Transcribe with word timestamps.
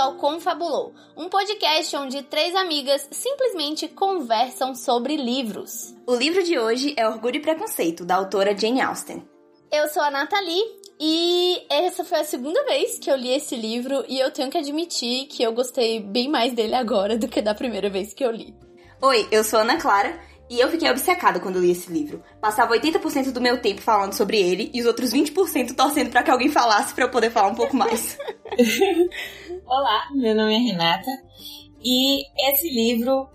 ao 0.00 0.14
Confabulou, 0.14 0.94
um 1.14 1.28
podcast 1.28 1.94
onde 1.94 2.22
três 2.22 2.54
amigas 2.54 3.06
simplesmente 3.10 3.86
conversam 3.86 4.74
sobre 4.74 5.14
livros. 5.14 5.94
O 6.06 6.14
livro 6.14 6.42
de 6.42 6.58
hoje 6.58 6.94
é 6.96 7.06
Orgulho 7.06 7.36
e 7.36 7.40
Preconceito, 7.40 8.04
da 8.04 8.16
autora 8.16 8.56
Jane 8.56 8.80
Austen. 8.80 9.22
Eu 9.70 9.86
sou 9.88 10.02
a 10.02 10.10
Nathalie 10.10 10.64
e 10.98 11.62
essa 11.68 12.02
foi 12.02 12.20
a 12.20 12.24
segunda 12.24 12.64
vez 12.64 12.98
que 12.98 13.10
eu 13.10 13.16
li 13.16 13.30
esse 13.30 13.54
livro 13.54 14.02
e 14.08 14.18
eu 14.18 14.30
tenho 14.30 14.50
que 14.50 14.56
admitir 14.56 15.26
que 15.26 15.42
eu 15.42 15.52
gostei 15.52 16.00
bem 16.00 16.28
mais 16.28 16.54
dele 16.54 16.74
agora 16.74 17.18
do 17.18 17.28
que 17.28 17.42
da 17.42 17.54
primeira 17.54 17.90
vez 17.90 18.14
que 18.14 18.24
eu 18.24 18.30
li. 18.30 18.54
Oi, 19.02 19.28
eu 19.30 19.44
sou 19.44 19.58
a 19.58 19.62
Ana 19.62 19.76
Clara 19.78 20.18
e 20.50 20.58
eu 20.58 20.68
fiquei 20.68 20.90
obcecada 20.90 21.38
quando 21.38 21.60
li 21.60 21.70
esse 21.70 21.92
livro. 21.92 22.22
Passava 22.40 22.74
80% 22.74 23.30
do 23.30 23.40
meu 23.40 23.62
tempo 23.62 23.80
falando 23.80 24.14
sobre 24.14 24.36
ele 24.40 24.68
e 24.74 24.80
os 24.80 24.86
outros 24.86 25.12
20% 25.12 25.76
torcendo 25.76 26.10
para 26.10 26.24
que 26.24 26.30
alguém 26.30 26.50
falasse 26.50 26.92
para 26.92 27.04
eu 27.04 27.10
poder 27.10 27.30
falar 27.30 27.48
um 27.48 27.54
pouco 27.54 27.76
mais. 27.76 28.18
Olá, 29.66 30.08
meu 30.14 30.34
nome 30.34 30.54
é 30.54 30.58
Renata 30.58 31.10
e 31.82 32.24
esse 32.50 32.68
livro, 32.68 33.28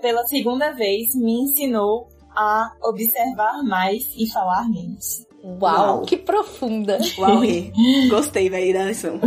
pela 0.00 0.24
segunda 0.26 0.72
vez, 0.72 1.14
me 1.14 1.42
ensinou 1.42 2.08
a 2.36 2.72
observar 2.84 3.62
mais 3.64 4.04
e 4.16 4.30
falar 4.30 4.68
menos. 4.68 5.26
Uau, 5.42 5.58
Uau. 5.60 6.02
que 6.02 6.16
profunda! 6.16 6.98
Uau, 7.18 7.40
gostei, 8.10 8.50
velho, 8.50 8.72
da 8.72 8.84
lição. 8.84 9.20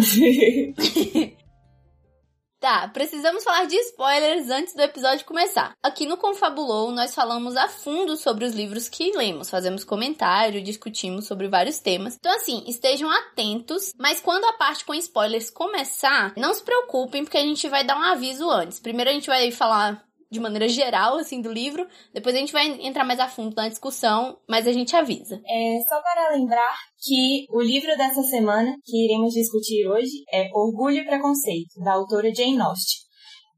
Tá, 2.61 2.87
precisamos 2.89 3.43
falar 3.43 3.65
de 3.65 3.75
spoilers 3.75 4.51
antes 4.51 4.75
do 4.75 4.83
episódio 4.83 5.25
começar. 5.25 5.73
Aqui 5.81 6.05
no 6.05 6.15
Confabulou, 6.15 6.91
nós 6.91 7.15
falamos 7.15 7.57
a 7.57 7.67
fundo 7.67 8.15
sobre 8.15 8.45
os 8.45 8.53
livros 8.53 8.87
que 8.87 9.17
lemos, 9.17 9.49
fazemos 9.49 9.83
comentário, 9.83 10.61
discutimos 10.61 11.25
sobre 11.25 11.47
vários 11.47 11.79
temas. 11.79 12.15
Então, 12.19 12.31
assim, 12.35 12.63
estejam 12.67 13.09
atentos, 13.09 13.95
mas 13.97 14.21
quando 14.21 14.45
a 14.45 14.53
parte 14.53 14.85
com 14.85 14.93
spoilers 14.93 15.49
começar, 15.49 16.33
não 16.37 16.53
se 16.53 16.61
preocupem, 16.61 17.23
porque 17.23 17.39
a 17.39 17.41
gente 17.41 17.67
vai 17.67 17.83
dar 17.83 17.97
um 17.97 18.03
aviso 18.03 18.47
antes. 18.47 18.79
Primeiro 18.79 19.09
a 19.09 19.13
gente 19.13 19.25
vai 19.25 19.49
falar 19.49 20.05
de 20.31 20.39
maneira 20.39 20.67
geral, 20.69 21.17
assim, 21.17 21.41
do 21.41 21.51
livro. 21.51 21.85
Depois 22.13 22.33
a 22.33 22.39
gente 22.39 22.53
vai 22.53 22.65
entrar 22.81 23.03
mais 23.03 23.19
a 23.19 23.27
fundo 23.27 23.53
na 23.55 23.67
discussão, 23.67 24.37
mas 24.47 24.65
a 24.65 24.71
gente 24.71 24.95
avisa. 24.95 25.41
É 25.45 25.79
só 25.89 26.01
para 26.01 26.35
lembrar 26.35 26.73
que 26.99 27.45
o 27.49 27.61
livro 27.61 27.95
dessa 27.97 28.23
semana 28.23 28.73
que 28.85 29.05
iremos 29.05 29.33
discutir 29.33 29.85
hoje 29.87 30.23
é 30.33 30.49
Orgulho 30.53 30.97
e 30.97 31.05
Preconceito, 31.05 31.77
da 31.83 31.93
autora 31.93 32.33
Jane 32.33 32.61
Austen. 32.61 33.01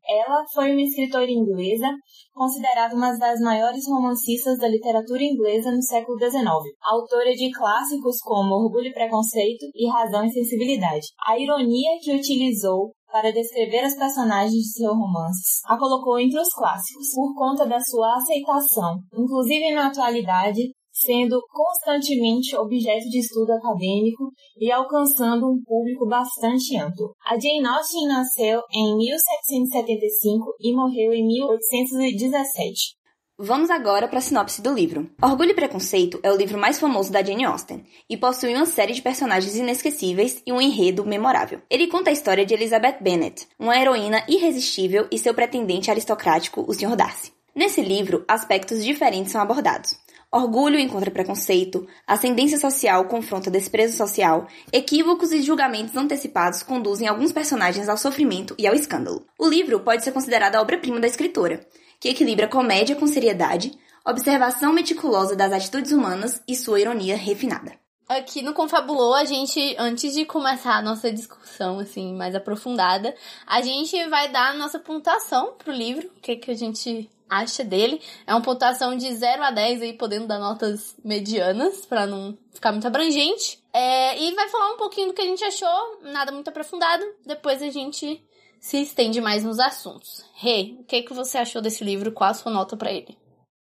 Ela 0.06 0.44
foi 0.54 0.72
uma 0.72 0.82
escritora 0.82 1.32
inglesa, 1.32 1.88
considerada 2.34 2.94
uma 2.94 3.18
das 3.18 3.40
maiores 3.40 3.88
romancistas 3.88 4.58
da 4.58 4.68
literatura 4.68 5.24
inglesa 5.24 5.72
no 5.72 5.82
século 5.82 6.18
XIX, 6.18 6.44
autora 6.82 7.32
de 7.32 7.50
clássicos 7.52 8.18
como 8.20 8.56
Orgulho 8.56 8.88
e 8.88 8.94
Preconceito 8.94 9.66
e 9.74 9.90
Razão 9.90 10.26
e 10.26 10.32
Sensibilidade. 10.32 11.08
A 11.26 11.40
ironia 11.40 12.00
que 12.02 12.14
utilizou 12.14 12.92
para 13.14 13.32
descrever 13.32 13.82
as 13.86 13.96
personagens 13.96 14.52
de 14.52 14.74
seus 14.74 14.98
romances, 14.98 15.62
a 15.66 15.78
colocou 15.78 16.18
entre 16.18 16.40
os 16.40 16.50
clássicos 16.50 17.14
por 17.14 17.36
conta 17.36 17.64
da 17.64 17.80
sua 17.80 18.16
aceitação, 18.16 18.98
inclusive 19.16 19.72
na 19.72 19.86
atualidade, 19.90 20.74
sendo 20.92 21.40
constantemente 21.48 22.56
objeto 22.56 23.08
de 23.10 23.20
estudo 23.20 23.52
acadêmico 23.52 24.32
e 24.58 24.72
alcançando 24.72 25.46
um 25.46 25.62
público 25.64 26.08
bastante 26.08 26.76
amplo. 26.76 27.14
A 27.24 27.36
Jane 27.40 27.68
Austen 27.68 28.08
nasceu 28.08 28.62
em 28.74 28.98
1775 28.98 30.56
e 30.60 30.76
morreu 30.76 31.14
em 31.14 31.24
1817. 31.24 32.96
Vamos 33.40 33.72
agora 33.72 34.08
para 34.08 34.20
a 34.20 34.22
sinopse 34.22 34.62
do 34.62 34.72
livro. 34.72 35.10
Orgulho 35.20 35.50
e 35.50 35.54
Preconceito 35.56 36.20
é 36.22 36.32
o 36.32 36.38
livro 36.38 36.56
mais 36.56 36.80
famoso 36.80 37.12
da 37.12 37.24
Jane 37.24 37.44
Austen 37.46 37.84
e 38.08 38.16
possui 38.16 38.54
uma 38.54 38.68
série 38.68 38.94
de 38.94 39.02
personagens 39.02 39.56
inesquecíveis 39.56 40.44
e 40.46 40.54
um 40.54 40.62
enredo 40.62 41.04
memorável. 41.04 41.60
Ele 41.68 41.88
conta 41.88 42.12
a 42.12 42.14
história 42.14 42.46
de 42.46 42.54
Elizabeth 42.54 42.98
Bennet, 43.02 43.48
uma 43.58 43.76
heroína 43.76 44.24
irresistível 44.28 45.08
e 45.12 45.18
seu 45.18 45.34
pretendente 45.34 45.90
aristocrático, 45.90 46.64
o 46.68 46.74
Sr. 46.76 46.96
Darcy. 46.96 47.34
Nesse 47.56 47.82
livro, 47.82 48.24
aspectos 48.28 48.84
diferentes 48.86 49.32
são 49.32 49.42
abordados. 49.42 49.96
Orgulho 50.32 50.78
encontra 50.78 51.10
preconceito, 51.10 51.88
ascendência 52.06 52.60
social 52.60 53.06
confronta 53.06 53.50
desprezo 53.50 53.98
social, 53.98 54.48
equívocos 54.72 55.32
e 55.32 55.42
julgamentos 55.42 55.96
antecipados 55.96 56.62
conduzem 56.62 57.08
alguns 57.08 57.32
personagens 57.32 57.90
ao 57.90 57.98
sofrimento 57.98 58.54
e 58.60 58.68
ao 58.68 58.76
escândalo. 58.76 59.26
O 59.40 59.48
livro 59.48 59.80
pode 59.80 60.04
ser 60.04 60.12
considerado 60.12 60.56
a 60.56 60.62
obra-prima 60.62 61.00
da 61.00 61.08
escritora, 61.08 61.66
que 62.04 62.10
equilibra 62.10 62.50
comédia 62.50 62.98
com 62.98 63.08
seriedade, 63.08 63.72
observação 64.06 64.74
meticulosa 64.74 65.38
das 65.38 65.54
atitudes 65.54 65.94
humanas 65.94 66.44
e 66.46 66.54
sua 66.54 66.82
ironia 66.82 67.16
refinada. 67.16 67.80
Aqui 68.10 68.42
no 68.42 68.54
Confabulou, 68.54 69.14
a 69.14 69.24
gente, 69.24 69.74
antes 69.80 70.14
de 70.14 70.26
começar 70.26 70.76
a 70.76 70.82
nossa 70.82 71.10
discussão, 71.10 71.80
assim, 71.80 72.14
mais 72.14 72.36
aprofundada, 72.36 73.16
a 73.48 73.62
gente 73.62 73.98
vai 74.10 74.30
dar 74.30 74.50
a 74.50 74.54
nossa 74.54 74.80
pontuação 74.80 75.54
pro 75.58 75.72
livro, 75.72 76.12
o 76.18 76.20
que, 76.20 76.36
que 76.36 76.52
a 76.52 76.54
gente 76.54 77.10
acha 77.30 77.64
dele. 77.64 78.02
É 78.28 78.34
uma 78.34 78.42
pontuação 78.42 78.98
de 78.98 79.10
0 79.16 79.42
a 79.42 79.52
10 79.52 79.82
aí, 79.84 79.94
podendo 79.94 80.28
dar 80.28 80.40
notas 80.40 80.98
medianas, 81.06 81.86
para 81.86 82.06
não 82.06 82.38
ficar 82.54 82.74
muito 82.74 82.86
abrangente. 82.86 83.64
É, 83.72 84.22
e 84.22 84.36
vai 84.36 84.50
falar 84.50 84.74
um 84.74 84.78
pouquinho 84.78 85.08
do 85.08 85.14
que 85.14 85.22
a 85.22 85.26
gente 85.26 85.44
achou, 85.46 86.02
nada 86.02 86.34
muito 86.34 86.50
aprofundado. 86.50 87.06
Depois 87.26 87.62
a 87.62 87.70
gente 87.70 88.22
se 88.64 88.78
estende 88.78 89.20
mais 89.20 89.44
nos 89.44 89.60
assuntos. 89.60 90.24
Rê, 90.36 90.50
hey, 90.50 90.78
o 90.80 90.86
que, 90.86 91.04
que 91.04 91.14
você 91.14 91.38
achou 91.38 91.62
desse 91.62 91.84
livro? 91.84 92.14
Qual 92.14 92.30
a 92.30 92.34
sua 92.34 92.50
nota 92.50 92.78
para 92.78 92.94
ele? 92.94 93.18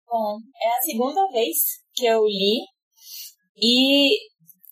Bom, 0.08 0.38
é 0.62 0.68
a 0.68 0.80
segunda 0.80 1.26
vez 1.32 1.54
que 1.94 2.06
eu 2.06 2.24
li 2.24 2.62
e 3.58 4.08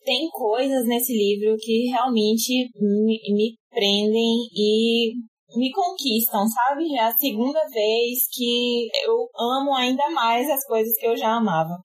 tem 0.03 0.27
coisas 0.31 0.87
nesse 0.87 1.13
livro 1.13 1.55
que 1.59 1.91
realmente 1.91 2.71
me, 2.75 3.21
me 3.35 3.59
prendem 3.69 4.49
e 4.57 5.13
me 5.55 5.71
conquistam, 5.71 6.47
sabe? 6.49 6.97
É 6.97 7.01
a 7.01 7.13
segunda 7.13 7.61
vez 7.69 8.21
que 8.33 8.89
eu 9.05 9.29
amo 9.39 9.75
ainda 9.75 10.09
mais 10.09 10.49
as 10.49 10.65
coisas 10.67 10.97
que 10.99 11.07
eu 11.07 11.19
já 11.19 11.35
amava. 11.35 11.77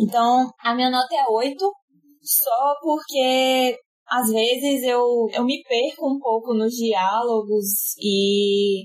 Então, 0.00 0.48
a 0.60 0.72
minha 0.72 0.88
nota 0.88 1.16
é 1.16 1.26
8, 1.28 1.58
só 2.22 2.74
porque 2.80 3.76
às 4.12 4.30
vezes 4.30 4.82
eu, 4.84 5.28
eu 5.32 5.44
me 5.44 5.62
perco 5.62 6.06
um 6.06 6.18
pouco 6.18 6.52
nos 6.52 6.72
diálogos 6.74 7.96
e, 7.98 8.84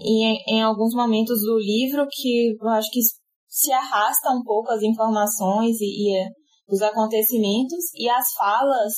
e 0.00 0.24
em, 0.24 0.42
em 0.48 0.62
alguns 0.62 0.94
momentos 0.94 1.40
do 1.42 1.58
livro 1.58 2.06
que 2.10 2.54
eu 2.60 2.68
acho 2.68 2.90
que 2.90 3.00
se 3.48 3.72
arrasta 3.72 4.30
um 4.30 4.42
pouco 4.42 4.70
as 4.70 4.82
informações 4.82 5.80
e, 5.80 6.10
e 6.10 6.28
os 6.68 6.82
acontecimentos 6.82 7.84
e 7.94 8.08
as 8.08 8.32
falas 8.38 8.92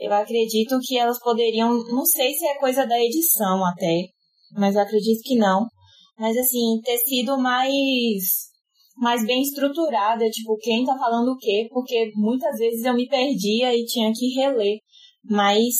eu 0.00 0.12
acredito 0.12 0.80
que 0.80 0.98
elas 0.98 1.20
poderiam, 1.20 1.72
não 1.88 2.04
sei 2.04 2.32
se 2.32 2.44
é 2.44 2.58
coisa 2.58 2.84
da 2.84 2.98
edição 2.98 3.64
até, 3.64 4.08
mas 4.52 4.76
acredito 4.76 5.20
que 5.22 5.36
não. 5.36 5.68
Mas 6.18 6.36
assim, 6.36 6.80
ter 6.82 6.98
sido 6.98 7.38
mais 7.38 8.50
mais 8.96 9.24
bem 9.26 9.42
estruturada, 9.42 10.28
tipo, 10.30 10.56
quem 10.58 10.84
tá 10.84 10.96
falando 10.98 11.32
o 11.32 11.38
quê, 11.38 11.68
porque 11.70 12.12
muitas 12.14 12.58
vezes 12.58 12.84
eu 12.84 12.94
me 12.94 13.08
perdia 13.08 13.74
e 13.74 13.84
tinha 13.84 14.12
que 14.12 14.34
reler, 14.34 14.78
mas 15.24 15.74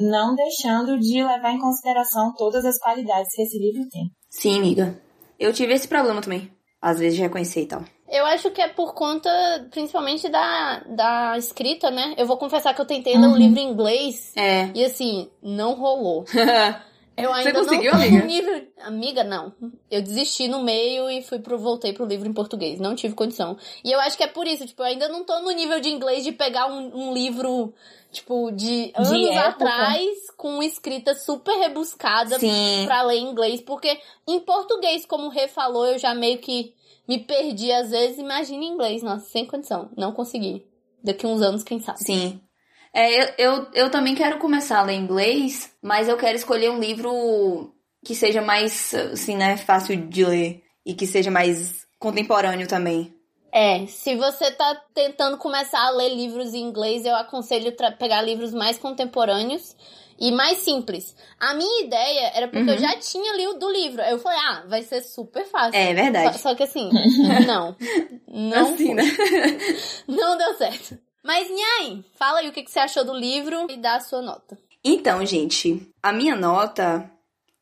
não 0.00 0.34
deixando 0.34 0.98
de 0.98 1.22
levar 1.22 1.52
em 1.52 1.60
consideração 1.60 2.32
todas 2.36 2.64
as 2.64 2.78
qualidades 2.78 3.34
que 3.34 3.42
esse 3.42 3.58
livro 3.58 3.88
tem. 3.88 4.10
Sim, 4.30 4.58
amiga. 4.58 5.00
Eu 5.38 5.52
tive 5.52 5.72
esse 5.74 5.88
problema 5.88 6.20
também, 6.20 6.50
às 6.80 6.98
vezes 6.98 7.16
de 7.16 7.22
reconhecer 7.22 7.62
e 7.62 7.66
tal. 7.66 7.84
Eu 8.08 8.24
acho 8.24 8.50
que 8.52 8.62
é 8.62 8.68
por 8.68 8.94
conta, 8.94 9.28
principalmente, 9.70 10.28
da, 10.28 10.80
da 10.88 11.36
escrita, 11.36 11.90
né? 11.90 12.14
Eu 12.16 12.26
vou 12.26 12.36
confessar 12.36 12.72
que 12.72 12.80
eu 12.80 12.86
tentei 12.86 13.18
ler 13.18 13.26
um 13.26 13.32
uhum. 13.32 13.36
livro 13.36 13.58
em 13.58 13.70
inglês. 13.70 14.32
É. 14.36 14.70
E 14.74 14.84
assim, 14.84 15.28
não 15.42 15.74
rolou. 15.74 16.24
Eu 17.16 17.32
ainda 17.32 17.50
Você 17.50 17.58
conseguiu, 17.58 17.92
não 17.92 18.00
amiga? 18.00 18.26
nível. 18.26 18.66
Amiga, 18.78 19.24
não. 19.24 19.54
Eu 19.90 20.02
desisti 20.02 20.48
no 20.48 20.62
meio 20.62 21.08
e 21.08 21.22
fui 21.22 21.38
pro, 21.38 21.58
voltei 21.58 21.92
pro 21.92 22.04
livro 22.04 22.28
em 22.28 22.32
português. 22.32 22.78
Não 22.78 22.94
tive 22.94 23.14
condição. 23.14 23.56
E 23.82 23.90
eu 23.90 23.98
acho 24.00 24.16
que 24.16 24.22
é 24.22 24.26
por 24.26 24.46
isso, 24.46 24.66
tipo, 24.66 24.82
eu 24.82 24.86
ainda 24.86 25.08
não 25.08 25.24
tô 25.24 25.40
no 25.40 25.50
nível 25.50 25.80
de 25.80 25.88
inglês 25.88 26.24
de 26.24 26.32
pegar 26.32 26.66
um, 26.66 26.94
um 26.94 27.14
livro, 27.14 27.72
tipo, 28.12 28.50
de 28.50 28.92
anos 28.94 29.10
de 29.10 29.38
atrás, 29.38 30.30
com 30.36 30.62
escrita 30.62 31.14
super 31.14 31.56
rebuscada 31.58 32.36
pra 32.84 33.02
ler 33.02 33.16
em 33.16 33.30
inglês. 33.30 33.62
Porque 33.62 33.98
em 34.28 34.38
português, 34.40 35.06
como 35.06 35.26
o 35.26 35.30
Rê 35.30 35.48
falou, 35.48 35.86
eu 35.86 35.98
já 35.98 36.14
meio 36.14 36.38
que 36.38 36.74
me 37.08 37.18
perdi 37.18 37.72
às 37.72 37.90
vezes. 37.90 38.18
Imagina 38.18 38.62
em 38.62 38.68
inglês, 38.74 39.02
nossa, 39.02 39.24
sem 39.26 39.46
condição. 39.46 39.90
Não 39.96 40.12
consegui. 40.12 40.66
Daqui 41.02 41.26
uns 41.26 41.40
anos, 41.40 41.62
quem 41.62 41.80
sabe. 41.80 41.98
Sim. 42.00 42.40
É, 42.98 43.34
eu, 43.36 43.66
eu, 43.74 43.90
também 43.90 44.14
quero 44.14 44.38
começar 44.38 44.78
a 44.78 44.82
ler 44.82 44.94
inglês, 44.94 45.70
mas 45.82 46.08
eu 46.08 46.16
quero 46.16 46.34
escolher 46.34 46.70
um 46.70 46.80
livro 46.80 47.70
que 48.02 48.14
seja 48.14 48.40
mais, 48.40 48.94
assim, 48.94 49.36
né, 49.36 49.58
fácil 49.58 50.08
de 50.08 50.24
ler 50.24 50.62
e 50.84 50.94
que 50.94 51.06
seja 51.06 51.30
mais 51.30 51.86
contemporâneo 51.98 52.66
também. 52.66 53.14
É, 53.52 53.86
se 53.86 54.16
você 54.16 54.50
tá 54.50 54.80
tentando 54.94 55.36
começar 55.36 55.78
a 55.78 55.90
ler 55.90 56.08
livros 56.08 56.54
em 56.54 56.62
inglês, 56.62 57.04
eu 57.04 57.14
aconselho 57.14 57.76
pegar 57.98 58.22
livros 58.22 58.54
mais 58.54 58.78
contemporâneos 58.78 59.76
e 60.18 60.32
mais 60.32 60.60
simples. 60.60 61.14
A 61.38 61.52
minha 61.52 61.84
ideia 61.84 62.32
era 62.34 62.48
porque 62.48 62.64
uhum. 62.64 62.76
eu 62.76 62.78
já 62.78 62.96
tinha 62.96 63.36
lido 63.36 63.58
do 63.58 63.70
livro. 63.70 64.00
Eu 64.00 64.18
falei, 64.18 64.38
ah, 64.38 64.64
vai 64.68 64.82
ser 64.82 65.02
super 65.02 65.44
fácil. 65.44 65.78
É 65.78 65.92
verdade. 65.92 66.38
Só, 66.38 66.48
só 66.48 66.54
que 66.54 66.62
assim, 66.62 66.90
não. 67.46 67.76
Não, 68.26 68.72
assim, 68.72 68.94
né? 68.94 69.04
não 70.08 70.38
deu 70.38 70.54
certo. 70.54 71.05
Mas, 71.26 71.48
Nhaim, 71.50 72.04
fala 72.18 72.38
aí 72.38 72.48
o 72.48 72.52
que, 72.52 72.64
você 72.66 72.78
achou 72.78 73.04
do 73.04 73.14
livro 73.14 73.66
e 73.68 73.76
dá 73.76 73.96
a 73.96 74.00
sua 74.00 74.22
nota. 74.22 74.58
Então, 74.84 75.24
gente, 75.26 75.86
a 76.02 76.12
minha 76.12 76.36
nota. 76.36 77.10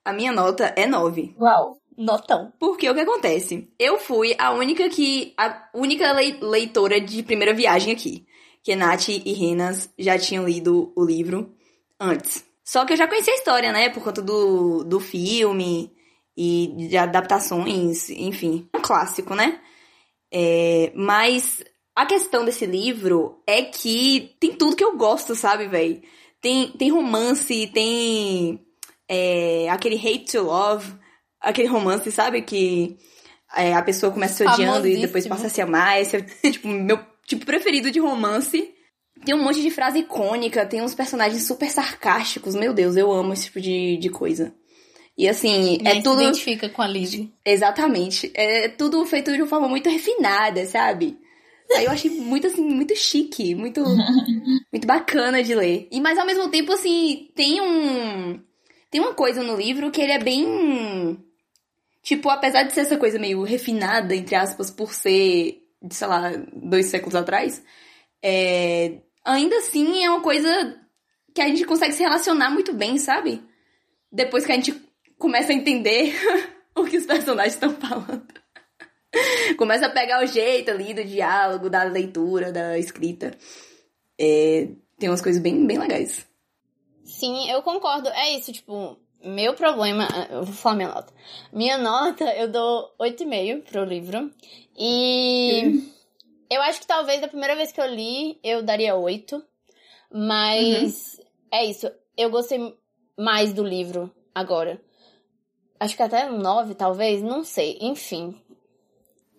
A 0.04 0.12
minha 0.12 0.32
nota 0.32 0.72
é 0.76 0.86
9. 0.86 1.34
Uau. 1.40 1.78
Notão. 1.96 2.52
Porque 2.58 2.90
o 2.90 2.94
que 2.94 3.00
acontece? 3.00 3.72
Eu 3.78 3.98
fui 3.98 4.34
a 4.38 4.50
única 4.52 4.88
que. 4.88 5.32
a 5.38 5.68
única 5.72 6.12
lei- 6.12 6.38
leitora 6.40 7.00
de 7.00 7.22
primeira 7.22 7.54
viagem 7.54 7.92
aqui. 7.92 8.26
Que 8.62 8.74
Nath 8.74 9.08
e 9.08 9.32
Renas 9.32 9.90
já 9.98 10.18
tinham 10.18 10.46
lido 10.46 10.92
o 10.96 11.04
livro 11.04 11.54
antes. 12.00 12.44
Só 12.64 12.84
que 12.84 12.94
eu 12.94 12.96
já 12.96 13.06
conhecia 13.06 13.32
a 13.32 13.36
história, 13.36 13.72
né? 13.72 13.90
Por 13.90 14.02
conta 14.02 14.20
do, 14.22 14.82
do 14.84 14.98
filme 14.98 15.92
e 16.36 16.88
de 16.88 16.96
adaptações, 16.96 18.10
enfim. 18.10 18.68
Um 18.74 18.80
clássico, 18.80 19.34
né? 19.34 19.60
É, 20.32 20.90
mas 20.96 21.62
a 21.94 22.06
questão 22.06 22.44
desse 22.44 22.66
livro 22.66 23.42
é 23.46 23.62
que 23.62 24.34
tem 24.40 24.52
tudo 24.52 24.76
que 24.76 24.84
eu 24.84 24.96
gosto, 24.96 25.34
sabe, 25.34 25.68
velho? 25.68 26.02
Tem, 26.40 26.72
tem 26.72 26.90
romance, 26.90 27.68
tem 27.68 28.60
é, 29.08 29.68
aquele 29.70 29.96
hate 29.96 30.32
to 30.32 30.42
love, 30.42 30.92
aquele 31.40 31.68
romance, 31.68 32.10
sabe? 32.10 32.42
Que 32.42 32.96
é, 33.56 33.74
a 33.74 33.82
pessoa 33.82 34.12
começa 34.12 34.34
se 34.34 34.46
odiando 34.46 34.88
e 34.88 34.96
depois 34.96 35.26
passa 35.26 35.46
a 35.46 35.50
se 35.50 35.60
amar. 35.60 36.00
Esse 36.00 36.16
é 36.16 36.50
tipo 36.50 36.68
meu 36.68 36.98
tipo 37.26 37.46
preferido 37.46 37.90
de 37.90 38.00
romance. 38.00 38.72
Tem 39.24 39.34
um 39.34 39.42
monte 39.42 39.62
de 39.62 39.70
frase 39.70 40.00
icônica, 40.00 40.66
tem 40.66 40.82
uns 40.82 40.94
personagens 40.94 41.46
super 41.46 41.70
sarcásticos. 41.70 42.54
Meu 42.54 42.74
Deus, 42.74 42.96
eu 42.96 43.10
amo 43.12 43.32
esse 43.32 43.44
tipo 43.44 43.60
de, 43.60 43.96
de 43.96 44.10
coisa. 44.10 44.52
E 45.16 45.28
assim, 45.28 45.78
é 45.84 45.94
se 45.94 46.02
tudo. 46.02 46.20
identifica 46.20 46.68
com 46.68 46.82
a 46.82 46.88
Lizzie. 46.88 47.32
Exatamente. 47.44 48.32
É 48.34 48.68
tudo 48.68 49.06
feito 49.06 49.32
de 49.32 49.40
uma 49.40 49.48
forma 49.48 49.68
muito 49.68 49.88
refinada, 49.88 50.66
sabe? 50.66 51.16
Aí 51.72 51.84
eu 51.86 51.90
achei 51.90 52.10
muito, 52.10 52.46
assim, 52.46 52.62
muito 52.62 52.94
chique, 52.94 53.54
muito, 53.54 53.82
muito 54.72 54.86
bacana 54.86 55.42
de 55.42 55.54
ler. 55.54 55.88
E, 55.90 56.00
mas 56.00 56.18
ao 56.18 56.26
mesmo 56.26 56.48
tempo, 56.48 56.72
assim, 56.72 57.30
tem 57.34 57.60
um. 57.60 58.40
Tem 58.90 59.00
uma 59.00 59.14
coisa 59.14 59.42
no 59.42 59.56
livro 59.56 59.90
que 59.90 60.00
ele 60.00 60.12
é 60.12 60.18
bem. 60.18 61.18
Tipo, 62.02 62.28
apesar 62.28 62.64
de 62.64 62.72
ser 62.72 62.80
essa 62.80 62.98
coisa 62.98 63.18
meio 63.18 63.42
refinada, 63.42 64.14
entre 64.14 64.34
aspas, 64.34 64.70
por 64.70 64.92
ser, 64.92 65.62
de, 65.82 65.94
sei 65.94 66.06
lá, 66.06 66.30
dois 66.52 66.86
séculos 66.86 67.14
atrás, 67.14 67.62
é, 68.22 69.00
ainda 69.24 69.56
assim 69.56 70.04
é 70.04 70.10
uma 70.10 70.20
coisa 70.20 70.78
que 71.34 71.40
a 71.40 71.48
gente 71.48 71.64
consegue 71.64 71.94
se 71.94 72.02
relacionar 72.02 72.50
muito 72.50 72.74
bem, 72.74 72.98
sabe? 72.98 73.42
Depois 74.12 74.44
que 74.44 74.52
a 74.52 74.54
gente 74.54 74.74
começa 75.18 75.52
a 75.52 75.54
entender 75.54 76.14
o 76.76 76.84
que 76.84 76.98
os 76.98 77.06
personagens 77.06 77.54
estão 77.54 77.74
falando. 77.74 78.43
Começa 79.56 79.86
a 79.86 79.90
pegar 79.90 80.22
o 80.22 80.26
jeito 80.26 80.70
ali 80.70 80.94
do 80.94 81.04
diálogo, 81.04 81.70
da 81.70 81.82
leitura, 81.84 82.52
da 82.52 82.78
escrita. 82.78 83.36
É, 84.18 84.68
tem 84.98 85.08
umas 85.08 85.22
coisas 85.22 85.40
bem, 85.42 85.66
bem 85.66 85.78
legais. 85.78 86.26
Sim, 87.04 87.50
eu 87.50 87.62
concordo. 87.62 88.08
É 88.08 88.36
isso, 88.36 88.52
tipo, 88.52 88.98
meu 89.22 89.54
problema. 89.54 90.08
Eu 90.30 90.44
vou 90.44 90.54
falar 90.54 90.76
minha 90.76 90.88
nota. 90.88 91.12
Minha 91.52 91.78
nota, 91.78 92.24
eu 92.36 92.48
dou 92.48 92.94
8,5 93.00 93.62
pro 93.62 93.84
livro. 93.84 94.30
E 94.76 95.82
eu 96.50 96.62
acho 96.62 96.80
que 96.80 96.86
talvez 96.86 97.20
da 97.20 97.28
primeira 97.28 97.56
vez 97.56 97.72
que 97.72 97.80
eu 97.80 97.86
li, 97.86 98.38
eu 98.42 98.62
daria 98.62 98.94
8. 98.94 99.42
Mas 100.12 101.20
é 101.52 101.64
isso. 101.64 101.90
Eu 102.16 102.30
gostei 102.30 102.76
mais 103.18 103.52
do 103.52 103.64
livro 103.64 104.10
agora. 104.34 104.80
Acho 105.80 105.96
que 105.96 106.02
até 106.02 106.30
um 106.30 106.38
9, 106.38 106.74
talvez, 106.74 107.22
não 107.22 107.44
sei. 107.44 107.78
Enfim. 107.80 108.40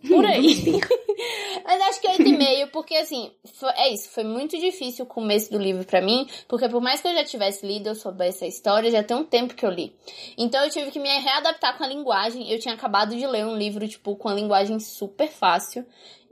Por 0.08 0.26
aí. 0.26 0.80
Mas 1.66 1.82
acho 1.82 2.02
que 2.02 2.08
8,5, 2.08 2.68
porque 2.72 2.96
assim, 2.96 3.32
foi- 3.56 3.72
é 3.76 3.94
isso, 3.94 4.10
foi 4.10 4.24
muito 4.24 4.58
difícil 4.60 5.06
o 5.06 5.08
começo 5.08 5.50
do 5.52 5.58
livro 5.58 5.84
pra 5.86 6.02
mim, 6.02 6.28
porque 6.48 6.70
por 6.70 6.82
mais 6.82 7.02
que 7.02 7.08
eu 7.08 7.14
já 7.14 7.24
tivesse 7.24 7.66
lido, 7.66 7.88
eu 7.90 7.96
soubesse 7.96 8.44
a 8.46 8.48
história, 8.48 8.92
já 8.92 9.02
tem 9.04 9.18
um 9.18 9.24
tempo 9.26 9.56
que 9.56 9.66
eu 9.66 9.70
li. 9.72 9.96
Então 10.38 10.64
eu 10.64 10.70
tive 10.70 10.92
que 10.92 11.00
me 11.00 11.10
readaptar 11.20 11.78
com 11.78 11.84
a 11.84 11.88
linguagem. 11.88 12.52
Eu 12.52 12.60
tinha 12.60 12.74
acabado 12.76 13.16
de 13.16 13.26
ler 13.26 13.46
um 13.46 13.56
livro, 13.58 13.88
tipo, 13.88 14.16
com 14.16 14.30
a 14.30 14.34
linguagem 14.34 14.80
super 14.80 15.30
fácil. 15.30 15.86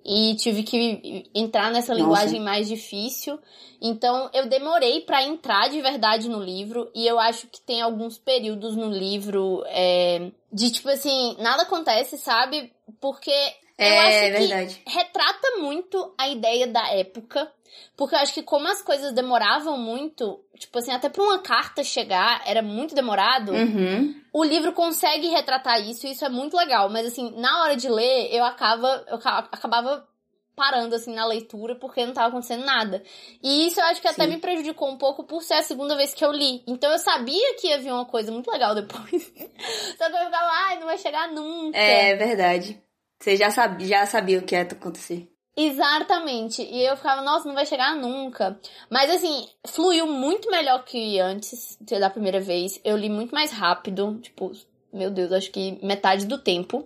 E 0.05 0.35
tive 0.35 0.63
que 0.63 1.29
entrar 1.33 1.71
nessa 1.71 1.93
Nossa. 1.93 2.03
linguagem 2.03 2.41
mais 2.41 2.67
difícil. 2.67 3.39
Então 3.81 4.29
eu 4.33 4.49
demorei 4.49 4.99
pra 4.99 5.23
entrar 5.23 5.69
de 5.69 5.81
verdade 5.81 6.27
no 6.27 6.43
livro. 6.43 6.91
E 6.93 7.07
eu 7.07 7.17
acho 7.17 7.47
que 7.47 7.61
tem 7.61 7.81
alguns 7.81 8.17
períodos 8.17 8.75
no 8.75 8.89
livro 8.89 9.63
é, 9.67 10.29
de 10.51 10.71
tipo 10.71 10.89
assim, 10.89 11.37
nada 11.39 11.63
acontece, 11.63 12.17
sabe? 12.17 12.73
Porque 12.99 13.31
eu 13.77 13.85
É, 13.85 13.99
acho 13.99 14.19
que 14.19 14.31
verdade. 14.47 14.81
retrata 14.85 15.57
muito 15.59 16.13
a 16.17 16.27
ideia 16.29 16.67
da 16.67 16.87
época. 16.93 17.51
Porque 17.97 18.13
eu 18.13 18.19
acho 18.19 18.33
que 18.35 18.43
como 18.43 18.67
as 18.67 18.83
coisas 18.83 19.13
demoravam 19.13 19.77
muito, 19.79 20.39
tipo 20.59 20.77
assim, 20.77 20.91
até 20.91 21.09
pra 21.09 21.23
uma 21.23 21.39
carta 21.39 21.83
chegar 21.83 22.43
era 22.45 22.61
muito 22.61 22.93
demorado, 22.93 23.51
Uhum. 23.51 24.13
o 24.31 24.43
livro 24.43 24.73
consegue 24.73 25.27
retratar 25.29 25.81
isso 25.81 26.05
e 26.05 26.11
isso 26.11 26.23
é 26.23 26.29
muito 26.29 26.55
legal. 26.55 26.87
Mas 26.89 27.07
assim, 27.07 27.31
na 27.35 27.63
hora 27.63 27.75
de 27.75 27.89
ler, 27.89 28.31
eu 28.31 28.43
acaba, 28.45 29.03
eu 29.07 29.17
ca- 29.17 29.49
acabava 29.51 30.07
parando 30.55 30.93
assim 30.93 31.15
na 31.15 31.25
leitura 31.25 31.73
porque 31.75 32.05
não 32.05 32.13
tava 32.13 32.27
acontecendo 32.27 32.63
nada. 32.63 33.01
E 33.41 33.65
isso 33.65 33.79
eu 33.79 33.85
acho 33.85 33.99
que 33.99 34.07
até 34.07 34.25
Sim. 34.25 34.29
me 34.29 34.37
prejudicou 34.37 34.87
um 34.91 34.97
pouco 34.99 35.23
por 35.23 35.41
ser 35.41 35.55
a 35.55 35.63
segunda 35.63 35.95
vez 35.95 36.13
que 36.13 36.23
eu 36.23 36.31
li. 36.31 36.61
Então 36.67 36.91
eu 36.91 36.99
sabia 36.99 37.55
que 37.59 37.69
ia 37.69 37.79
vir 37.79 37.91
uma 37.91 38.05
coisa 38.05 38.31
muito 38.31 38.51
legal 38.51 38.75
depois. 38.75 39.33
Só 39.97 40.09
que 40.11 40.15
eu 40.15 40.25
ficava, 40.25 40.47
ai, 40.67 40.77
não 40.79 40.85
vai 40.85 40.97
chegar 40.99 41.31
nunca. 41.31 41.75
É 41.75 42.15
verdade. 42.15 42.79
Você 43.23 43.37
já 43.37 43.49
sabia, 43.49 43.87
já 43.87 44.05
sabia 44.05 44.37
o 44.39 44.41
que 44.41 44.53
ia 44.53 44.63
acontecer. 44.63 45.29
Exatamente. 45.55 46.61
E 46.61 46.85
eu 46.85 46.97
ficava, 46.97 47.21
nossa, 47.21 47.47
não 47.47 47.55
vai 47.55 47.65
chegar 47.65 47.95
nunca. 47.95 48.59
Mas 48.89 49.09
assim, 49.09 49.47
fluiu 49.65 50.05
muito 50.07 50.51
melhor 50.51 50.83
que 50.83 51.17
antes 51.21 51.77
da 51.79 52.09
primeira 52.09 52.41
vez. 52.41 52.81
Eu 52.83 52.97
li 52.97 53.07
muito 53.07 53.33
mais 53.33 53.49
rápido, 53.49 54.19
tipo, 54.21 54.51
meu 54.91 55.09
Deus, 55.09 55.31
acho 55.31 55.51
que 55.51 55.79
metade 55.81 56.25
do 56.25 56.37
tempo. 56.37 56.85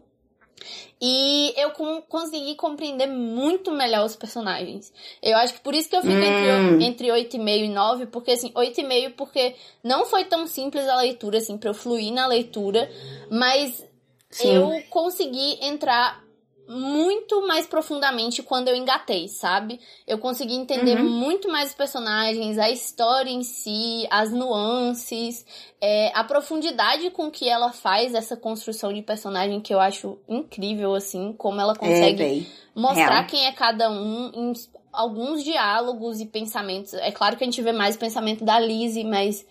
E 1.02 1.56
eu 1.60 1.72
com- 1.72 2.04
consegui 2.04 2.54
compreender 2.54 3.08
muito 3.08 3.72
melhor 3.72 4.06
os 4.06 4.16
personagens. 4.16 4.94
Eu 5.24 5.36
acho 5.38 5.56
que 5.56 5.62
por 5.62 5.74
isso 5.74 5.90
que 5.90 5.96
eu 5.96 6.04
fico 6.04 6.14
Hum. 6.24 6.24
entre, 6.24 6.86
entre 6.86 7.12
8,5 7.12 7.66
e 7.66 7.70
9, 7.70 8.06
porque 8.06 8.30
assim, 8.30 8.52
8,5 8.54 9.16
porque 9.16 9.56
não 9.84 10.06
foi 10.06 10.26
tão 10.26 10.46
simples 10.46 10.88
a 10.88 10.98
leitura, 10.98 11.40
assim, 11.40 11.58
pra 11.58 11.72
eu 11.72 11.74
fluir 11.74 12.14
na 12.14 12.28
leitura, 12.28 12.88
mas 13.32 13.84
Sim. 14.30 14.50
eu 14.50 14.84
consegui 14.92 15.58
entrar 15.66 16.27
muito 16.68 17.48
mais 17.48 17.66
profundamente 17.66 18.44
quando 18.44 18.68
eu 18.68 18.76
engatei, 18.76 19.28
sabe? 19.28 19.80
Eu 20.06 20.18
consegui 20.18 20.54
entender 20.56 20.98
Uhum. 20.98 21.10
muito 21.10 21.50
mais 21.50 21.70
os 21.70 21.76
personagens, 21.76 22.58
a 22.58 22.70
história 22.70 23.30
em 23.30 23.42
si, 23.44 24.06
as 24.10 24.32
nuances, 24.32 25.46
é, 25.80 26.12
a 26.14 26.24
profundidade 26.24 27.10
com 27.12 27.32
que 27.32 27.48
ela 27.48 27.72
faz 27.72 28.14
essa 28.14 28.36
construção 28.36 28.92
de 28.92 29.02
personagem 29.02 29.62
que 29.62 29.74
eu 29.74 29.80
acho 29.80 30.18
incrível, 30.28 30.94
assim, 30.94 31.34
como 31.34 31.62
ela 31.62 31.74
É, 31.74 31.76
consegue 31.78 32.18
véi. 32.18 32.48
mostrar 32.76 33.16
real. 33.22 33.28
quem 33.28 33.46
é 33.46 33.52
cada 33.54 33.90
um 33.90 34.32
em 34.34 34.54
alguns 34.92 35.44
diálogos 35.44 36.20
e 36.20 36.26
pensamentos. 36.26 36.94
É 36.96 37.12
claro 37.12 37.38
que 37.38 37.44
a 37.44 37.48
gente 37.48 37.62
vê 37.62 37.72
mais 37.72 37.96
o 37.96 38.00
pensamento 38.00 38.44
da 38.44 38.60
Lizzie, 38.60 39.04
mas 39.06 39.46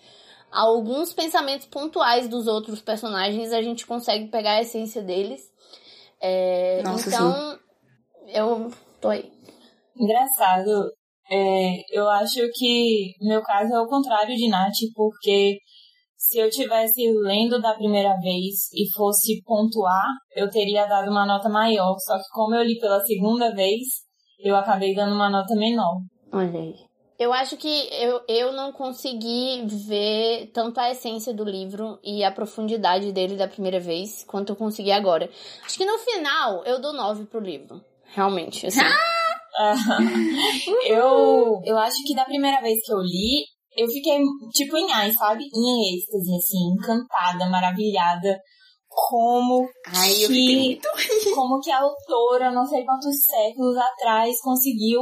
alguns 0.51 1.13
pensamentos 1.13 1.65
pontuais 1.67 2.27
dos 2.27 2.47
outros 2.47 2.81
personagens 2.81 3.51
a 3.51 3.61
gente 3.61 3.85
consegue 3.85 4.27
pegar 4.27 4.51
a 4.53 4.61
essência 4.61 5.01
deles. 5.01 5.49
É, 6.21 6.81
Nossa, 6.83 7.09
então, 7.09 7.59
eu 8.27 8.71
tô 8.99 9.09
aí. 9.09 9.31
Engraçado. 9.95 10.91
É, 11.29 11.81
eu 11.91 12.07
acho 12.09 12.39
que 12.53 13.13
meu 13.21 13.41
caso 13.41 13.73
é 13.73 13.81
o 13.81 13.87
contrário 13.87 14.33
de 14.35 14.47
Nath, 14.47 14.77
porque 14.95 15.57
se 16.15 16.37
eu 16.37 16.49
tivesse 16.49 17.01
lendo 17.21 17.61
da 17.61 17.73
primeira 17.73 18.15
vez 18.19 18.71
e 18.73 18.89
fosse 18.95 19.41
pontuar, 19.43 20.07
eu 20.35 20.49
teria 20.49 20.85
dado 20.85 21.09
uma 21.11 21.25
nota 21.25 21.49
maior. 21.49 21.95
Só 21.99 22.17
que 22.17 22.29
como 22.31 22.55
eu 22.55 22.63
li 22.63 22.79
pela 22.79 22.99
segunda 23.01 23.53
vez, 23.53 23.81
eu 24.39 24.55
acabei 24.55 24.95
dando 24.95 25.15
uma 25.15 25.29
nota 25.29 25.55
menor. 25.55 25.97
Olha 26.31 26.59
aí. 26.59 26.86
Eu 27.19 27.33
acho 27.33 27.57
que 27.57 27.89
eu, 27.91 28.21
eu 28.27 28.53
não 28.53 28.71
consegui 28.71 29.65
ver 29.65 30.51
tanto 30.53 30.79
a 30.79 30.91
essência 30.91 31.33
do 31.33 31.43
livro 31.43 31.97
e 32.03 32.23
a 32.23 32.31
profundidade 32.31 33.11
dele 33.11 33.35
da 33.35 33.47
primeira 33.47 33.79
vez 33.79 34.23
quanto 34.23 34.51
eu 34.51 34.55
consegui 34.55 34.91
agora. 34.91 35.27
Acho 35.65 35.77
que 35.77 35.85
no 35.85 35.97
final 35.97 36.63
eu 36.63 36.79
dou 36.79 36.93
9 36.93 37.25
pro 37.25 37.39
livro. 37.39 37.83
Realmente, 38.13 38.67
assim. 38.67 38.79
eu, 40.85 41.59
eu 41.65 41.77
acho 41.79 42.03
que 42.05 42.13
da 42.13 42.23
primeira 42.23 42.61
vez 42.61 42.77
que 42.85 42.93
eu 42.93 42.99
li, 42.99 43.45
eu 43.75 43.87
fiquei 43.87 44.19
tipo 44.51 44.77
em 44.77 44.93
ai, 44.93 45.11
sabe? 45.11 45.43
Em 45.43 45.95
êxtase, 45.95 46.35
assim, 46.35 46.75
encantada, 46.75 47.49
maravilhada. 47.49 48.39
Como 48.89 49.67
Ai, 49.85 50.13
que, 50.13 50.79
como 51.35 51.59
que 51.59 51.69
a 51.69 51.81
autora, 51.81 52.51
não 52.51 52.65
sei 52.65 52.83
quantos 52.83 53.15
séculos 53.23 53.77
atrás, 53.77 54.41
conseguiu 54.41 55.01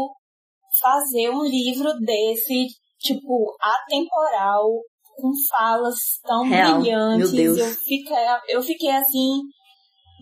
fazer 0.82 1.30
um 1.30 1.44
livro 1.44 1.94
desse, 2.00 2.68
tipo, 3.00 3.56
atemporal, 3.60 4.70
com 5.16 5.32
falas 5.50 5.96
tão 6.24 6.44
Real, 6.44 6.80
brilhantes. 6.80 7.34
Eu 7.34 7.68
fiquei, 7.68 8.18
eu 8.50 8.62
fiquei 8.62 8.92
assim, 8.92 9.42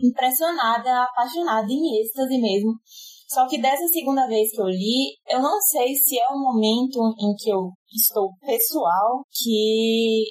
impressionada, 0.03 1.03
apaixonada, 1.03 1.67
em 1.69 2.01
êxtase 2.01 2.39
mesmo. 2.39 2.73
Só 3.27 3.47
que 3.47 3.59
dessa 3.59 3.87
segunda 3.87 4.27
vez 4.27 4.51
que 4.51 4.61
eu 4.61 4.67
li, 4.67 5.15
eu 5.27 5.41
não 5.41 5.59
sei 5.59 5.95
se 5.95 6.19
é 6.19 6.27
o 6.29 6.39
momento 6.39 6.99
em 7.19 7.33
que 7.35 7.49
eu 7.49 7.71
estou 7.91 8.29
pessoal, 8.39 9.23
que 9.31 10.23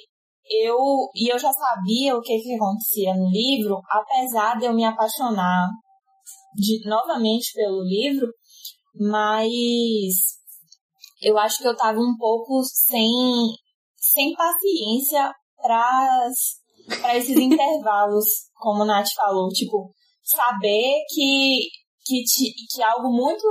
eu 0.49 0.77
e 1.13 1.31
eu 1.31 1.37
já 1.37 1.51
sabia 1.51 2.15
o 2.15 2.21
que, 2.21 2.39
que 2.39 2.55
acontecia 2.55 3.13
no 3.13 3.29
livro, 3.29 3.81
apesar 3.89 4.57
de 4.57 4.65
eu 4.65 4.73
me 4.73 4.85
apaixonar 4.85 5.67
de, 6.55 6.87
novamente 6.87 7.51
pelo 7.53 7.83
livro, 7.83 8.27
mas 8.95 10.13
eu 11.21 11.37
acho 11.37 11.59
que 11.59 11.67
eu 11.67 11.75
tava 11.75 11.99
um 11.99 12.15
pouco 12.17 12.61
sem, 12.63 13.09
sem 13.95 14.33
paciência 14.33 15.31
para 15.57 16.29
esses 17.15 17.37
intervalos, 17.39 18.25
como 18.55 18.83
o 18.83 18.85
Nath 18.85 19.07
falou, 19.15 19.49
tipo, 19.49 19.91
saber 20.23 21.01
que, 21.09 21.67
que, 22.05 22.23
que 22.69 22.83
algo 22.83 23.09
muito, 23.09 23.43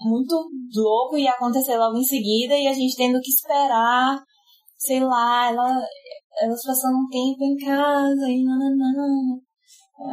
muito 0.00 0.48
louco 0.74 1.16
ia 1.16 1.30
acontecer 1.30 1.76
logo 1.76 1.96
em 1.96 2.04
seguida 2.04 2.54
e 2.54 2.66
a 2.66 2.72
gente 2.72 2.96
tendo 2.96 3.20
que 3.20 3.30
esperar, 3.30 4.18
sei 4.76 5.00
lá, 5.00 5.50
ela, 5.50 5.82
elas 6.42 6.62
passando 6.62 6.98
um 6.98 7.08
tempo 7.08 7.44
em 7.44 7.56
casa 7.56 8.30
e 8.30 8.44
nananana. 8.44 9.40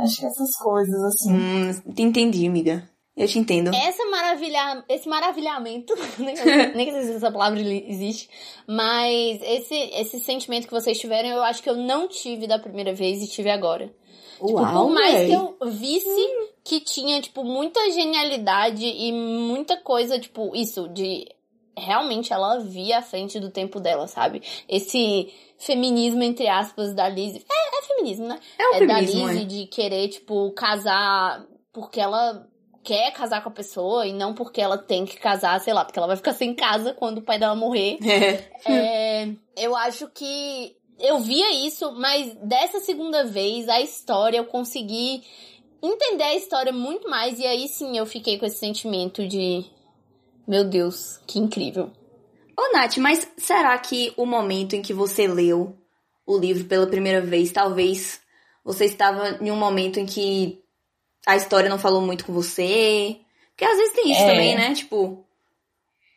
Acho 0.04 0.20
que 0.20 0.26
essas 0.26 0.56
coisas, 0.58 1.04
assim. 1.04 1.34
Hum, 1.34 1.82
entendi, 1.98 2.48
amiga. 2.48 2.91
Eu 3.16 3.28
te 3.28 3.38
entendo. 3.38 3.72
Essa 3.76 4.06
maravilha, 4.06 4.86
esse 4.88 5.08
maravilhamento, 5.08 5.94
nem, 6.18 6.92
sei 6.92 7.04
se 7.04 7.12
essa 7.16 7.32
palavra 7.32 7.60
existe, 7.60 8.30
mas 8.66 9.42
esse, 9.42 9.76
esse 9.76 10.20
sentimento 10.22 10.66
que 10.66 10.74
vocês 10.74 10.98
tiveram, 10.98 11.30
eu 11.30 11.44
acho 11.44 11.62
que 11.62 11.70
eu 11.70 11.76
não 11.76 12.08
tive 12.08 12.48
da 12.48 12.58
primeira 12.58 12.94
vez 12.94 13.22
e 13.22 13.30
tive 13.30 13.50
agora. 13.50 13.94
Tipo, 14.36 14.54
Uau, 14.54 14.88
por 14.88 14.94
mais 14.94 15.14
véi. 15.14 15.28
que 15.28 15.34
eu 15.34 15.58
visse 15.70 16.08
hum. 16.10 16.48
que 16.64 16.80
tinha, 16.80 17.22
tipo, 17.22 17.44
muita 17.44 17.92
genialidade 17.92 18.86
e 18.86 19.12
muita 19.12 19.78
coisa, 19.78 20.18
tipo, 20.18 20.56
isso, 20.56 20.88
de 20.88 21.26
realmente 21.78 22.34
ela 22.34 22.60
via 22.60 23.00
a 23.00 23.02
frente 23.02 23.40
do 23.40 23.50
tempo 23.50 23.80
dela, 23.80 24.08
sabe? 24.08 24.42
Esse 24.68 25.32
feminismo, 25.58 26.24
entre 26.24 26.48
aspas, 26.48 26.94
da 26.94 27.08
Liz. 27.10 27.36
É, 27.36 27.78
é 27.78 27.82
feminismo, 27.84 28.28
né? 28.28 28.40
É, 28.58 28.68
o 28.70 28.74
é 28.76 28.78
feminismo, 28.80 29.28
da 29.28 29.34
Liz 29.34 29.42
é. 29.42 29.46
de 29.46 29.66
querer, 29.68 30.08
tipo, 30.08 30.52
casar 30.52 31.46
porque 31.74 32.00
ela 32.00 32.48
quer 32.84 33.12
casar 33.12 33.44
com 33.44 33.50
a 33.50 33.54
pessoa 33.54 34.08
e 34.08 34.14
não 34.14 34.34
porque 34.34 34.62
ela 34.62 34.78
tem 34.78 35.06
que 35.06 35.18
casar, 35.18 35.60
sei 35.60 35.74
lá, 35.74 35.86
porque 35.86 36.00
ela 36.00 36.08
vai 36.08 36.18
ficar 36.18 36.34
sem 36.34 36.54
casa 36.54 36.94
quando 36.94 37.20
o 37.20 37.22
pai 37.22 37.40
dela 37.40 37.56
morrer. 37.56 37.98
É. 38.66 39.24
é 39.24 39.30
eu 39.58 39.76
acho 39.76 40.08
que 40.10 40.76
eu 41.00 41.20
via 41.20 41.66
isso, 41.66 41.92
mas 41.94 42.34
dessa 42.44 42.80
segunda 42.80 43.24
vez 43.26 43.68
a 43.68 43.82
história 43.82 44.38
eu 44.38 44.46
consegui 44.46 45.24
entender 45.82 46.24
a 46.24 46.36
história 46.36 46.72
muito 46.72 47.10
mais 47.10 47.40
e 47.40 47.46
aí 47.46 47.68
sim 47.68 47.98
eu 47.98 48.06
fiquei 48.06 48.38
com 48.38 48.46
esse 48.46 48.58
sentimento 48.58 49.28
de 49.28 49.66
meu 50.48 50.64
Deus, 50.64 51.20
que 51.28 51.40
incrível. 51.40 51.92
Ô, 52.58 52.74
Nath, 52.74 52.98
mas 52.98 53.28
será 53.38 53.78
que 53.78 54.14
o 54.18 54.26
momento 54.26 54.76
em 54.76 54.82
que 54.82 54.94
você 54.94 55.28
leu 55.28 55.78
o 56.26 56.38
livro 56.38 56.66
pela 56.66 56.88
primeira 56.88 57.22
vez, 57.22 57.52
talvez 57.52 58.20
você 58.64 58.86
estava 58.86 59.38
em 59.42 59.52
um 59.52 59.56
momento 59.56 60.00
em 60.00 60.06
que 60.06 60.61
a 61.26 61.36
história 61.36 61.70
não 61.70 61.80
falou 61.80 62.02
muito 62.02 62.26
com 62.26 62.34
você? 62.34 63.18
Porque 63.50 63.66
às 63.66 63.78
vezes 63.78 63.94
tem 63.94 64.12
isso 64.12 64.22
é. 64.22 64.28
também, 64.28 64.56
né? 64.56 64.74
Tipo, 64.74 65.26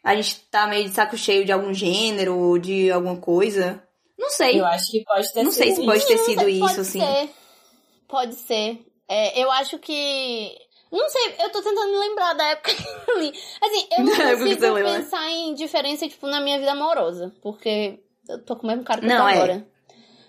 a 0.03 0.15
gente 0.15 0.41
tá 0.51 0.67
meio 0.67 0.89
de 0.89 0.95
saco 0.95 1.17
cheio 1.17 1.45
de 1.45 1.53
algum 1.53 1.73
gênero, 1.73 2.59
de 2.59 2.91
alguma 2.91 3.17
coisa. 3.17 3.83
Não 4.19 4.31
sei. 4.31 4.61
Eu 4.61 4.67
acho 4.67 4.91
que 4.91 5.05
pode 5.05 5.33
ter 5.33 5.43
não 5.43 5.51
sido 5.51 5.65
sei 5.65 5.75
se 5.75 5.85
pode 5.85 6.07
ter 6.07 6.19
sido 6.19 6.49
isso, 6.49 6.61
pode 6.61 6.81
assim. 6.81 7.01
Ser. 7.01 7.31
Pode 8.09 8.35
ser. 8.35 8.87
É, 9.09 9.43
eu 9.43 9.51
acho 9.51 9.79
que 9.79 10.57
não 10.95 11.09
sei, 11.09 11.35
eu 11.41 11.51
tô 11.51 11.61
tentando 11.61 11.99
lembrar 11.99 12.35
da 12.35 12.47
época 12.51 12.71
que 12.73 13.11
eu 13.11 13.19
li. 13.19 13.33
Assim, 13.61 13.89
eu 13.99 14.05
não 14.05 14.39
consigo 14.39 14.75
pensar 14.75 15.29
em 15.29 15.55
diferença, 15.55 16.09
tipo, 16.09 16.29
na 16.29 16.41
minha 16.41 16.59
vida 16.59 16.71
amorosa. 16.71 17.35
Porque 17.43 17.99
eu 18.29 18.45
tô 18.45 18.55
com 18.55 18.63
o 18.63 18.67
mesmo 18.69 18.85
cara 18.85 19.01
que 19.01 19.07
não, 19.09 19.17
eu 19.17 19.23
tô 19.23 19.29
é. 19.29 19.35
agora. 19.35 19.67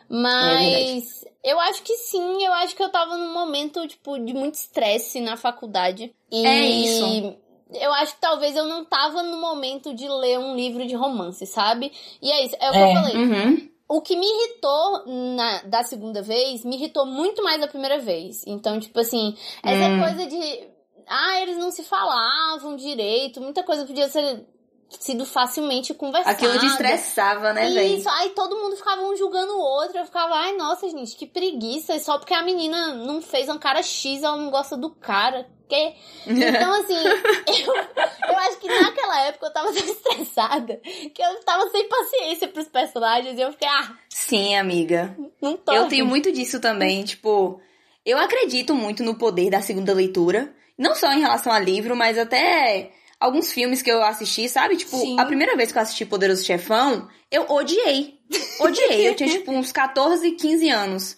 Mas 0.09 1.23
é 1.23 1.24
eu 1.45 1.59
acho 1.59 1.83
que 1.83 1.95
sim, 1.97 2.43
eu 2.43 2.51
acho 2.53 2.75
que 2.75 2.81
eu 2.81 2.89
tava 2.89 3.15
num 3.17 3.31
momento, 3.31 3.87
tipo, 3.87 4.17
de 4.17 4.33
muito 4.33 4.55
estresse 4.55 5.21
na 5.21 5.37
faculdade. 5.37 6.11
E 6.31 6.43
é 6.43 6.65
isso. 6.65 7.37
Eu 7.71 7.93
acho 7.93 8.15
que 8.15 8.21
talvez 8.21 8.55
eu 8.55 8.65
não 8.65 8.83
tava 8.83 9.21
no 9.21 9.37
momento 9.37 9.93
de 9.93 10.09
ler 10.09 10.39
um 10.39 10.55
livro 10.55 10.87
de 10.87 10.95
romance, 10.95 11.45
sabe? 11.45 11.91
E 12.19 12.31
é 12.31 12.45
isso, 12.45 12.55
é 12.59 12.69
o 12.69 12.71
que 12.73 12.77
é. 12.79 12.89
eu 12.89 12.95
falei. 12.95 13.15
Uhum. 13.15 13.69
O 13.87 14.01
que 14.01 14.15
me 14.15 14.25
irritou 14.25 15.05
na, 15.35 15.61
da 15.61 15.83
segunda 15.83 16.23
vez, 16.23 16.65
me 16.65 16.77
irritou 16.77 17.05
muito 17.05 17.43
mais 17.43 17.61
da 17.61 17.67
primeira 17.67 17.99
vez. 17.99 18.41
Então, 18.47 18.79
tipo 18.79 18.99
assim, 18.99 19.37
essa 19.61 19.87
hum. 19.87 19.99
coisa 19.99 20.25
de. 20.25 20.67
Ah, 21.07 21.41
eles 21.41 21.57
não 21.57 21.69
se 21.69 21.83
falavam 21.83 22.75
direito, 22.75 23.39
muita 23.39 23.61
coisa 23.61 23.85
podia 23.85 24.09
ser 24.09 24.43
sido 24.89 25.25
facilmente 25.25 25.93
conversada. 25.93 26.31
Aquilo 26.31 26.59
te 26.59 26.65
estressava, 26.65 27.53
né, 27.53 27.69
velho? 27.69 27.97
Isso, 27.97 28.09
aí 28.09 28.29
todo 28.29 28.55
mundo 28.55 28.75
ficava 28.75 29.01
um 29.01 29.15
julgando 29.15 29.53
o 29.53 29.59
outro. 29.59 29.97
Eu 29.97 30.05
ficava, 30.05 30.35
ai, 30.35 30.55
nossa, 30.55 30.89
gente, 30.89 31.15
que 31.15 31.25
preguiça. 31.25 31.97
Só 31.99 32.17
porque 32.17 32.33
a 32.33 32.43
menina 32.43 32.93
não 32.93 33.21
fez 33.21 33.49
um 33.49 33.57
cara 33.57 33.81
X, 33.81 34.23
ela 34.23 34.37
não 34.37 34.49
gosta 34.49 34.77
do 34.77 34.89
cara. 34.89 35.47
Que... 35.67 35.93
Então, 36.27 36.73
assim, 36.73 36.95
eu, 36.95 37.75
eu 37.75 38.37
acho 38.37 38.59
que 38.59 38.67
naquela 38.67 39.21
época 39.21 39.47
eu 39.47 39.53
tava 39.53 39.73
tão 39.73 39.83
estressada 39.83 40.79
que 41.13 41.21
eu 41.21 41.43
tava 41.43 41.69
sem 41.69 41.87
paciência 41.87 42.47
pros 42.47 42.67
personagens 42.67 43.37
e 43.37 43.41
eu 43.41 43.51
fiquei, 43.51 43.67
ah. 43.67 43.95
Sim, 44.09 44.55
amiga. 44.55 45.15
Não 45.41 45.57
tô. 45.57 45.73
Eu 45.73 45.87
tenho 45.87 46.05
muito 46.05 46.31
disso 46.31 46.59
também, 46.59 47.03
tipo. 47.03 47.59
Eu 48.05 48.19
acredito 48.19 48.75
muito 48.75 49.03
no 49.03 49.17
poder 49.17 49.49
da 49.49 49.61
segunda 49.61 49.91
leitura. 49.91 50.53
Não 50.77 50.93
só 50.93 51.11
em 51.11 51.21
relação 51.21 51.51
a 51.51 51.59
livro, 51.59 51.95
mas 51.95 52.17
até 52.17 52.91
alguns 53.25 53.51
filmes 53.51 53.81
que 53.81 53.91
eu 53.91 54.03
assisti, 54.03 54.47
sabe? 54.47 54.77
Tipo, 54.77 54.97
Sim. 54.97 55.19
a 55.19 55.25
primeira 55.25 55.55
vez 55.55 55.71
que 55.71 55.77
eu 55.77 55.81
assisti 55.81 56.05
Poderoso 56.05 56.45
Chefão, 56.45 57.07
eu 57.31 57.49
odiei. 57.49 58.19
Odiei. 58.59 59.09
eu 59.09 59.15
tinha, 59.15 59.29
tipo, 59.39 59.51
uns 59.51 59.71
14, 59.71 60.31
15 60.31 60.69
anos. 60.69 61.17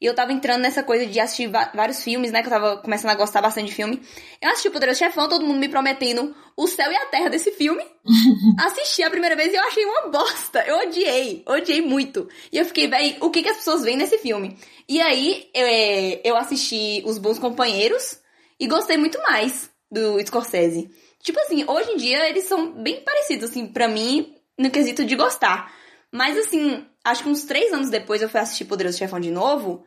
E 0.00 0.06
eu 0.06 0.14
tava 0.14 0.32
entrando 0.32 0.60
nessa 0.60 0.82
coisa 0.82 1.06
de 1.06 1.18
assistir 1.18 1.48
vários 1.48 2.02
filmes, 2.02 2.30
né? 2.30 2.42
Que 2.42 2.48
eu 2.48 2.52
tava 2.52 2.76
começando 2.78 3.12
a 3.12 3.14
gostar 3.14 3.40
bastante 3.40 3.68
de 3.68 3.74
filme. 3.74 4.02
Eu 4.42 4.50
assisti 4.50 4.68
Poderoso 4.68 4.98
Chefão, 4.98 5.28
todo 5.28 5.46
mundo 5.46 5.58
me 5.58 5.68
prometendo 5.68 6.34
o 6.56 6.66
céu 6.66 6.90
e 6.90 6.96
a 6.96 7.06
terra 7.06 7.30
desse 7.30 7.52
filme. 7.52 7.82
assisti 8.58 9.02
a 9.02 9.10
primeira 9.10 9.34
vez 9.34 9.52
e 9.52 9.56
eu 9.56 9.62
achei 9.62 9.84
uma 9.84 10.08
bosta. 10.08 10.62
Eu 10.66 10.76
odiei. 10.78 11.42
Odiei 11.46 11.80
muito. 11.80 12.28
E 12.52 12.58
eu 12.58 12.64
fiquei, 12.66 12.88
véi, 12.88 13.16
o 13.20 13.30
que, 13.30 13.42
que 13.42 13.48
as 13.48 13.56
pessoas 13.58 13.82
veem 13.82 13.96
nesse 13.96 14.18
filme? 14.18 14.58
E 14.86 15.00
aí, 15.00 15.48
eu, 15.54 15.66
é, 15.66 16.20
eu 16.24 16.36
assisti 16.36 17.02
Os 17.06 17.16
Bons 17.16 17.38
Companheiros 17.38 18.18
e 18.58 18.66
gostei 18.66 18.98
muito 18.98 19.18
mais 19.22 19.70
do 19.90 20.20
Scorsese. 20.26 20.90
Tipo 21.24 21.40
assim, 21.40 21.64
hoje 21.66 21.90
em 21.92 21.96
dia 21.96 22.28
eles 22.28 22.44
são 22.44 22.70
bem 22.70 23.00
parecidos, 23.00 23.48
assim, 23.48 23.66
pra 23.66 23.88
mim, 23.88 24.36
no 24.58 24.70
quesito 24.70 25.06
de 25.06 25.16
gostar. 25.16 25.74
Mas 26.12 26.36
assim, 26.36 26.86
acho 27.02 27.22
que 27.22 27.28
uns 27.30 27.44
três 27.44 27.72
anos 27.72 27.88
depois 27.88 28.20
eu 28.20 28.28
fui 28.28 28.38
assistir 28.38 28.66
Poderoso 28.66 28.98
Chefão 28.98 29.18
de 29.18 29.30
novo. 29.30 29.82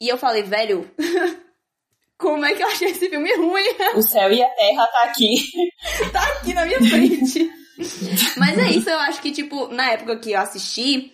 E 0.00 0.08
eu 0.08 0.18
falei, 0.18 0.42
velho, 0.42 0.90
como 2.18 2.44
é 2.44 2.54
que 2.54 2.64
eu 2.64 2.66
achei 2.66 2.88
esse 2.88 3.08
filme 3.08 3.32
ruim? 3.36 3.64
O 3.94 4.02
céu 4.02 4.32
e 4.32 4.42
a 4.42 4.48
terra 4.48 4.86
tá 4.88 5.02
aqui. 5.04 5.36
tá 6.12 6.22
aqui 6.32 6.52
na 6.52 6.66
minha 6.66 6.80
frente. 6.80 7.48
Mas 8.36 8.58
é 8.58 8.70
isso, 8.72 8.90
eu 8.90 8.98
acho 8.98 9.22
que, 9.22 9.30
tipo, 9.30 9.68
na 9.68 9.92
época 9.92 10.18
que 10.18 10.32
eu 10.32 10.40
assisti 10.40 11.12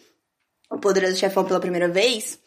o 0.71 0.79
Poderoso 0.79 1.19
Chefão 1.19 1.45
pela 1.45 1.61
primeira 1.61 1.89
vez, 1.89 2.41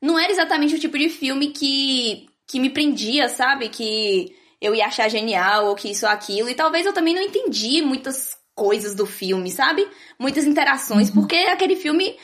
não 0.00 0.18
era 0.18 0.32
exatamente 0.32 0.74
o 0.74 0.78
tipo 0.78 0.98
de 0.98 1.10
filme 1.10 1.48
que, 1.48 2.26
que 2.46 2.58
me 2.58 2.70
prendia, 2.70 3.28
sabe? 3.28 3.68
Que 3.68 4.34
eu 4.60 4.74
ia 4.74 4.86
achar 4.86 5.08
genial, 5.08 5.66
ou 5.66 5.74
que 5.74 5.90
isso 5.90 6.06
ou 6.06 6.12
aquilo. 6.12 6.48
E 6.48 6.54
talvez 6.54 6.86
eu 6.86 6.92
também 6.92 7.14
não 7.14 7.22
entendi 7.22 7.82
muitas 7.82 8.36
coisas 8.54 8.94
do 8.94 9.06
filme, 9.06 9.50
sabe? 9.50 9.86
Muitas 10.18 10.44
interações, 10.44 11.08
uhum. 11.08 11.14
porque 11.14 11.36
aquele 11.36 11.76
filme. 11.76 12.16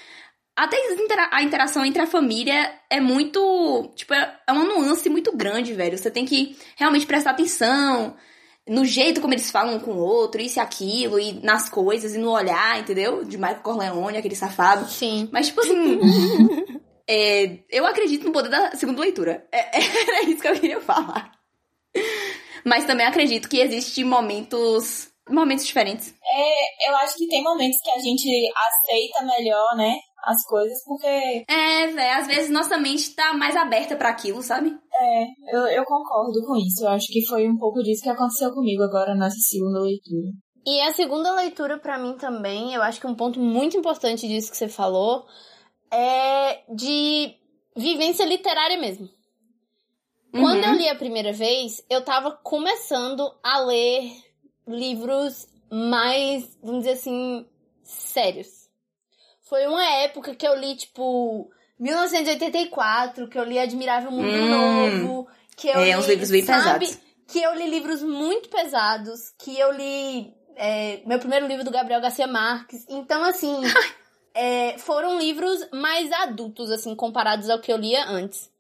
Até 0.55 0.77
a 1.31 1.43
interação 1.43 1.83
entre 1.83 2.03
a 2.03 2.07
família 2.07 2.75
é 2.91 3.01
muito. 3.01 3.91
Tipo, 3.95 4.13
é 4.13 4.53
uma 4.53 4.65
nuance 4.65 5.09
muito 5.09 5.35
grande, 5.35 5.73
velho. 5.73 5.97
Você 5.97 6.11
tem 6.11 6.27
que 6.27 6.57
realmente 6.77 7.07
prestar 7.07 7.31
atenção 7.31 8.15
no 8.69 8.85
jeito 8.85 9.21
como 9.21 9.35
eles 9.35 9.51
falam 9.51 9.77
um 9.77 9.81
com 9.81 9.93
o 9.93 9.99
outro, 9.99 10.41
isso 10.41 10.59
e 10.59 10.61
aquilo, 10.61 11.19
e 11.19 11.33
nas 11.45 11.69
coisas, 11.69 12.15
e 12.15 12.19
no 12.19 12.31
olhar, 12.31 12.79
entendeu? 12.79 13.25
De 13.25 13.37
Michael 13.37 13.61
Corleone, 13.63 14.19
aquele 14.19 14.37
safado. 14.37 14.89
Sim. 14.89 15.29
Mas, 15.33 15.49
tipo 15.49 15.61
assim. 15.61 15.99
é, 17.09 17.59
eu 17.71 17.87
acredito 17.87 18.25
no 18.25 18.33
poder 18.33 18.51
da 18.51 18.73
segunda 18.73 19.01
leitura. 19.01 19.47
É, 19.51 19.79
era 19.81 20.23
isso 20.25 20.43
que 20.43 20.49
eu 20.49 20.55
queria 20.55 20.81
falar. 20.81 21.33
Mas 22.65 22.85
também 22.85 23.07
acredito 23.07 23.49
que 23.49 23.61
existem 23.61 24.05
momentos 24.05 25.13
momentos 25.29 25.67
diferentes. 25.67 26.15
É, 26.25 26.91
eu 26.91 26.97
acho 26.97 27.17
que 27.17 27.29
tem 27.29 27.43
momentos 27.43 27.79
que 27.83 27.91
a 27.91 27.99
gente 27.99 28.53
aceita 28.55 29.25
melhor, 29.25 29.77
né? 29.77 29.97
As 30.25 30.43
coisas, 30.45 30.79
porque. 30.85 31.45
É, 31.49 31.87
velho, 31.89 32.19
às 32.21 32.27
vezes 32.27 32.51
nossa 32.51 32.79
mente 32.79 33.15
tá 33.15 33.35
mais 33.35 33.57
aberta 33.57 33.97
para 33.97 34.11
aquilo, 34.11 34.43
sabe? 34.43 34.73
É, 34.95 35.25
eu, 35.53 35.67
eu 35.67 35.85
concordo 35.85 36.45
com 36.47 36.57
isso. 36.57 36.85
Eu 36.85 36.91
acho 36.91 37.09
que 37.09 37.27
foi 37.27 37.49
um 37.49 37.57
pouco 37.57 37.83
disso 37.83 38.03
que 38.03 38.09
aconteceu 38.09 38.53
comigo 38.53 38.83
agora 38.83 39.15
nessa 39.15 39.39
segunda 39.39 39.81
leitura. 39.81 40.29
E 40.65 40.81
a 40.83 40.93
segunda 40.93 41.35
leitura, 41.35 41.77
para 41.77 41.99
mim 41.99 42.17
também, 42.17 42.73
eu 42.73 42.83
acho 42.83 43.01
que 43.01 43.07
um 43.07 43.17
ponto 43.17 43.41
muito 43.41 43.77
importante 43.77 44.29
disso 44.29 44.51
que 44.51 44.57
você 44.57 44.69
falou 44.69 45.25
é 45.93 46.61
de 46.73 47.35
vivência 47.77 48.25
literária 48.25 48.79
mesmo. 48.79 49.09
Quando 50.33 50.65
Uhum. 50.65 50.71
eu 50.73 50.79
li 50.79 50.89
a 50.89 50.95
primeira 50.95 51.33
vez, 51.33 51.85
eu 51.91 52.03
tava 52.03 52.31
começando 52.33 53.33
a 53.43 53.59
ler 53.61 54.11
livros 54.67 55.47
mais, 55.71 56.57
vamos 56.63 56.81
dizer 56.85 56.93
assim, 56.95 57.47
sérios. 57.83 58.49
Foi 59.43 59.67
uma 59.67 59.85
época 59.85 60.35
que 60.35 60.47
eu 60.47 60.57
li, 60.59 60.75
tipo, 60.75 61.51
1984, 61.79 63.29
que 63.29 63.39
eu 63.39 63.45
li 63.45 63.59
Admirável 63.59 64.11
Mundo 64.11 64.27
Hum. 64.29 64.49
Novo, 64.49 65.29
que 65.57 65.69
eu 65.69 65.81
É, 65.81 65.85
li, 65.91 65.97
uns 65.97 66.07
livros 66.07 66.31
bem 66.31 66.43
sabe? 66.45 66.87
pesados. 66.87 66.99
Que 67.29 67.41
eu 67.43 67.55
li 67.55 67.69
livros 67.69 68.03
muito 68.03 68.49
pesados, 68.49 69.31
que 69.39 69.59
eu 69.59 69.73
li 69.73 70.35
é, 70.57 71.01
meu 71.07 71.19
primeiro 71.19 71.47
livro 71.47 71.65
do 71.65 71.71
Gabriel 71.71 72.01
Garcia 72.01 72.27
Marques. 72.27 72.85
Então, 72.89 73.23
assim, 73.25 73.61
é, 74.35 74.77
foram 74.79 75.19
livros 75.19 75.67
mais 75.73 76.11
adultos, 76.13 76.71
assim, 76.71 76.95
comparados 76.95 77.49
ao 77.49 77.59
que 77.61 77.73
eu 77.73 77.77
lia 77.77 78.05
antes. 78.07 78.51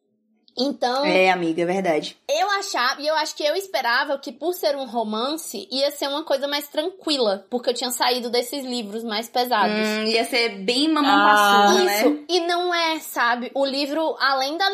Então, 0.57 1.05
É, 1.05 1.31
amiga, 1.31 1.63
é 1.63 1.65
verdade. 1.67 2.17
eu 2.29 2.51
achava, 2.51 3.01
e 3.01 3.07
eu 3.07 3.15
acho 3.15 3.35
que 3.35 3.43
eu 3.43 3.55
esperava 3.57 4.19
que 4.19 4.31
por 4.31 4.53
ser 4.53 4.77
um 4.77 4.85
romance, 4.85 5.67
ia 5.71 5.91
ser 5.91 6.09
uma 6.09 6.25
coisa 6.25 6.47
mais 6.47 6.69
tranquila, 6.69 7.47
porque 7.49 7.71
eu 7.71 7.75
tinha 7.75 7.91
saído 7.91 8.29
desses 8.31 8.65
livros 8.65 9.03
mais 9.03 9.29
pesados. 9.29 9.89
Hum, 9.89 10.05
ia 10.05 10.25
ser 10.25 10.59
bem 10.65 10.89
mamão 10.89 11.27
Ah, 11.27 11.33
açúcar, 11.33 11.85
né? 11.85 11.97
Isso, 11.97 12.25
e 12.29 12.41
não 12.41 12.75
é, 12.75 12.99
sabe? 13.01 13.51
O 13.55 13.65
livro, 13.65 14.17
além 14.21 14.57
da. 14.59 14.67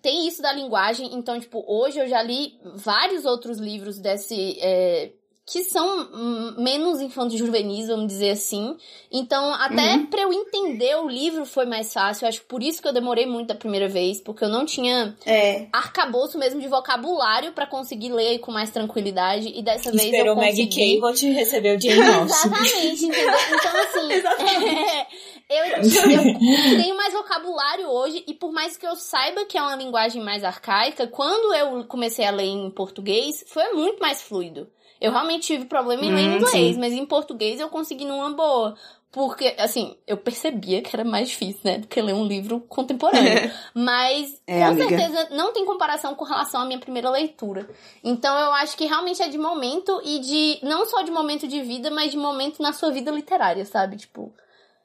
Tem 0.00 0.26
isso 0.26 0.40
da 0.40 0.52
linguagem, 0.52 1.14
então, 1.14 1.38
tipo, 1.38 1.62
hoje 1.66 1.98
eu 1.98 2.08
já 2.08 2.22
li 2.22 2.58
vários 2.74 3.24
outros 3.24 3.58
livros 3.58 3.98
desse. 3.98 4.56
é, 4.60 5.10
que 5.48 5.62
são 5.62 5.86
hum, 6.12 6.54
menos 6.58 7.00
infantos 7.00 7.38
juvenis, 7.38 7.86
vamos 7.86 8.08
dizer 8.08 8.30
assim. 8.30 8.76
Então, 9.12 9.54
até 9.54 9.94
Uhum. 9.94 10.06
pra 10.06 10.22
eu 10.22 10.32
entender 10.32 10.96
o 10.96 11.08
livro 11.08 11.46
foi 11.46 11.64
mais 11.64 11.92
fácil. 11.92 12.24
Eu 12.24 12.28
acho 12.30 12.42
por 12.46 12.62
isso 12.64 12.82
que 12.82 12.88
eu 12.88 12.92
demorei 12.92 13.26
muito 13.26 13.52
a 13.52 13.54
primeira 13.54 13.86
vez, 13.88 14.20
porque 14.20 14.42
eu 14.42 14.48
não 14.48 14.66
tinha 14.66 15.16
É. 15.24 15.68
arcabouço 15.72 16.36
mesmo 16.36 16.60
de 16.60 16.66
vocabulário 16.66 17.52
pra 17.52 17.64
conseguir 17.64 18.08
ler 18.12 18.40
com 18.40 18.50
mais 18.50 18.70
tranquilidade. 18.70 19.52
E 19.54 19.62
dessa 19.62 19.92
vez 19.92 20.02
eu 20.02 20.10
Esperou 20.10 20.34
Maggie 20.34 20.66
consegui. 20.66 21.00
Cable 21.00 21.14
te 21.16 21.30
receber 21.30 21.76
o 21.76 21.80
Jane. 21.80 22.00
Exatamente, 22.24 23.04
entendeu? 23.06 23.38
Então, 23.54 23.76
assim, 23.86 25.06
eu, 25.48 25.64
eu 26.10 26.82
tenho 26.82 26.96
mais 26.96 27.12
vocabulário 27.12 27.86
hoje, 27.88 28.24
e 28.26 28.34
por 28.34 28.50
mais 28.52 28.76
que 28.76 28.84
eu 28.84 28.96
saiba 28.96 29.44
que 29.44 29.56
é 29.56 29.62
uma 29.62 29.76
linguagem 29.76 30.20
mais 30.22 30.42
arcaica, 30.42 31.06
quando 31.06 31.54
eu 31.54 31.84
comecei 31.84 32.24
a 32.24 32.32
ler 32.32 32.46
em 32.46 32.68
português, 32.70 33.44
foi 33.46 33.72
muito 33.74 34.00
mais 34.00 34.20
fluido. 34.20 34.66
Eu 35.00 35.12
realmente 35.12 35.46
tive 35.46 35.64
problema 35.66 36.04
em 36.04 36.12
ler 36.14 36.20
em 36.22 36.28
Hum, 36.28 36.36
inglês, 36.36 36.74
sim. 36.74 36.80
mas 36.80 36.92
em 36.92 37.04
português 37.06 37.60
eu 37.60 37.68
consegui 37.68 38.04
numa 38.04 38.30
boa. 38.30 38.74
Porque, 39.12 39.54
assim, 39.56 39.96
eu 40.06 40.18
percebia 40.18 40.82
que 40.82 40.94
era 40.94 41.02
mais 41.04 41.28
difícil, 41.30 41.60
né? 41.64 41.78
Do 41.78 41.86
que 41.86 42.02
ler 42.02 42.12
um 42.12 42.26
livro 42.26 42.60
contemporâneo. 42.68 43.50
Mas, 43.72 44.42
É, 44.46 44.60
com 44.60 44.66
amiga. 44.72 44.88
certeza, 44.88 45.28
não 45.30 45.54
tem 45.54 45.64
comparação 45.64 46.14
com 46.14 46.24
relação 46.24 46.60
à 46.60 46.66
minha 46.66 46.78
primeira 46.78 47.08
leitura. 47.08 47.66
Então, 48.04 48.36
eu 48.38 48.52
acho 48.52 48.76
que 48.76 48.84
realmente 48.84 49.22
é 49.22 49.28
de 49.28 49.38
momento 49.38 50.02
e 50.04 50.18
de. 50.18 50.58
Não 50.62 50.84
só 50.84 51.00
de 51.00 51.10
momento 51.10 51.48
de 51.48 51.62
vida, 51.62 51.90
mas 51.90 52.10
de 52.10 52.18
momento 52.18 52.60
na 52.60 52.74
sua 52.74 52.90
vida 52.90 53.10
literária, 53.10 53.64
sabe? 53.64 53.96
Tipo, 53.96 54.34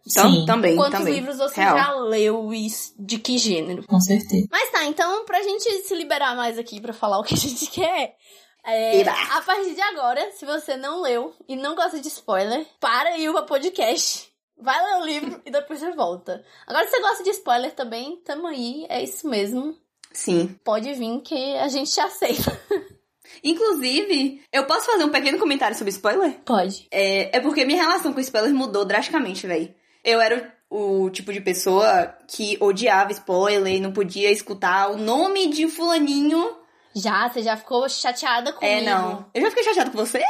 Então, 0.08 0.32
Sim, 0.32 0.46
também, 0.46 0.76
quantos 0.78 1.00
também. 1.00 1.14
livros 1.16 1.38
você 1.38 1.60
Real. 1.60 1.78
já 1.78 1.92
leu 1.96 2.54
e 2.54 2.68
de 2.98 3.20
que 3.20 3.38
gênero? 3.38 3.86
Com 3.86 4.00
certeza. 4.00 4.48
Mas 4.50 4.72
tá, 4.72 4.86
então, 4.86 5.26
pra 5.26 5.42
gente 5.44 5.70
se 5.84 5.94
liberar 5.96 6.36
mais 6.38 6.58
aqui 6.58 6.80
pra 6.80 6.94
falar 6.94 7.20
o 7.20 7.24
que 7.24 7.34
a 7.34 7.38
gente 7.38 7.68
quer. 7.70 8.16
É, 8.64 9.02
a 9.02 9.42
partir 9.42 9.74
de 9.74 9.82
agora, 9.82 10.32
se 10.32 10.46
você 10.46 10.78
não 10.78 11.02
leu 11.02 11.34
e 11.48 11.56
não 11.56 11.76
gosta 11.76 12.00
de 12.00 12.08
spoiler, 12.08 12.66
para 12.80 13.18
e 13.18 13.28
o 13.28 13.44
podcast. 13.44 14.30
Vai 14.58 14.80
ler 14.80 15.02
o 15.02 15.06
livro 15.06 15.42
e 15.44 15.50
depois 15.50 15.80
você 15.80 15.92
volta. 15.92 16.46
Agora, 16.68 16.86
se 16.86 16.92
você 16.92 17.02
gosta 17.02 17.24
de 17.24 17.30
spoiler 17.32 17.72
também, 17.74 18.18
tamo 18.18 18.46
aí, 18.46 18.86
é 18.90 19.04
isso 19.04 19.28
mesmo. 19.28 19.76
Sim. 20.14 20.56
Pode 20.64 20.94
vir 20.94 21.22
que 21.22 21.58
a 21.58 21.68
gente 21.68 21.92
te 21.92 22.00
aceita. 22.00 22.60
Inclusive, 23.44 24.44
eu 24.52 24.66
posso 24.66 24.86
fazer 24.86 25.04
um 25.04 25.10
pequeno 25.10 25.40
comentário 25.40 25.76
sobre 25.76 25.92
spoiler? 25.92 26.40
Pode. 26.46 26.88
É, 26.92 27.38
é 27.38 27.40
porque 27.40 27.66
minha 27.66 27.82
relação 27.82 28.14
com 28.14 28.20
spoiler 28.20 28.54
mudou 28.54 28.86
drasticamente, 28.86 29.48
véi. 29.48 29.76
Eu 30.04 30.20
era 30.20 30.54
o 30.70 31.10
tipo 31.10 31.34
de 31.34 31.42
pessoa 31.42 32.16
que 32.28 32.58
odiava 32.60 33.12
spoiler, 33.12 33.82
não 33.82 33.92
podia 33.92 34.32
escutar 34.32 34.92
o 34.92 34.98
nome 34.98 35.48
de 35.48 35.68
fulaninho. 35.68 36.61
Já, 36.96 37.30
você 37.30 37.42
já 37.42 37.56
ficou 37.58 37.88
chateada 37.90 38.52
comigo. 38.54 38.76
É, 38.80 38.82
não. 38.82 39.26
Eu 39.34 39.42
já 39.42 39.50
fiquei 39.50 39.64
chateada 39.64 39.90
com 39.92 39.98
você? 39.98 40.22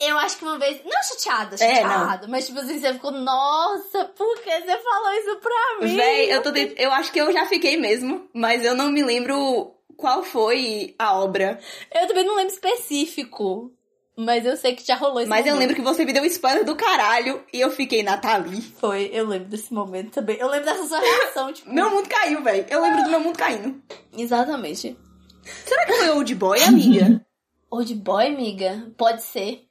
Eu 0.00 0.16
acho 0.18 0.38
que 0.38 0.44
uma 0.44 0.58
vez. 0.58 0.80
Não 0.84 1.02
chateada, 1.02 1.56
É, 1.56 1.58
chateada. 1.82 2.26
mas 2.28 2.46
tipo 2.46 2.58
assim, 2.58 2.78
você 2.80 2.92
ficou, 2.94 3.10
nossa, 3.10 4.04
por 4.16 4.38
que 4.40 4.50
você 4.50 4.78
falou 4.78 5.12
isso 5.12 5.36
pra 5.36 5.86
mim? 5.86 5.96
Véi, 5.96 6.32
eu 6.34 6.42
tô 6.42 6.50
tent- 6.52 6.74
Eu 6.78 6.90
acho 6.92 7.12
que 7.12 7.20
eu 7.20 7.30
já 7.32 7.44
fiquei 7.46 7.76
mesmo, 7.76 8.28
mas 8.34 8.64
eu 8.64 8.74
não 8.74 8.90
me 8.90 9.02
lembro 9.02 9.74
qual 9.98 10.22
foi 10.22 10.94
a 10.98 11.14
obra. 11.18 11.60
Eu 11.94 12.06
também 12.06 12.24
não 12.24 12.34
lembro 12.36 12.52
específico. 12.52 13.72
Mas 14.16 14.44
eu 14.44 14.54
sei 14.56 14.74
que 14.74 14.86
já 14.86 14.96
rolou 14.96 15.20
esse 15.20 15.30
Mas 15.30 15.46
eu 15.46 15.54
momento. 15.54 15.60
lembro 15.60 15.76
que 15.76 15.82
você 15.82 16.04
me 16.04 16.12
deu 16.12 16.22
um 16.22 16.26
spoiler 16.26 16.62
do 16.64 16.76
caralho 16.76 17.42
e 17.52 17.60
eu 17.60 17.70
fiquei, 17.70 18.02
Nathalie. 18.02 18.60
Foi, 18.78 19.08
eu 19.14 19.26
lembro 19.26 19.48
desse 19.48 19.72
momento 19.72 20.10
também. 20.12 20.36
Eu 20.38 20.48
lembro 20.48 20.66
dessa 20.66 20.84
sua 20.86 20.98
reação, 21.00 21.50
tipo. 21.54 21.72
Meu 21.72 21.88
mundo 21.88 22.06
caiu, 22.06 22.42
véi. 22.42 22.66
Eu 22.68 22.82
lembro 22.82 23.02
do 23.04 23.10
meu 23.10 23.20
mundo 23.20 23.38
caindo. 23.38 23.80
Exatamente. 24.16 24.94
Será 25.42 25.86
que 25.86 25.92
foi 25.94 26.10
Old 26.10 26.34
Boy, 26.34 26.62
amiga? 26.62 27.24
Old 27.70 27.94
boy, 27.94 28.26
amiga? 28.26 28.92
Pode 28.98 29.22
ser. 29.22 29.64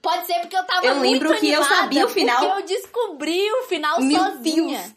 Pode 0.00 0.26
ser 0.26 0.40
porque 0.40 0.56
eu 0.56 0.64
tava 0.64 0.86
Eu 0.86 0.96
muito 0.96 1.12
lembro 1.12 1.38
que 1.38 1.50
eu 1.50 1.62
sabia 1.62 2.06
o 2.06 2.08
final. 2.08 2.42
Eu 2.58 2.64
descobri 2.66 3.52
o 3.52 3.62
final 3.64 4.00
Meu 4.00 4.18
sozinha. 4.18 4.80
Deus. 4.80 4.92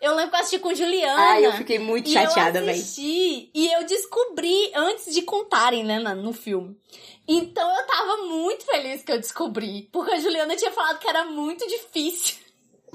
Eu 0.00 0.14
lembro 0.14 0.30
que 0.30 0.36
eu 0.36 0.40
assisti 0.40 0.58
com 0.60 0.74
Juliana. 0.74 1.20
Ai, 1.20 1.44
eu 1.46 1.52
fiquei 1.52 1.78
muito 1.78 2.08
chateada, 2.08 2.60
eu 2.60 2.64
véi. 2.64 2.74
assisti 2.74 3.50
e 3.52 3.72
eu 3.72 3.84
descobri 3.84 4.72
antes 4.74 5.12
de 5.12 5.22
contarem, 5.22 5.84
né, 5.84 5.98
no 5.98 6.32
filme. 6.32 6.76
Então 7.26 7.68
eu 7.76 7.86
tava 7.86 8.16
muito 8.28 8.64
feliz 8.64 9.02
que 9.02 9.12
eu 9.12 9.18
descobri. 9.18 9.88
Porque 9.92 10.12
a 10.12 10.20
Juliana 10.20 10.56
tinha 10.56 10.70
falado 10.70 10.98
que 10.98 11.08
era 11.08 11.24
muito 11.24 11.66
difícil. 11.66 12.36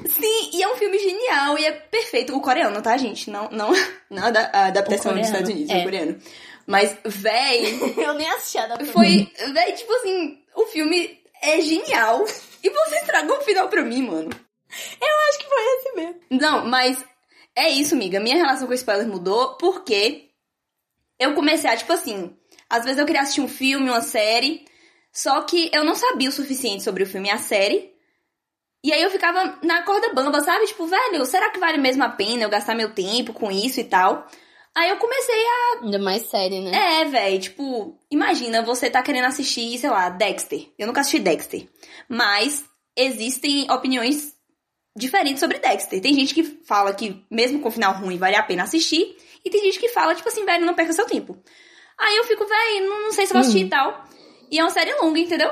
Sim, 0.08 0.50
e 0.54 0.64
é 0.64 0.72
um 0.72 0.76
filme 0.76 0.98
genial 1.00 1.58
e 1.58 1.66
é 1.66 1.72
perfeito. 1.72 2.36
O 2.36 2.42
coreano, 2.42 2.82
tá, 2.82 2.96
gente? 2.98 3.30
Não, 3.30 3.50
não, 3.52 3.72
não 4.10 4.26
a 4.26 4.32
da- 4.32 4.50
a 4.54 4.66
adaptação 4.68 5.14
dos 5.16 5.28
Estados 5.28 5.50
Unidos, 5.50 5.70
é. 5.72 5.80
o 5.80 5.84
coreano. 5.84 6.20
Mas, 6.66 6.96
véi, 7.06 7.80
Eu 7.98 8.14
nem 8.14 8.30
assisti 8.30 8.58
a 8.58 8.68
da 8.68 8.86
foi. 8.86 9.30
Véi, 9.54 9.72
tipo 9.74 9.92
assim, 9.94 10.38
o 10.56 10.66
filme 10.68 11.20
é 11.42 11.60
genial. 11.62 12.24
E 12.64 12.70
você 12.70 12.96
estragou 12.96 13.38
o 13.38 13.42
final 13.42 13.68
pra 13.70 13.82
mim, 13.84 14.04
mano. 14.04 14.30
Acho 14.70 15.38
que 15.40 15.46
foi 15.50 15.64
esse 15.78 15.96
mesmo. 15.96 16.16
Não, 16.32 16.66
mas 16.66 17.04
é 17.56 17.70
isso, 17.70 17.94
amiga. 17.94 18.20
Minha 18.20 18.38
relação 18.38 18.66
com 18.68 18.74
spoiler 18.74 19.08
mudou 19.08 19.56
porque 19.58 20.30
eu 21.20 21.34
comecei 21.34 21.70
a, 21.70 21.78
tipo 21.78 21.92
assim, 21.94 22.36
às 22.70 22.84
vezes 22.84 22.98
eu 23.00 23.06
queria 23.06 23.22
assistir 23.22 23.42
um 23.42 23.48
filme, 23.48 23.90
uma 23.90 24.02
série, 24.02 24.66
só 25.12 25.42
que 25.42 25.70
eu 25.74 25.84
não 25.84 25.94
sabia 25.96 26.30
o 26.30 26.32
suficiente 26.32 26.82
sobre 26.84 27.04
o 27.04 27.08
filme 27.08 27.28
e 27.28 27.32
a 27.32 27.38
série. 27.38 27.93
E 28.84 28.92
aí 28.92 29.02
eu 29.02 29.10
ficava 29.10 29.58
na 29.64 29.84
corda 29.84 30.14
bamba, 30.14 30.42
sabe? 30.42 30.66
Tipo, 30.66 30.86
velho, 30.86 31.26
será 31.26 31.50
que 31.50 31.60
vale 31.60 31.78
mesmo 31.78 32.04
a 32.04 32.10
pena 32.10 32.44
eu 32.44 32.50
gastar 32.50 32.76
meu 32.76 32.94
tempo 32.94 33.32
com 33.32 33.50
isso 33.50 33.80
e 33.80 33.86
tal? 33.86 34.28
Aí 34.76 34.90
eu 34.90 34.98
comecei 34.98 35.46
a. 35.46 35.84
Ainda 35.84 36.00
mais 36.00 36.24
série, 36.24 36.60
né? 36.60 37.02
É, 37.02 37.06
velho, 37.06 37.40
tipo, 37.40 37.98
imagina, 38.12 38.62
você 38.64 38.90
tá 38.90 39.02
querendo 39.02 39.26
assistir, 39.26 39.78
sei 39.78 39.90
lá, 39.90 40.10
Dexter. 40.10 40.68
Eu 40.78 40.88
nunca 40.88 41.02
assisti 41.02 41.20
Dexter. 41.20 41.68
Mas 42.10 42.66
existem 42.98 43.72
opiniões 43.72 44.34
diferentes 44.98 45.40
sobre 45.40 45.60
Dexter. 45.60 46.02
Tem 46.02 46.14
gente 46.14 46.34
que 46.34 46.44
fala 46.66 46.94
que, 46.94 47.24
mesmo 47.30 47.60
com 47.60 47.72
final 47.72 47.94
ruim, 47.94 48.18
vale 48.18 48.36
a 48.36 48.44
pena 48.44 48.64
assistir. 48.64 49.16
E 49.46 49.50
tem 49.50 49.62
gente 49.62 49.80
que 49.80 49.90
fala, 49.90 50.16
tipo 50.16 50.28
assim, 50.28 50.44
velho, 50.44 50.66
não 50.66 50.74
perca 50.74 50.92
seu 50.92 51.06
tempo. 51.06 51.38
Aí 51.98 52.18
eu 52.18 52.24
fico, 52.24 52.46
velho, 52.46 52.90
não, 52.90 53.02
não 53.04 53.12
sei 53.12 53.26
se 53.26 53.32
eu 53.32 53.36
vou 53.36 53.42
assistir 53.42 53.66
e 53.66 53.70
tal. 53.70 54.04
E 54.52 54.60
é 54.60 54.64
uma 54.64 54.72
série 54.72 54.94
longa, 54.96 55.20
entendeu? 55.20 55.52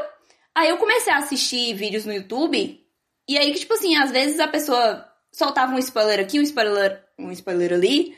Aí 0.55 0.69
eu 0.69 0.77
comecei 0.77 1.13
a 1.13 1.17
assistir 1.17 1.73
vídeos 1.75 2.05
no 2.05 2.13
YouTube. 2.13 2.80
E 3.27 3.37
aí 3.37 3.51
que, 3.53 3.59
tipo 3.59 3.73
assim, 3.73 3.95
às 3.95 4.11
vezes 4.11 4.39
a 4.39 4.47
pessoa 4.47 5.05
soltava 5.31 5.73
um 5.73 5.79
spoiler 5.79 6.19
aqui, 6.19 6.39
um 6.39 6.43
spoiler, 6.43 7.03
um 7.17 7.31
spoiler 7.31 7.73
ali. 7.73 8.17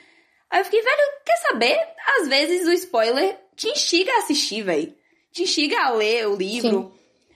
Aí 0.50 0.62
eu 0.62 0.66
fiquei, 0.66 0.82
velho, 0.82 1.02
quer 1.26 1.38
saber? 1.38 1.80
Às 2.20 2.28
vezes 2.28 2.68
o 2.68 2.72
spoiler 2.74 3.38
te 3.56 3.68
instiga 3.70 4.12
a 4.14 4.20
assistir, 4.20 4.64
velho. 4.64 4.94
Te 5.32 5.44
instiga 5.44 5.80
a 5.84 5.90
ler 5.92 6.28
o 6.28 6.36
livro. 6.36 6.94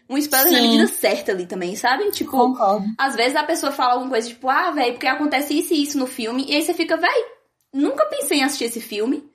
Um 0.10 0.18
spoiler 0.18 0.54
na 0.54 0.60
Sim. 0.60 0.68
medida 0.70 0.88
certa 0.88 1.32
ali 1.34 1.46
também, 1.46 1.76
sabe? 1.76 2.10
Tipo, 2.12 2.32
Concordo. 2.32 2.86
às 2.98 3.16
vezes 3.16 3.36
a 3.36 3.44
pessoa 3.44 3.72
fala 3.72 3.94
alguma 3.94 4.12
coisa 4.12 4.30
tipo, 4.30 4.48
ah, 4.50 4.72
velho, 4.72 4.94
porque 4.94 5.08
acontece 5.08 5.58
isso 5.58 5.74
e 5.74 5.84
isso 5.84 5.98
no 5.98 6.08
filme. 6.08 6.46
E 6.48 6.56
aí 6.56 6.64
você 6.64 6.74
fica, 6.74 6.96
velho, 6.96 7.26
nunca 7.74 8.06
pensei 8.06 8.40
em 8.40 8.44
assistir 8.44 8.66
esse 8.66 8.80
filme. 8.80 9.30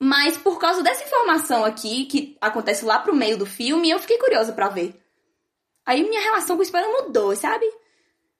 Mas 0.00 0.36
por 0.36 0.58
causa 0.58 0.82
dessa 0.82 1.04
informação 1.04 1.64
aqui, 1.64 2.04
que 2.06 2.36
acontece 2.40 2.84
lá 2.84 2.98
pro 2.98 3.14
meio 3.14 3.36
do 3.36 3.46
filme, 3.46 3.90
eu 3.90 3.98
fiquei 3.98 4.18
curiosa 4.18 4.52
pra 4.52 4.68
ver. 4.68 4.94
Aí 5.88 6.06
minha 6.06 6.20
relação 6.20 6.54
com 6.54 6.60
o 6.60 6.64
spoiler 6.64 6.90
mudou, 7.02 7.34
sabe? 7.34 7.64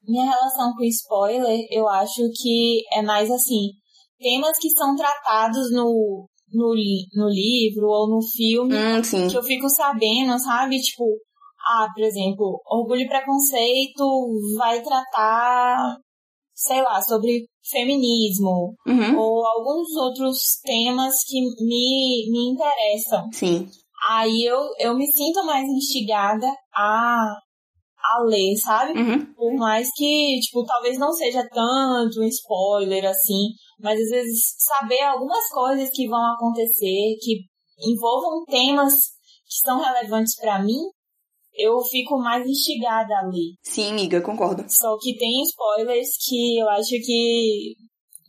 Minha 0.06 0.26
relação 0.26 0.74
com 0.76 0.84
spoiler, 0.84 1.66
eu 1.70 1.88
acho 1.88 2.28
que 2.36 2.82
é 2.92 3.00
mais 3.00 3.30
assim, 3.30 3.70
temas 4.18 4.58
que 4.58 4.68
são 4.70 4.94
tratados 4.94 5.72
no, 5.72 6.28
no, 6.52 6.74
no 7.14 7.28
livro 7.30 7.86
ou 7.86 8.06
no 8.10 8.20
filme, 8.22 8.74
Hum, 8.76 9.30
que 9.30 9.34
eu 9.34 9.42
fico 9.42 9.66
sabendo, 9.70 10.38
sabe? 10.38 10.78
Tipo, 10.78 11.04
ah, 11.70 11.88
por 11.94 12.04
exemplo, 12.04 12.60
Orgulho 12.66 13.00
e 13.00 13.08
Preconceito 13.08 14.04
vai 14.58 14.82
tratar 14.82 15.96
sei 16.54 16.82
lá, 16.82 17.00
sobre 17.00 17.46
feminismo 17.70 18.74
Uhum. 18.86 19.16
ou 19.16 19.46
alguns 19.46 19.94
outros 19.96 20.58
temas 20.62 21.14
que 21.26 21.40
me, 21.64 22.28
me 22.30 22.50
interessam. 22.50 23.28
Sim. 23.32 23.68
Aí 24.08 24.44
eu, 24.44 24.60
eu 24.78 24.94
me 24.96 25.06
sinto 25.10 25.44
mais 25.44 25.68
instigada 25.68 26.46
a, 26.74 27.34
a 28.14 28.22
ler, 28.24 28.56
sabe? 28.56 28.98
Uhum. 28.98 29.34
Por 29.34 29.54
mais 29.54 29.88
que, 29.94 30.38
tipo, 30.40 30.64
talvez 30.64 30.98
não 30.98 31.12
seja 31.12 31.46
tanto 31.52 32.20
um 32.20 32.24
spoiler 32.24 33.04
assim, 33.06 33.48
mas 33.80 34.00
às 34.00 34.08
vezes 34.08 34.54
saber 34.58 35.00
algumas 35.02 35.48
coisas 35.48 35.90
que 35.92 36.08
vão 36.08 36.24
acontecer, 36.34 37.16
que 37.20 37.40
envolvam 37.80 38.44
temas 38.44 38.92
que 39.46 39.66
são 39.66 39.80
relevantes 39.80 40.36
pra 40.36 40.62
mim, 40.62 40.78
eu 41.54 41.80
fico 41.82 42.18
mais 42.18 42.46
instigada 42.46 43.12
a 43.18 43.26
ler. 43.26 43.54
Sim, 43.62 43.90
amiga, 43.90 44.20
concordo. 44.20 44.64
Só 44.68 44.96
que 44.98 45.16
tem 45.16 45.42
spoilers 45.42 46.08
que 46.24 46.58
eu 46.58 46.68
acho 46.68 46.90
que. 46.90 47.74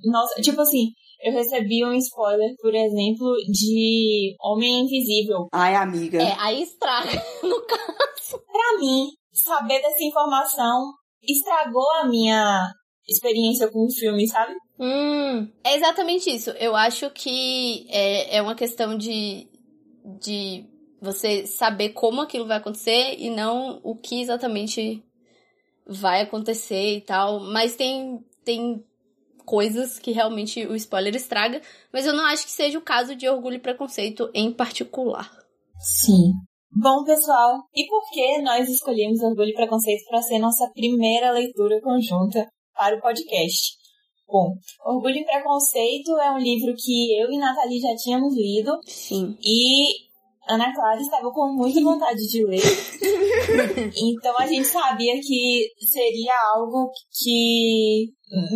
Nossa, 0.05 0.41
tipo 0.41 0.61
assim, 0.61 0.87
eu 1.21 1.33
recebi 1.33 1.83
um 1.85 1.93
spoiler, 1.93 2.55
por 2.61 2.73
exemplo, 2.73 3.35
de 3.51 4.35
Homem 4.41 4.81
Invisível. 4.81 5.47
Ai, 5.51 5.75
amiga. 5.75 6.21
É, 6.21 6.35
aí 6.39 6.63
estraga, 6.63 7.11
no 7.43 7.61
caso. 7.61 8.39
Pra 8.51 8.79
mim, 8.79 9.09
saber 9.33 9.81
dessa 9.81 10.03
informação 10.03 10.93
estragou 11.21 11.85
a 12.01 12.07
minha 12.07 12.71
experiência 13.07 13.69
com 13.69 13.85
o 13.85 13.91
filme, 13.91 14.27
sabe? 14.27 14.53
Hum, 14.79 15.49
é 15.63 15.75
exatamente 15.75 16.29
isso. 16.29 16.51
Eu 16.51 16.75
acho 16.75 17.09
que 17.11 17.85
é, 17.89 18.37
é 18.37 18.41
uma 18.41 18.55
questão 18.55 18.97
de, 18.97 19.47
de 20.21 20.65
você 21.01 21.45
saber 21.45 21.89
como 21.89 22.21
aquilo 22.21 22.45
vai 22.45 22.57
acontecer 22.57 23.15
e 23.17 23.29
não 23.29 23.79
o 23.83 23.95
que 23.95 24.21
exatamente 24.21 25.03
vai 25.85 26.21
acontecer 26.21 26.97
e 26.97 27.01
tal. 27.01 27.39
Mas 27.39 27.75
tem, 27.75 28.23
tem 28.45 28.85
coisas 29.49 29.97
que 29.97 30.11
realmente 30.11 30.63
o 30.67 30.75
spoiler 30.75 31.15
estraga. 31.15 31.59
Mas 31.91 32.05
eu 32.05 32.13
não 32.13 32.23
acho 32.25 32.45
que 32.45 32.51
seja 32.51 32.77
o 32.77 32.83
caso 32.83 33.15
de 33.15 33.27
Orgulho 33.27 33.55
e 33.55 33.59
Preconceito 33.59 34.29
em 34.31 34.53
particular. 34.53 35.27
Sim. 35.79 36.33
Bom, 36.71 37.03
pessoal, 37.03 37.63
e 37.73 37.87
por 37.87 38.07
que 38.11 38.43
nós 38.43 38.69
escolhemos 38.69 39.19
Orgulho 39.21 39.49
e 39.49 39.55
Preconceito 39.55 40.07
para 40.07 40.21
ser 40.21 40.37
nossa 40.37 40.69
primeira 40.71 41.31
leitura 41.31 41.81
conjunta 41.81 42.47
para 42.75 42.95
o 42.95 43.01
podcast? 43.01 43.73
Bom, 44.27 44.53
Orgulho 44.85 45.15
e 45.15 45.25
Preconceito 45.25 46.15
é 46.19 46.29
um 46.29 46.37
livro 46.37 46.75
que 46.77 47.19
eu 47.19 47.31
e 47.31 47.37
Nathalie 47.39 47.81
já 47.81 47.95
tínhamos 47.95 48.35
lido 48.35 48.77
Sim. 48.85 49.35
e 49.43 50.08
Ana 50.49 50.73
Clara 50.73 50.99
estava 50.99 51.29
com 51.31 51.53
muita 51.55 51.79
vontade 51.81 52.19
de 52.27 52.43
ler. 52.45 52.61
então 53.95 54.35
a 54.39 54.45
gente 54.47 54.65
sabia 54.67 55.13
que 55.21 55.67
seria 55.91 56.33
algo 56.55 56.89
que 57.23 58.07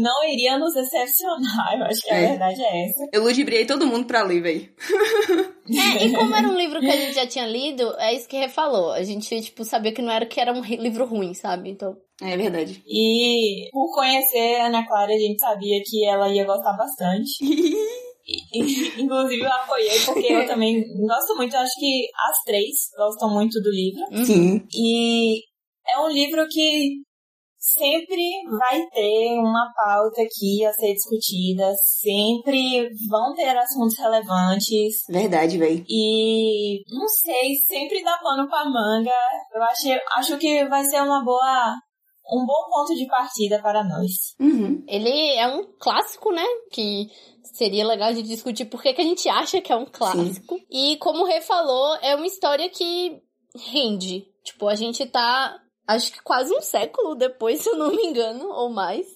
não 0.01 0.23
iria 0.27 0.57
nos 0.59 0.73
decepcionar. 0.73 1.77
Eu 1.77 1.85
acho 1.85 2.01
que 2.01 2.11
a 2.13 2.17
É. 2.17 2.27
verdade 2.29 2.61
é 2.61 2.85
essa. 2.85 3.09
Eu 3.13 3.23
ludibriei 3.23 3.65
todo 3.65 3.87
mundo 3.87 4.05
pra 4.05 4.23
ler, 4.23 4.41
véi. 4.41 4.69
É, 5.69 6.05
e 6.05 6.13
como 6.13 6.35
era 6.35 6.47
um 6.47 6.55
livro 6.55 6.79
que 6.79 6.89
a 6.89 6.95
gente 6.95 7.13
já 7.15 7.25
tinha 7.25 7.47
lido, 7.47 7.93
é 7.97 8.13
isso 8.13 8.27
que 8.27 8.37
Rê 8.37 8.49
falou. 8.49 8.91
A 8.91 9.01
gente, 9.03 9.41
tipo, 9.41 9.63
sabia 9.63 9.91
que 9.93 10.01
não 10.01 10.11
era 10.11 10.25
que 10.25 10.39
era 10.39 10.53
um 10.53 10.61
livro 10.61 11.05
ruim, 11.05 11.33
sabe? 11.33 11.69
Então, 11.71 11.95
É 12.21 12.35
verdade. 12.37 12.83
E 12.87 13.69
por 13.71 13.93
conhecer 13.95 14.55
a 14.61 14.67
Ana 14.67 14.85
Clara, 14.85 15.11
a 15.13 15.17
gente 15.17 15.39
sabia 15.39 15.81
que 15.85 16.05
ela 16.05 16.29
ia 16.29 16.45
gostar 16.45 16.73
bastante. 16.73 17.37
Inclusive 18.97 19.43
eu 19.43 19.51
apoiei 19.51 19.99
porque 20.05 20.31
eu 20.31 20.47
também 20.47 20.81
gosto 21.05 21.35
muito, 21.35 21.55
eu 21.55 21.59
acho 21.59 21.79
que 21.79 22.07
as 22.29 22.37
três 22.45 22.75
gostam 22.97 23.29
muito 23.29 23.61
do 23.61 23.69
livro. 23.69 24.25
Sim. 24.25 24.65
E 24.73 25.39
é 25.87 25.99
um 25.99 26.09
livro 26.09 26.47
que 26.49 27.03
sempre 27.63 28.43
vai 28.59 28.85
ter 28.89 29.39
uma 29.39 29.71
pauta 29.73 30.21
aqui 30.21 30.65
a 30.65 30.73
ser 30.73 30.93
discutida, 30.93 31.73
sempre 32.01 32.89
vão 33.09 33.33
ter 33.33 33.57
assuntos 33.57 33.97
relevantes. 33.97 35.03
Verdade, 35.09 35.57
véi. 35.57 35.83
E 35.87 36.83
não 36.93 37.07
sei, 37.07 37.55
sempre 37.65 38.03
dá 38.03 38.17
pano 38.17 38.47
pra 38.49 38.65
manga. 38.65 39.11
Eu 39.53 39.63
acho, 39.63 39.87
acho 40.17 40.37
que 40.37 40.65
vai 40.67 40.83
ser 40.83 41.01
uma 41.01 41.23
boa. 41.23 41.73
Um 42.25 42.45
bom 42.45 42.69
ponto 42.69 42.95
de 42.95 43.05
partida 43.07 43.61
para 43.61 43.83
nós. 43.83 44.11
Uhum. 44.39 44.81
ele 44.87 45.35
é 45.35 45.45
um 45.45 45.73
clássico, 45.77 46.31
né? 46.31 46.45
Que 46.71 47.07
seria 47.53 47.85
legal 47.87 48.13
de 48.13 48.21
discutir 48.23 48.65
por 48.65 48.81
que 48.81 48.91
que 48.93 49.01
a 49.01 49.05
gente 49.05 49.29
acha 49.29 49.61
que 49.61 49.71
é 49.71 49.75
um 49.75 49.85
clássico. 49.85 50.59
E 50.69 50.97
como 50.97 51.21
o 51.23 51.25
Rê 51.25 51.39
falou, 51.39 51.95
é 52.01 52.15
uma 52.15 52.27
história 52.27 52.67
que 52.69 53.21
rende. 53.71 54.27
Tipo, 54.43 54.67
a 54.67 54.75
gente 54.75 55.05
tá, 55.05 55.57
acho 55.87 56.11
que 56.11 56.21
quase 56.21 56.53
um 56.53 56.61
século 56.61 57.15
depois, 57.15 57.61
se 57.63 57.69
eu 57.69 57.77
não 57.77 57.95
me 57.95 58.03
engano, 58.03 58.49
ou 58.49 58.69
mais, 58.69 59.07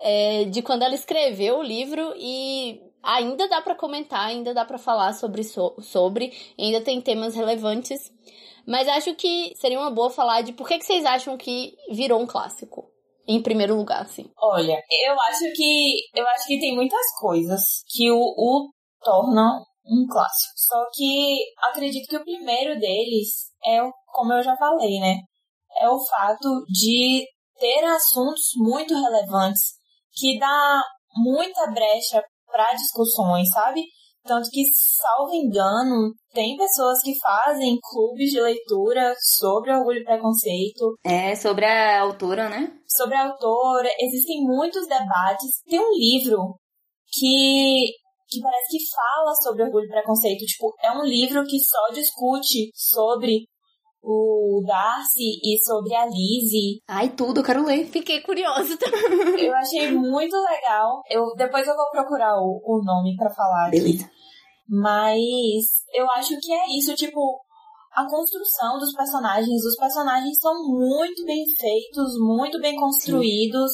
é, 0.00 0.44
de 0.44 0.62
quando 0.62 0.82
ela 0.82 0.94
escreveu 0.94 1.58
o 1.58 1.62
livro 1.62 2.12
e 2.16 2.80
ainda 3.02 3.48
dá 3.48 3.60
pra 3.62 3.74
comentar, 3.74 4.26
ainda 4.28 4.52
dá 4.54 4.64
pra 4.64 4.78
falar 4.78 5.14
sobre, 5.14 5.42
so- 5.42 5.74
sobre, 5.80 6.32
ainda 6.58 6.80
tem 6.82 7.00
temas 7.00 7.34
relevantes. 7.34 8.12
Mas 8.66 8.86
acho 8.88 9.14
que 9.14 9.54
seria 9.56 9.80
uma 9.80 9.90
boa 9.90 10.10
falar 10.10 10.42
de 10.42 10.52
por 10.52 10.68
que, 10.68 10.78
que 10.78 10.84
vocês 10.84 11.04
acham 11.06 11.36
que 11.38 11.74
virou 11.90 12.20
um 12.20 12.26
clássico. 12.26 12.90
Em 13.26 13.42
primeiro 13.42 13.76
lugar, 13.76 14.02
assim. 14.02 14.24
Olha, 14.38 14.80
eu 15.04 15.14
acho 15.28 15.44
que 15.54 15.94
eu 16.14 16.26
acho 16.28 16.46
que 16.46 16.58
tem 16.58 16.74
muitas 16.74 17.06
coisas 17.18 17.60
que 17.88 18.10
o, 18.10 18.16
o 18.18 18.70
tornam 19.02 19.64
um 19.86 20.06
clássico. 20.10 20.52
Só 20.56 20.84
que 20.94 21.38
acredito 21.70 22.08
que 22.08 22.16
o 22.16 22.24
primeiro 22.24 22.78
deles 22.78 23.28
é, 23.64 23.82
o- 23.82 23.92
como 24.06 24.32
eu 24.32 24.42
já 24.42 24.56
falei, 24.56 24.98
né? 25.00 25.16
É 25.78 25.88
o 25.88 25.98
fato 26.06 26.64
de 26.68 27.24
ter 27.58 27.84
assuntos 27.84 28.50
muito 28.56 28.94
relevantes 28.94 29.62
que 30.12 30.38
dá 30.38 30.82
muita 31.16 31.70
brecha 31.72 32.22
para 32.46 32.72
discussões, 32.74 33.48
sabe? 33.50 33.82
Tanto 34.24 34.48
que, 34.50 34.62
salvo 34.74 35.34
engano, 35.34 36.12
tem 36.32 36.56
pessoas 36.56 37.00
que 37.02 37.18
fazem 37.18 37.78
clubes 37.80 38.30
de 38.30 38.40
leitura 38.40 39.14
sobre 39.18 39.72
orgulho 39.72 40.00
e 40.00 40.04
preconceito, 40.04 40.94
É 41.04 41.34
sobre 41.34 41.64
a 41.64 42.00
autora, 42.02 42.48
né? 42.48 42.80
sobre 42.86 43.16
a 43.16 43.24
autora, 43.28 43.88
existem 43.98 44.42
muitos 44.42 44.86
debates. 44.86 45.62
Tem 45.66 45.80
um 45.80 45.92
livro 45.92 46.56
que, 47.08 47.86
que 48.28 48.40
parece 48.40 48.68
que 48.68 48.84
fala 48.94 49.34
sobre 49.42 49.62
orgulho 49.62 49.86
e 49.86 49.90
preconceito. 49.90 50.44
Tipo, 50.44 50.74
é 50.82 50.92
um 50.92 51.04
livro 51.04 51.44
que 51.44 51.58
só 51.58 51.92
discute 51.92 52.70
sobre 52.74 53.46
o 54.02 54.62
Darcy 54.66 55.38
e 55.42 55.58
sobre 55.62 55.94
a 55.94 56.06
Lizzie. 56.06 56.80
Ai, 56.88 57.10
tudo, 57.10 57.40
eu 57.40 57.44
quero 57.44 57.64
ler. 57.64 57.86
Fiquei 57.86 58.20
curiosa 58.22 58.76
também. 58.78 59.44
Eu 59.46 59.54
achei 59.54 59.90
muito 59.92 60.34
legal. 60.36 61.02
Eu, 61.10 61.34
depois 61.36 61.66
eu 61.66 61.74
vou 61.76 61.90
procurar 61.90 62.34
o, 62.38 62.60
o 62.64 62.82
nome 62.84 63.14
pra 63.16 63.30
falar 63.34 63.66
aqui. 63.68 63.78
Beleza. 63.80 64.10
Mas 64.68 65.64
eu 65.94 66.06
acho 66.12 66.38
que 66.40 66.52
é 66.52 66.64
isso, 66.78 66.94
tipo, 66.94 67.20
a 67.94 68.08
construção 68.08 68.78
dos 68.78 68.92
personagens. 68.94 69.64
Os 69.64 69.76
personagens 69.76 70.38
são 70.40 70.54
muito 70.68 71.24
bem 71.24 71.44
feitos, 71.58 72.12
muito 72.20 72.60
bem 72.60 72.76
construídos. 72.76 73.70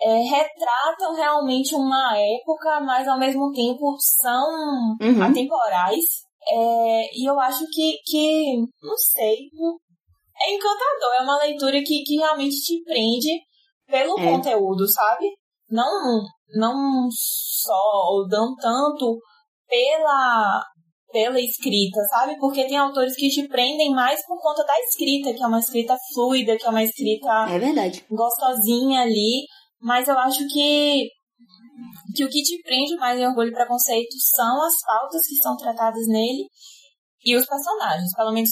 é, 0.00 0.18
retratam 0.20 1.16
realmente 1.16 1.74
uma 1.74 2.16
época, 2.16 2.80
mas 2.82 3.08
ao 3.08 3.18
mesmo 3.18 3.50
tempo 3.50 3.96
são 3.98 4.96
Uhum. 5.02 5.22
atemporais. 5.24 6.27
É, 6.50 7.02
e 7.14 7.28
eu 7.28 7.38
acho 7.40 7.64
que, 7.72 7.98
que, 8.04 8.56
não 8.82 8.96
sei, 8.96 9.36
é 10.46 10.54
encantador. 10.54 11.14
É 11.18 11.22
uma 11.22 11.38
leitura 11.38 11.82
que, 11.84 12.02
que 12.04 12.16
realmente 12.16 12.56
te 12.60 12.82
prende 12.84 13.40
pelo 13.86 14.18
É. 14.18 14.24
conteúdo, 14.24 14.86
sabe? 14.88 15.26
Não, 15.70 16.22
não 16.54 17.08
só, 17.10 18.10
ou 18.10 18.26
não 18.28 18.54
tanto 18.56 19.18
pela, 19.68 20.62
pela 21.12 21.40
escrita, 21.40 22.00
sabe? 22.10 22.38
Porque 22.38 22.66
tem 22.66 22.78
autores 22.78 23.14
que 23.16 23.28
te 23.28 23.46
prendem 23.48 23.90
mais 23.90 24.24
por 24.26 24.40
conta 24.40 24.64
da 24.64 24.78
escrita, 24.80 25.34
que 25.34 25.42
é 25.42 25.46
uma 25.46 25.58
escrita 25.58 25.96
fluida, 26.14 26.56
que 26.56 26.64
é 26.66 26.70
uma 26.70 26.82
escrita 26.82 27.46
É 27.50 27.58
verdade. 27.58 28.04
gostosinha 28.10 29.02
ali, 29.02 29.44
mas 29.80 30.08
eu 30.08 30.18
acho 30.18 30.46
que, 30.48 31.08
que 32.14 32.24
o 32.24 32.28
que 32.28 32.42
te 32.42 32.62
prende 32.62 32.96
mais 32.96 33.18
em 33.18 33.26
Orgulho 33.26 33.50
e 33.50 33.54
Preconceito 33.54 34.16
são 34.18 34.62
as 34.64 34.80
pautas 34.84 35.26
que 35.26 35.36
são 35.36 35.56
tratadas 35.56 36.06
nele 36.06 36.48
e 37.24 37.36
os 37.36 37.46
personagens. 37.46 38.14
Pelo 38.16 38.32
menos 38.32 38.50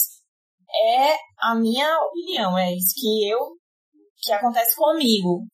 é 0.69 1.15
a 1.39 1.55
minha 1.55 1.97
opinião, 2.01 2.57
é 2.57 2.73
isso 2.73 2.93
que 2.95 3.29
eu 3.29 3.57
que 4.21 4.33
acontece 4.33 4.75
comigo 4.75 5.45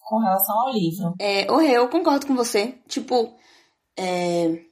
com 0.00 0.18
relação 0.18 0.58
ao 0.60 0.72
livro. 0.72 1.14
É, 1.20 1.46
eu 1.50 1.88
concordo 1.88 2.26
com 2.26 2.34
você. 2.34 2.78
Tipo, 2.88 3.36
é... 3.98 4.64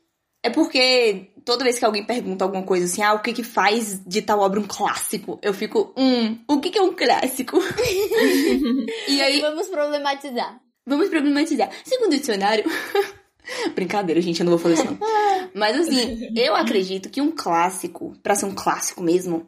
É 0.43 0.51
porque 0.51 1.33
toda 1.43 1.65
vez 1.65 1.79
que 1.79 1.85
alguém 1.87 2.05
pergunta 2.05 2.45
alguma 2.45 2.63
coisa 2.63 2.85
assim, 2.85 3.03
ah, 3.03 3.15
o 3.15 3.23
que 3.23 3.33
que 3.33 3.43
faz 3.43 4.05
de 4.05 4.21
tal 4.21 4.41
obra 4.41 4.61
um 4.61 4.67
clássico? 4.67 5.39
Eu 5.41 5.55
fico, 5.55 5.95
hum, 5.97 6.39
o 6.47 6.61
que 6.61 6.71
que 6.71 6.79
é 6.79 6.83
um 6.83 6.95
clássico? 6.95 7.57
e 9.09 9.23
aí, 9.23 9.41
Vamos 9.41 9.69
problematizar. 9.69 10.61
Vamos 10.87 11.09
problematizar. 11.09 11.71
Segundo 11.85 12.13
o 12.13 12.19
dicionário... 12.19 12.65
Brincadeira, 13.75 14.23
gente, 14.23 14.41
eu 14.41 14.45
não 14.45 14.53
vou 14.53 14.59
fazer 14.59 14.75
isso 14.75 14.85
não. 14.85 14.99
Mas 15.55 15.79
assim, 15.79 16.33
eu 16.35 16.55
acredito 16.55 17.11
que 17.11 17.21
um 17.21 17.31
clássico, 17.31 18.15
pra 18.23 18.35
ser 18.35 18.47
um 18.47 18.55
clássico 18.55 19.03
mesmo, 19.03 19.47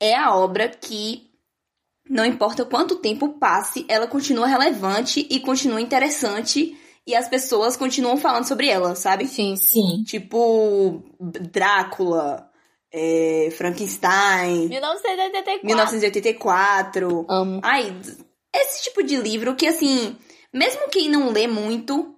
é 0.00 0.14
a 0.14 0.34
obra 0.34 0.68
que 0.68 1.28
não 2.08 2.24
importa 2.24 2.64
quanto 2.64 2.96
tempo 2.96 3.38
passe, 3.38 3.84
ela 3.88 4.06
continua 4.06 4.46
relevante 4.46 5.26
e 5.28 5.40
continua 5.40 5.80
interessante 5.80 6.76
e 7.06 7.14
as 7.14 7.28
pessoas 7.28 7.76
continuam 7.76 8.16
falando 8.16 8.44
sobre 8.44 8.68
ela, 8.68 8.94
sabe? 8.94 9.26
Sim. 9.26 9.56
Sim. 9.56 10.02
Tipo, 10.04 11.02
Drácula, 11.18 12.50
é, 12.92 13.48
Frankenstein, 13.56 14.68
1984. 14.68 15.66
1984. 15.66 17.26
Amo. 17.28 17.60
Ai, 17.62 17.94
esse 18.54 18.84
tipo 18.84 19.02
de 19.02 19.16
livro 19.16 19.54
que, 19.54 19.66
assim, 19.66 20.16
mesmo 20.52 20.88
quem 20.90 21.08
não 21.08 21.30
lê 21.30 21.46
muito, 21.46 22.14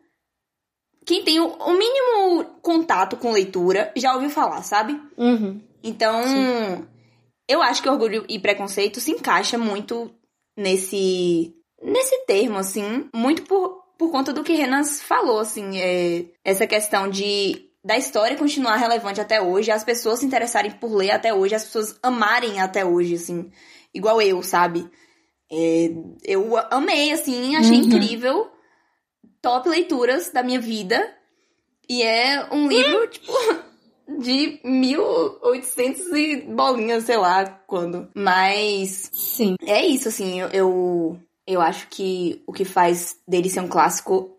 quem 1.04 1.24
tem 1.24 1.40
o, 1.40 1.72
mínimo 1.72 2.44
contato 2.62 3.16
com 3.16 3.32
leitura 3.32 3.92
já 3.96 4.14
ouviu 4.14 4.30
falar, 4.30 4.62
sabe? 4.62 5.00
Uhum. 5.16 5.60
Então, 5.82 6.22
eu 7.48 7.62
acho 7.62 7.82
que 7.82 7.88
Orgulho 7.88 8.24
e 8.28 8.38
Preconceito 8.38 9.00
se 9.00 9.10
encaixa 9.10 9.58
muito 9.58 10.10
nesse 10.56 11.54
nesse 11.82 12.26
termo, 12.26 12.58
assim, 12.58 13.08
muito 13.14 13.42
por, 13.42 13.82
por 13.98 14.10
conta 14.10 14.32
do 14.34 14.44
que 14.44 14.52
Renas 14.52 15.00
falou, 15.00 15.38
assim, 15.38 15.80
é, 15.80 16.26
essa 16.44 16.66
questão 16.66 17.08
de 17.08 17.70
da 17.82 17.96
história 17.96 18.36
continuar 18.36 18.76
relevante 18.76 19.20
até 19.20 19.40
hoje, 19.40 19.70
as 19.70 19.82
pessoas 19.82 20.18
se 20.18 20.26
interessarem 20.26 20.72
por 20.72 20.94
ler 20.94 21.12
até 21.12 21.32
hoje, 21.32 21.54
as 21.54 21.64
pessoas 21.64 21.98
amarem 22.02 22.60
até 22.60 22.84
hoje, 22.84 23.14
assim, 23.14 23.50
igual 23.94 24.20
eu, 24.20 24.42
sabe? 24.42 24.88
É, 25.52 25.90
eu 26.24 26.56
amei, 26.70 27.12
assim, 27.12 27.56
achei 27.56 27.78
Uhum. 27.78 27.84
incrível, 27.84 28.50
top 29.42 29.68
leituras 29.68 30.30
da 30.30 30.42
minha 30.42 30.60
vida, 30.60 31.12
e 31.88 32.02
é 32.02 32.48
um 32.52 32.68
livro, 32.68 33.08
tipo, 33.08 33.32
de 34.20 34.60
1800 34.62 36.06
e 36.12 36.36
bolinhas, 36.42 37.04
sei 37.04 37.16
lá 37.16 37.44
quando. 37.66 38.08
Mas 38.14 39.10
Sim. 39.12 39.56
é 39.62 39.84
isso, 39.84 40.08
assim, 40.08 40.40
eu, 40.40 40.48
eu, 40.48 41.20
eu 41.46 41.60
acho 41.60 41.88
que 41.88 42.42
o 42.46 42.52
que 42.52 42.64
faz 42.64 43.16
dele 43.26 43.50
ser 43.50 43.60
um 43.60 43.68
clássico 43.68 44.36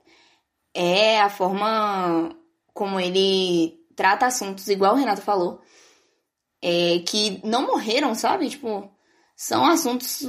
é 0.73 1.19
a 1.19 1.29
forma 1.29 2.33
como 2.73 2.99
ele 2.99 3.77
trata 3.95 4.25
assuntos, 4.25 4.67
igual 4.69 4.93
o 4.93 4.97
Renato 4.97 5.21
falou, 5.21 5.61
é, 6.61 6.99
que 6.99 7.45
não 7.45 7.67
morreram, 7.67 8.15
sabe? 8.15 8.49
Tipo, 8.49 8.89
são 9.35 9.65
assuntos 9.65 10.25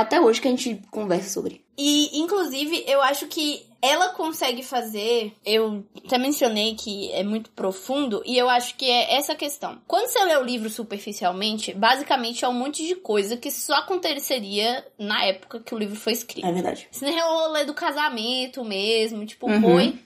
até 0.00 0.20
hoje 0.20 0.40
que 0.40 0.48
a 0.48 0.50
gente 0.50 0.80
conversa 0.90 1.28
sobre. 1.30 1.64
E, 1.78 2.18
inclusive, 2.18 2.84
eu 2.86 3.02
acho 3.02 3.26
que 3.26 3.66
ela 3.82 4.08
consegue 4.08 4.62
fazer. 4.62 5.32
Eu 5.44 5.84
até 6.04 6.16
mencionei 6.16 6.74
que 6.74 7.12
é 7.12 7.22
muito 7.22 7.50
profundo, 7.50 8.22
e 8.24 8.36
eu 8.36 8.48
acho 8.48 8.74
que 8.76 8.90
é 8.90 9.14
essa 9.14 9.34
questão. 9.34 9.78
Quando 9.86 10.08
você 10.08 10.24
lê 10.24 10.36
o 10.38 10.42
livro 10.42 10.70
superficialmente, 10.70 11.74
basicamente 11.74 12.44
é 12.44 12.48
um 12.48 12.54
monte 12.54 12.86
de 12.86 12.94
coisa 12.96 13.36
que 13.36 13.50
só 13.50 13.74
aconteceria 13.74 14.84
na 14.98 15.24
época 15.24 15.60
que 15.60 15.74
o 15.74 15.78
livro 15.78 15.96
foi 15.96 16.14
escrito. 16.14 16.46
É 16.46 16.52
verdade. 16.52 16.88
Se 16.90 17.04
nem 17.04 17.20
rolê 17.20 17.64
do 17.64 17.74
casamento 17.74 18.64
mesmo, 18.64 19.24
tipo, 19.26 19.46
Uhum. 19.50 19.60
foi. 19.60 19.98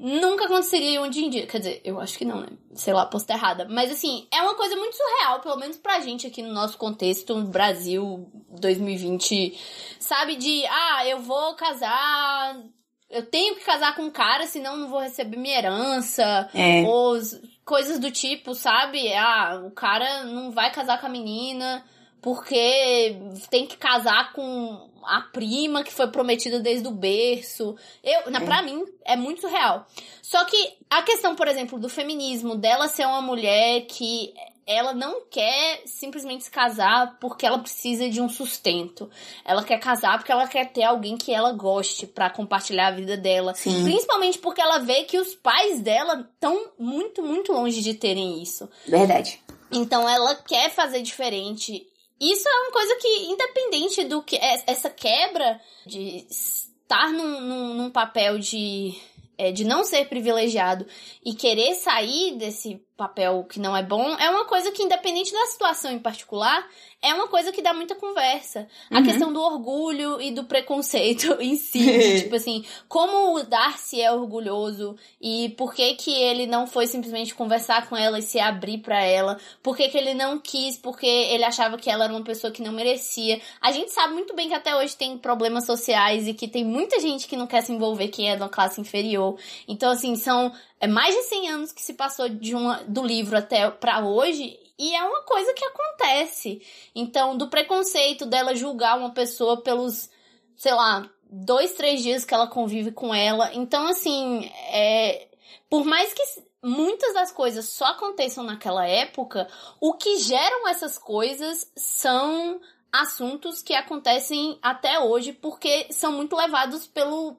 Nunca 0.00 0.44
aconteceria 0.44 1.00
hoje 1.02 1.24
em 1.24 1.28
dia. 1.28 1.46
Quer 1.46 1.58
dizer, 1.58 1.80
eu 1.84 1.98
acho 1.98 2.16
que 2.16 2.24
não, 2.24 2.40
né? 2.40 2.48
Sei 2.72 2.92
lá, 2.92 3.04
posso 3.04 3.24
estar 3.24 3.34
errada. 3.34 3.66
Mas 3.68 3.90
assim, 3.90 4.28
é 4.32 4.40
uma 4.40 4.54
coisa 4.54 4.76
muito 4.76 4.96
surreal, 4.96 5.40
pelo 5.40 5.56
menos 5.56 5.76
pra 5.76 5.98
gente 5.98 6.24
aqui 6.24 6.40
no 6.40 6.52
nosso 6.52 6.78
contexto, 6.78 7.34
no 7.34 7.48
Brasil 7.48 8.30
2020. 8.60 9.58
Sabe, 9.98 10.36
de 10.36 10.64
ah, 10.66 11.06
eu 11.06 11.18
vou 11.18 11.54
casar. 11.54 12.62
Eu 13.10 13.26
tenho 13.26 13.56
que 13.56 13.64
casar 13.64 13.96
com 13.96 14.02
um 14.02 14.10
cara, 14.10 14.46
senão 14.46 14.76
não 14.76 14.88
vou 14.88 15.00
receber 15.00 15.36
minha 15.36 15.58
herança. 15.58 16.48
É. 16.54 16.82
Ou 16.82 17.18
coisas 17.64 17.98
do 17.98 18.10
tipo, 18.12 18.54
sabe? 18.54 19.12
Ah, 19.14 19.60
o 19.66 19.72
cara 19.72 20.22
não 20.24 20.52
vai 20.52 20.70
casar 20.70 21.00
com 21.00 21.06
a 21.06 21.10
menina 21.10 21.84
porque 22.20 23.16
tem 23.50 23.66
que 23.66 23.76
casar 23.76 24.32
com 24.32 24.90
a 25.04 25.22
prima 25.22 25.82
que 25.82 25.92
foi 25.92 26.08
prometida 26.08 26.60
desde 26.60 26.86
o 26.86 26.92
berço. 26.92 27.76
Eu, 28.02 28.30
na. 28.30 28.40
Pra 28.40 28.62
mim, 28.62 28.84
é 29.04 29.16
muito 29.16 29.40
surreal. 29.40 29.86
Só 30.22 30.44
que 30.44 30.56
a 30.90 31.02
questão, 31.02 31.34
por 31.34 31.48
exemplo, 31.48 31.78
do 31.78 31.88
feminismo, 31.88 32.56
dela 32.56 32.88
ser 32.88 33.06
uma 33.06 33.22
mulher 33.22 33.82
que 33.86 34.32
ela 34.68 34.92
não 34.92 35.22
quer 35.30 35.80
simplesmente 35.86 36.44
se 36.44 36.50
casar 36.50 37.18
porque 37.18 37.46
ela 37.46 37.58
precisa 37.58 38.06
de 38.10 38.20
um 38.20 38.28
sustento. 38.28 39.10
Ela 39.42 39.64
quer 39.64 39.78
casar 39.80 40.18
porque 40.18 40.30
ela 40.30 40.46
quer 40.46 40.70
ter 40.70 40.84
alguém 40.84 41.16
que 41.16 41.32
ela 41.32 41.52
goste 41.52 42.06
pra 42.06 42.28
compartilhar 42.28 42.88
a 42.88 42.94
vida 42.94 43.16
dela. 43.16 43.54
Sim. 43.54 43.84
Principalmente 43.84 44.38
porque 44.38 44.60
ela 44.60 44.78
vê 44.78 45.04
que 45.04 45.18
os 45.18 45.34
pais 45.34 45.80
dela 45.80 46.28
estão 46.34 46.70
muito, 46.78 47.22
muito 47.22 47.50
longe 47.50 47.80
de 47.80 47.94
terem 47.94 48.42
isso. 48.42 48.68
Verdade. 48.86 49.40
Então 49.72 50.06
ela 50.06 50.34
quer 50.34 50.70
fazer 50.70 51.00
diferente. 51.00 51.86
Isso 52.20 52.48
é 52.48 52.52
uma 52.62 52.72
coisa 52.72 52.96
que, 52.96 53.08
independente 53.26 54.04
do 54.04 54.22
que. 54.22 54.36
é- 54.36 54.64
Essa 54.66 54.90
quebra 54.90 55.60
de 55.86 56.26
estar 56.30 57.10
num, 57.12 57.40
num, 57.40 57.74
num 57.74 57.90
papel 57.90 58.38
de. 58.38 58.94
é, 59.36 59.52
de 59.52 59.64
não 59.64 59.84
ser 59.84 60.08
privilegiado 60.08 60.86
e 61.24 61.34
querer 61.34 61.74
sair 61.76 62.36
desse 62.36 62.80
papel 62.98 63.46
que 63.48 63.60
não 63.60 63.74
é 63.76 63.82
bom, 63.82 64.02
é 64.18 64.28
uma 64.28 64.44
coisa 64.44 64.72
que, 64.72 64.82
independente 64.82 65.32
da 65.32 65.46
situação 65.46 65.90
em 65.92 66.00
particular, 66.00 66.66
é 67.00 67.14
uma 67.14 67.28
coisa 67.28 67.52
que 67.52 67.62
dá 67.62 67.72
muita 67.72 67.94
conversa. 67.94 68.66
A 68.90 68.96
Uhum. 68.98 69.04
questão 69.04 69.32
do 69.32 69.40
orgulho 69.40 70.20
e 70.20 70.32
do 70.32 70.42
preconceito 70.44 71.34
em 71.40 71.54
si. 71.56 71.78
de, 71.78 72.22
tipo 72.24 72.34
assim, 72.34 72.64
como 72.88 73.36
o 73.36 73.42
Darcy 73.44 74.02
é 74.02 74.10
orgulhoso 74.10 74.96
e 75.20 75.50
por 75.50 75.72
que 75.72 75.94
que 75.94 76.10
ele 76.12 76.44
não 76.46 76.66
foi 76.66 76.88
simplesmente 76.88 77.36
conversar 77.36 77.88
com 77.88 77.96
ela 77.96 78.18
e 78.18 78.22
se 78.22 78.40
abrir 78.40 78.78
pra 78.78 79.00
ela? 79.02 79.38
Por 79.62 79.76
que 79.76 79.88
que 79.88 79.96
ele 79.96 80.12
não 80.12 80.36
quis? 80.40 80.76
Porque 80.76 81.06
ele 81.06 81.44
achava 81.44 81.78
que 81.78 81.88
ela 81.88 82.02
era 82.04 82.12
uma 82.12 82.24
pessoa 82.24 82.52
que 82.52 82.62
não 82.62 82.72
merecia. 82.72 83.40
A 83.60 83.70
gente 83.70 83.92
sabe 83.92 84.12
muito 84.12 84.34
bem 84.34 84.48
que 84.48 84.54
até 84.54 84.74
hoje 84.74 84.96
tem 84.96 85.16
problemas 85.16 85.64
sociais 85.66 86.26
e 86.26 86.34
que 86.34 86.48
tem 86.48 86.64
muita 86.64 86.98
gente 86.98 87.28
que 87.28 87.36
não 87.36 87.46
quer 87.46 87.62
se 87.62 87.70
envolver 87.72 88.08
quem 88.08 88.28
é 88.28 88.34
de 88.34 88.42
uma 88.42 88.48
classe 88.48 88.80
inferior. 88.80 89.38
Então, 89.68 89.92
assim, 89.92 90.16
são 90.16 90.52
é 90.80 90.86
mais 90.86 91.14
de 91.14 91.22
100 91.22 91.48
anos 91.50 91.72
que 91.72 91.82
se 91.82 91.94
passou 91.94 92.28
de 92.28 92.54
uma, 92.54 92.82
do 92.84 93.04
livro 93.04 93.36
até 93.36 93.70
pra 93.70 94.04
hoje 94.04 94.58
e 94.78 94.94
é 94.94 95.02
uma 95.02 95.22
coisa 95.22 95.52
que 95.52 95.64
acontece. 95.64 96.62
Então, 96.94 97.36
do 97.36 97.48
preconceito 97.48 98.24
dela 98.24 98.54
julgar 98.54 98.96
uma 98.96 99.10
pessoa 99.10 99.60
pelos, 99.60 100.08
sei 100.56 100.72
lá, 100.72 101.10
dois, 101.28 101.72
três 101.72 102.02
dias 102.02 102.24
que 102.24 102.32
ela 102.32 102.46
convive 102.46 102.92
com 102.92 103.12
ela. 103.12 103.52
Então, 103.54 103.88
assim, 103.88 104.44
é, 104.70 105.28
por 105.68 105.84
mais 105.84 106.12
que 106.12 106.22
muitas 106.62 107.12
das 107.14 107.32
coisas 107.32 107.66
só 107.66 107.86
aconteçam 107.86 108.44
naquela 108.44 108.86
época, 108.86 109.48
o 109.80 109.94
que 109.94 110.18
geram 110.18 110.68
essas 110.68 110.96
coisas 110.96 111.70
são 111.76 112.60
assuntos 112.92 113.62
que 113.62 113.74
acontecem 113.74 114.58
até 114.62 114.98
hoje 115.00 115.32
porque 115.32 115.88
são 115.92 116.12
muito 116.12 116.34
levados 116.34 116.86
pelo 116.86 117.36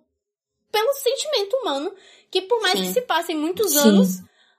pelo 0.71 0.93
sentimento 0.93 1.55
humano 1.57 1.93
que 2.31 2.41
por 2.41 2.61
mais 2.61 2.79
Sim. 2.79 2.85
que 2.85 2.93
se 2.93 3.01
passem 3.01 3.35
muitos 3.35 3.71
Sim. 3.71 3.79
anos 3.79 4.07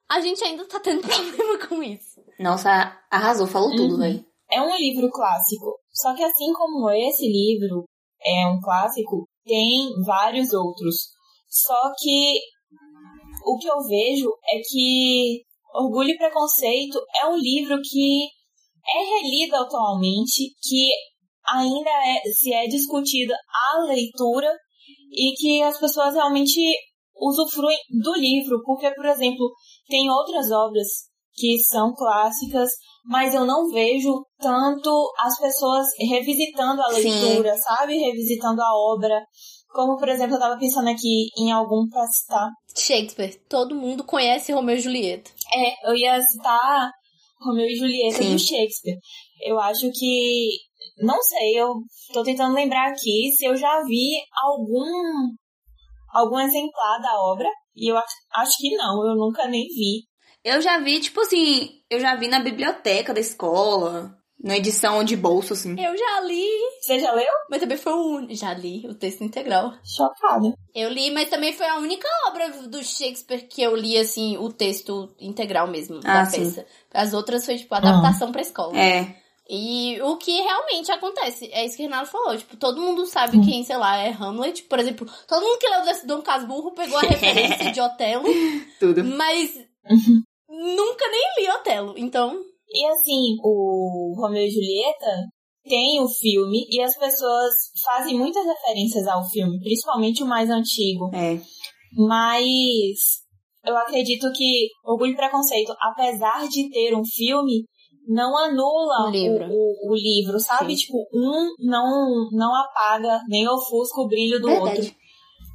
a 0.09 0.21
gente 0.21 0.43
ainda 0.43 0.67
tá 0.67 0.81
tendo 0.81 1.01
problema 1.07 1.67
com 1.69 1.83
isso. 1.83 2.21
Nossa, 2.39 2.71
arrasou, 3.11 3.47
falou 3.47 3.71
tudo, 3.71 3.95
Uhum. 3.95 4.01
velho. 4.01 4.25
É 4.51 4.61
um 4.61 4.77
livro 4.77 5.09
clássico. 5.11 5.79
Só 5.93 6.15
que 6.15 6.25
assim 6.25 6.53
como 6.53 6.91
esse 6.91 7.27
livro 7.27 7.85
é 8.25 8.47
um 8.49 8.61
clássico, 8.61 9.29
tem 9.45 9.89
vários 10.05 10.53
outros. 10.53 10.97
Só 11.49 11.93
que 11.99 12.39
o 13.45 13.57
que 13.59 13.69
eu 13.69 13.79
vejo 13.87 14.29
é 14.53 14.59
que 14.69 15.43
Orgulho 15.73 16.11
e 16.11 16.19
Preconceito 16.19 17.01
é 17.23 17.27
um 17.27 17.37
livro 17.37 17.81
que 17.81 18.25
é 18.85 19.21
relido 19.23 19.55
atualmente, 19.57 20.53
que 20.61 20.91
ainda 21.47 21.91
é, 21.91 22.21
se 22.33 22.53
é 22.53 22.67
discutida 22.67 23.35
a 23.75 23.85
leitura 23.85 24.51
e 25.11 25.33
que 25.35 25.63
as 25.63 25.79
pessoas 25.79 26.15
realmente 26.15 26.61
usufruem 27.17 27.77
do 28.03 28.15
livro, 28.15 28.63
porque, 28.65 28.91
por 28.93 29.07
exemplo, 29.07 29.51
tem 29.89 30.11
outras 30.11 30.51
obras 30.51 30.87
que 31.35 31.59
são 31.61 31.95
clássicas, 31.95 32.69
mas 33.05 33.35
eu 33.35 33.45
não 33.47 33.69
vejo 33.71 34.25
tanto 34.39 34.91
as 35.19 35.39
pessoas 35.39 35.87
revisitando 35.99 36.83
a 36.83 36.93
Sim. 36.95 37.03
leitura, 37.03 37.57
sabe? 37.57 37.97
Revisitando 37.97 38.61
a 38.61 38.75
obra. 38.75 39.21
Como, 39.73 39.97
por 39.97 40.09
exemplo, 40.09 40.35
eu 40.35 40.41
tava 40.41 40.59
pensando 40.59 40.89
aqui 40.89 41.29
em 41.39 41.53
algum 41.53 41.89
pra 41.89 42.07
citar. 42.07 42.49
Shakespeare, 42.77 43.41
todo 43.49 43.75
mundo 43.75 44.05
conhece 44.05 44.53
Romeu 44.53 44.77
e 44.77 44.81
Julieta. 44.81 45.31
É, 45.55 45.89
eu 45.89 45.95
ia 45.95 46.21
citar 46.21 46.91
Romeu 47.41 47.67
e 47.67 47.77
Julieta 47.77 48.19
Sim. 48.19 48.33
do 48.33 48.39
Shakespeare. 48.39 48.99
Eu 49.43 49.59
acho 49.59 49.91
que. 49.93 50.49
Não 51.03 51.21
sei, 51.23 51.59
eu 51.61 51.75
tô 52.13 52.23
tentando 52.23 52.55
lembrar 52.55 52.91
aqui 52.91 53.31
se 53.37 53.45
eu 53.45 53.57
já 53.57 53.83
vi 53.85 54.11
algum. 54.43 54.85
algum 56.13 56.39
exemplar 56.41 57.01
da 57.01 57.15
obra. 57.23 57.49
E 57.77 57.91
eu 57.91 57.97
acho, 57.97 58.15
acho 58.35 58.57
que 58.59 58.77
não, 58.77 59.07
eu 59.09 59.15
nunca 59.17 59.47
nem 59.49 59.63
vi. 59.69 60.05
Eu 60.45 60.61
já 60.61 60.79
vi, 60.79 61.01
tipo 61.01 61.21
assim, 61.21 61.71
eu 61.89 62.01
já 62.01 62.17
vi 62.17 62.27
na 62.27 62.41
biblioteca 62.41 63.13
da 63.15 63.21
escola, 63.21 64.17
na 64.43 64.57
edição 64.57 65.05
de 65.05 65.15
bolso, 65.17 65.53
assim. 65.53 65.79
Eu 65.81 65.97
já 65.97 66.21
li, 66.23 66.47
Você 66.81 66.99
já 66.99 67.13
leu? 67.13 67.27
mas 67.51 67.61
também 67.61 67.77
foi 67.77 67.93
o 67.93 68.17
único. 68.17 68.35
Já 68.35 68.53
li 68.55 68.87
o 68.89 68.95
texto 68.95 69.23
integral. 69.23 69.73
Chocada. 69.85 70.53
Eu 70.75 70.89
li, 70.91 71.11
mas 71.11 71.29
também 71.29 71.53
foi 71.53 71.67
a 71.69 71.77
única 71.77 72.09
obra 72.27 72.49
do 72.69 72.83
Shakespeare 72.83 73.47
que 73.49 73.63
eu 73.63 73.77
li, 73.77 73.97
assim, 73.99 74.37
o 74.39 74.51
texto 74.53 75.15
integral 75.21 75.69
mesmo, 75.69 76.01
Ah, 76.05 76.23
da 76.23 76.25
sim. 76.27 76.39
peça. 76.39 76.67
As 76.93 77.13
outras 77.13 77.45
foi, 77.45 77.57
tipo, 77.59 77.75
adaptação 77.75 78.33
pra 78.33 78.41
escola. 78.41 78.77
É. 78.79 79.20
E 79.53 80.01
o 80.03 80.17
que 80.17 80.31
realmente 80.31 80.93
acontece, 80.93 81.51
é 81.53 81.67
isso 81.67 81.77
que 81.77 81.83
o 81.83 81.87
Renato 81.87 82.09
falou. 82.09 82.39
Tipo, 82.39 82.57
todo 82.57 82.81
mundo 82.81 83.05
sabe 83.05 83.45
quem, 83.45 83.65
sei 83.65 83.77
lá, 83.77 83.97
é 83.97 84.11
Hamlet. 84.11 84.63
Por 84.63 84.79
exemplo, 84.79 85.09
todo 85.27 85.43
mundo 85.43 85.59
que 85.59 85.69
leu 85.69 85.85
desse 85.85 86.07
Dom 86.07 86.23
Casmurro 86.23 86.71
pegou 86.71 86.99
a 86.99 87.03
referência 87.03 87.73
de 87.73 87.81
Otelo. 87.81 88.25
Tudo. 88.79 89.03
Mas 89.03 89.55
nunca 90.49 91.05
nem 91.09 91.45
li 91.45 91.51
Otelo. 91.51 91.95
Então, 91.97 92.41
E 92.73 92.87
assim, 92.87 93.37
o 93.43 94.15
Romeu 94.17 94.45
e 94.45 94.51
Julieta 94.51 95.27
tem 95.65 96.01
o 96.01 96.09
filme 96.09 96.67
e 96.71 96.81
as 96.81 96.97
pessoas 96.97 97.53
fazem 97.85 98.17
muitas 98.17 98.47
referências 98.47 99.07
ao 99.09 99.29
filme, 99.29 99.59
principalmente 99.61 100.23
o 100.23 100.27
mais 100.27 100.49
antigo. 100.49 101.11
É. 101.13 101.41
Mas 101.93 102.99
eu 103.67 103.77
acredito 103.77 104.31
que 104.33 104.69
Orgulho 104.85 105.13
e 105.13 105.17
Preconceito, 105.17 105.75
apesar 105.81 106.49
de 106.49 106.71
ter 106.71 106.95
um 106.95 107.03
filme, 107.05 107.65
não 108.11 108.37
anula 108.37 109.07
O 109.07 109.11
livro. 109.11 109.47
o, 109.49 109.93
o 109.93 109.95
livro, 109.95 110.41
sabe? 110.41 110.77
Sim. 110.77 110.85
Tipo, 110.85 110.99
um 111.15 111.55
não, 111.61 112.29
não 112.33 112.55
apaga 112.57 113.21
nem 113.29 113.49
ofusca 113.49 114.01
o 114.01 114.09
brilho 114.09 114.41
do 114.41 114.51
outro. 114.51 114.67
Verdade. 114.67 114.97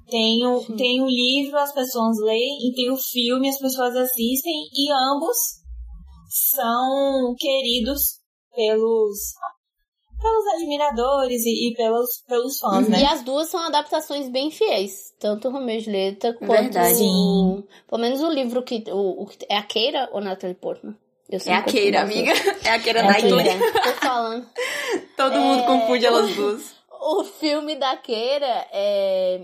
Tem 0.09 0.45
o, 0.45 0.61
Sim. 0.61 0.75
tem 0.75 1.01
o 1.01 1.07
livro, 1.07 1.57
as 1.57 1.73
pessoas 1.73 2.17
leem, 2.21 2.69
e 2.69 2.73
tem 2.73 2.91
o 2.91 2.95
filme, 2.95 3.49
as 3.49 3.57
pessoas 3.57 3.95
assistem, 3.95 4.53
e 4.71 4.91
ambos 4.91 5.35
são 6.29 7.33
queridos 7.37 8.19
pelos, 8.55 9.33
pelos 10.21 10.47
admiradores 10.53 11.43
e, 11.43 11.69
e 11.69 11.73
pelos, 11.73 12.21
pelos 12.27 12.59
fãs, 12.59 12.87
e 12.87 12.91
né? 12.91 13.05
as 13.05 13.23
duas 13.23 13.47
são 13.47 13.59
adaptações 13.61 14.29
bem 14.29 14.51
fiéis. 14.51 15.11
Tanto 15.19 15.49
Romeu 15.49 15.77
e 15.77 15.79
Julieta 15.79 16.33
quanto 16.33 16.73
Verdade. 16.73 17.01
o... 17.01 17.63
Pelo 17.89 18.01
menos 18.01 18.21
o 18.21 18.29
livro 18.29 18.61
que... 18.61 18.83
O, 18.91 19.23
o 19.23 19.29
é 19.49 19.57
a 19.57 19.63
Keira 19.63 20.07
ou 20.13 20.21
Natalie 20.21 20.55
Portman? 20.55 20.95
Eu 21.29 21.39
É 21.45 21.53
a 21.53 21.61
Keira, 21.63 22.01
amiga. 22.01 22.31
É 22.63 22.69
a 22.71 22.79
Keira 22.79 22.99
É 22.99 23.03
Knightley. 23.03 23.45
Tô 23.83 23.91
falando. 24.05 24.49
Todo 25.17 25.39
mundo 25.39 25.63
É. 25.63 25.65
confunde 25.65 26.05
elas 26.05 26.35
duas. 26.35 26.75
O 27.01 27.23
filme 27.23 27.75
da 27.75 27.95
Keira 27.97 28.45
é... 28.71 29.41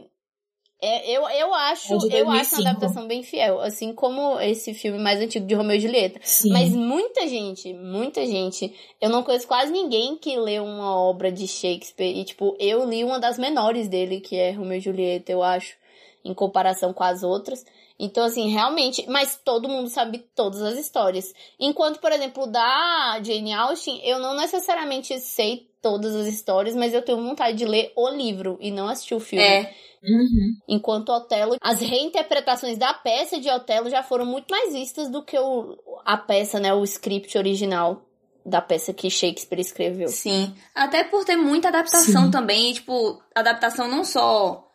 é- 0.82 1.12
eu, 1.12 1.28
eu 1.30 1.54
acho, 1.54 1.94
É 1.94 2.22
eu 2.22 2.30
acho 2.30 2.52
2005. 2.52 2.62
uma 2.62 2.70
adaptação 2.70 3.08
bem 3.08 3.24
fiel, 3.24 3.60
assim 3.62 3.94
como 3.94 4.39
esse 4.41 4.74
filme 4.74 4.98
mais 5.00 5.20
antigo 5.20 5.46
de 5.46 5.54
Romeu 5.56 5.78
e 5.78 5.80
Julieta. 5.80 6.20
Sim. 6.24 6.52
Mas 6.52 6.70
muita 6.70 7.28
gente, 7.28 7.72
muita 7.74 8.26
gente, 8.26 8.74
eu 9.00 9.10
não 9.10 9.22
conheço 9.24 9.48
quase 9.48 9.72
ninguém 9.72 10.15
que 10.17 10.36
leu 10.38 10.63
uma 10.63 10.96
obra 10.96 11.32
de 11.32 11.48
Shakespeare. 11.48 12.15
E, 12.20 12.24
tipo, 12.26 12.56
eu 12.60 12.88
li 12.88 13.04
uma 13.04 13.20
das 13.20 13.38
menores 13.39 13.88
dele, 13.88 14.20
que 14.22 14.36
é 14.36 14.52
Romeu 14.52 14.78
e 14.78 14.82
Julieta, 14.82 15.32
eu 15.32 15.41
acho, 15.44 15.74
em 16.23 16.34
comparação 16.34 16.93
com 16.93 17.03
as 17.03 17.23
outras. 17.23 17.65
Então, 17.99 18.23
assim, 18.23 18.49
realmente, 18.49 19.05
mas 19.07 19.39
todo 19.43 19.69
mundo 19.69 19.88
sabe 19.88 20.25
todas 20.36 20.62
as 20.62 20.77
histórias. 20.77 21.34
Enquanto, 21.60 21.99
por 21.99 22.12
exemplo, 22.12 22.47
da 22.47 23.19
Jane 23.23 23.53
Austen, 23.53 24.01
eu 24.03 24.19
não 24.19 24.36
necessariamente 24.36 25.19
sei 25.19 25.69
todas 25.81 26.15
as 26.15 26.27
histórias, 26.27 26.75
mas 26.75 26.93
eu 26.93 27.01
tenho 27.01 27.21
vontade 27.21 27.57
de 27.57 27.65
ler 27.65 27.91
o 27.95 28.10
livro 28.10 28.57
e 28.60 28.71
não 28.71 28.88
assistir 28.88 29.15
o 29.15 29.19
filme. 29.19 29.45
É. 29.45 29.73
Uhum. 30.03 30.55
Enquanto 30.67 31.10
Otelo, 31.10 31.57
as 31.62 31.79
reinterpretações 31.79 32.77
da 32.77 32.91
peça 32.93 33.39
de 33.39 33.49
Otelo 33.49 33.89
já 33.89 34.01
foram 34.01 34.25
muito 34.25 34.49
mais 34.49 34.73
vistas 34.73 35.10
do 35.10 35.23
que 35.23 35.38
o, 35.38 35.77
a 36.03 36.17
peça, 36.17 36.60
né, 36.60 36.73
o 36.73 36.84
script 36.84 37.38
original 37.38 38.03
da 38.43 38.62
peça 38.62 38.93
que 38.93 39.10
Shakespeare 39.10 39.60
escreveu. 39.60 40.07
Sim. 40.07 40.55
Até 40.73 41.03
por 41.03 41.23
ter 41.23 41.36
muita 41.36 41.67
adaptação 41.67 42.25
Sim. 42.25 42.31
também, 42.31 42.73
tipo, 42.73 43.21
adaptação 43.36 43.88
não 43.88 44.03
só 44.03 44.70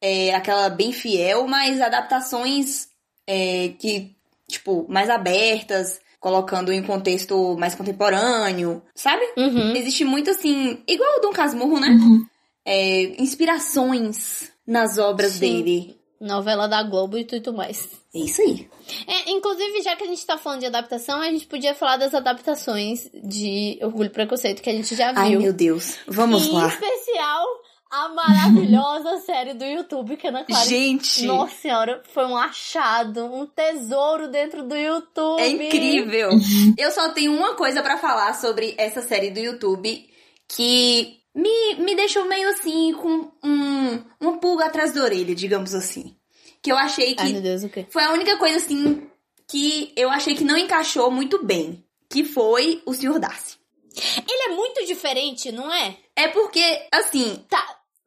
é, 0.00 0.34
aquela 0.34 0.68
bem 0.68 0.92
fiel, 0.92 1.46
mas 1.46 1.80
adaptações 1.80 2.88
é, 3.26 3.70
que, 3.78 4.14
tipo, 4.48 4.86
mais 4.88 5.10
abertas, 5.10 6.00
colocando 6.20 6.72
em 6.72 6.82
contexto 6.82 7.56
mais 7.58 7.74
contemporâneo, 7.74 8.82
sabe? 8.94 9.24
Uhum. 9.36 9.74
Existe 9.76 10.04
muito 10.04 10.30
assim, 10.30 10.82
igual 10.86 11.18
o 11.18 11.20
Dom 11.20 11.32
Casmurro, 11.32 11.78
né? 11.78 11.88
Uhum. 11.88 12.26
É, 12.64 13.22
inspirações 13.22 14.50
nas 14.66 14.98
obras 14.98 15.32
Sim. 15.32 15.62
dele. 15.62 15.96
Novela 16.20 16.66
da 16.66 16.82
Globo 16.82 17.18
e 17.18 17.24
tudo 17.24 17.52
mais. 17.52 17.88
É 18.14 18.18
isso 18.18 18.40
aí. 18.40 18.68
É, 19.06 19.30
inclusive, 19.30 19.82
já 19.82 19.94
que 19.94 20.04
a 20.04 20.06
gente 20.06 20.24
tá 20.24 20.38
falando 20.38 20.60
de 20.60 20.66
adaptação, 20.66 21.20
a 21.20 21.30
gente 21.30 21.46
podia 21.46 21.74
falar 21.74 21.98
das 21.98 22.14
adaptações 22.14 23.10
de 23.12 23.78
Orgulho 23.82 24.06
e 24.06 24.12
Preconceito 24.12 24.62
que 24.62 24.70
a 24.70 24.72
gente 24.72 24.94
já 24.94 25.12
viu. 25.12 25.22
Ai, 25.22 25.36
meu 25.36 25.52
Deus. 25.52 25.98
Vamos 26.08 26.46
em 26.46 26.52
lá. 26.52 26.68
especial, 26.68 27.44
a 27.90 28.08
maravilhosa 28.08 29.18
série 29.24 29.54
do 29.54 29.64
YouTube 29.64 30.16
que 30.16 30.26
a 30.26 30.30
Ana 30.30 30.44
Clara 30.44 30.66
Gente, 30.68 31.24
Nossa 31.24 31.54
senhora, 31.56 32.02
foi 32.12 32.24
um 32.26 32.36
achado, 32.36 33.24
um 33.24 33.46
tesouro 33.46 34.28
dentro 34.28 34.62
do 34.62 34.76
YouTube. 34.76 35.40
é 35.40 35.48
incrível. 35.48 36.30
Eu 36.76 36.90
só 36.90 37.10
tenho 37.10 37.32
uma 37.34 37.54
coisa 37.54 37.82
pra 37.82 37.98
falar 37.98 38.34
sobre 38.34 38.74
essa 38.76 39.02
série 39.02 39.30
do 39.30 39.38
YouTube 39.38 40.08
que 40.48 41.18
me, 41.34 41.74
me 41.78 41.94
deixou 41.94 42.24
meio 42.24 42.48
assim 42.50 42.92
com 42.94 43.30
um, 43.44 44.02
uma 44.20 44.38
pulga 44.38 44.66
atrás 44.66 44.92
da 44.92 45.02
orelha, 45.02 45.34
digamos 45.34 45.74
assim. 45.74 46.16
Que 46.62 46.72
eu 46.72 46.76
achei 46.76 47.14
Ai, 47.18 47.26
meu 47.26 47.34
que 47.36 47.40
Deus, 47.42 47.62
o 47.62 47.68
quê? 47.68 47.86
foi 47.90 48.02
a 48.02 48.12
única 48.12 48.36
coisa 48.38 48.56
assim 48.56 49.08
que 49.48 49.92
eu 49.96 50.10
achei 50.10 50.34
que 50.34 50.42
não 50.42 50.56
encaixou 50.56 51.10
muito 51.10 51.44
bem, 51.44 51.84
que 52.10 52.24
foi 52.24 52.82
o 52.84 52.92
Sr. 52.92 53.18
Darcy. 53.20 53.56
Ele 53.96 54.52
é 54.52 54.56
muito 54.56 54.84
diferente, 54.84 55.52
não 55.52 55.72
é? 55.72 55.96
É 56.16 56.28
porque, 56.28 56.88
assim, 56.92 57.44
Tá, 57.48 57.62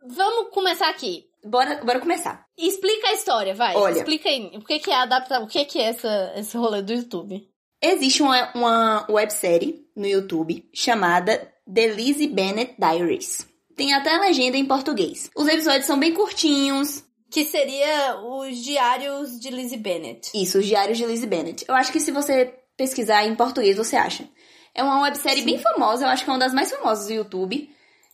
vamos 0.05 0.49
começar 0.51 0.89
aqui. 0.89 1.25
bora, 1.45 1.75
bora 1.83 1.99
começar. 1.99 2.45
Explica 2.57 3.09
a 3.09 3.13
história, 3.13 3.53
vai. 3.53 3.75
Olha. 3.75 3.99
Explica 3.99 4.27
aí. 4.29 4.51
O 4.55 4.61
que, 4.65 4.79
que 4.79 4.91
é 4.91 4.95
adaptar? 4.95 5.41
O 5.41 5.47
que, 5.47 5.63
que 5.65 5.79
é 5.79 5.83
essa, 5.83 6.33
esse 6.35 6.57
rolê 6.57 6.81
do 6.81 6.93
YouTube? 6.93 7.47
Existe 7.81 8.21
uma, 8.21 8.51
uma 8.53 9.05
websérie 9.09 9.85
no 9.95 10.05
YouTube 10.05 10.67
chamada 10.73 11.53
The 11.71 11.87
Lizzie 11.87 12.27
Bennett 12.27 12.75
Diaries. 12.77 13.47
Tem 13.75 13.93
até 13.93 14.13
a 14.15 14.19
legenda 14.19 14.57
em 14.57 14.65
português. 14.65 15.29
Os 15.35 15.47
episódios 15.47 15.85
são 15.85 15.97
bem 15.97 16.13
curtinhos. 16.13 17.03
Que 17.31 17.45
seria 17.45 18.19
os 18.21 18.57
diários 18.57 19.39
de 19.39 19.49
Lizzie 19.51 19.77
Bennett. 19.77 20.31
Isso, 20.33 20.57
os 20.57 20.65
diários 20.65 20.97
de 20.97 21.05
Lizzie 21.05 21.27
Bennett. 21.27 21.63
Eu 21.67 21.75
acho 21.75 21.91
que 21.91 21.99
se 21.99 22.11
você 22.11 22.53
pesquisar 22.75 23.23
em 23.25 23.35
português, 23.35 23.77
você 23.77 23.95
acha. 23.95 24.27
É 24.73 24.83
uma 24.83 25.01
websérie 25.03 25.43
bem 25.43 25.59
famosa, 25.59 26.05
eu 26.05 26.09
acho 26.09 26.23
que 26.23 26.29
é 26.29 26.33
uma 26.33 26.39
das 26.39 26.53
mais 26.53 26.71
famosas 26.71 27.07
do 27.07 27.13
YouTube. 27.13 27.69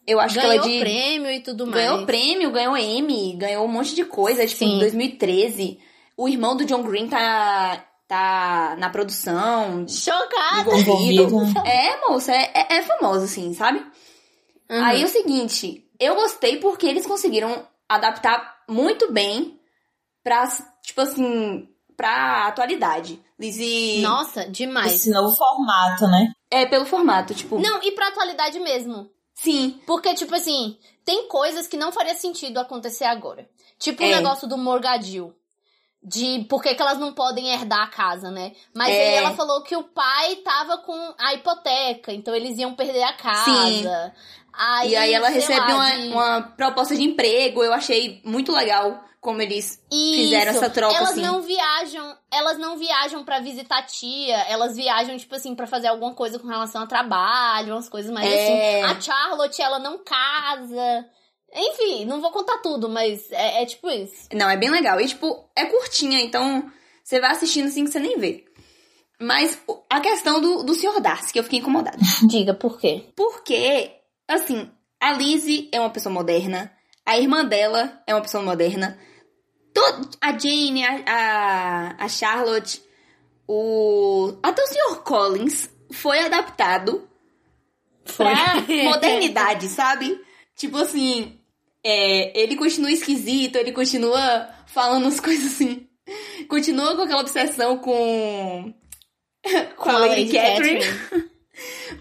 Eu 0.08 0.20
acho 0.20 0.36
Ganhou 0.36 0.52
que 0.52 0.58
ela 0.58 0.68
é 0.68 0.70
de. 0.70 0.80
prêmio 0.80 1.32
e 1.32 1.40
tudo 1.40 1.66
mais. 1.66 1.84
Ganhou 1.84 2.06
prêmio, 2.06 2.52
ganhou 2.52 2.78
Emmy, 2.78 3.36
ganhou 3.36 3.66
um 3.66 3.72
monte 3.72 3.96
de 3.96 4.06
coisa, 4.06 4.46
tipo, 4.46 4.60
Sim. 4.60 4.76
em 4.76 4.80
2013. 4.80 5.80
O 6.16 6.30
irmão 6.30 6.56
do 6.56 6.64
John 6.66 6.84
Green 6.84 7.08
tá, 7.08 7.84
tá 8.08 8.76
na 8.78 8.90
produção, 8.90 9.88
Chocada! 9.88 10.78
envolvido. 10.78 11.24
Envolvido. 11.24 11.60
É, 11.66 12.08
moça, 12.08 12.32
é, 12.32 12.52
é, 12.54 12.78
é 12.78 12.82
famoso, 12.84 13.26
assim, 13.26 13.54
sabe? 13.54 13.80
Uhum. 14.70 14.84
Aí 14.84 15.02
é 15.02 15.06
o 15.06 15.10
seguinte, 15.10 15.86
eu 16.00 16.16
gostei 16.16 16.58
porque 16.58 16.86
eles 16.86 17.06
conseguiram 17.06 17.68
adaptar 17.90 18.58
muito 18.70 19.12
bem 19.12 19.60
pra, 20.24 20.48
tipo 20.82 21.02
assim, 21.02 21.68
pra 21.98 22.48
atualidade. 22.48 23.20
Lizzie. 23.40 24.02
Nossa, 24.02 24.46
demais. 24.50 24.94
Esse 24.94 25.12
novo 25.12 25.36
formato, 25.36 26.08
né? 26.08 26.32
É, 26.50 26.66
pelo 26.66 26.86
formato, 26.86 27.34
tipo. 27.34 27.60
Não, 27.60 27.84
e 27.84 27.92
pra 27.92 28.08
atualidade 28.08 28.60
mesmo. 28.60 29.10
Sim. 29.36 29.80
Porque, 29.86 30.14
tipo 30.16 30.34
assim, 30.34 30.78
tem 31.06 31.28
coisas 31.28 31.68
que 31.68 31.78
não 31.78 31.92
faria 31.92 32.16
sentido 32.16 32.58
acontecer 32.58 33.04
agora. 33.06 33.48
Tipo 33.78 34.02
o 34.04 34.06
É. 34.06 34.16
negócio 34.16 34.48
do 34.48 34.58
Morgadil. 34.58 35.36
De 36.02 36.46
por 36.48 36.62
que, 36.62 36.76
que 36.76 36.82
elas 36.82 37.00
não 37.00 37.14
podem 37.14 37.50
herdar 37.52 37.82
a 37.82 37.88
casa, 37.88 38.30
né? 38.30 38.54
Mas 38.76 38.90
É. 38.94 39.10
aí 39.10 39.16
ela 39.16 39.34
falou 39.36 39.64
que 39.64 39.76
o 39.76 39.84
pai 39.84 40.36
tava 40.38 40.78
com 40.78 41.14
a 41.18 41.34
hipoteca, 41.34 42.14
então 42.14 42.36
eles 42.36 42.60
iam 42.60 42.76
perder 42.76 43.02
a 43.04 43.14
casa. 43.14 44.14
Aí, 44.58 44.92
e 44.92 44.96
aí 44.96 45.14
ela 45.14 45.30
recebe 45.30 45.60
lá, 45.72 45.76
uma, 45.76 45.92
de- 45.92 46.08
uma 46.10 46.42
proposta 46.56 46.96
de 46.96 47.04
emprego. 47.04 47.64
Eu 47.64 47.74
achei 47.74 48.22
muito 48.24 48.52
legal 48.52 49.04
como 49.22 49.42
eles 49.42 49.82
fizeram 49.92 50.52
Isso. 50.54 50.64
essa 50.64 50.70
troca, 50.70 50.96
elas 50.96 51.10
assim. 51.12 51.22
não 51.22 51.42
viajam, 51.42 52.16
elas 52.32 52.60
não 52.60 52.78
viajam 52.78 53.24
pra 53.26 53.40
visitar 53.40 53.80
a 53.80 53.84
tia, 53.84 54.38
elas 54.48 54.76
viajam 54.76 55.18
tipo 55.18 55.34
assim 55.34 55.56
pra 55.56 55.66
fazer 55.66 55.88
alguma 55.88 56.14
coisa 56.14 56.38
com 56.38 56.48
relação 56.48 56.82
ao 56.82 56.88
trabalho, 56.88 57.74
umas 57.74 57.90
coisas 57.90 58.12
mais 58.12 58.32
É. 58.32 58.84
assim. 58.84 58.94
A 58.98 59.02
Charlotte, 59.02 59.60
ela 59.62 59.80
não 59.80 59.98
casa. 60.04 61.06
Enfim, 61.54 62.06
não 62.06 62.22
vou 62.22 62.32
contar 62.32 62.58
tudo, 62.60 62.88
mas 62.90 63.32
é, 63.32 63.64
é 63.64 63.66
tipo 63.66 63.90
isso. 63.90 64.28
Não, 64.34 64.50
é 64.50 64.58
bem 64.58 64.70
legal. 64.70 65.00
E, 65.02 65.08
tipo, 65.08 65.50
é 65.56 65.66
curtinha, 65.66 66.22
então 66.22 66.70
você 67.04 67.20
vai 67.20 67.32
assistindo 67.32 67.68
assim 67.68 67.86
que 67.86 67.92
você 67.92 68.00
nem 68.00 68.20
vê. 68.20 68.46
Mas 69.20 69.58
a 69.90 70.02
questão 70.02 70.42
do, 70.42 70.64
do 70.64 70.76
Sr. 70.76 71.00
Darcy, 71.00 71.32
que 71.32 71.40
eu 71.40 71.44
fiquei 71.44 71.60
incomodada. 71.60 71.98
Diga 72.28 72.54
por 72.54 72.78
quê? 72.80 73.06
Porque, 73.16 73.90
assim, 74.28 74.70
a 75.00 75.14
Lizzie 75.14 75.70
é 75.72 75.80
uma 75.80 75.90
pessoa 75.90 76.14
moderna, 76.14 76.72
a 77.06 77.18
irmã 77.18 77.46
dela 77.46 78.02
é 78.08 78.14
uma 78.14 78.22
pessoa 78.22 78.44
moderna, 78.44 78.98
a 80.22 80.38
Jane, 80.38 80.84
a, 80.84 81.04
a, 81.06 82.06
a 82.06 82.08
Charlotte, 82.08 82.82
o. 83.48 84.38
Até 84.42 84.64
o 84.64 84.68
Sr. 84.68 85.04
Collins 85.04 85.70
foi 85.92 86.20
adaptado 86.20 87.08
pra 88.16 88.56
modernidade, 88.84 89.68
sabe? 89.68 90.20
Tipo 90.56 90.78
assim, 90.78 91.40
é, 91.84 92.40
ele 92.40 92.56
continua 92.56 92.92
esquisito, 92.92 93.58
ele 93.58 93.72
continua 93.72 94.50
falando 94.68 95.08
as 95.08 95.20
coisas 95.22 95.54
assim. 95.54 95.88
Continua 96.48 96.96
com 96.96 97.02
aquela 97.02 97.22
obsessão 97.22 97.78
com. 97.78 98.74
com 99.76 99.90
a 99.90 99.98
Lady 100.00 100.32
Catherine. 100.32 100.86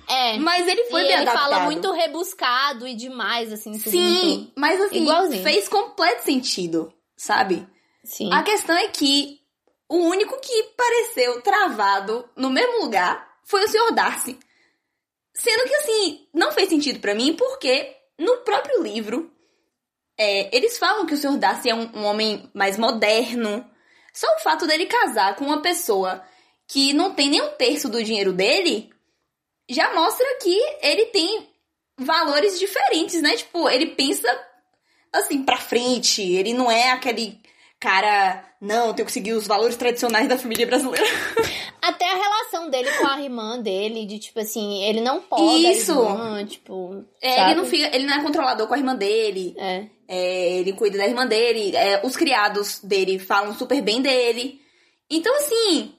É. 0.08 0.38
Mas 0.38 0.66
ele 0.66 0.84
foi 0.84 1.02
e 1.02 1.04
bem 1.04 1.12
ele 1.12 1.22
adaptado. 1.22 1.50
fala 1.50 1.64
muito 1.64 1.90
rebuscado 1.92 2.86
e 2.86 2.94
demais, 2.94 3.52
assim, 3.52 3.72
tudo 3.78 3.90
Sim, 3.90 4.24
muito- 4.38 4.52
mas 4.56 4.80
assim, 4.80 5.02
Igualzinho. 5.02 5.42
fez 5.42 5.68
completo 5.68 6.24
sentido, 6.24 6.92
sabe? 7.16 7.66
Sim. 8.02 8.30
A 8.32 8.42
questão 8.42 8.76
é 8.76 8.88
que 8.88 9.40
o 9.88 9.96
único 9.96 10.38
que 10.40 10.62
pareceu 10.76 11.40
travado 11.42 12.28
no 12.36 12.50
mesmo 12.50 12.82
lugar 12.82 13.26
foi 13.44 13.64
o 13.64 13.68
Sr. 13.68 13.92
Darcy. 13.94 14.38
Sendo 15.32 15.64
que, 15.64 15.74
assim, 15.74 16.26
não 16.32 16.52
fez 16.52 16.68
sentido 16.68 17.00
pra 17.00 17.14
mim 17.14 17.34
porque 17.34 17.94
no 18.18 18.38
próprio 18.38 18.82
livro 18.82 19.30
é, 20.16 20.54
eles 20.56 20.78
falam 20.78 21.06
que 21.06 21.14
o 21.14 21.16
Sr. 21.16 21.36
Darcy 21.38 21.70
é 21.70 21.74
um, 21.74 21.90
um 21.94 22.04
homem 22.04 22.48
mais 22.54 22.78
moderno. 22.78 23.68
Só 24.12 24.26
o 24.36 24.40
fato 24.40 24.64
dele 24.66 24.86
casar 24.86 25.34
com 25.34 25.44
uma 25.44 25.60
pessoa 25.60 26.22
que 26.68 26.92
não 26.92 27.12
tem 27.14 27.28
nem 27.28 27.42
um 27.42 27.50
terço 27.56 27.88
do 27.88 28.02
dinheiro 28.02 28.32
dele 28.32 28.90
já 29.68 29.94
mostra 29.94 30.26
que 30.42 30.56
ele 30.82 31.06
tem 31.06 31.48
valores 31.98 32.58
diferentes, 32.58 33.20
né? 33.22 33.36
Tipo, 33.36 33.68
ele 33.68 33.86
pensa 33.88 34.28
assim 35.12 35.44
pra 35.44 35.56
frente, 35.56 36.22
ele 36.22 36.52
não 36.52 36.70
é 36.70 36.90
aquele 36.90 37.40
cara, 37.78 38.42
não, 38.60 38.94
tenho 38.94 39.04
que 39.04 39.12
seguir 39.12 39.34
os 39.34 39.46
valores 39.46 39.76
tradicionais 39.76 40.26
da 40.26 40.38
família 40.38 40.66
brasileira. 40.66 41.06
Até 41.82 42.10
a 42.10 42.14
relação 42.14 42.70
dele 42.70 42.90
com 42.92 43.06
a 43.06 43.20
irmã 43.20 43.60
dele, 43.60 44.06
de 44.06 44.18
tipo 44.18 44.40
assim, 44.40 44.82
ele 44.84 45.02
não 45.02 45.20
pode. 45.20 45.70
Isso. 45.70 45.92
Irmã, 45.92 46.46
tipo. 46.46 47.04
É, 47.20 47.36
sabe? 47.36 47.50
ele 47.50 47.60
não 47.60 47.66
fica, 47.66 47.94
ele 47.94 48.06
não 48.06 48.14
é 48.14 48.22
controlador 48.22 48.66
com 48.66 48.72
a 48.72 48.78
irmã 48.78 48.96
dele. 48.96 49.54
É. 49.58 49.86
É, 50.08 50.52
ele 50.58 50.72
cuida 50.72 50.96
da 50.96 51.06
irmã 51.06 51.26
dele, 51.26 51.76
é, 51.76 52.00
os 52.04 52.16
criados 52.16 52.80
dele 52.80 53.18
falam 53.18 53.54
super 53.54 53.82
bem 53.82 54.00
dele. 54.00 54.60
Então, 55.10 55.34
assim, 55.36 55.94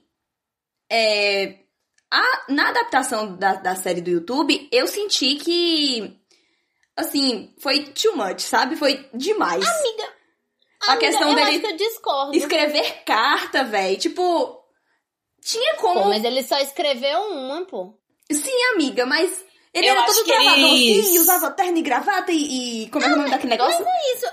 é, 0.92 1.56
a- 2.12 2.46
na 2.50 2.70
adaptação 2.70 3.36
da, 3.36 3.56
da 3.56 3.76
série 3.76 4.02
do 4.02 4.10
YouTube, 4.10 4.68
eu 4.72 4.88
senti 4.88 5.36
que, 5.36 6.18
assim, 6.96 7.54
foi 7.60 7.86
too 7.86 8.16
much, 8.16 8.42
sabe? 8.42 8.76
Foi 8.76 9.10
demais. 9.14 9.66
Amiga. 9.68 10.14
A 10.88 10.92
amiga, 10.94 11.08
questão 11.08 11.30
eu 11.30 11.36
dele 11.36 11.50
acho 11.50 11.60
que 11.62 11.68
eu 11.68 11.78
discordo. 11.78 12.38
Escrever 12.38 13.04
carta, 13.06 13.64
velho, 13.64 13.98
tipo, 13.98 14.64
tinha 15.42 15.76
como... 15.76 16.04
Pô, 16.04 16.10
mas 16.10 16.24
ele 16.24 16.44
só 16.44 16.58
escreveu 16.60 17.20
uma, 17.32 17.66
pô. 17.66 17.98
Sim, 18.32 18.64
amiga, 18.74 19.06
mas 19.06 19.44
ele 19.74 19.88
Eu 19.88 19.94
era 19.94 20.06
todo 20.06 20.24
que 20.24 20.32
travadão 20.32 20.54
eles- 20.76 21.06
assim, 21.08 21.20
usava 21.20 21.52
terno 21.52 21.78
e 21.78 21.82
gravata 21.82 22.32
e... 22.32 22.84
e 22.86 22.90
como 22.90 23.04
é 23.04 23.08
que 23.08 23.14
é 23.14 23.16
o 23.16 23.18
nome 23.20 23.30
daquele 23.32 23.50
negócio? 23.52 23.84
Mas 23.84 23.94
é 23.96 24.14
isso. 24.16 24.26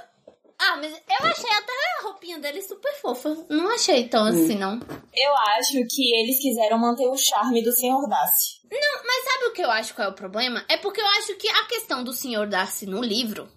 Ah, 0.64 0.76
mas 0.76 0.92
eu 0.92 1.26
achei 1.26 1.50
até 1.50 1.72
a 1.98 2.02
roupinha 2.02 2.38
dele 2.38 2.62
super 2.62 2.92
fofa. 3.00 3.46
Não 3.50 3.68
achei 3.74 4.08
tão 4.08 4.24
assim, 4.26 4.54
não. 4.56 4.78
Eu 5.12 5.34
acho 5.56 5.72
que 5.90 6.14
eles 6.20 6.40
quiseram 6.40 6.78
manter 6.78 7.08
o 7.08 7.16
charme 7.16 7.62
do 7.62 7.72
Sr. 7.72 8.08
Darcy. 8.08 8.60
Mas 8.70 9.24
sabe 9.24 9.44
o 9.46 9.52
que 9.52 9.62
eu 9.62 9.70
acho 9.70 9.92
qual 9.94 10.08
é 10.08 10.10
o 10.10 10.14
problema? 10.14 10.64
É 10.68 10.76
porque 10.76 11.00
eu 11.00 11.06
acho 11.18 11.34
que 11.36 11.48
a 11.48 11.64
questão 11.66 12.04
do 12.04 12.12
Sr. 12.12 12.46
Darcy 12.48 12.86
no 12.86 13.02
livro 13.02 13.50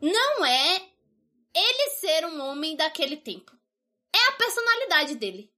não 0.00 0.44
é 0.46 0.76
ele 1.54 1.90
ser 2.00 2.24
um 2.26 2.40
homem 2.42 2.74
daquele 2.74 3.16
tempo. 3.18 3.52
É 4.14 4.28
a 4.28 4.32
personalidade 4.36 5.16
dele. 5.16 5.50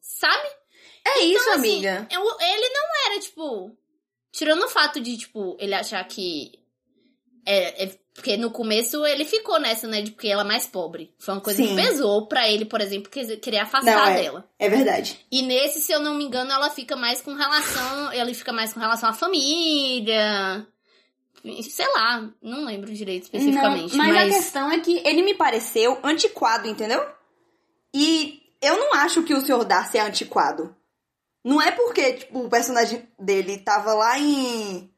Sabe? 0.00 0.48
É 1.04 1.18
isso, 1.20 1.42
Então, 1.42 1.54
assim, 1.54 1.86
amiga. 1.86 2.08
eu- 2.12 2.40
ele 2.40 2.68
não 2.68 3.06
era, 3.10 3.20
tipo. 3.20 3.76
Tirando 4.32 4.62
o 4.64 4.68
fato 4.68 5.00
de, 5.00 5.18
tipo, 5.18 5.56
ele 5.60 5.74
achar 5.74 6.02
que. 6.06 6.52
É, 7.44 7.84
é- 7.84 7.98
porque 8.14 8.36
no 8.36 8.50
começo 8.50 9.04
ele 9.06 9.24
ficou 9.24 9.58
nessa, 9.58 9.86
né? 9.88 10.02
De 10.02 10.10
porque 10.10 10.28
ela 10.28 10.42
é 10.42 10.46
mais 10.46 10.66
pobre. 10.66 11.14
Foi 11.18 11.34
uma 11.34 11.40
coisa 11.40 11.62
Sim. 11.62 11.68
que 11.74 11.82
pesou 11.82 12.26
pra 12.26 12.48
ele, 12.48 12.64
por 12.66 12.80
exemplo, 12.80 13.10
que- 13.10 13.36
querer 13.38 13.58
afastar 13.58 13.96
Não, 13.96 14.06
é. 14.06 14.22
dela. 14.22 14.48
É 14.58 14.68
verdade. 14.68 15.18
E 15.30 15.40
nesse, 15.42 15.80
se 15.80 15.92
eu 15.92 15.98
não 16.00 16.14
me 16.14 16.24
engano, 16.24 16.52
ela 16.52 16.68
fica 16.70 16.94
mais 16.94 17.20
com 17.22 17.32
relação. 17.34 18.12
Ele 18.12 18.34
fica 18.34 18.52
mais 18.52 18.72
com 18.72 18.80
relação 18.80 19.08
à 19.08 19.12
família. 19.14 20.66
Sei 21.62 21.86
lá, 21.92 22.30
não 22.40 22.64
lembro 22.66 22.92
direito 22.92 23.24
especificamente. 23.24 23.96
Não, 23.96 24.04
mas, 24.04 24.14
mas 24.14 24.32
a 24.32 24.36
questão 24.36 24.70
é 24.70 24.78
que 24.78 24.98
ele 25.04 25.22
me 25.22 25.34
pareceu 25.34 25.98
antiquado, 26.04 26.68
entendeu? 26.68 27.04
E 27.94 28.40
eu 28.60 28.76
não 28.78 28.94
acho 28.94 29.22
que 29.24 29.34
o 29.34 29.40
Sr. 29.40 29.64
Darcy 29.64 29.98
é 29.98 30.02
antiquado. 30.02 30.74
Não 31.44 31.60
é 31.60 31.72
porque, 31.72 32.12
tipo, 32.12 32.44
o 32.44 32.48
personagem 32.48 33.08
dele 33.18 33.58
tava 33.58 33.92
lá 33.94 34.16
em 34.20 34.88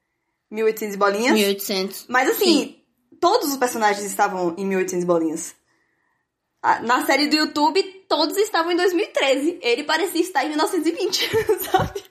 1800 0.51 0.95
e 0.95 0.99
bolinhas. 0.99 1.33
1800. 1.35 2.05
Mas 2.09 2.29
assim, 2.29 2.77
todos 3.25 3.49
os 3.53 3.57
personagens 3.57 4.05
estavam 4.05 4.55
em 4.59 4.67
1800 4.67 5.03
e 5.03 5.07
bolinhas. 5.07 5.57
Na 6.83 7.07
série 7.07 7.27
do 7.27 7.37
YouTube, 7.37 7.83
todos 8.07 8.37
estavam 8.37 8.71
em 8.71 8.77
2013. 8.77 9.61
Ele 9.63 9.83
parecia 9.85 10.21
estar 10.21 10.45
em 10.45 10.51
1920, 10.51 11.31
sabe? 11.71 12.05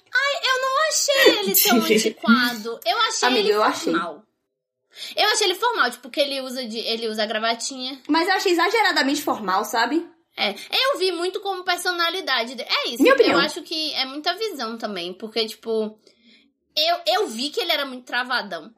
Eu 0.44 0.62
não 0.62 0.90
achei 0.90 1.40
ele 1.40 1.54
tão 1.62 1.78
antiquado. 1.84 2.80
Eu 2.84 2.98
achei 3.02 3.28
Amiga, 3.28 3.48
ele 3.48 3.52
eu 3.54 3.64
achei. 3.64 3.94
formal. 3.94 4.24
Eu 5.16 5.28
achei 5.30 5.48
ele 5.48 5.56
formal, 5.56 5.92
tipo, 5.92 6.10
que 6.10 6.20
ele 6.20 6.42
usa 6.42 6.66
de. 6.66 6.80
Ele 6.80 7.08
usa 7.08 7.22
a 7.24 7.28
gravatinha. 7.28 8.02
Mas 8.08 8.28
eu 8.28 8.34
achei 8.34 8.52
exageradamente 8.52 9.22
formal, 9.22 9.64
sabe? 9.66 10.08
É. 10.36 10.50
Eu 10.52 10.98
vi 10.98 11.12
muito 11.12 11.40
como 11.42 11.64
personalidade. 11.64 12.56
dele. 12.56 12.70
É 12.70 12.90
isso. 12.90 13.04
Minha 13.04 13.14
opinião. 13.14 13.40
Eu 13.40 13.46
acho 13.46 13.62
que 13.62 13.94
é 13.94 14.06
muita 14.06 14.34
visão 14.36 14.80
também. 14.80 15.14
Porque, 15.14 15.46
tipo. 15.46 15.96
Eu, 16.76 16.98
eu 17.06 17.28
vi 17.28 17.52
que 17.52 17.60
ele 17.60 17.72
era 17.72 17.86
muito 17.86 18.04
travadão. 18.06 18.74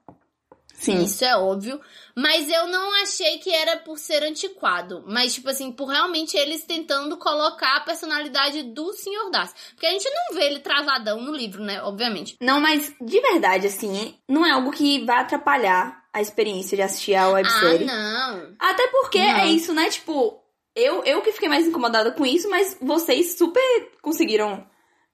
Sim. 0.78 1.04
Isso 1.04 1.24
é 1.24 1.36
óbvio. 1.38 1.80
Mas 2.16 2.50
eu 2.50 2.68
não 2.68 3.02
achei 3.02 3.38
que 3.40 3.50
era 3.50 3.78
por 3.78 3.98
ser 3.98 4.24
antiquado. 4.24 5.04
Mas, 5.08 5.34
tipo 5.34 5.50
assim, 5.50 5.72
por 5.72 5.86
realmente 5.88 6.38
eles 6.38 6.64
tentando 6.64 7.18
colocar 7.18 7.78
a 7.78 7.82
personalidade 7.82 8.64
do 8.64 8.94
Sr. 8.94 9.32
Darcy. 9.32 9.54
Porque 9.72 9.86
a 9.86 9.92
gente 9.92 10.10
não 10.10 10.38
vê 10.38 10.46
ele 10.48 10.60
travadão 10.60 11.22
no 11.22 11.34
livro, 11.34 11.64
né? 11.64 11.82
Obviamente. 11.82 12.36
Não, 12.42 12.60
mas 12.60 12.94
de 13.02 13.20
verdade, 13.22 13.68
assim, 13.68 14.16
não 14.30 14.46
é 14.46 14.52
algo 14.52 14.72
que 14.72 15.04
vai 15.06 15.18
atrapalhar 15.22 16.04
a 16.14 16.22
experiência 16.22 16.76
de 16.78 16.84
assistir 16.84 17.16
a 17.16 17.24
Ah, 17.26 17.30
websérie. 17.32 17.86
não. 17.86 18.56
Até 18.60 18.88
porque 18.88 19.20
Não. 19.20 19.40
é 19.40 19.48
isso, 19.48 19.74
né? 19.74 19.90
Tipo, 19.90 20.42
eu, 20.76 21.04
eu 21.04 21.22
que 21.22 21.32
fiquei 21.34 21.50
mais 21.50 21.68
incomodada 21.68 22.12
com 22.12 22.26
isso, 22.26 22.50
mas 22.50 22.78
vocês 22.82 23.38
super 23.38 23.62
conseguiram 24.02 24.66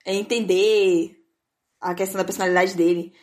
é, 0.05 0.14
entender 0.14 1.18
a 1.80 1.95
questão 1.95 2.18
da 2.20 2.24
personalidade 2.26 2.76
dele. 2.76 3.14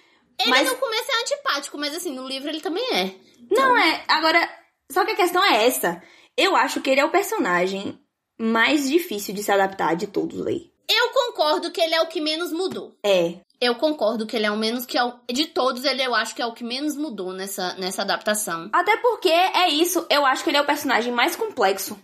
Ele 0.40 0.50
Mas- 0.50 0.68
no 0.68 0.76
começo 0.76 1.10
é 1.10 1.20
antipático, 1.20 1.78
mas 1.78 1.94
assim, 1.94 2.14
no 2.14 2.26
livro 2.26 2.48
ele 2.48 2.60
também 2.60 2.84
é. 2.94 3.14
Não 3.50 3.76
é. 3.76 4.04
Agora, 4.08 4.48
só 4.90 5.04
que 5.04 5.12
a 5.12 5.16
questão 5.16 5.42
é 5.44 5.66
essa. 5.66 6.02
Eu 6.36 6.54
acho 6.54 6.80
que 6.80 6.90
ele 6.90 7.00
é 7.00 7.04
o 7.04 7.10
personagem 7.10 7.98
mais 8.38 8.88
difícil 8.88 9.34
de 9.34 9.42
se 9.42 9.50
adaptar 9.50 9.96
de 9.96 10.06
todos 10.06 10.46
aí. 10.46 10.70
Eu 10.88 11.10
concordo 11.10 11.70
que 11.70 11.80
ele 11.80 11.94
é 11.94 12.00
o 12.00 12.06
que 12.06 12.20
menos 12.20 12.52
mudou. 12.52 12.94
É. 13.04 13.34
Eu 13.60 13.74
concordo 13.74 14.26
que 14.26 14.36
ele 14.36 14.46
é 14.46 14.50
o 14.50 14.56
menos 14.56 14.86
que 14.86 14.96
é 14.96 15.02
o, 15.04 15.18
de 15.30 15.46
todos, 15.46 15.84
ele 15.84 16.02
eu 16.02 16.14
acho 16.14 16.34
que 16.34 16.40
é 16.40 16.46
o 16.46 16.54
que 16.54 16.62
menos 16.62 16.96
mudou 16.96 17.32
nessa, 17.32 17.74
nessa 17.74 18.02
adaptação. 18.02 18.70
Até 18.72 18.96
porque 18.98 19.28
é 19.28 19.68
isso, 19.68 20.06
eu 20.08 20.24
acho 20.24 20.44
que 20.44 20.50
ele 20.50 20.56
é 20.56 20.62
o 20.62 20.66
personagem 20.66 21.12
mais 21.12 21.34
complexo. 21.34 21.98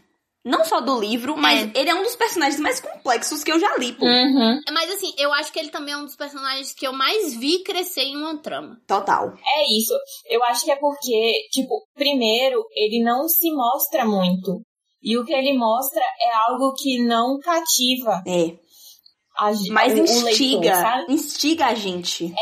Não 0.45 0.63
só 0.65 0.81
do 0.81 1.01
livro, 1.01 1.37
mas 1.37 1.71
ele 1.75 1.89
é 1.89 1.95
um 1.95 2.03
dos 2.03 2.17
personagens 2.17 2.61
mais 2.61 2.79
complexos 2.79 3.43
que 3.43 3.51
eu 3.51 3.59
já 3.59 3.77
li, 3.79 3.95
pô. 3.95 4.05
Uhum. 4.05 4.61
Mas 4.73 4.91
assim, 4.91 5.15
eu 5.17 5.33
acho 5.33 5.51
que 5.51 5.59
ele 5.59 5.71
também 5.71 5.95
é 5.95 5.97
um 5.97 6.05
dos 6.05 6.17
personagens 6.17 6.73
que 6.75 6.87
eu 6.87 6.93
mais 6.93 7.35
vi 7.35 7.63
crescer 7.63 8.03
em 8.03 8.17
uma 8.17 8.37
trama. 8.37 8.79
Total. 8.87 9.33
É 9.57 9.75
isso. 9.75 9.95
Eu 10.29 10.45
acho 10.45 10.65
que 10.65 10.71
é 10.71 10.77
porque, 10.77 11.49
tipo, 11.51 11.87
primeiro, 11.95 12.63
ele 12.75 13.03
não 13.03 13.27
se 13.27 13.51
mostra 13.53 14.05
muito. 14.05 14.61
E 15.03 15.19
o 15.19 15.25
que 15.25 15.35
ele 15.35 15.57
mostra 15.57 16.01
é 16.01 16.51
algo 16.51 16.73
que 16.75 17.03
não 17.03 17.39
cativa 17.39 18.23
É. 18.27 18.57
a, 19.37 19.51
Mas 19.71 19.99
instiga. 19.99 20.61
leitor, 20.61 20.75
sabe? 20.83 21.13
instiga 21.13 21.67
a 21.67 21.75
gente. 21.75 22.33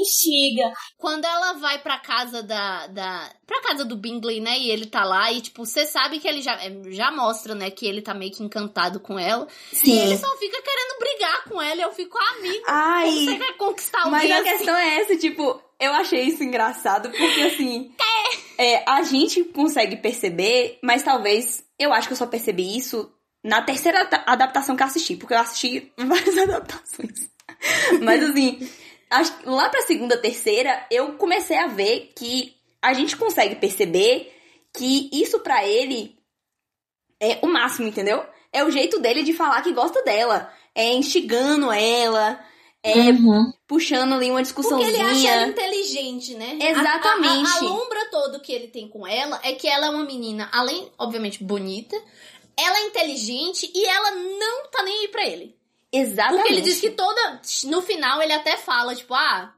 Instiga. 0.00 0.72
Quando 0.98 1.24
ela 1.24 1.54
vai 1.54 1.78
pra 1.78 1.98
casa 1.98 2.42
da, 2.42 2.86
da. 2.88 3.30
pra 3.46 3.62
casa 3.62 3.84
do 3.84 3.96
Bingley, 3.96 4.40
né? 4.40 4.58
E 4.58 4.70
ele 4.70 4.86
tá 4.86 5.04
lá, 5.04 5.30
e 5.32 5.40
tipo, 5.40 5.64
você 5.64 5.86
sabe 5.86 6.18
que 6.18 6.26
ele 6.26 6.42
já, 6.42 6.54
é, 6.54 6.72
já 6.90 7.10
mostra, 7.10 7.54
né? 7.54 7.70
Que 7.70 7.86
ele 7.86 8.02
tá 8.02 8.12
meio 8.14 8.32
que 8.32 8.42
encantado 8.42 8.98
com 9.00 9.18
ela. 9.18 9.46
E 9.84 9.90
ele 9.90 10.16
Sim. 10.16 10.24
só 10.24 10.36
fica 10.36 10.60
querendo 10.62 10.98
brigar 10.98 11.44
com 11.44 11.62
ela. 11.62 11.82
Eu 11.82 11.92
fico, 11.92 12.18
amigo, 12.18 12.64
Ai. 12.66 13.10
você 13.10 13.38
quer 13.38 13.56
conquistar 13.56 14.10
Mas 14.10 14.22
alguém 14.22 14.32
a 14.32 14.40
assim? 14.40 14.50
questão 14.50 14.76
é 14.76 15.00
essa, 15.00 15.16
tipo, 15.16 15.62
eu 15.78 15.92
achei 15.92 16.22
isso 16.22 16.42
engraçado, 16.42 17.10
porque 17.10 17.40
assim. 17.42 17.92
É, 18.58 18.82
a 18.90 19.02
gente 19.02 19.44
consegue 19.44 19.96
perceber, 19.96 20.78
mas 20.82 21.02
talvez. 21.02 21.64
Eu 21.78 21.92
acho 21.92 22.08
que 22.08 22.14
eu 22.14 22.16
só 22.16 22.26
percebi 22.26 22.74
isso 22.74 23.12
na 23.46 23.62
terceira 23.62 24.00
adapta- 24.00 24.24
adaptação 24.30 24.76
que 24.76 24.82
eu 24.82 24.86
assisti, 24.86 25.16
porque 25.16 25.34
eu 25.34 25.38
assisti 25.38 25.92
várias 25.96 26.36
adaptações. 26.38 27.30
Mas 28.02 28.22
assim, 28.22 28.68
lá 29.44 29.68
pra 29.68 29.82
segunda, 29.82 30.16
terceira, 30.18 30.84
eu 30.90 31.14
comecei 31.14 31.56
a 31.56 31.66
ver 31.68 32.12
que 32.16 32.54
a 32.82 32.92
gente 32.92 33.16
consegue 33.16 33.56
perceber 33.56 34.32
que 34.76 35.08
isso 35.12 35.40
pra 35.40 35.66
ele 35.66 36.16
é 37.20 37.38
o 37.42 37.46
máximo, 37.46 37.88
entendeu? 37.88 38.24
É 38.52 38.64
o 38.64 38.70
jeito 38.70 38.98
dele 39.00 39.22
de 39.22 39.32
falar 39.32 39.62
que 39.62 39.72
gosta 39.72 40.02
dela. 40.02 40.52
É 40.74 40.92
instigando 40.92 41.72
ela, 41.72 42.38
é 42.82 43.10
Uhum. 43.10 43.50
puxando 43.66 44.12
ali 44.14 44.26
uma 44.26 44.34
Porque 44.34 44.42
discussãozinha. 44.42 44.88
ele 44.90 45.00
acha 45.00 45.28
ela 45.28 45.46
inteligente, 45.48 46.34
né? 46.34 46.58
Exatamente. 46.60 47.46
A, 47.50 47.54
a, 47.54 47.56
a 47.56 47.60
lombra 47.62 48.04
todo 48.10 48.40
que 48.40 48.52
ele 48.52 48.68
tem 48.68 48.86
com 48.88 49.06
ela 49.06 49.40
é 49.42 49.52
que 49.54 49.66
ela 49.66 49.86
é 49.86 49.90
uma 49.90 50.04
menina, 50.04 50.48
além, 50.52 50.90
obviamente, 50.98 51.42
bonita, 51.42 51.96
ela 52.58 52.78
é 52.78 52.86
inteligente 52.86 53.70
e 53.74 53.84
ela 53.86 54.10
não 54.12 54.66
tá 54.70 54.82
nem 54.82 55.00
aí 55.00 55.08
pra 55.08 55.26
ele. 55.26 55.56
Exatamente. 55.92 56.36
Porque 56.42 56.52
ele 56.54 56.62
diz 56.62 56.80
que 56.80 56.90
toda. 56.90 57.40
No 57.64 57.82
final 57.82 58.22
ele 58.22 58.32
até 58.32 58.56
fala, 58.56 58.94
tipo, 58.94 59.14
ah, 59.14 59.54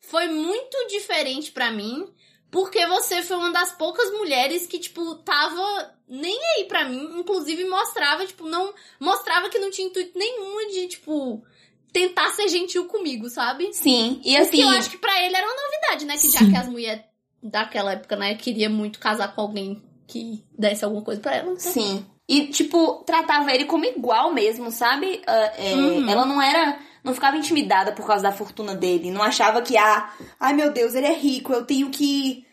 foi 0.00 0.26
muito 0.28 0.76
diferente 0.88 1.50
para 1.52 1.70
mim, 1.70 2.12
porque 2.50 2.86
você 2.86 3.22
foi 3.22 3.36
uma 3.36 3.52
das 3.52 3.72
poucas 3.72 4.10
mulheres 4.12 4.66
que, 4.66 4.78
tipo, 4.78 5.14
tava 5.16 5.94
nem 6.08 6.38
aí 6.56 6.64
pra 6.64 6.84
mim. 6.88 7.18
Inclusive 7.18 7.64
mostrava, 7.66 8.26
tipo, 8.26 8.46
não. 8.46 8.72
Mostrava 8.98 9.48
que 9.50 9.58
não 9.58 9.70
tinha 9.70 9.86
intuito 9.88 10.18
nenhum 10.18 10.68
de, 10.70 10.88
tipo. 10.88 11.42
Tentar 11.90 12.30
ser 12.32 12.48
gentil 12.48 12.84
comigo, 12.84 13.30
sabe? 13.30 13.72
Sim, 13.72 14.20
e 14.22 14.36
Porque 14.36 14.56
assim. 14.56 14.62
eu 14.62 14.68
acho 14.68 14.90
que 14.90 14.98
pra 14.98 15.22
ele 15.24 15.34
era 15.34 15.46
uma 15.46 15.56
novidade, 15.56 16.04
né? 16.04 16.18
Que 16.18 16.28
já 16.30 16.40
Sim. 16.40 16.50
que 16.50 16.56
as 16.56 16.68
mulheres 16.68 17.02
daquela 17.42 17.92
época, 17.92 18.14
né, 18.14 18.34
queria 18.34 18.68
muito 18.68 18.98
casar 18.98 19.34
com 19.34 19.40
alguém 19.40 19.82
que 20.06 20.44
desse 20.56 20.84
alguma 20.84 21.02
coisa 21.02 21.18
pra 21.20 21.36
ela. 21.36 21.52
então- 21.52 21.72
Sim. 21.72 22.06
E, 22.28 22.48
tipo, 22.48 23.02
tratava 23.06 23.52
ele 23.54 23.64
como 23.64 23.86
igual 23.86 24.32
mesmo, 24.32 24.70
sabe? 24.70 25.22
Ah, 25.26 25.52
é, 25.56 25.74
Uhum. 25.74 26.08
Ela 26.08 26.26
não 26.26 26.42
era. 26.42 26.78
Não 27.02 27.14
ficava 27.14 27.36
intimidada 27.38 27.92
por 27.92 28.06
causa 28.06 28.24
da 28.24 28.32
fortuna 28.32 28.74
dele. 28.74 29.10
Não 29.10 29.22
achava 29.22 29.62
que, 29.62 29.78
ah, 29.78 30.10
ai 30.38 30.52
meu 30.52 30.70
Deus, 30.72 30.94
ele 30.94 31.06
é 31.06 31.14
rico, 31.14 31.52
eu 31.52 31.64
tenho 31.64 31.88
que 31.90 32.44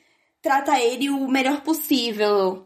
tratar 0.42 0.80
ele 0.80 1.10
o 1.10 1.28
melhor 1.28 1.62
possível. 1.62 2.66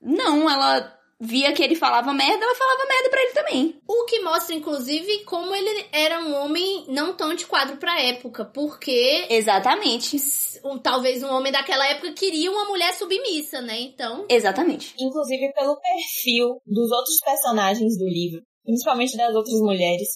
Não, 0.00 0.50
ela 0.50 0.92
via 1.24 1.52
que 1.52 1.62
ele 1.62 1.76
falava 1.76 2.12
merda, 2.12 2.44
ela 2.44 2.54
falava 2.56 2.84
merda 2.88 3.08
pra 3.10 3.22
ele 3.22 3.32
também. 3.32 3.80
O 3.88 4.04
que 4.06 4.18
mostra, 4.20 4.54
inclusive, 4.56 5.22
como 5.24 5.54
ele 5.54 5.86
era 5.92 6.18
um 6.18 6.34
homem 6.44 6.84
não 6.88 7.14
tão 7.14 7.32
de 7.32 7.46
quadro 7.46 7.76
pra 7.76 8.00
época. 8.02 8.44
Porque 8.44 9.26
Exatamente. 9.30 10.16
um- 10.64 10.78
talvez 10.78 11.22
um 11.22 11.30
homem 11.32 11.52
daquela 11.52 11.86
época 11.86 12.12
queria 12.12 12.50
uma 12.50 12.64
mulher 12.64 12.92
submissa, 12.94 13.60
né? 13.60 13.78
Então. 13.80 14.26
Exatamente. 14.28 14.94
Inclusive 14.98 15.52
pelo 15.54 15.78
perfil 15.80 16.60
dos 16.66 16.90
outros 16.90 17.18
personagens 17.24 17.96
do 17.96 18.04
livro, 18.08 18.40
principalmente 18.64 19.16
das 19.16 19.32
outras 19.34 19.60
mulheres, 19.60 20.08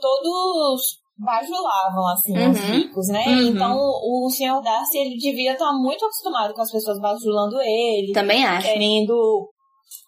todos 0.00 0.80
bajulavam, 1.18 2.06
assim, 2.12 2.32
os 2.38 2.58
Uhum. 2.58 2.72
ricos, 2.76 3.08
né? 3.08 3.24
Uhum. 3.26 3.48
Então 3.48 3.76
o 3.76 4.30
Sr. 4.30 4.62
Darcy, 4.62 4.96
ele 4.98 5.16
devia 5.18 5.52
estar 5.52 5.70
muito 5.72 6.04
acostumado 6.04 6.54
com 6.54 6.62
as 6.62 6.70
pessoas 6.72 6.98
bajulando 6.98 7.60
ele, 7.60 8.12
Também 8.14 8.44
acho. 8.46 8.66
querendo 8.66 9.50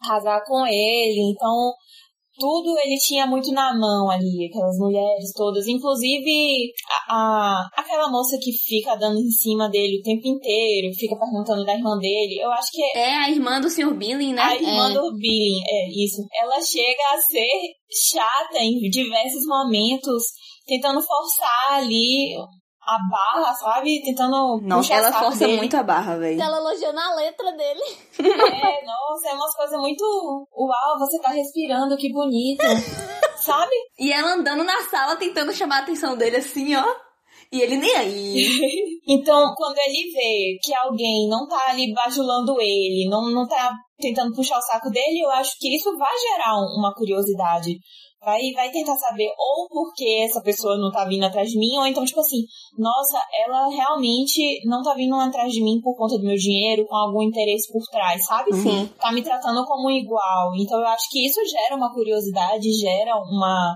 casar 0.07 0.43
com 0.45 0.67
ele. 0.67 1.33
Então, 1.33 1.73
tudo 2.39 2.75
ele 2.79 2.97
tinha 2.97 3.27
muito 3.27 3.53
na 3.53 3.77
mão 3.79 4.11
ali, 4.11 4.49
aquelas 4.49 4.77
mulheres 4.79 5.33
todas. 5.37 5.67
Inclusive, 5.69 6.71
a, 7.09 7.15
a- 7.15 7.69
aquela 7.77 8.09
moça 8.11 8.39
que 8.43 8.51
fica 8.53 8.95
dando 8.97 9.19
em 9.19 9.29
cima 9.31 9.69
dele 9.69 9.99
o 9.99 10.03
tempo 10.03 10.27
inteiro, 10.27 10.93
fica 10.99 11.15
perguntando 11.19 11.63
da 11.65 11.75
irmã 11.75 11.97
dele. 11.99 12.41
Eu 12.41 12.51
acho 12.51 12.71
que 12.73 12.83
É 12.99 13.15
a 13.17 13.31
irmã 13.31 13.61
do 13.61 13.69
Sr. 13.69 13.95
Billing, 13.95 14.33
né? 14.33 14.43
a 14.43 14.55
irmã 14.57 14.91
É. 14.91 14.95
do 14.95 15.13
Billy, 15.15 15.61
é 15.69 15.89
isso. 16.05 16.23
Ela 16.43 16.61
chega 16.63 17.15
a 17.15 17.21
ser 17.21 17.49
chata 18.11 18.59
em 18.65 18.79
diversos 18.89 19.45
momentos, 19.47 20.23
tentando 20.67 21.03
forçar 21.03 21.75
ali 21.75 22.35
a 22.85 22.99
barra, 23.11 23.55
sabe? 23.55 24.03
Tentando 24.03 24.61
Nossa, 24.63 24.89
puxar 24.89 24.95
o 24.95 24.99
ela 24.99 25.13
saco 25.13 25.25
força 25.25 25.39
dele. 25.47 25.57
muito 25.59 25.77
a 25.77 25.83
barra, 25.83 26.17
velho. 26.19 26.41
Ela 26.43 26.57
elogiando 26.59 26.99
a 27.01 27.15
letra 27.15 27.53
dele. 27.53 27.81
É, 28.19 28.85
nossa, 28.85 29.29
é 29.31 29.35
umas 29.35 29.55
coisas 29.55 29.79
muito. 29.81 30.05
Uau, 30.05 30.99
você 30.99 31.21
tá 31.21 31.31
respirando, 31.31 31.97
que 31.97 32.13
bonito. 32.13 32.63
Sabe? 33.39 33.75
E 33.99 34.13
ela 34.13 34.35
andando 34.35 34.63
na 34.65 34.81
sala 34.83 35.17
tentando 35.17 35.53
chamar 35.53 35.79
a 35.79 35.83
atenção 35.83 36.17
dele 36.17 36.37
assim, 36.37 36.75
ó. 36.77 36.85
E 37.53 37.61
ele 37.61 37.77
nem 37.77 37.95
aí. 37.97 38.49
Então, 39.05 39.53
quando 39.57 39.77
ele 39.79 40.13
vê 40.13 40.59
que 40.63 40.73
alguém 40.75 41.29
não 41.29 41.47
tá 41.49 41.59
ali 41.71 41.93
bajulando 41.93 42.53
ele, 42.61 43.09
não, 43.11 43.31
não 43.33 43.47
tá 43.49 43.73
tentando 43.99 44.33
puxar 44.33 44.57
o 44.59 44.63
saco 44.63 44.91
dele, 44.91 45.21
eu 45.25 45.29
acho 45.31 45.59
que 45.59 45.75
isso 45.75 45.91
vai 45.99 46.17
gerar 46.19 46.55
um- 46.55 46.79
uma 46.79 46.95
curiosidade. 46.95 47.73
Vai, 48.25 48.41
vai 48.55 48.71
tentar 48.71 48.95
saber 48.97 49.29
ou 49.37 49.69
por 49.69 49.93
que 49.95 50.23
essa 50.23 50.41
pessoa 50.41 50.79
não 50.79 50.93
tá 50.93 51.05
vindo 51.05 51.25
atrás 51.25 51.51
de 51.51 51.59
mim, 51.59 51.77
ou 51.77 51.87
então, 51.87 52.05
tipo 52.05 52.21
assim, 52.21 52.45
nossa, 52.79 53.21
ela 53.45 53.69
realmente 53.69 54.61
não 54.65 54.81
tá 54.81 54.95
vindo 54.95 55.17
atrás 55.17 55.51
de 55.51 55.61
mim 55.63 55.81
por 55.83 55.97
conta 55.97 56.17
do 56.17 56.25
meu 56.25 56.37
dinheiro, 56.37 56.87
com 56.87 56.95
algum 56.95 57.23
interesse 57.23 57.73
por 57.73 57.83
trás, 57.91 58.25
sabe? 58.25 58.55
Sim. 58.55 58.89
Tá 59.01 59.11
me 59.11 59.23
tratando 59.23 59.65
como 59.65 59.91
igual. 59.91 60.55
Então, 60.57 60.79
eu 60.79 60.87
acho 60.87 61.11
que 61.11 61.27
isso 61.27 61.41
gera 61.47 61.77
uma 61.77 61.93
curiosidade, 61.93 62.73
gera 62.79 63.17
uma. 63.17 63.75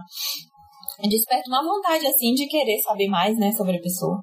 Desperta 1.08 1.48
uma 1.48 1.64
vontade, 1.64 2.06
assim, 2.06 2.32
de 2.34 2.46
querer 2.46 2.78
saber 2.82 3.08
mais, 3.08 3.36
né, 3.36 3.50
sobre 3.52 3.76
a 3.76 3.82
pessoa. 3.82 4.20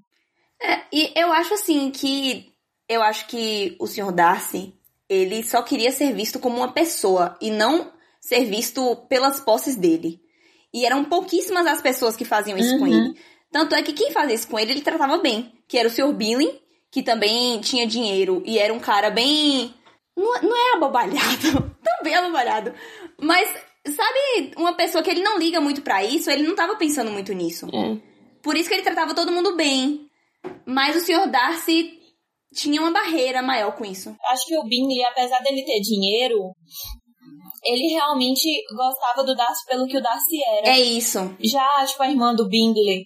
É, 0.62 0.80
e 0.92 1.12
eu 1.16 1.34
acho 1.34 1.54
assim 1.54 1.92
que. 1.92 2.46
Eu 2.88 3.02
acho 3.02 3.28
que 3.28 3.76
o 3.80 3.88
Sr. 3.88 4.12
Darcy, 4.14 4.74
ele 5.10 5.44
só 5.44 5.62
queria 5.62 5.92
ser 5.92 6.14
visto 6.14 6.40
como 6.40 6.58
uma 6.58 6.72
pessoa 6.72 7.38
e 7.42 7.50
não 7.50 7.93
ser 8.28 8.46
visto 8.46 8.96
pelas 9.10 9.40
posses 9.42 9.76
dele. 9.76 10.20
E 10.74 10.86
eram 10.86 11.04
pouquíssimas 11.04 11.68
as 11.68 11.82
pessoas 11.82 12.16
que 12.16 12.26
faziam 12.26 12.58
isso 12.58 12.78
com 12.80 12.86
Uhum. 12.86 12.94
ele. 13.08 13.20
Tanto 13.52 13.76
é 13.76 13.84
que 13.84 13.94
quem 13.94 14.12
fazia 14.12 14.34
isso 14.36 14.48
com 14.48 14.58
ele, 14.58 14.72
ele 14.72 14.82
tratava 14.82 15.18
bem. 15.18 15.52
Que 15.68 15.78
era 15.78 15.88
o 15.88 15.92
Sr. 15.92 16.14
Billing, 16.14 16.60
que 16.92 17.04
também 17.04 17.60
tinha 17.62 17.86
dinheiro 17.86 18.42
e 18.46 18.58
era 18.58 18.74
um 18.74 18.80
cara 18.80 19.10
bem. 19.12 19.74
Não, 20.16 20.42
não 20.42 20.58
é 20.58 20.76
abobalhado. 20.78 21.76
também 21.84 22.16
abobalhado. 22.16 22.74
Mas, 23.22 23.48
sabe, 23.88 24.54
uma 24.58 24.74
pessoa 24.74 25.04
que 25.04 25.10
ele 25.12 25.22
não 25.22 25.38
liga 25.38 25.60
muito 25.62 25.82
pra 25.82 26.04
isso, 26.04 26.32
ele 26.32 26.44
não 26.48 26.56
tava 26.56 26.76
pensando 26.76 27.12
muito 27.12 27.34
nisso. 27.34 27.68
Por 28.42 28.56
isso 28.58 28.68
que 28.70 28.76
ele 28.76 28.84
tratava 28.84 29.14
todo 29.14 29.32
mundo 29.32 29.56
bem. 29.56 30.08
Mas 30.66 30.96
o 30.96 31.00
Sr. 31.02 31.30
Darcy 31.30 32.00
tinha 32.56 32.82
uma 32.82 32.92
barreira 32.92 33.42
maior 33.42 33.76
com 33.76 33.86
isso. 33.86 34.16
acho 34.30 34.46
que 34.48 34.58
o 34.58 34.64
Bingley, 34.64 35.04
apesar 35.06 35.40
dele 35.40 35.64
ter 35.66 35.80
dinheiro, 35.82 36.52
ele 37.64 37.94
realmente 37.94 38.50
gostava 38.76 39.24
do 39.24 39.36
Darcy 39.36 39.66
pelo 39.68 39.86
que 39.88 39.98
o 39.98 40.02
Darcy 40.02 40.44
era. 40.60 40.70
É 40.70 40.80
isso. 40.80 41.20
Já, 41.40 41.86
tipo, 41.86 42.04
a 42.04 42.10
irmã 42.10 42.34
do 42.36 42.48
Bingley, 42.48 43.04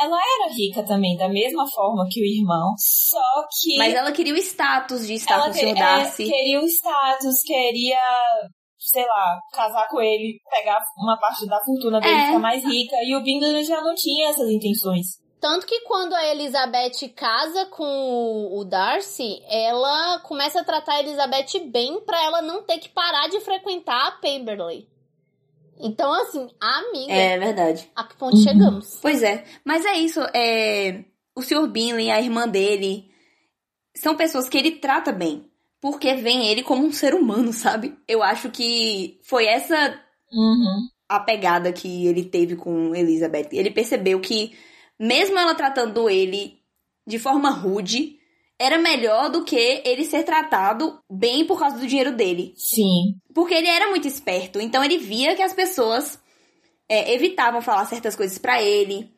ela 0.00 0.16
era 0.16 0.52
rica 0.52 0.84
também, 0.84 1.16
da 1.16 1.28
mesma 1.28 1.64
forma 1.70 2.06
que 2.10 2.20
o 2.20 2.24
irmão, 2.24 2.72
só 2.78 3.22
que 3.60 3.76
Mas 3.78 3.94
ela 3.94 4.10
queria 4.12 4.34
o 4.34 4.36
status 4.36 5.06
de 5.06 5.14
estar 5.14 5.34
ela 5.34 5.44
com 5.44 5.50
o 5.50 5.54
Sr. 5.54 5.68
é, 5.68 5.74
Darcy. 5.74 6.24
queria 6.24 6.60
o 6.60 6.64
status, 6.66 7.40
queria, 7.44 7.98
sei 8.78 9.04
lá, 9.06 9.38
casar 9.52 9.86
com 9.88 10.00
ele, 10.00 10.38
pegar 10.50 10.78
uma 10.98 11.16
parte 11.18 11.46
da 11.46 11.60
fortuna 11.64 12.00
dele, 12.00 12.12
É. 12.14 12.26
ficar 12.26 12.38
mais 12.40 12.64
rica, 12.64 12.96
e 13.04 13.14
o 13.14 13.22
Bingley 13.22 13.62
já 13.64 13.80
não 13.80 13.94
tinha 13.94 14.30
essas 14.30 14.50
intenções. 14.50 15.06
Tanto 15.40 15.66
que 15.66 15.80
quando 15.80 16.14
a 16.14 16.26
Elizabeth 16.28 17.08
casa 17.14 17.66
com 17.66 18.48
o 18.58 18.64
Darcy, 18.64 19.42
ela 19.48 20.20
começa 20.20 20.60
a 20.60 20.64
tratar 20.64 20.94
a 20.94 21.00
Elizabeth 21.00 21.60
bem 21.70 22.00
pra 22.00 22.22
ela 22.24 22.40
não 22.40 22.62
ter 22.62 22.78
que 22.78 22.88
parar 22.88 23.28
de 23.28 23.40
frequentar 23.40 24.06
a 24.08 24.12
Pemberley. 24.12 24.88
Então, 25.78 26.12
assim, 26.22 26.48
a 26.60 26.78
amiga, 26.78 27.12
É 27.12 27.38
verdade. 27.38 27.90
a 27.94 28.04
que 28.04 28.16
ponto 28.16 28.36
Uhum. 28.36 28.42
chegamos? 28.42 28.98
Pois 29.02 29.22
é. 29.22 29.44
Mas 29.64 29.84
é 29.84 29.94
isso. 29.98 30.20
É... 30.32 31.04
O 31.36 31.42
Sr. 31.42 31.66
Bingley, 31.66 32.10
a 32.10 32.20
irmã 32.20 32.48
dele, 32.48 33.10
são 33.94 34.16
pessoas 34.16 34.48
que 34.48 34.56
ele 34.56 34.72
trata 34.72 35.12
bem. 35.12 35.50
Porque 35.80 36.14
vem 36.14 36.46
ele 36.46 36.62
como 36.62 36.86
um 36.86 36.92
ser 36.92 37.12
humano, 37.14 37.52
sabe? 37.52 37.98
Eu 38.08 38.22
acho 38.22 38.50
que 38.50 39.18
foi 39.24 39.46
essa 39.46 40.00
Uhum. 40.32 40.88
a 41.08 41.20
pegada 41.20 41.72
que 41.72 42.06
ele 42.06 42.24
teve 42.24 42.56
com 42.56 42.94
Elizabeth. 42.94 43.48
Ele 43.52 43.70
percebeu 43.70 44.20
que, 44.20 44.56
mesmo 44.98 45.38
ela 45.38 45.54
tratando 45.54 46.08
ele 46.08 46.58
de 47.06 47.18
forma 47.18 47.50
rude, 47.50 48.18
era 48.58 48.78
melhor 48.78 49.30
do 49.30 49.44
que 49.44 49.82
ele 49.84 50.04
ser 50.04 50.22
tratado 50.22 50.98
bem 51.10 51.44
por 51.44 51.58
causa 51.58 51.78
do 51.78 51.86
dinheiro 51.86 52.12
dele. 52.12 52.54
Sim. 52.56 53.16
Porque 53.34 53.54
ele 53.54 53.68
era 53.68 53.88
muito 53.88 54.08
esperto. 54.08 54.60
Então 54.60 54.82
ele 54.82 54.98
via 54.98 55.34
que 55.34 55.42
as 55.42 55.52
pessoas 55.52 56.18
é, 56.88 57.12
evitavam 57.12 57.60
falar 57.60 57.84
certas 57.86 58.16
coisas 58.16 58.38
pra 58.38 58.62
ele. 58.62 59.12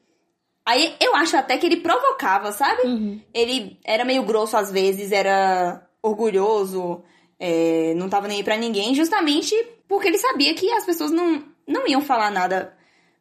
Aí 0.64 0.96
eu 1.00 1.14
acho 1.14 1.36
até 1.36 1.56
que 1.58 1.66
ele 1.66 1.76
provocava, 1.76 2.50
sabe? 2.50 2.82
Uhum. 2.82 3.20
Ele 3.32 3.78
era 3.84 4.04
meio 4.04 4.24
grosso 4.24 4.56
às 4.56 4.70
vezes, 4.72 5.12
era 5.12 5.86
orgulhoso, 6.02 7.04
é, 7.38 7.94
não 7.94 8.08
tava 8.08 8.26
nem 8.26 8.38
aí 8.38 8.44
pra 8.44 8.56
ninguém, 8.56 8.94
justamente 8.94 9.54
porque 9.86 10.08
ele 10.08 10.18
sabia 10.18 10.54
que 10.54 10.70
as 10.72 10.84
pessoas 10.84 11.12
não, 11.12 11.44
não 11.66 11.86
iam 11.86 12.00
falar 12.00 12.30
nada 12.30 12.76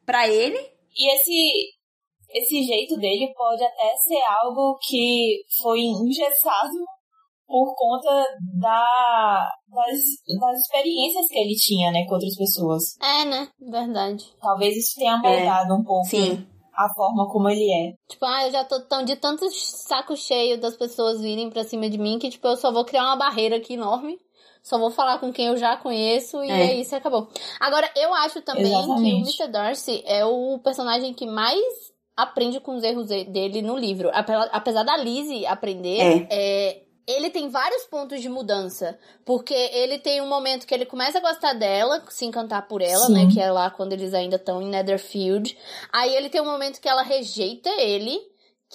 pra 0.05 0.27
ele. 0.27 0.57
E 0.97 1.15
esse, 1.15 1.75
esse 2.33 2.63
jeito 2.63 2.95
dele 2.97 3.33
pode 3.35 3.63
até 3.63 3.95
ser 3.97 4.21
algo 4.41 4.77
que 4.87 5.41
foi 5.61 5.79
engessado 5.81 6.73
por 7.47 7.75
conta 7.75 8.25
da, 8.59 9.49
das, 9.67 9.99
das 10.39 10.59
experiências 10.61 11.27
que 11.27 11.37
ele 11.37 11.55
tinha, 11.55 11.91
né, 11.91 12.03
com 12.07 12.15
outras 12.15 12.35
pessoas. 12.35 12.83
É, 13.01 13.25
né? 13.25 13.47
Verdade. 13.59 14.25
Talvez 14.41 14.75
isso 14.75 14.95
tenha 14.97 15.17
moldado 15.17 15.75
um 15.75 15.83
pouco 15.83 16.07
Sim. 16.07 16.43
a 16.73 16.91
forma 16.95 17.27
como 17.31 17.47
ele 17.49 17.71
é. 17.71 17.93
Tipo, 18.09 18.25
ah, 18.25 18.45
eu 18.47 18.51
já 18.51 18.63
tô 18.65 18.81
tão 18.81 19.03
de 19.05 19.15
tanto 19.15 19.47
saco 19.51 20.17
cheio 20.17 20.59
das 20.59 20.75
pessoas 20.75 21.21
virem 21.21 21.49
pra 21.51 21.63
cima 21.63 21.87
de 21.87 21.99
mim 21.99 22.17
que, 22.17 22.29
tipo, 22.31 22.47
eu 22.47 22.57
só 22.57 22.71
vou 22.71 22.83
criar 22.83 23.03
uma 23.03 23.15
barreira 23.17 23.57
aqui 23.57 23.73
enorme. 23.75 24.17
Só 24.63 24.79
vou 24.79 24.89
falar 24.89 25.19
com 25.19 25.31
quem 25.31 25.45
eu 25.45 25.57
já 25.57 25.77
conheço 25.77 26.43
e 26.43 26.49
É. 26.49 26.71
é 26.71 26.79
isso, 26.79 26.95
acabou. 26.95 27.27
Agora, 27.59 27.87
eu 27.95 28.11
acho 28.15 28.41
também 28.41 28.65
Exatamente. 28.73 29.37
que 29.37 29.43
o 29.43 29.45
Mr. 29.45 29.51
Darcy 29.51 30.01
é 30.07 30.25
o 30.25 30.57
personagem 30.63 31.13
que 31.13 31.27
mais 31.27 31.61
aprende 32.15 32.59
com 32.59 32.75
os 32.75 32.83
erros 32.83 33.07
de- 33.07 33.25
dele 33.25 33.61
no 33.61 33.77
livro. 33.77 34.09
Apesar 34.13 34.83
da 34.83 34.97
Lizzie 34.97 35.45
aprender, 35.45 36.27
é, 36.29 36.81
ele 37.07 37.29
tem 37.29 37.49
vários 37.49 37.83
pontos 37.83 38.21
de 38.21 38.29
mudança. 38.29 38.97
Porque 39.25 39.53
ele 39.53 39.99
tem 39.99 40.21
um 40.21 40.27
momento 40.27 40.65
que 40.65 40.73
ele 40.73 40.85
começa 40.85 41.17
a 41.17 41.21
gostar 41.21 41.53
dela, 41.53 42.03
se 42.09 42.25
encantar 42.25 42.67
por 42.67 42.81
ela, 42.81 43.05
Sim. 43.07 43.13
né? 43.13 43.27
Que 43.31 43.39
é 43.39 43.51
lá 43.51 43.69
quando 43.69 43.93
eles 43.93 44.13
ainda 44.13 44.37
estão 44.37 44.61
em 44.61 44.69
Netherfield. 44.69 45.57
Aí 45.93 46.15
ele 46.15 46.29
tem 46.29 46.41
um 46.41 46.45
momento 46.45 46.79
que 46.81 46.89
ela 46.89 47.03
rejeita 47.03 47.69
ele. 47.79 48.19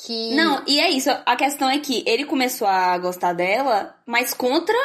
Que. 0.07 0.33
Não, 0.35 0.63
e 0.69 0.79
é 0.81 0.89
isso. 0.91 1.11
A 1.27 1.35
questão 1.35 1.69
é 1.69 1.79
que 1.79 2.05
ele 2.07 2.25
começou 2.25 2.67
a 2.69 2.97
gostar 2.99 3.33
dela, 3.33 3.95
mas 4.07 4.33
contra, 4.33 4.77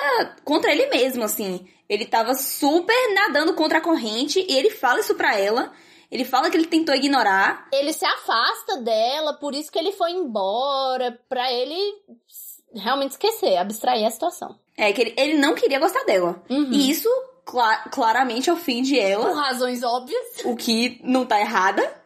contra 0.43 0.71
ele 0.71 0.87
mesmo, 0.87 1.23
assim. 1.23 1.67
Ele 1.87 2.05
tava 2.05 2.33
super 2.33 3.13
nadando 3.13 3.53
contra 3.53 3.77
a 3.77 3.81
corrente 3.81 4.43
e 4.49 4.57
ele 4.57 4.71
fala 4.71 4.99
isso 5.01 5.13
pra 5.13 5.39
ela. 5.39 5.71
Ele 6.15 6.23
fala 6.25 6.49
que 6.49 6.55
ele 6.55 6.65
tentou 6.65 6.95
ignorar. 6.95 7.67
Ele 7.73 7.91
se 7.91 8.05
afasta 8.05 8.77
dela, 8.77 9.33
por 9.33 9.53
isso 9.53 9.69
que 9.71 9.77
ele 9.77 9.91
foi 9.91 10.11
embora. 10.11 11.19
Pra 11.27 11.51
ele 11.51 11.75
realmente 12.73 13.11
esquecer, 13.11 13.57
abstrair 13.57 14.05
a 14.05 14.09
situação. 14.11 14.57
É 14.77 14.91
que 14.93 15.01
ele, 15.01 15.13
ele 15.17 15.37
não 15.37 15.53
queria 15.55 15.77
gostar 15.79 16.03
dela. 16.05 16.41
Uhum. 16.49 16.69
E 16.71 16.89
isso 16.89 17.09
cla- 17.45 17.83
claramente 17.91 18.49
ofende 18.49 18.95
Por 18.95 19.01
ela, 19.01 19.33
razões 19.41 19.83
óbvias. 19.83 20.23
o 20.45 20.55
que 20.55 20.99
não 21.03 21.25
tá 21.25 21.39
errada. 21.39 22.01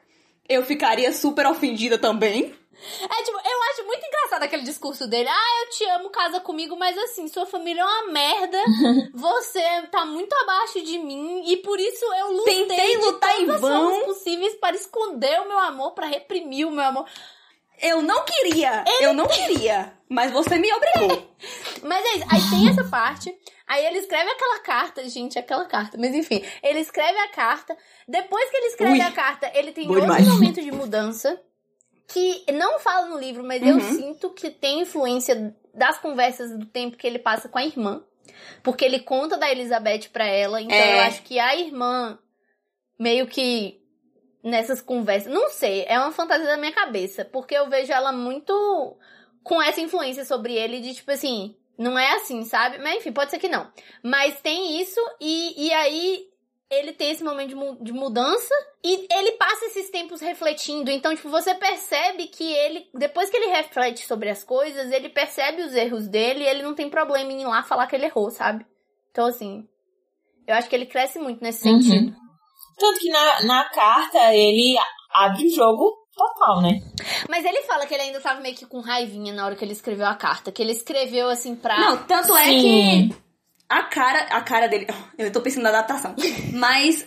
Eu 0.47 0.63
ficaria 0.65 1.13
super 1.13 1.45
ofendida 1.45 1.97
também. 1.99 2.55
É 3.01 3.23
tipo, 3.23 3.37
eu 3.37 3.63
acho 3.71 3.85
muito 3.85 4.05
engraçado 4.05 4.43
aquele 4.43 4.63
discurso 4.63 5.07
dele. 5.07 5.27
Ah, 5.29 5.63
eu 5.63 5.69
te 5.69 5.83
amo, 5.85 6.09
casa 6.09 6.39
comigo, 6.39 6.75
mas 6.77 6.97
assim, 6.97 7.27
sua 7.27 7.45
família 7.45 7.81
é 7.81 7.85
uma 7.85 8.11
merda. 8.11 8.57
Você 9.13 9.61
tá 9.91 10.05
muito 10.05 10.33
abaixo 10.33 10.81
de 10.81 10.97
mim 10.97 11.43
e 11.45 11.57
por 11.57 11.79
isso 11.79 12.05
eu 12.13 12.31
lutei 12.31 12.65
Tentei 12.65 12.97
de 12.97 13.05
lutar 13.05 13.35
em 13.39 13.45
todas 13.45 13.55
as 13.55 13.61
vão. 13.61 13.89
formas 13.89 14.05
possíveis 14.05 14.55
para 14.55 14.75
esconder 14.75 15.41
o 15.41 15.47
meu 15.47 15.59
amor, 15.59 15.91
para 15.91 16.07
reprimir 16.07 16.67
o 16.67 16.71
meu 16.71 16.83
amor. 16.83 17.05
Eu 17.81 18.01
não 18.01 18.25
queria, 18.25 18.83
eu 18.99 19.13
não 19.13 19.25
queria, 19.27 19.93
mas 20.09 20.31
você 20.31 20.57
me 20.57 20.71
obrigou. 20.73 21.29
Mas 21.81 22.03
é 22.05 22.17
isso. 22.17 22.25
Aí 22.29 22.41
tem 22.49 22.69
essa 22.69 22.83
parte. 22.89 23.33
Aí 23.65 23.85
ele 23.85 23.99
escreve 23.99 24.29
aquela 24.29 24.59
carta, 24.59 25.07
gente, 25.07 25.39
aquela 25.39 25.63
carta. 25.63 25.97
Mas 25.97 26.13
enfim, 26.13 26.43
ele 26.61 26.79
escreve 26.79 27.17
a 27.19 27.29
carta. 27.29 27.77
Depois 28.05 28.49
que 28.49 28.57
ele 28.57 28.65
escreve 28.65 28.93
Ui, 28.93 29.01
a 29.01 29.11
carta, 29.11 29.49
ele 29.53 29.71
tem 29.71 29.87
outro 29.87 30.01
demais. 30.01 30.27
momento 30.27 30.59
de 30.59 30.71
mudança. 30.71 31.39
Que 32.11 32.43
não 32.51 32.79
fala 32.79 33.07
no 33.07 33.17
livro, 33.19 33.43
mas 33.43 33.61
eu 33.61 33.75
Uhum. 33.75 33.95
sinto 33.95 34.29
que 34.31 34.49
tem 34.49 34.81
influência 34.81 35.55
das 35.73 35.97
conversas 35.99 36.51
do 36.57 36.65
tempo 36.65 36.97
que 36.97 37.05
ele 37.05 37.19
passa 37.19 37.47
com 37.47 37.57
a 37.59 37.65
irmã. 37.65 38.03
Porque 38.63 38.83
ele 38.83 38.99
conta 38.99 39.37
da 39.37 39.49
Elizabeth 39.51 40.09
pra 40.11 40.25
ela. 40.25 40.61
Então 40.61 40.75
É. 40.75 40.95
eu 40.95 40.99
acho 41.01 41.21
que 41.23 41.37
a 41.39 41.55
irmã 41.55 42.17
meio 42.97 43.27
que 43.27 43.79
nessas 44.43 44.81
conversas. 44.81 45.31
Não 45.31 45.49
sei, 45.49 45.85
é 45.87 45.99
uma 45.99 46.11
fantasia 46.11 46.47
da 46.47 46.57
minha 46.57 46.71
cabeça. 46.71 47.23
Porque 47.25 47.53
eu 47.55 47.69
vejo 47.69 47.91
ela 47.91 48.11
muito 48.11 48.97
com 49.43 49.61
essa 49.61 49.81
influência 49.81 50.25
sobre 50.25 50.53
ele 50.53 50.79
de 50.79 50.93
tipo 50.95 51.11
assim. 51.11 51.55
Não 51.77 51.97
é 51.97 52.15
assim, 52.15 52.43
sabe? 52.43 52.77
Mas 52.79 52.97
enfim, 52.97 53.11
pode 53.13 53.31
ser 53.31 53.39
que 53.39 53.47
não. 53.47 53.71
Mas 54.03 54.39
tem 54.41 54.81
isso, 54.81 54.99
e, 55.21 55.67
e 55.67 55.73
aí 55.73 56.28
ele 56.71 56.93
tem 56.93 57.11
esse 57.11 57.23
momento 57.23 57.49
de, 57.49 57.55
mu- 57.55 57.77
de 57.83 57.91
mudança 57.91 58.53
e 58.83 59.07
ele 59.11 59.31
passa 59.33 59.65
esses 59.65 59.89
tempos 59.89 60.21
refletindo. 60.21 60.91
Então, 60.91 61.15
tipo, 61.15 61.29
você 61.29 61.55
percebe 61.55 62.27
que 62.27 62.43
ele, 62.53 62.87
depois 62.93 63.29
que 63.29 63.37
ele 63.37 63.47
reflete 63.51 64.05
sobre 64.05 64.29
as 64.29 64.43
coisas, 64.43 64.91
ele 64.91 65.09
percebe 65.09 65.63
os 65.63 65.73
erros 65.73 66.07
dele 66.07 66.43
e 66.43 66.47
ele 66.47 66.61
não 66.63 66.75
tem 66.75 66.89
problema 66.89 67.31
em 67.31 67.41
ir 67.41 67.45
lá 67.45 67.63
falar 67.63 67.87
que 67.87 67.95
ele 67.95 68.05
errou, 68.05 68.29
sabe? 68.29 68.65
Então, 69.11 69.25
assim, 69.25 69.67
eu 70.47 70.55
acho 70.55 70.69
que 70.69 70.75
ele 70.75 70.85
cresce 70.85 71.17
muito 71.19 71.43
nesse 71.43 71.67
Uhum. 71.67 71.81
sentido. 71.81 72.15
Tanto 72.77 72.99
que 72.99 73.09
na, 73.09 73.43
na 73.43 73.69
carta 73.69 74.33
ele 74.33 74.77
abre 75.11 75.47
o 75.47 75.49
jogo 75.53 75.97
total, 76.15 76.61
né? 76.61 76.79
Mas 77.27 77.43
ele 77.45 77.61
fala 77.63 77.85
que 77.85 77.93
ele 77.93 78.03
ainda 78.03 78.21
tava 78.21 78.41
meio 78.41 78.55
que 78.55 78.65
com 78.65 78.79
raivinha 78.79 79.33
na 79.33 79.45
hora 79.45 79.55
que 79.55 79.65
ele 79.65 79.73
escreveu 79.73 80.05
a 80.05 80.15
carta. 80.15 80.51
Que 80.51 80.61
ele 80.61 80.71
escreveu, 80.71 81.29
assim, 81.29 81.55
pra. 81.55 81.77
Não, 81.79 82.03
tanto 82.05 82.35
é 82.37 82.43
Sim. 82.45 83.09
que 83.09 83.15
a 83.69 83.83
cara, 83.83 84.19
a 84.35 84.41
cara 84.41 84.67
dele, 84.67 84.87
eu 85.17 85.31
tô 85.31 85.41
pensando 85.41 85.63
na 85.63 85.69
adaptação, 85.69 86.15
mas 86.53 87.05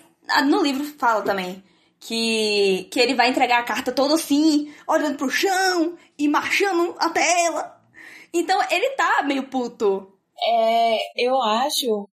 no 0.48 0.62
livro 0.62 0.84
fala 0.98 1.22
também 1.22 1.62
que 2.00 2.88
que 2.90 2.98
ele 3.00 3.14
vai 3.14 3.28
entregar 3.30 3.60
a 3.60 3.64
carta 3.64 3.92
todo 3.92 4.14
assim, 4.14 4.72
olhando 4.88 5.16
pro 5.16 5.28
chão 5.30 5.96
e 6.18 6.28
marchando 6.28 6.94
até 6.98 7.44
ela. 7.44 7.80
Então 8.34 8.60
ele 8.70 8.90
tá 8.90 9.22
meio 9.24 9.48
puto. 9.48 10.08
É, 10.44 10.96
eu 11.16 11.40
acho. 11.42 12.08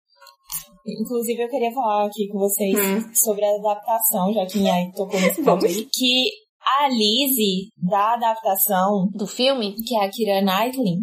Inclusive, 0.86 1.42
eu 1.42 1.48
queria 1.48 1.72
falar 1.72 2.06
aqui 2.06 2.28
com 2.28 2.38
vocês 2.38 2.74
Hum. 2.78 3.10
sobre 3.14 3.44
a 3.44 3.56
adaptação, 3.56 4.32
já 4.32 4.46
que 4.46 4.60
Nhai 4.60 4.90
tocou 4.94 5.20
nesse 5.20 5.42
ponto. 5.42 5.66
Que 5.66 6.30
a 6.62 6.88
Lizzie 6.88 7.68
da 7.76 8.14
adaptação, 8.14 9.08
Do 9.12 9.26
filme? 9.26 9.74
que 9.84 9.96
é 9.96 10.04
a 10.04 10.10
Kira 10.10 10.40
Knightley, 10.42 10.98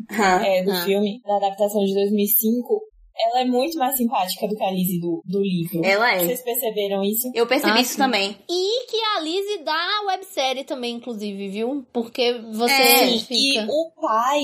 é, 0.45 0.63
do 0.63 0.71
Ah. 0.71 0.83
filme, 0.85 1.21
da 1.25 1.35
adaptação 1.37 1.83
de 1.83 1.93
2005, 1.93 2.81
ela 3.25 3.41
é 3.41 3.45
muito 3.45 3.77
mais 3.77 3.95
simpática 3.95 4.47
do 4.47 4.55
que 4.55 4.63
a 4.63 4.71
Lizzie 4.71 4.99
do, 4.99 5.21
do 5.25 5.41
livro. 5.41 5.83
Ela 5.85 6.13
é. 6.15 6.19
Vocês 6.25 6.41
perceberam 6.43 7.03
isso? 7.03 7.29
Eu 7.33 7.47
percebi 7.47 7.77
Ah, 7.77 7.81
isso 7.81 7.93
sim. 7.93 7.97
também. 7.97 8.37
E 8.49 8.85
que 8.87 8.97
a 9.15 9.19
Lizzie 9.21 9.63
da 9.63 10.01
websérie 10.07 10.63
também, 10.63 10.95
inclusive, 10.95 11.47
viu? 11.49 11.85
Porque 11.93 12.33
você 12.51 12.73
É, 12.73 13.07
Sim, 13.07 13.15
e 13.15 13.19
fica. 13.19 13.67
o 13.71 13.91
pai, 14.01 14.41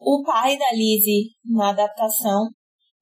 o 0.00 0.22
pai 0.24 0.56
da 0.58 0.72
Lizzie 0.76 1.30
na 1.44 1.70
adaptação, 1.70 2.48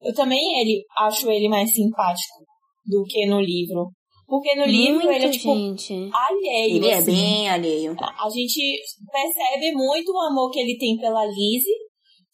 eu 0.01 0.13
também 0.13 0.59
ele 0.61 0.83
acho 0.99 1.29
ele 1.31 1.47
mais 1.49 1.71
simpático 1.73 2.43
do 2.85 3.03
que 3.03 3.25
no 3.25 3.39
livro. 3.39 3.89
Porque 4.27 4.55
no 4.55 4.65
livro 4.65 4.93
Muito, 5.03 5.11
ele 5.11 5.25
é 5.25 5.29
tipo 5.29 5.53
gente. 5.53 5.93
alheio. 6.13 6.75
Ele 6.77 6.87
é 6.87 6.93
assim. 6.95 7.11
bem 7.11 7.49
alheio. 7.49 7.95
A 7.99 8.29
gente 8.29 8.79
percebe 9.11 9.73
muito 9.73 10.09
o 10.13 10.19
amor 10.21 10.49
que 10.51 10.59
ele 10.59 10.77
tem 10.77 10.95
pela 10.97 11.25
Lizzie, 11.25 11.75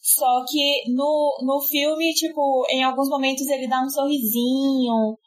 só 0.08 0.46
que 0.48 0.90
no, 0.96 1.38
no 1.42 1.60
filme, 1.60 2.14
tipo, 2.14 2.66
em 2.70 2.82
alguns 2.82 3.10
momentos 3.10 3.46
ele 3.48 3.68
dá 3.68 3.82
um 3.82 3.90
sorrisinho, 3.90 5.18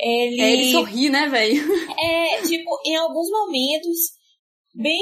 ele... 0.00 0.40
É, 0.40 0.52
ele 0.52 0.70
sorri, 0.70 1.10
né, 1.10 1.26
velho? 1.28 1.60
É, 1.98 2.40
tipo, 2.42 2.70
em 2.86 2.94
alguns 2.94 3.28
momentos, 3.28 3.98
bem. 4.72 5.00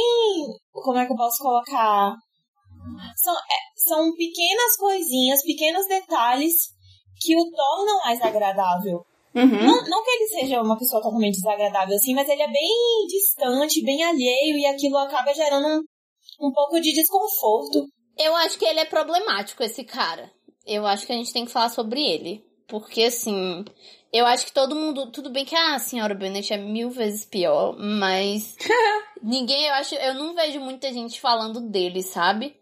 Como 0.72 0.97
é 0.97 1.05
que 1.05 1.12
eu 1.12 1.16
posso 1.16 1.43
colocar? 1.43 2.14
São, 3.22 3.34
é, 3.34 3.59
são 3.76 4.14
pequenas 4.14 4.76
coisinhas, 4.78 5.43
pequenos 5.43 5.87
detalhes 5.87 6.55
que 7.20 7.37
o 7.37 7.51
tornam 7.51 7.99
mais 8.07 8.22
agradável. 8.22 9.05
Uhum. 9.34 9.66
Não, 9.66 9.84
não 9.87 10.03
que 10.03 10.11
ele 10.12 10.28
seja 10.28 10.62
uma 10.62 10.78
pessoa 10.78 11.03
totalmente 11.03 11.34
desagradável 11.34 11.95
assim, 11.95 12.14
mas 12.14 12.26
ele 12.26 12.41
é 12.41 12.51
bem 12.51 13.07
distante, 13.07 13.84
bem 13.84 14.03
alheio, 14.03 14.57
e 14.57 14.64
aquilo 14.64 14.97
acaba 14.97 15.34
gerando 15.34 15.66
um, 15.66 16.49
um 16.49 16.53
pouco 16.53 16.80
de 16.80 16.95
desconforto. 16.95 17.84
Eu 18.18 18.34
acho 18.36 18.58
que 18.58 18.64
ele 18.64 18.80
é 18.80 18.84
problemático, 18.84 19.62
esse 19.62 19.84
cara. 19.84 20.30
Eu 20.66 20.86
acho 20.86 21.06
que 21.06 21.12
a 21.12 21.16
gente 21.16 21.32
tem 21.32 21.44
que 21.44 21.52
falar 21.52 21.68
sobre 21.68 22.00
ele. 22.00 22.44
Porque, 22.66 23.04
assim, 23.04 23.64
eu 24.12 24.26
acho 24.26 24.46
que 24.46 24.52
todo 24.52 24.74
mundo. 24.74 25.10
Tudo 25.10 25.30
bem 25.30 25.44
que 25.44 25.54
a 25.54 25.78
senhora 25.78 26.14
Bennett 26.14 26.52
é 26.52 26.56
mil 26.56 26.90
vezes 26.90 27.24
pior, 27.24 27.76
mas. 27.78 28.56
ninguém, 29.22 29.66
eu 29.66 29.74
acho. 29.74 29.94
Eu 29.94 30.14
não 30.14 30.34
vejo 30.34 30.60
muita 30.60 30.92
gente 30.92 31.20
falando 31.20 31.60
dele, 31.60 32.02
sabe? 32.02 32.56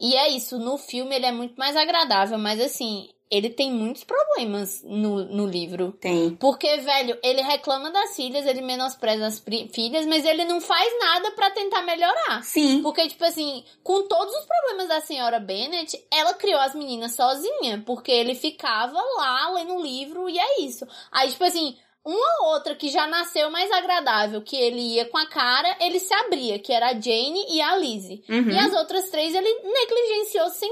E 0.00 0.16
é 0.16 0.28
isso, 0.28 0.58
no 0.58 0.76
filme 0.76 1.14
ele 1.14 1.26
é 1.26 1.32
muito 1.32 1.54
mais 1.54 1.76
agradável, 1.76 2.36
mas 2.36 2.60
assim, 2.60 3.08
ele 3.34 3.50
tem 3.50 3.72
muitos 3.72 4.04
problemas 4.04 4.80
no, 4.84 5.24
no 5.24 5.44
livro. 5.44 5.90
Tem. 6.00 6.36
Porque, 6.36 6.76
velho, 6.76 7.18
ele 7.20 7.42
reclama 7.42 7.90
das 7.90 8.14
filhas, 8.14 8.46
ele 8.46 8.62
menospreza 8.62 9.26
as 9.26 9.42
filhas, 9.72 10.06
mas 10.06 10.24
ele 10.24 10.44
não 10.44 10.60
faz 10.60 10.98
nada 11.00 11.32
pra 11.32 11.50
tentar 11.50 11.82
melhorar. 11.82 12.44
Sim. 12.44 12.80
Porque, 12.80 13.08
tipo 13.08 13.24
assim, 13.24 13.64
com 13.82 14.06
todos 14.06 14.32
os 14.32 14.46
problemas 14.46 14.88
da 14.88 15.00
senhora 15.00 15.40
Bennett, 15.40 16.00
ela 16.12 16.34
criou 16.34 16.60
as 16.60 16.76
meninas 16.76 17.16
sozinha. 17.16 17.82
Porque 17.84 18.12
ele 18.12 18.36
ficava 18.36 19.00
lá 19.16 19.50
lendo 19.50 19.74
o 19.74 19.82
livro 19.82 20.28
e 20.28 20.38
é 20.38 20.60
isso. 20.60 20.86
Aí, 21.10 21.28
tipo 21.28 21.42
assim, 21.42 21.76
uma 22.04 22.52
outra 22.52 22.76
que 22.76 22.88
já 22.88 23.08
nasceu 23.08 23.50
mais 23.50 23.68
agradável, 23.72 24.42
que 24.42 24.54
ele 24.54 24.94
ia 24.94 25.06
com 25.06 25.18
a 25.18 25.26
cara, 25.26 25.76
ele 25.80 25.98
se 25.98 26.14
abria, 26.14 26.58
que 26.60 26.72
era 26.72 26.90
a 26.90 27.00
Jane 27.00 27.46
e 27.48 27.60
a 27.60 27.74
Lizzie. 27.74 28.22
Uhum. 28.28 28.50
E 28.50 28.58
as 28.58 28.72
outras 28.74 29.08
três 29.10 29.34
ele 29.34 29.52
negligenciou 29.62 30.46
100% 30.46 30.62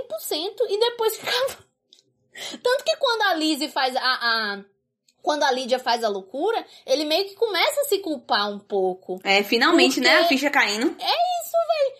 e 0.69 0.79
depois 0.79 1.17
ficava. 1.19 1.72
Tanto 2.63 2.85
que 2.85 2.97
quando 2.97 3.23
a 3.23 3.35
Lizzie 3.35 3.69
faz 3.69 3.95
a. 3.97 4.01
a- 4.01 4.65
Quando 5.23 5.45
a 5.45 5.53
Lídia 5.53 5.79
faz 5.79 6.03
a 6.03 6.09
loucura, 6.09 6.67
ele 6.85 7.05
meio 7.05 7.25
que 7.29 7.37
começa 7.37 7.81
a 7.83 7.85
se 7.85 7.99
culpar 8.01 8.51
um 8.51 8.59
pouco. 8.59 9.21
É, 9.23 9.45
finalmente, 9.45 10.01
Porque- 10.01 10.09
né? 10.09 10.19
A 10.19 10.25
ficha 10.25 10.51
caindo. 10.51 10.97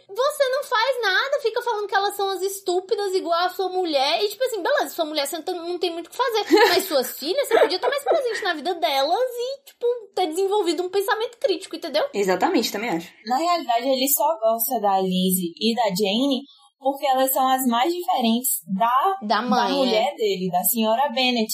Você 0.09 0.49
não 0.49 0.63
faz 0.65 1.03
nada, 1.03 1.41
fica 1.41 1.63
falando 1.63 1.87
que 1.89 1.95
elas 1.95 2.15
são 2.17 2.29
as 2.31 2.43
estúpidas 2.43 3.15
igual 3.15 3.39
a 3.47 3.49
sua 3.49 3.69
mulher. 3.69 4.23
E 4.23 4.29
tipo 4.29 4.43
assim, 4.45 4.63
beleza, 4.63 4.91
sua 4.91 5.05
mulher 5.05 5.27
você 5.27 5.37
não 5.37 5.43
tem- 5.45 5.55
não 5.55 5.79
tem 5.79 5.91
muito 5.93 6.09
o 6.09 6.11
que 6.11 6.17
fazer. 6.17 6.45
Mas 6.69 6.85
suas 6.85 7.19
filhas, 7.19 7.47
você 7.49 7.59
podia 7.61 7.77
estar 7.77 7.89
mais 7.89 8.03
presente 8.05 8.43
na 8.43 8.55
vida 8.55 8.75
delas 8.75 9.19
e, 9.31 9.65
tipo, 9.65 9.87
ter 10.15 10.27
desenvolvido 10.27 10.83
um 10.83 10.91
pensamento 10.91 11.39
crítico, 11.39 11.77
entendeu? 11.77 12.05
Exatamente, 12.13 12.71
também 12.73 12.91
acho. 12.91 13.09
Na 13.27 13.37
realidade, 13.37 13.89
ele 13.89 14.09
só 14.09 14.37
gosta 14.39 14.81
da 14.81 15.01
Lizzie 15.01 15.55
e 15.59 15.75
da 15.75 15.85
Jane 15.95 16.43
porque 16.83 17.07
elas 17.07 17.33
são 17.33 17.47
as 17.49 17.65
mais 17.67 17.93
diferentes 17.93 18.61
da 18.77 19.17
Da 19.23 19.43
mãe. 19.43 19.69
da 19.69 19.71
é. 19.71 19.79
mulher 19.79 20.15
dele, 20.17 20.51
da 20.51 20.63
senhora 20.65 21.09
Bennett. 21.11 21.53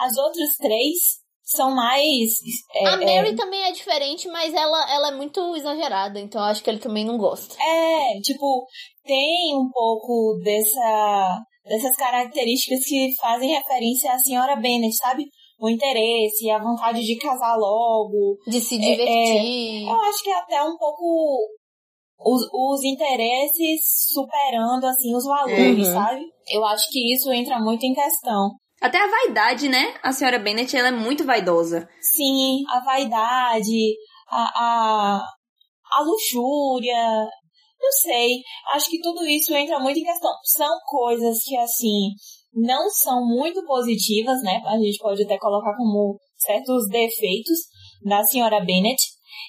As 0.00 0.16
outras 0.16 0.50
três 0.58 1.26
são 1.46 1.70
mais. 1.70 2.32
É, 2.74 2.88
a 2.88 2.96
Mary 2.96 3.30
é... 3.30 3.36
também 3.36 3.62
é 3.62 3.72
diferente, 3.72 4.28
mas 4.28 4.52
ela, 4.52 4.92
ela 4.92 5.08
é 5.08 5.16
muito 5.16 5.54
exagerada, 5.54 6.18
então 6.18 6.40
eu 6.40 6.48
acho 6.48 6.62
que 6.62 6.68
ele 6.68 6.80
também 6.80 7.04
não 7.04 7.16
gosta. 7.16 7.54
É, 7.62 8.20
tipo, 8.20 8.66
tem 9.04 9.54
um 9.56 9.70
pouco 9.72 10.40
dessa, 10.42 11.38
dessas 11.64 11.96
características 11.96 12.80
que 12.84 13.08
fazem 13.20 13.54
referência 13.54 14.12
à 14.12 14.18
senhora 14.18 14.56
Bennet, 14.56 14.94
sabe? 14.96 15.24
O 15.58 15.70
interesse, 15.70 16.50
a 16.50 16.58
vontade 16.58 17.00
de 17.00 17.16
casar 17.16 17.56
logo. 17.56 18.36
De 18.46 18.60
se 18.60 18.76
divertir. 18.76 19.08
É, 19.08 19.84
é, 19.84 19.90
eu 19.90 20.00
acho 20.00 20.22
que 20.22 20.30
é 20.30 20.34
até 20.34 20.62
um 20.62 20.76
pouco 20.76 21.38
os, 22.18 22.42
os 22.52 22.84
interesses 22.84 23.80
superando, 24.12 24.84
assim, 24.86 25.14
os 25.14 25.24
valores, 25.24 25.88
uhum. 25.88 25.94
sabe? 25.94 26.20
Eu 26.48 26.64
acho 26.64 26.88
que 26.90 27.14
isso 27.14 27.32
entra 27.32 27.58
muito 27.58 27.84
em 27.84 27.94
questão. 27.94 28.50
Até 28.80 28.98
a 28.98 29.10
vaidade, 29.10 29.68
né? 29.68 29.94
A 30.02 30.12
senhora 30.12 30.38
Bennett, 30.38 30.76
ela 30.76 30.88
é 30.88 30.92
muito 30.92 31.24
vaidosa. 31.24 31.88
Sim, 32.00 32.62
a 32.68 32.80
vaidade, 32.84 33.94
a, 34.28 34.42
a, 34.54 35.20
a 35.92 36.02
luxúria, 36.02 37.26
não 37.80 37.92
sei. 37.92 38.42
Acho 38.74 38.90
que 38.90 39.00
tudo 39.00 39.24
isso 39.26 39.54
entra 39.54 39.78
muito 39.78 39.98
em 39.98 40.04
questão. 40.04 40.30
São 40.44 40.78
coisas 40.86 41.38
que, 41.44 41.56
assim, 41.56 42.10
não 42.52 42.88
são 42.90 43.24
muito 43.26 43.64
positivas, 43.64 44.42
né? 44.42 44.60
A 44.66 44.76
gente 44.78 44.98
pode 44.98 45.22
até 45.22 45.38
colocar 45.38 45.74
como 45.76 46.18
certos 46.36 46.88
defeitos 46.88 47.58
da 48.04 48.22
senhora 48.24 48.60
Bennett. 48.64 49.02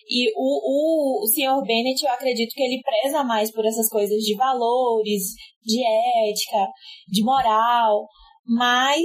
E 0.10 0.32
o, 0.36 1.22
o, 1.22 1.24
o 1.24 1.28
senhor 1.28 1.62
Bennett, 1.64 2.04
eu 2.04 2.12
acredito 2.12 2.54
que 2.54 2.64
ele 2.64 2.82
preza 2.82 3.24
mais 3.24 3.52
por 3.52 3.66
essas 3.66 3.90
coisas 3.90 4.18
de 4.24 4.36
valores, 4.36 5.24
de 5.64 5.84
ética, 6.30 6.66
de 7.10 7.24
moral, 7.24 8.08
mas 8.46 9.02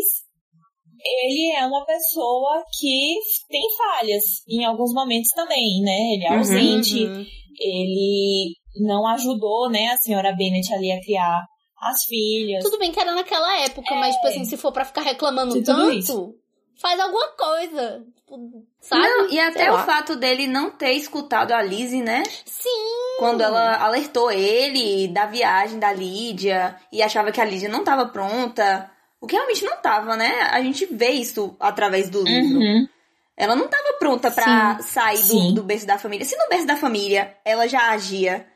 ele 1.05 1.53
é 1.57 1.66
uma 1.66 1.84
pessoa 1.84 2.62
que 2.78 3.16
tem 3.48 3.62
falhas 3.76 4.22
em 4.48 4.64
alguns 4.64 4.92
momentos 4.94 5.30
também, 5.34 5.80
né? 5.82 6.14
Ele 6.14 6.24
é 6.24 6.30
uhum, 6.30 6.38
ausente, 6.38 7.05
uhum, 7.05 7.16
uhum. 7.16 7.26
ele 7.59 8.55
não 8.80 9.07
ajudou, 9.09 9.68
né, 9.68 9.88
a 9.88 9.98
senhora 9.98 10.34
Bennett 10.34 10.72
ali 10.72 10.92
a 10.92 11.00
criar 11.00 11.42
as 11.82 12.05
filhas. 12.05 12.62
Tudo 12.62 12.78
bem 12.78 12.92
que 12.92 13.00
era 13.00 13.14
naquela 13.14 13.61
época, 13.64 13.92
é. 13.92 13.98
mas, 13.98 14.14
tipo 14.14 14.28
assim, 14.28 14.44
se 14.44 14.57
for 14.57 14.72
para 14.72 14.84
ficar 14.84 15.03
reclamando 15.03 15.61
tanto, 15.62 15.92
isso. 15.92 16.34
Faz 16.83 16.99
alguma 16.99 17.28
coisa. 17.28 18.05
Tipo, 18.16 18.66
sabe? 18.80 19.03
Não, 19.03 19.30
e 19.30 19.39
até 19.39 19.70
o 19.70 19.78
fato 19.85 20.16
dele 20.16 20.49
não 20.49 20.70
ter 20.70 20.93
escutado 20.93 21.53
a 21.53 21.62
Lizzie, 21.62 22.03
né? 22.03 22.24
Sim! 22.45 23.16
Quando 23.18 23.41
ela 23.41 23.76
alertou 23.76 24.30
ele 24.33 25.07
da 25.09 25.26
viagem 25.26 25.78
da 25.78 25.93
Lídia 25.93 26.76
e 26.91 27.01
achava 27.01 27.30
que 27.30 27.41
a 27.41 27.45
Lídia 27.45 27.68
não 27.68 27.85
tava 27.85 28.07
pronta. 28.07 28.91
O 29.20 29.26
que 29.28 29.37
realmente 29.37 29.64
não 29.64 29.76
tava, 29.76 30.16
né? 30.16 30.41
A 30.51 30.61
gente 30.61 30.85
vê 30.87 31.11
isso 31.11 31.57
através 31.61 32.11
do 32.11 32.22
livro. 32.22 32.59
Uhum. 32.59 32.89
Ela 33.37 33.55
não 33.55 33.68
tava 33.68 33.95
pronta 33.95 34.30
para 34.30 34.80
sair 34.80 35.22
do, 35.28 35.55
do 35.55 35.62
berço 35.62 35.87
da 35.87 35.99
família. 35.99 36.26
Se 36.26 36.37
no 36.37 36.49
berço 36.49 36.66
da 36.66 36.76
família 36.76 37.37
ela 37.45 37.68
já 37.68 37.91
agia 37.91 38.47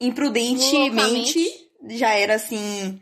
imprudentemente 0.00 1.64
já 1.90 2.14
era 2.14 2.34
assim, 2.34 3.00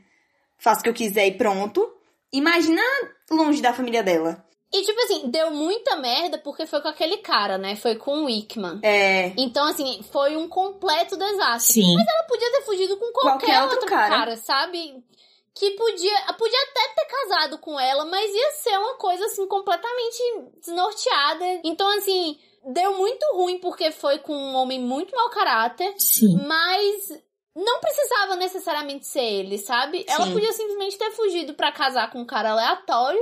faço 0.58 0.80
o 0.80 0.82
que 0.82 0.88
eu 0.88 0.94
quiser 0.94 1.26
e 1.26 1.32
pronto. 1.32 1.88
Imagina 2.32 2.82
longe 3.30 3.60
da 3.60 3.74
família 3.74 4.02
dela. 4.02 4.44
E, 4.72 4.82
tipo 4.82 4.98
assim, 5.02 5.28
deu 5.28 5.50
muita 5.50 5.96
merda 5.96 6.38
porque 6.38 6.66
foi 6.66 6.80
com 6.80 6.88
aquele 6.88 7.18
cara, 7.18 7.58
né? 7.58 7.76
Foi 7.76 7.94
com 7.94 8.22
o 8.22 8.24
Wickman. 8.24 8.80
É. 8.82 9.34
Então, 9.36 9.66
assim, 9.66 10.02
foi 10.10 10.34
um 10.34 10.48
completo 10.48 11.14
desastre. 11.14 11.82
Sim. 11.82 11.94
Mas 11.94 12.06
ela 12.08 12.26
podia 12.26 12.50
ter 12.52 12.62
fugido 12.62 12.96
com 12.96 13.12
qualquer, 13.12 13.46
qualquer 13.46 13.62
outro, 13.62 13.76
outro 13.76 13.90
cara. 13.90 14.16
cara, 14.16 14.36
sabe? 14.38 15.04
Que 15.54 15.72
podia, 15.72 16.32
podia 16.38 16.62
até 16.62 16.94
ter 16.94 17.06
casado 17.06 17.58
com 17.58 17.78
ela, 17.78 18.06
mas 18.06 18.34
ia 18.34 18.50
ser 18.62 18.78
uma 18.78 18.94
coisa, 18.94 19.26
assim, 19.26 19.46
completamente 19.46 20.22
desnorteada. 20.64 21.60
Então, 21.64 21.86
assim, 21.98 22.38
deu 22.72 22.96
muito 22.96 23.22
ruim 23.34 23.58
porque 23.58 23.90
foi 23.90 24.20
com 24.20 24.34
um 24.34 24.54
homem 24.54 24.80
muito 24.80 25.14
mau 25.14 25.28
caráter. 25.28 25.94
Sim. 25.98 26.38
Mas 26.46 27.12
não 27.54 27.80
precisava 27.80 28.36
necessariamente 28.36 29.06
ser 29.06 29.24
ele, 29.24 29.58
sabe? 29.58 29.98
Sim. 29.98 30.06
Ela 30.08 30.30
podia 30.30 30.52
simplesmente 30.52 30.98
ter 30.98 31.10
fugido 31.12 31.54
para 31.54 31.72
casar 31.72 32.10
com 32.10 32.20
um 32.20 32.26
cara 32.26 32.52
aleatório. 32.52 33.20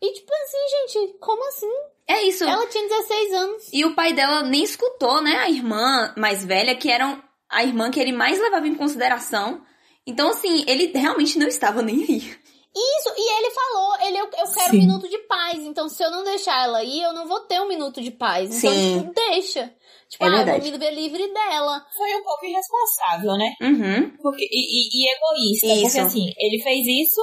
E 0.00 0.12
tipo 0.12 0.32
assim, 0.32 0.92
gente, 0.92 1.18
como 1.18 1.46
assim? 1.48 1.70
É 2.08 2.22
isso. 2.22 2.44
Ela 2.44 2.66
tinha 2.66 2.88
16 2.88 3.34
anos. 3.34 3.68
E 3.72 3.84
o 3.84 3.94
pai 3.94 4.12
dela 4.12 4.42
nem 4.42 4.62
escutou, 4.62 5.20
né? 5.22 5.36
A 5.38 5.50
irmã 5.50 6.12
mais 6.16 6.44
velha, 6.44 6.74
que 6.74 6.90
era 6.90 7.22
a 7.48 7.62
irmã 7.62 7.90
que 7.90 8.00
ele 8.00 8.12
mais 8.12 8.40
levava 8.40 8.66
em 8.66 8.74
consideração. 8.74 9.62
Então, 10.06 10.30
assim, 10.30 10.64
ele 10.66 10.86
realmente 10.86 11.38
não 11.38 11.46
estava 11.46 11.82
nem 11.82 12.02
aí. 12.02 12.42
Isso, 12.74 13.14
e 13.16 13.38
ele 13.38 13.50
falou, 13.50 13.96
ele, 14.00 14.18
eu, 14.18 14.24
eu 14.24 14.52
quero 14.52 14.70
Sim. 14.70 14.76
um 14.78 14.80
minuto 14.80 15.06
de 15.06 15.18
paz, 15.18 15.58
então 15.58 15.90
se 15.90 16.02
eu 16.02 16.10
não 16.10 16.24
deixar 16.24 16.64
ela 16.64 16.82
ir, 16.82 17.02
eu 17.02 17.12
não 17.12 17.28
vou 17.28 17.40
ter 17.40 17.60
um 17.60 17.68
minuto 17.68 18.00
de 18.00 18.10
paz. 18.10 18.48
Então, 18.48 18.72
Sim. 18.72 19.00
tipo, 19.00 19.12
deixa. 19.12 19.70
Tipo, 20.12 20.24
é 20.24 20.28
ah, 20.28 20.36
verdade. 20.36 20.60
vou 20.60 20.72
me 20.72 20.78
ver 20.78 20.90
livre 20.90 21.32
dela. 21.32 21.82
Foi 21.96 22.14
um 22.14 22.22
pouco 22.22 22.44
irresponsável, 22.44 23.32
né? 23.32 23.50
Uhum. 23.62 24.16
Porque, 24.20 24.44
e, 24.44 24.60
e, 24.60 24.88
e 24.92 25.10
egoísta, 25.10 25.66
isso. 25.68 25.82
porque 25.82 25.98
assim, 26.00 26.26
ele 26.36 26.62
fez 26.62 26.86
isso 26.86 27.22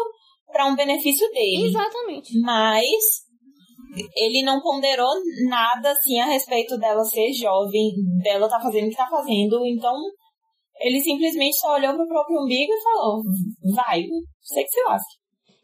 para 0.51 0.65
um 0.65 0.75
benefício 0.75 1.29
dele. 1.29 1.67
Exatamente. 1.67 2.39
Mas 2.41 3.29
ele 4.15 4.43
não 4.43 4.59
ponderou 4.59 5.13
nada 5.47 5.91
assim 5.91 6.19
a 6.19 6.25
respeito 6.25 6.79
dela 6.79 7.03
ser 7.03 7.31
jovem, 7.31 7.91
dela 8.23 8.49
tá 8.49 8.59
fazendo 8.59 8.87
o 8.87 8.89
que 8.89 8.95
tá 8.95 9.07
fazendo, 9.07 9.63
então 9.67 9.95
ele 10.79 10.99
simplesmente 11.01 11.59
só 11.59 11.75
olhou 11.75 11.93
pro 11.93 12.07
próprio 12.07 12.41
umbigo 12.41 12.73
e 12.73 12.83
falou: 12.83 13.21
vai, 13.75 14.01
sei 14.41 14.63
que 14.63 14.71
se 14.71 14.83
lasque. 14.83 15.15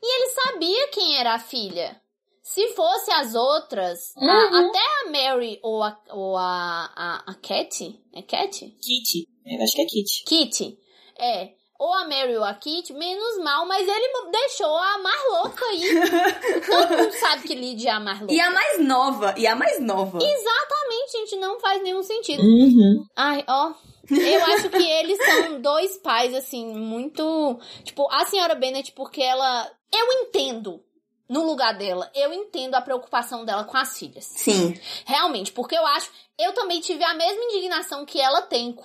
E 0.04 0.16
ele 0.16 0.30
sabia 0.30 0.88
quem 0.90 1.18
era 1.18 1.34
a 1.34 1.40
filha. 1.40 2.00
Se 2.46 2.68
fosse 2.76 3.12
as 3.12 3.34
outras, 3.34 4.14
uhum. 4.16 4.30
a, 4.30 4.60
até 4.60 4.80
a 4.80 5.10
Mary 5.10 5.60
ou 5.64 5.82
a, 5.82 6.00
ou 6.12 6.38
a, 6.38 6.92
a, 6.96 7.32
a 7.32 7.34
Cat, 7.42 8.00
é 8.14 8.22
Cat? 8.22 8.60
Kitty, 8.60 9.28
eu 9.48 9.64
acho 9.64 9.74
que 9.74 9.82
é 9.82 9.86
Kitty. 9.86 10.24
Kitty, 10.26 10.80
é. 11.20 11.50
Ou 11.80 11.92
a 11.92 12.08
Mary 12.08 12.38
ou 12.38 12.44
a 12.44 12.54
Kitty, 12.54 12.94
menos 12.94 13.44
mal, 13.44 13.66
mas 13.66 13.88
ele 13.88 14.32
deixou 14.32 14.78
a 14.78 15.00
mais 15.00 15.22
louca 15.32 15.66
aí. 15.66 15.82
Todo 16.70 16.98
mundo 16.98 17.14
sabe 17.14 17.48
que 17.48 17.56
Lydia 17.56 17.90
é 17.90 17.94
a 17.94 18.00
mais 18.00 18.20
louca. 18.20 18.34
E 18.36 18.40
a 18.40 18.52
mais 18.52 18.80
nova, 18.80 19.34
e 19.36 19.48
a 19.48 19.56
mais 19.56 19.82
nova. 19.82 20.20
Exatamente, 20.22 21.12
gente, 21.14 21.36
não 21.38 21.60
faz 21.60 21.82
nenhum 21.82 22.04
sentido. 22.04 22.44
Uhum. 22.44 23.08
Ai, 23.16 23.44
ó, 23.48 23.74
eu 24.08 24.44
acho 24.54 24.70
que 24.70 24.88
eles 24.88 25.18
são 25.18 25.62
dois 25.62 25.98
pais, 25.98 26.32
assim, 26.36 26.68
muito. 26.76 27.60
Tipo, 27.84 28.08
a 28.12 28.24
senhora 28.26 28.54
Bennett, 28.54 28.92
porque 28.92 29.24
ela. 29.24 29.68
Eu 29.92 30.12
entendo 30.22 30.85
no 31.28 31.44
lugar 31.44 31.76
dela, 31.78 32.10
eu 32.14 32.32
entendo 32.34 32.76
a 32.76 32.82
preocupação 32.82 33.44
dela 33.44 33.64
com 33.64 33.76
as 33.78 33.98
filhas. 33.98 34.26
Sim. 34.26 34.80
Realmente, 35.06 35.52
porque 35.52 35.76
eu 35.76 35.86
acho. 35.86 36.10
Eu 36.38 36.54
também 36.54 36.82
tive 36.82 37.04
a 37.04 37.14
mesma 37.14 37.44
indignação 37.46 38.06
que 38.06 38.20
ela 38.20 38.42
tem, 38.42 38.76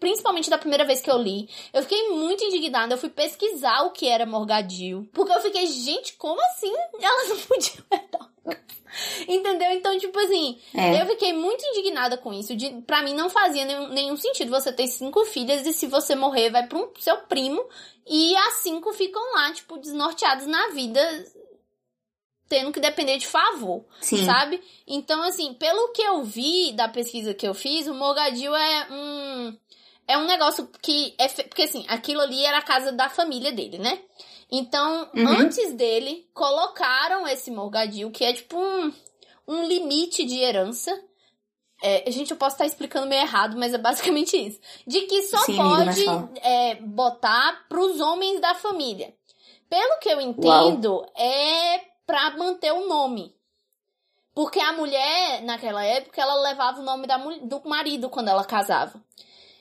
principalmente 0.00 0.48
da 0.48 0.56
primeira 0.56 0.86
vez 0.86 1.02
que 1.02 1.10
eu 1.10 1.18
li. 1.18 1.48
Eu 1.72 1.82
fiquei 1.82 2.08
muito 2.08 2.42
indignada, 2.42 2.94
eu 2.94 2.98
fui 2.98 3.10
pesquisar 3.10 3.82
o 3.82 3.90
que 3.90 4.08
era 4.08 4.24
Morgadil. 4.24 5.06
Porque 5.12 5.32
eu 5.32 5.40
fiquei, 5.40 5.66
gente, 5.66 6.14
como 6.14 6.40
assim? 6.46 6.72
Elas 6.98 7.28
não 7.28 7.36
podiam 7.40 7.84
Entendeu? 9.28 9.70
Então, 9.72 9.98
tipo 9.98 10.18
assim, 10.18 10.58
é. 10.74 11.00
eu 11.00 11.06
fiquei 11.06 11.32
muito 11.32 11.64
indignada 11.64 12.16
com 12.16 12.32
isso. 12.32 12.54
De, 12.56 12.70
pra 12.82 13.02
mim 13.02 13.14
não 13.14 13.30
fazia 13.30 13.64
nenhum, 13.64 13.88
nenhum 13.88 14.16
sentido 14.16 14.50
você 14.50 14.72
ter 14.72 14.86
cinco 14.88 15.24
filhas 15.24 15.66
e 15.66 15.72
se 15.72 15.86
você 15.86 16.14
morrer, 16.14 16.50
vai 16.50 16.66
pro 16.66 16.92
seu 16.98 17.18
primo 17.18 17.64
e 18.06 18.36
as 18.36 18.54
cinco 18.54 18.92
ficam 18.92 19.22
lá, 19.34 19.52
tipo, 19.52 19.78
desnorteadas 19.78 20.46
na 20.46 20.68
vida 20.68 21.00
tendo 22.52 22.70
que 22.70 22.80
depender 22.80 23.16
de 23.16 23.26
favor, 23.26 23.82
Sim. 23.98 24.26
sabe? 24.26 24.62
Então, 24.86 25.22
assim, 25.22 25.54
pelo 25.54 25.88
que 25.94 26.02
eu 26.02 26.22
vi 26.22 26.72
da 26.72 26.86
pesquisa 26.86 27.32
que 27.32 27.48
eu 27.48 27.54
fiz, 27.54 27.86
o 27.86 27.94
Mogadil 27.94 28.54
é 28.54 28.88
um 28.90 29.56
é 30.06 30.18
um 30.18 30.26
negócio 30.26 30.68
que 30.82 31.14
é 31.16 31.30
fe... 31.30 31.44
porque 31.44 31.62
assim, 31.62 31.86
aquilo 31.88 32.20
ali 32.20 32.44
era 32.44 32.58
a 32.58 32.62
casa 32.62 32.92
da 32.92 33.08
família 33.08 33.50
dele, 33.52 33.78
né? 33.78 33.98
Então, 34.50 35.08
uhum. 35.16 35.28
antes 35.28 35.72
dele, 35.72 36.28
colocaram 36.34 37.26
esse 37.26 37.50
Morgadil, 37.50 38.10
que 38.10 38.22
é 38.22 38.34
tipo 38.34 38.58
um, 38.58 38.92
um 39.48 39.66
limite 39.66 40.22
de 40.22 40.38
herança. 40.38 40.92
É, 41.82 42.10
gente, 42.10 42.32
eu 42.32 42.36
posso 42.36 42.56
estar 42.56 42.66
explicando 42.66 43.06
meio 43.06 43.22
errado, 43.22 43.56
mas 43.56 43.72
é 43.72 43.78
basicamente 43.78 44.36
isso. 44.36 44.60
De 44.86 45.00
que 45.06 45.22
só 45.22 45.38
Sim, 45.38 45.56
pode 45.56 46.04
é, 46.42 46.74
botar 46.82 47.64
pros 47.66 47.98
homens 47.98 48.42
da 48.42 48.54
família. 48.54 49.14
Pelo 49.70 49.98
que 50.00 50.10
eu 50.10 50.20
entendo, 50.20 50.96
Uau. 50.96 51.12
é 51.16 51.91
pra 52.06 52.36
manter 52.36 52.72
o 52.72 52.88
nome. 52.88 53.34
Porque 54.34 54.58
a 54.58 54.72
mulher, 54.72 55.42
naquela 55.42 55.84
época, 55.84 56.20
ela 56.20 56.36
levava 56.36 56.80
o 56.80 56.84
nome 56.84 57.06
da, 57.06 57.18
do 57.18 57.60
marido 57.64 58.08
quando 58.08 58.28
ela 58.28 58.44
casava. 58.44 59.00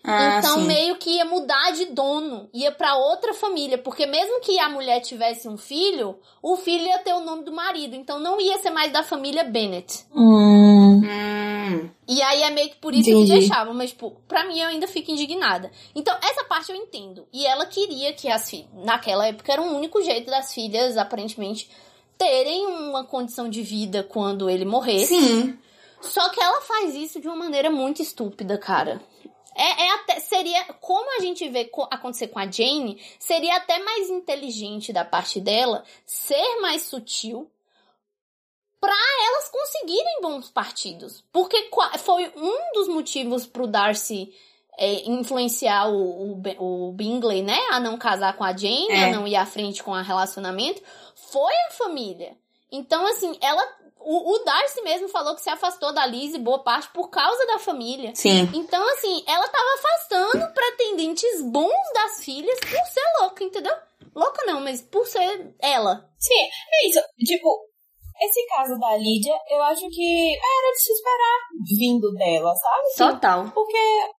Ah, 0.03 0.39
então 0.39 0.61
sim. 0.61 0.65
meio 0.65 0.95
que 0.97 1.11
ia 1.11 1.25
mudar 1.25 1.71
de 1.73 1.85
dono, 1.85 2.49
ia 2.53 2.71
para 2.71 2.95
outra 2.95 3.35
família, 3.35 3.77
porque 3.77 4.07
mesmo 4.07 4.39
que 4.41 4.57
a 4.59 4.67
mulher 4.67 4.99
tivesse 5.01 5.47
um 5.47 5.57
filho, 5.57 6.17
o 6.41 6.57
filho 6.57 6.85
ia 6.85 6.97
ter 6.99 7.13
o 7.13 7.19
nome 7.19 7.43
do 7.43 7.51
marido, 7.51 7.95
então 7.95 8.17
não 8.19 8.41
ia 8.41 8.57
ser 8.57 8.71
mais 8.71 8.91
da 8.91 9.03
família 9.03 9.43
Bennett. 9.43 10.05
Hum. 10.15 11.01
Hum. 11.03 11.89
E 12.07 12.21
aí 12.23 12.41
é 12.41 12.49
meio 12.49 12.69
que 12.69 12.77
por 12.77 12.95
isso 12.95 13.11
Entendi. 13.11 13.31
que 13.31 13.39
deixavam, 13.39 13.75
mas 13.75 13.91
tipo, 13.91 14.11
pra 14.27 14.43
mim 14.45 14.59
eu 14.59 14.69
ainda 14.69 14.87
fico 14.87 15.11
indignada. 15.11 15.71
Então 15.93 16.17
essa 16.23 16.43
parte 16.45 16.71
eu 16.71 16.75
entendo. 16.75 17.27
E 17.31 17.45
ela 17.45 17.67
queria 17.67 18.11
que 18.11 18.27
as 18.27 18.49
filhas, 18.49 18.67
naquela 18.73 19.27
época 19.27 19.53
era 19.53 19.61
o 19.61 19.75
único 19.75 20.01
jeito 20.01 20.31
das 20.31 20.51
filhas 20.51 20.97
aparentemente 20.97 21.69
terem 22.21 22.67
uma 22.67 23.03
condição 23.03 23.49
de 23.49 23.63
vida 23.63 24.03
quando 24.03 24.47
ele 24.47 24.63
morrer. 24.63 25.07
Sim. 25.07 25.57
Só 25.99 26.29
que 26.29 26.39
ela 26.39 26.61
faz 26.61 26.93
isso 26.93 27.19
de 27.19 27.27
uma 27.27 27.35
maneira 27.35 27.71
muito 27.71 27.99
estúpida, 27.99 28.59
cara. 28.59 29.01
É, 29.55 29.85
é 29.85 29.91
até, 29.95 30.19
seria, 30.19 30.63
como 30.79 31.17
a 31.17 31.19
gente 31.21 31.49
vê 31.49 31.65
co- 31.65 31.87
acontecer 31.89 32.27
com 32.27 32.37
a 32.37 32.49
Jane, 32.49 33.01
seria 33.19 33.55
até 33.57 33.79
mais 33.79 34.07
inteligente 34.11 34.93
da 34.93 35.03
parte 35.03 35.41
dela 35.41 35.83
ser 36.05 36.59
mais 36.61 36.83
sutil 36.83 37.49
pra 38.79 38.93
elas 39.27 39.49
conseguirem 39.49 40.21
bons 40.21 40.49
partidos. 40.51 41.23
Porque 41.31 41.69
foi 41.99 42.31
um 42.35 42.73
dos 42.73 42.87
motivos 42.87 43.47
pro 43.47 43.65
Darcy 43.67 44.31
é, 44.83 45.07
influenciar 45.09 45.87
o, 45.89 46.41
o, 46.41 46.89
o 46.89 46.91
Bingley, 46.93 47.43
né? 47.43 47.59
A 47.71 47.79
não 47.79 47.97
casar 47.97 48.35
com 48.35 48.43
a 48.43 48.55
Jane, 48.55 48.87
É. 48.89 49.05
a 49.05 49.11
não 49.11 49.27
ir 49.27 49.35
à 49.35 49.45
frente 49.45 49.83
com 49.83 49.91
o 49.91 50.01
relacionamento. 50.01 50.81
Foi 51.15 51.53
a 51.67 51.71
família. 51.71 52.33
Então, 52.71 53.05
assim, 53.05 53.37
ela. 53.41 53.61
O, 54.03 54.33
o 54.33 54.39
Darcy 54.43 54.81
mesmo 54.81 55.07
falou 55.09 55.35
que 55.35 55.41
se 55.43 55.49
afastou 55.51 55.93
da 55.93 56.03
Liz 56.07 56.35
boa 56.37 56.57
parte 56.63 56.89
por 56.89 57.09
causa 57.09 57.45
da 57.45 57.59
família. 57.59 58.11
Sim. 58.15 58.49
Então, 58.55 58.83
assim, 58.93 59.23
ela 59.27 59.47
tava 59.47 59.67
afastando 59.75 60.53
pretendentes 60.53 61.41
bons 61.43 61.93
das 61.93 62.23
filhas 62.25 62.59
por 62.59 62.85
ser 62.87 63.21
louca, 63.21 63.43
entendeu? 63.43 63.75
Louca 64.15 64.43
não, 64.47 64.59
mas 64.61 64.81
por 64.81 65.05
ser 65.05 65.53
ela. 65.59 66.09
Sim, 66.17 66.33
é 66.73 66.87
isso. 66.87 66.99
Tipo, 67.19 67.69
esse 68.21 68.45
caso 68.47 68.79
da 68.79 68.95
Lídia, 68.97 69.35
eu 69.49 69.61
acho 69.63 69.89
que 69.89 70.29
era 70.29 70.71
de 70.71 70.81
se 70.81 70.93
esperar 70.93 71.37
vindo 71.77 72.11
dela, 72.13 72.53
sabe? 72.55 73.11
Total. 73.11 73.51
Porque 73.51 73.77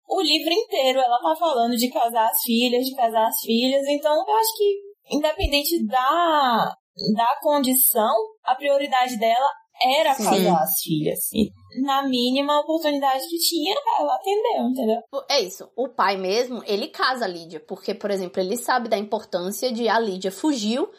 o 0.10 0.22
livro 0.22 0.52
inteiro 0.52 1.00
ela 1.00 1.20
tá 1.20 1.36
falando 1.38 1.76
de 1.76 1.90
casar 1.90 2.28
as 2.28 2.42
filhas, 2.42 2.84
de 2.84 2.96
casar 2.96 3.28
as 3.28 3.40
filhas, 3.42 3.86
então 3.88 4.14
eu 4.28 4.36
acho 4.36 4.58
que, 4.58 5.16
independente 5.16 5.86
da, 5.86 6.74
da 7.16 7.40
condição, 7.42 8.14
a 8.44 8.56
prioridade 8.56 9.20
dela 9.20 9.50
era 9.84 10.14
Sim. 10.14 10.24
casar 10.24 10.64
as 10.64 10.82
filhas. 10.82 11.20
E 11.34 11.52
na 11.82 12.04
mínima 12.08 12.60
oportunidade 12.60 13.28
que 13.28 13.38
tinha, 13.38 13.76
ela 14.00 14.16
atendeu, 14.16 14.64
entendeu? 14.70 15.02
É 15.30 15.42
isso. 15.42 15.70
O 15.76 15.90
pai 15.90 16.18
mesmo, 16.18 16.64
ele 16.66 16.88
casa 16.88 17.26
a 17.26 17.28
Lídia, 17.28 17.60
porque, 17.60 17.94
por 17.94 18.12
exemplo, 18.12 18.42
ele 18.42 18.58
sabe 18.58 18.90
da 18.90 18.98
importância 18.98 19.72
de 19.72 19.88
a 19.88 20.00
Lídia 20.00 20.32
fugiu. 20.32 20.90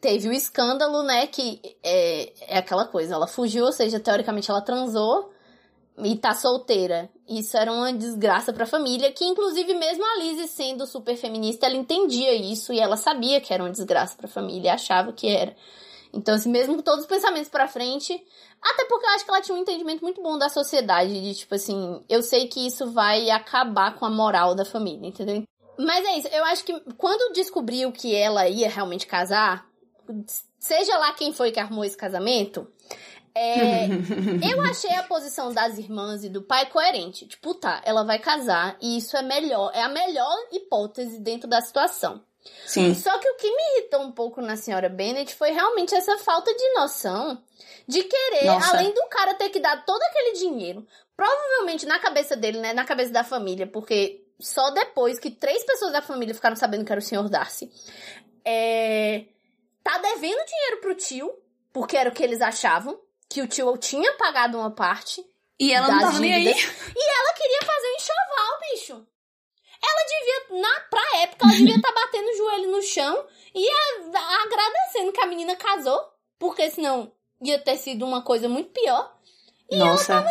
Teve 0.00 0.28
o 0.28 0.32
escândalo, 0.32 1.02
né? 1.02 1.26
Que 1.26 1.60
é, 1.82 2.32
é 2.54 2.58
aquela 2.58 2.86
coisa. 2.86 3.14
Ela 3.14 3.26
fugiu, 3.26 3.64
ou 3.66 3.72
seja, 3.72 4.00
teoricamente 4.00 4.50
ela 4.50 4.62
transou 4.62 5.30
e 5.98 6.16
tá 6.16 6.34
solteira. 6.34 7.10
Isso 7.28 7.56
era 7.56 7.72
uma 7.72 7.92
desgraça 7.92 8.52
pra 8.52 8.66
família, 8.66 9.12
que 9.12 9.24
inclusive 9.24 9.74
mesmo 9.74 10.04
a 10.04 10.16
Lizzie 10.16 10.48
sendo 10.48 10.86
super 10.86 11.16
feminista, 11.16 11.66
ela 11.66 11.76
entendia 11.76 12.34
isso 12.34 12.72
e 12.72 12.80
ela 12.80 12.96
sabia 12.96 13.40
que 13.40 13.52
era 13.52 13.62
uma 13.62 13.70
desgraça 13.70 14.16
pra 14.16 14.28
família, 14.28 14.74
achava 14.74 15.12
que 15.12 15.28
era. 15.28 15.54
Então, 16.12 16.34
assim, 16.34 16.50
mesmo 16.50 16.76
com 16.76 16.82
todos 16.82 17.02
os 17.02 17.06
pensamentos 17.06 17.48
pra 17.48 17.68
frente, 17.68 18.12
até 18.60 18.84
porque 18.86 19.06
eu 19.06 19.10
acho 19.10 19.24
que 19.24 19.30
ela 19.30 19.40
tinha 19.40 19.56
um 19.56 19.60
entendimento 19.60 20.02
muito 20.02 20.20
bom 20.20 20.36
da 20.36 20.48
sociedade, 20.48 21.20
de 21.20 21.34
tipo 21.34 21.54
assim, 21.54 22.02
eu 22.08 22.22
sei 22.22 22.48
que 22.48 22.66
isso 22.66 22.90
vai 22.90 23.30
acabar 23.30 23.94
com 23.94 24.04
a 24.04 24.10
moral 24.10 24.54
da 24.54 24.64
família, 24.64 25.06
entendeu? 25.06 25.44
Mas 25.78 26.04
é 26.04 26.18
isso, 26.18 26.28
eu 26.28 26.44
acho 26.44 26.64
que 26.64 26.78
quando 26.98 27.32
descobriu 27.32 27.92
que 27.92 28.14
ela 28.14 28.48
ia 28.48 28.68
realmente 28.68 29.06
casar, 29.06 29.69
seja 30.58 30.96
lá 30.98 31.12
quem 31.14 31.32
foi 31.32 31.50
que 31.50 31.60
armou 31.60 31.84
esse 31.84 31.96
casamento, 31.96 32.66
é, 33.34 33.86
eu 34.52 34.60
achei 34.62 34.94
a 34.94 35.02
posição 35.02 35.52
das 35.52 35.78
irmãs 35.78 36.24
e 36.24 36.28
do 36.28 36.42
pai 36.42 36.66
coerente. 36.66 37.26
Tipo, 37.26 37.54
tá, 37.54 37.80
ela 37.84 38.04
vai 38.04 38.18
casar 38.18 38.76
e 38.80 38.98
isso 38.98 39.16
é 39.16 39.22
melhor, 39.22 39.70
é 39.74 39.82
a 39.82 39.88
melhor 39.88 40.36
hipótese 40.52 41.18
dentro 41.18 41.48
da 41.48 41.60
situação. 41.60 42.22
Sim. 42.66 42.94
Só 42.94 43.18
que 43.18 43.28
o 43.28 43.36
que 43.36 43.50
me 43.50 43.62
irritou 43.76 44.00
um 44.00 44.12
pouco 44.12 44.40
na 44.40 44.56
senhora 44.56 44.88
Bennett 44.88 45.34
foi 45.34 45.50
realmente 45.50 45.94
essa 45.94 46.16
falta 46.18 46.54
de 46.54 46.72
noção 46.72 47.42
de 47.86 48.02
querer, 48.02 48.46
Nossa. 48.46 48.76
além 48.76 48.94
do 48.94 49.06
cara 49.08 49.34
ter 49.34 49.50
que 49.50 49.60
dar 49.60 49.84
todo 49.84 50.00
aquele 50.02 50.38
dinheiro, 50.38 50.86
provavelmente 51.16 51.84
na 51.86 51.98
cabeça 51.98 52.36
dele, 52.36 52.58
né, 52.58 52.72
na 52.72 52.84
cabeça 52.84 53.12
da 53.12 53.24
família, 53.24 53.66
porque 53.66 54.24
só 54.38 54.70
depois 54.70 55.18
que 55.18 55.30
três 55.30 55.64
pessoas 55.64 55.92
da 55.92 56.00
família 56.00 56.34
ficaram 56.34 56.56
sabendo 56.56 56.84
que 56.84 56.92
era 56.92 57.00
o 57.00 57.04
senhor 57.04 57.28
Darcy, 57.28 57.70
é, 58.44 59.24
tá 59.82 59.98
devendo 59.98 60.44
dinheiro 60.44 60.80
pro 60.80 60.94
tio, 60.94 61.32
porque 61.72 61.96
era 61.96 62.10
o 62.10 62.12
que 62.12 62.22
eles 62.22 62.40
achavam, 62.40 62.98
que 63.28 63.40
o 63.42 63.46
tio 63.46 63.76
tinha 63.78 64.12
pagado 64.14 64.58
uma 64.58 64.70
parte, 64.70 65.24
E 65.58 65.72
ela 65.72 65.88
não 65.88 66.00
tava 66.00 66.18
nem 66.18 66.32
aí. 66.34 66.46
E 66.46 66.48
ela 66.50 67.32
queria 67.34 67.60
fazer 67.60 67.86
um 67.86 67.96
enxoval, 67.96 68.60
bicho. 68.72 69.06
Ela 69.82 70.06
devia, 70.08 70.60
na, 70.62 70.80
pra 70.90 71.18
época, 71.22 71.44
ela 71.46 71.56
devia 71.56 71.76
estar 71.76 71.92
batendo 71.92 72.28
o 72.28 72.36
joelho 72.36 72.70
no 72.70 72.82
chão 72.82 73.26
e 73.54 73.68
a- 73.68 74.18
a- 74.18 74.42
agradecendo 74.44 75.12
que 75.12 75.20
a 75.20 75.26
menina 75.26 75.56
casou, 75.56 75.98
porque 76.38 76.70
senão 76.70 77.12
ia 77.42 77.58
ter 77.58 77.76
sido 77.76 78.04
uma 78.04 78.22
coisa 78.22 78.48
muito 78.48 78.70
pior, 78.70 79.16
Nossa. 79.72 80.24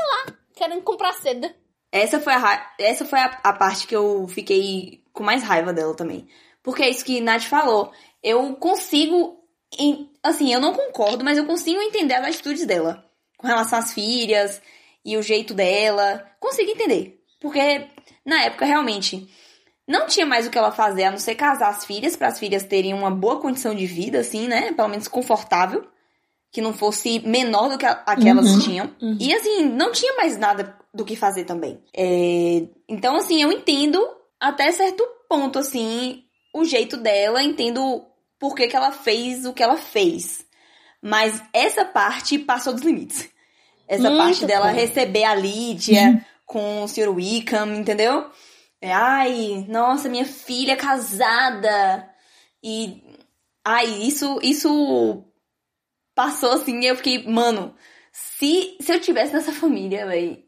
querendo 0.55 0.81
comprar 0.83 1.13
seda. 1.13 1.55
Essa 1.91 2.19
foi, 2.19 2.33
a, 2.33 2.73
essa 2.77 3.05
foi 3.05 3.17
a, 3.19 3.39
a 3.43 3.53
parte 3.53 3.87
que 3.87 3.95
eu 3.95 4.27
fiquei 4.27 5.03
com 5.13 5.23
mais 5.23 5.41
raiva 5.43 5.73
dela 5.73 5.95
também. 5.95 6.29
Porque 6.61 6.83
é 6.83 6.89
isso 6.89 7.03
que 7.05 7.19
Nath 7.21 7.43
falou. 7.43 7.91
Eu 8.21 8.55
consigo. 8.57 9.38
Em- 9.77 10.09
assim, 10.23 10.53
eu 10.53 10.59
não 10.59 10.73
concordo, 10.73 11.23
mas 11.23 11.37
eu 11.37 11.45
consigo 11.45 11.81
entender 11.81 12.15
as 12.15 12.25
atitudes 12.27 12.65
dela. 12.65 13.03
Com 13.37 13.47
relação 13.47 13.79
às 13.79 13.93
filhas 13.93 14.61
e 15.05 15.15
o 15.17 15.21
jeito 15.21 15.53
dela. 15.53 16.25
Consigo 16.39 16.71
entender. 16.71 17.19
Porque 17.39 17.87
na 18.25 18.43
época, 18.43 18.65
realmente, 18.65 19.29
não 19.87 20.07
tinha 20.07 20.25
mais 20.25 20.45
o 20.45 20.49
que 20.49 20.57
ela 20.57 20.71
fazer 20.71 21.05
a 21.05 21.11
não 21.11 21.17
ser 21.17 21.35
casar 21.35 21.69
as 21.69 21.85
filhas, 21.85 22.15
para 22.15 22.27
as 22.27 22.37
filhas 22.39 22.63
terem 22.63 22.93
uma 22.93 23.09
boa 23.09 23.39
condição 23.39 23.73
de 23.73 23.85
vida, 23.85 24.19
assim, 24.19 24.47
né? 24.47 24.73
Pelo 24.73 24.89
menos 24.89 25.07
confortável. 25.07 25.87
Que 26.51 26.61
não 26.61 26.73
fosse 26.73 27.19
menor 27.19 27.69
do 27.69 27.77
que 27.77 27.85
a, 27.85 27.91
a 28.07 28.15
que 28.15 28.27
elas 28.27 28.47
Uhum. 28.47 28.59
tinham. 28.59 28.95
Uhum. 29.01 29.17
E 29.19 29.33
assim, 29.35 29.65
não 29.69 29.91
tinha 29.91 30.15
mais 30.15 30.35
nada 30.37 30.75
do 30.93 31.05
que 31.05 31.15
fazer 31.15 31.43
também. 31.45 31.79
É, 31.95 32.63
Então, 32.89 33.15
assim, 33.15 33.39
eu 33.41 33.51
entendo 33.51 34.03
até 34.39 34.71
certo 34.71 35.07
ponto, 35.29 35.59
assim, 35.59 36.23
o 36.53 36.65
jeito 36.65 36.97
dela, 36.97 37.43
entendo 37.43 38.03
por 38.39 38.55
que, 38.55 38.67
que 38.67 38.75
ela 38.75 38.91
fez 38.91 39.45
o 39.45 39.53
que 39.53 39.61
ela 39.61 39.77
fez. 39.77 40.45
Mas 41.01 41.41
essa 41.53 41.85
parte 41.85 42.39
passou 42.39 42.73
dos 42.73 42.81
limites. 42.81 43.29
Essa 43.87 44.09
Muito 44.09 44.23
parte 44.23 44.45
dela 44.45 44.67
bom. 44.67 44.75
receber 44.75 45.23
a 45.23 45.35
Lídia 45.35 46.25
com 46.45 46.83
o 46.83 46.87
Sr. 46.87 47.09
Wickham, 47.09 47.75
entendeu? 47.75 48.29
É, 48.81 48.93
ai, 48.93 49.65
nossa, 49.67 50.09
minha 50.09 50.25
filha 50.25 50.75
casada. 50.75 52.09
E. 52.63 53.03
Ai, 53.63 53.85
isso, 53.85 54.39
isso 54.41 55.23
passou 56.15 56.51
assim, 56.51 56.83
eu 56.83 56.95
fiquei, 56.95 57.25
mano, 57.27 57.73
se, 58.11 58.77
se 58.81 58.91
eu 58.91 58.99
tivesse 58.99 59.33
nessa 59.33 59.53
família, 59.53 60.05
véi, 60.05 60.45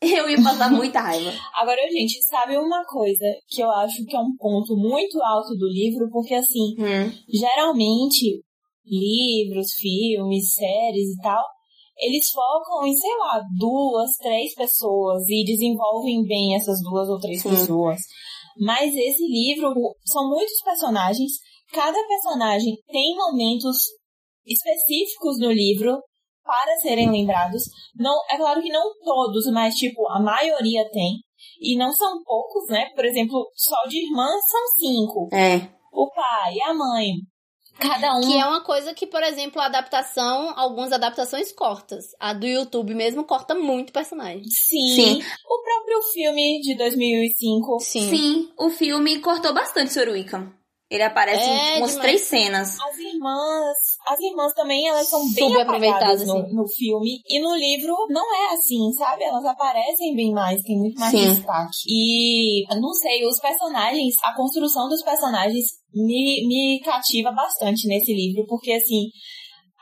eu 0.02 0.28
ia 0.28 0.42
passar 0.42 0.70
muita 0.70 1.00
raiva. 1.00 1.30
Agora, 1.54 1.80
gente, 1.90 2.22
sabe 2.24 2.56
uma 2.56 2.84
coisa 2.84 3.26
que 3.48 3.60
eu 3.62 3.70
acho 3.70 4.04
que 4.06 4.16
é 4.16 4.20
um 4.20 4.34
ponto 4.36 4.74
muito 4.76 5.22
alto 5.22 5.54
do 5.56 5.68
livro, 5.68 6.08
porque 6.10 6.34
assim, 6.34 6.74
Hum, 6.78 7.12
geralmente 7.28 8.42
livros, 8.84 9.72
filmes, 9.74 10.54
séries 10.54 11.10
e 11.10 11.22
tal, 11.22 11.44
eles 11.98 12.30
focam 12.30 12.86
em, 12.86 12.94
sei 12.94 13.14
lá, 13.18 13.40
duas, 13.58 14.10
três 14.18 14.54
pessoas 14.54 15.22
e 15.28 15.44
desenvolvem 15.44 16.24
bem 16.24 16.56
essas 16.56 16.80
duas 16.82 17.08
ou 17.08 17.18
três 17.18 17.42
Sim. 17.42 17.50
pessoas. 17.50 18.00
Mas 18.58 18.94
esse 18.94 19.24
livro 19.26 19.72
são 20.04 20.28
muitos 20.28 20.62
personagens, 20.64 21.32
cada 21.72 21.98
personagem 22.08 22.74
tem 22.88 23.14
momentos 23.14 23.76
específicos 24.46 25.38
no 25.38 25.52
livro 25.52 25.98
para 26.44 26.76
serem 26.78 27.10
lembrados. 27.10 27.62
Não, 27.96 28.14
é 28.30 28.36
claro 28.36 28.60
que 28.62 28.68
não 28.70 28.92
todos, 29.04 29.46
mas 29.52 29.74
tipo, 29.74 30.08
a 30.10 30.20
maioria 30.20 30.88
tem. 30.90 31.18
E 31.60 31.76
não 31.76 31.92
são 31.92 32.22
poucos, 32.24 32.68
né? 32.68 32.86
Por 32.94 33.04
exemplo, 33.04 33.50
só 33.54 33.88
de 33.88 34.04
irmãs 34.06 34.40
são 34.48 34.66
cinco. 34.78 35.28
é. 35.32 35.80
O 35.92 36.08
pai, 36.08 36.54
a 36.66 36.72
mãe. 36.72 37.08
Cada 37.80 38.16
um 38.16 38.20
Que 38.20 38.36
é 38.38 38.44
uma 38.46 38.62
coisa 38.62 38.94
que, 38.94 39.06
por 39.06 39.22
exemplo, 39.22 39.60
a 39.60 39.66
adaptação, 39.66 40.52
algumas 40.56 40.92
adaptações 40.92 41.50
cortas. 41.50 42.04
A 42.20 42.32
do 42.32 42.46
YouTube 42.46 42.94
mesmo 42.94 43.24
corta 43.24 43.54
muito 43.54 43.92
personagem. 43.92 44.44
Sim. 44.44 44.94
Sim. 44.94 45.22
O 45.48 45.62
próprio 45.62 46.02
filme 46.12 46.60
de 46.60 46.76
2005. 46.76 47.80
Sim. 47.80 48.10
Sim, 48.10 48.52
o 48.58 48.70
filme 48.70 49.18
cortou 49.20 49.52
bastante. 49.52 49.98
Wickham. 49.98 50.52
Ele 50.90 51.04
aparece 51.04 51.48
em 51.48 51.56
É, 51.56 51.64
tipo, 51.66 51.78
umas 51.78 51.90
demais. 51.90 51.98
três 52.08 52.20
cenas. 52.22 52.80
As 52.80 52.98
irmãs, 52.98 53.76
as 54.08 54.18
irmãs 54.18 54.52
também, 54.54 54.88
elas 54.88 55.06
são 55.06 55.20
bem 55.32 55.48
Subaproveitadas, 55.48 56.22
apagadas 56.22 56.26
no, 56.26 56.38
assim. 56.38 56.54
no 56.56 56.68
filme. 56.68 57.22
E 57.28 57.40
no 57.40 57.54
livro 57.54 57.94
não 58.08 58.34
é 58.34 58.54
assim, 58.54 58.92
sabe? 58.98 59.22
Elas 59.22 59.44
aparecem 59.44 60.16
bem 60.16 60.32
mais, 60.32 60.60
tem 60.62 60.76
muito 60.76 60.98
mais 60.98 61.12
Sim. 61.12 61.30
destaque. 61.30 61.78
E, 61.86 62.64
não 62.80 62.92
sei, 62.92 63.24
os 63.24 63.38
personagens, 63.38 64.14
a 64.24 64.34
construção 64.34 64.88
dos 64.88 65.02
personagens 65.04 65.64
me, 65.94 66.46
me 66.48 66.80
cativa 66.84 67.30
bastante 67.30 67.86
nesse 67.86 68.12
livro, 68.12 68.44
porque 68.48 68.72
assim, 68.72 69.04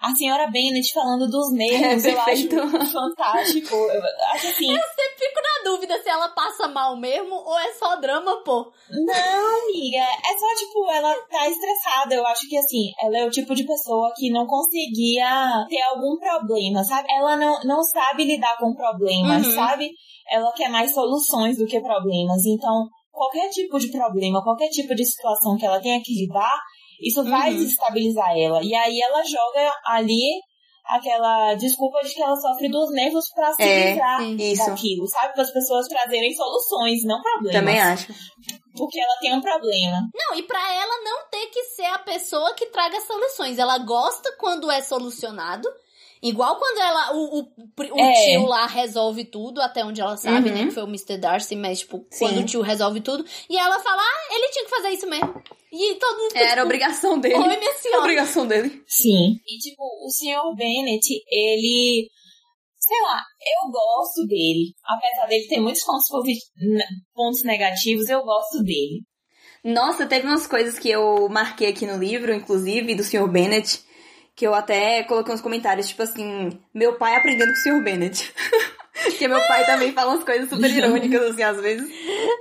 a 0.01 0.15
senhora 0.15 0.47
Bennett 0.51 0.93
falando 0.93 1.29
dos 1.29 1.53
nervos, 1.53 2.05
É, 2.05 2.13
eu 2.13 2.21
acho 2.21 2.49
fantástico. 2.93 3.75
Eu 3.75 4.03
acho 4.33 4.47
assim, 4.49 4.71
Eu 4.71 4.81
sempre 4.83 5.19
fico 5.19 5.41
na 5.43 5.71
dúvida 5.71 6.03
se 6.03 6.09
ela 6.09 6.29
passa 6.29 6.69
mal 6.69 6.97
mesmo 6.97 7.35
ou 7.35 7.59
é 7.59 7.73
só 7.75 7.97
drama, 7.97 8.43
pô. 8.45 8.71
não, 8.91 9.63
amiga, 9.65 9.99
é 9.99 10.39
só 10.39 10.55
tipo, 10.57 10.91
ela 10.91 11.15
tá 11.31 11.49
estressada. 11.49 12.15
Eu 12.15 12.27
acho 12.27 12.49
que 12.49 12.57
assim, 12.57 12.91
ela 13.03 13.19
é 13.19 13.25
o 13.27 13.31
tipo 13.31 13.55
de 13.55 13.65
pessoa 13.65 14.13
que 14.17 14.31
não 14.31 14.47
conseguia 14.47 15.67
ter 15.69 15.83
algum 15.83 16.17
problema, 16.19 16.83
sabe? 16.85 17.09
Ela 17.11 17.37
não, 17.37 17.61
não 17.65 17.83
sabe 17.83 18.25
lidar 18.25 18.57
com 18.59 18.75
problemas, 18.75 19.47
Uhum. 19.47 19.55
sabe? 19.55 19.91
Ela 20.31 20.53
quer 20.53 20.69
mais 20.69 20.93
soluções 20.93 21.57
do 21.57 21.67
que 21.67 21.81
problemas. 21.81 22.45
Então, 22.47 22.87
qualquer 23.11 23.49
tipo 23.51 23.79
de 23.79 23.91
problema, 23.91 24.43
qualquer 24.45 24.69
tipo 24.69 24.95
de 24.95 25.05
situação 25.05 25.57
que 25.57 25.67
ela 25.67 25.81
tenha 25.81 26.01
que 26.03 26.13
lidar, 26.15 26.55
isso 27.01 27.23
vai 27.25 27.51
Uhum. 27.53 27.59
desestabilizar 27.59 28.37
ela. 28.37 28.63
E 28.63 28.75
aí 28.75 29.01
ela 29.01 29.23
joga 29.25 29.73
ali 29.87 30.41
aquela 30.85 31.55
desculpa 31.55 31.99
de 32.03 32.15
que 32.15 32.23
ela 32.23 32.35
sofre 32.37 32.69
dos 32.71 32.91
nervos 32.93 33.29
pra 33.35 33.53
se 33.53 33.63
É, 33.63 33.91
livrar 33.91 34.23
isso. 34.23 34.67
daquilo, 34.67 35.07
sabe? 35.09 35.35
Para 35.35 35.43
as 35.43 35.53
pessoas 35.53 35.87
trazerem 35.87 36.33
soluções, 36.35 37.05
não 37.05 37.21
problemas. 37.21 37.61
Também 37.61 37.79
acho. 37.81 38.07
Porque 38.75 38.99
ela 38.99 39.17
tem 39.21 39.35
um 39.35 39.41
problema. 39.41 40.01
Não, 40.15 40.35
e 40.37 40.43
pra 40.45 40.73
ela 40.75 41.03
não 41.05 41.29
ter 41.31 41.47
que 41.49 41.63
ser 41.65 41.85
a 41.87 41.99
pessoa 41.99 42.55
que 42.55 42.67
traga 42.67 43.01
soluções. 43.03 43.59
Ela 43.59 43.79
gosta 43.79 44.35
quando 44.39 44.71
é 44.71 44.81
solucionado. 44.81 45.69
Igual 46.23 46.57
quando 46.59 46.79
ela, 46.79 47.13
o, 47.15 47.39
o, 47.41 47.43
o 47.95 48.01
É. 48.01 48.25
tio 48.25 48.47
lá 48.47 48.67
resolve 48.67 49.25
tudo, 49.25 49.61
até 49.61 49.85
onde 49.85 50.01
ela 50.01 50.17
sabe, 50.17 50.49
Uhum. 50.49 50.55
né? 50.55 50.65
Que 50.67 50.71
foi 50.73 50.83
o 50.83 50.89
Mr. 50.89 51.17
Darcy, 51.19 51.55
mas, 51.57 51.81
tipo, 51.81 52.07
Sim. 52.11 52.19
quando 52.19 52.41
o 52.41 52.45
tio 52.47 52.61
resolve 52.61 53.01
tudo. 53.01 53.25
E 53.49 53.57
ela 53.57 53.79
fala, 53.81 54.03
ah, 54.03 54.35
ele 54.35 54.49
tinha 54.51 54.65
que 54.65 54.71
fazer 54.71 54.89
isso 54.91 55.09
mesmo. 55.09 55.43
E 55.71 55.95
todo 55.97 56.19
mundo 56.19 56.37
Era 56.37 56.49
tipo, 56.53 56.63
obrigação 56.65 57.19
dele. 57.21 57.35
Oi, 57.37 57.57
minha 57.57 57.75
senhora. 57.79 58.01
obrigação 58.01 58.47
dele. 58.47 58.83
Sim. 58.87 59.37
E, 59.47 59.59
tipo, 59.59 59.83
o 59.83 60.11
Sr. 60.11 60.55
Bennett, 60.57 61.07
ele. 61.31 62.09
Sei 62.81 63.01
lá, 63.03 63.21
eu 63.41 63.71
gosto 63.71 64.27
dele. 64.27 64.73
Apesar 64.85 65.27
dele 65.27 65.47
ter 65.47 65.61
muitos 65.61 65.85
pontos, 65.85 66.07
pontos 67.15 67.45
negativos, 67.45 68.09
eu 68.09 68.23
gosto 68.23 68.63
dele. 68.63 69.03
Nossa, 69.65 70.07
teve 70.07 70.27
umas 70.27 70.47
coisas 70.47 70.79
que 70.79 70.89
eu 70.89 71.29
marquei 71.29 71.69
aqui 71.69 71.85
no 71.85 71.99
livro, 71.99 72.33
inclusive, 72.33 72.95
do 72.95 73.03
Sr. 73.03 73.29
Bennett, 73.29 73.81
que 74.39 74.47
eu 74.47 74.55
até 74.55 75.03
coloquei 75.03 75.35
uns 75.35 75.41
comentários, 75.41 75.89
tipo 75.89 76.01
assim, 76.01 76.57
meu 76.73 76.95
pai 76.97 77.17
aprendendo 77.17 77.49
com 77.53 77.59
o 77.59 77.63
Sr. 77.77 77.83
Bennett. 77.83 78.33
Porque 79.03 79.27
meu 79.27 79.41
pai 79.49 79.67
também 79.67 79.93
fala 79.93 80.13
umas 80.13 80.23
coisas 80.23 80.49
super 80.49 80.71
irônicas, 80.71 81.23
assim, 81.33 81.43
às 81.43 81.61
vezes. 81.61 81.91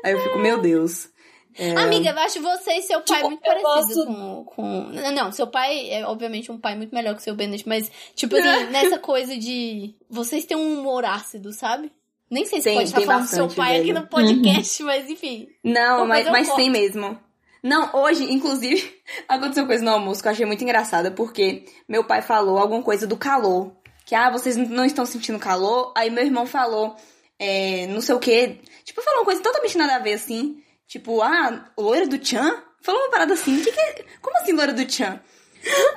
Aí 0.05 0.13
eu 0.13 0.21
fico, 0.21 0.37
meu 0.37 0.59
Deus. 0.61 1.09
É, 1.57 1.71
Amiga, 1.75 2.11
eu 2.11 2.19
acho 2.19 2.39
você 2.39 2.73
e 2.73 2.81
seu 2.83 3.01
pai 3.01 3.17
Tipo, 3.17 3.29
muito 3.29 3.43
eu 3.43 3.63
parecido 3.63 4.05
gosto- 4.05 4.05
com, 4.05 4.45
com. 4.45 4.83
Não, 5.11 5.31
seu 5.31 5.47
pai 5.47 5.89
é 5.89 6.05
obviamente 6.05 6.51
um 6.51 6.59
pai 6.59 6.75
muito 6.75 6.93
melhor 6.93 7.15
que 7.15 7.21
o 7.21 7.23
seu 7.23 7.33
Bennett, 7.33 7.67
mas, 7.67 7.91
tipo 8.15 8.35
assim, 8.37 8.65
nessa 8.71 8.99
coisa 8.99 9.35
de. 9.35 9.95
Vocês 10.07 10.45
têm 10.45 10.55
um 10.55 10.79
humor 10.79 11.03
ácido, 11.03 11.51
sabe? 11.51 11.91
Nem 12.29 12.45
sei 12.45 12.59
se 12.59 12.65
Tem, 12.65 12.75
pode 12.75 12.89
estar 12.89 13.01
falando 13.01 13.23
do 13.23 13.29
seu 13.29 13.47
pai 13.47 13.77
aqui 13.77 13.91
velho. 13.91 14.01
no 14.01 14.07
podcast, 14.07 14.83
mas 14.83 15.09
enfim. 15.09 15.47
Não, 15.63 16.05
mas, 16.05 16.29
mas 16.29 16.53
tem 16.53 16.69
mesmo. 16.69 17.17
Não, 17.63 17.89
hoje, 17.93 18.31
inclusive, 18.31 19.01
aconteceu 19.27 19.65
coisa 19.65 19.83
no 19.83 19.91
almoço 19.91 20.21
que 20.21 20.27
eu 20.27 20.31
achei 20.31 20.45
muito 20.45 20.63
engraçada, 20.63 21.11
porque 21.11 21.65
meu 21.87 22.03
pai 22.03 22.21
falou 22.21 22.57
alguma 22.57 22.83
coisa 22.83 23.05
do 23.07 23.17
calor. 23.17 23.71
Que, 24.05 24.15
ah, 24.15 24.29
vocês 24.29 24.55
não 24.55 24.85
estão 24.85 25.05
sentindo 25.05 25.37
calor? 25.37 25.91
Aí 25.95 26.09
meu 26.09 26.23
irmão 26.23 26.45
falou, 26.45 26.95
é, 27.37 27.87
não 27.87 27.99
sei 27.99 28.15
o 28.15 28.19
quê. 28.19 28.59
Tipo, 28.83 29.01
falou 29.01 29.19
uma 29.19 29.25
coisa 29.25 29.41
totalmente 29.41 29.77
nada 29.77 29.95
a 29.95 29.99
ver, 29.99 30.13
assim. 30.13 30.63
Tipo, 30.87 31.21
ah, 31.21 31.69
loira 31.77 32.07
do 32.07 32.23
Chan? 32.25 32.63
Falou 32.81 33.01
uma 33.01 33.11
parada 33.11 33.33
assim. 33.33 33.61
Que 33.61 33.71
que 33.71 33.79
é? 33.79 34.05
Como 34.21 34.37
assim, 34.37 34.53
loira 34.53 34.71
do 34.71 34.89
Chan? 34.89 35.19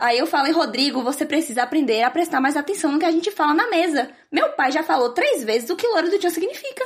Aí 0.00 0.18
eu 0.18 0.26
falei, 0.26 0.52
Rodrigo, 0.52 1.02
você 1.02 1.24
precisa 1.24 1.62
aprender 1.62 2.02
a 2.02 2.10
prestar 2.10 2.40
mais 2.40 2.56
atenção 2.56 2.90
no 2.90 2.98
que 2.98 3.04
a 3.04 3.12
gente 3.12 3.30
fala 3.30 3.54
na 3.54 3.68
mesa. 3.68 4.10
Meu 4.32 4.50
pai 4.52 4.72
já 4.72 4.82
falou 4.82 5.10
três 5.10 5.44
vezes 5.44 5.70
o 5.70 5.76
que 5.76 5.86
loira 5.86 6.10
do 6.10 6.20
Chan 6.20 6.30
significa. 6.30 6.84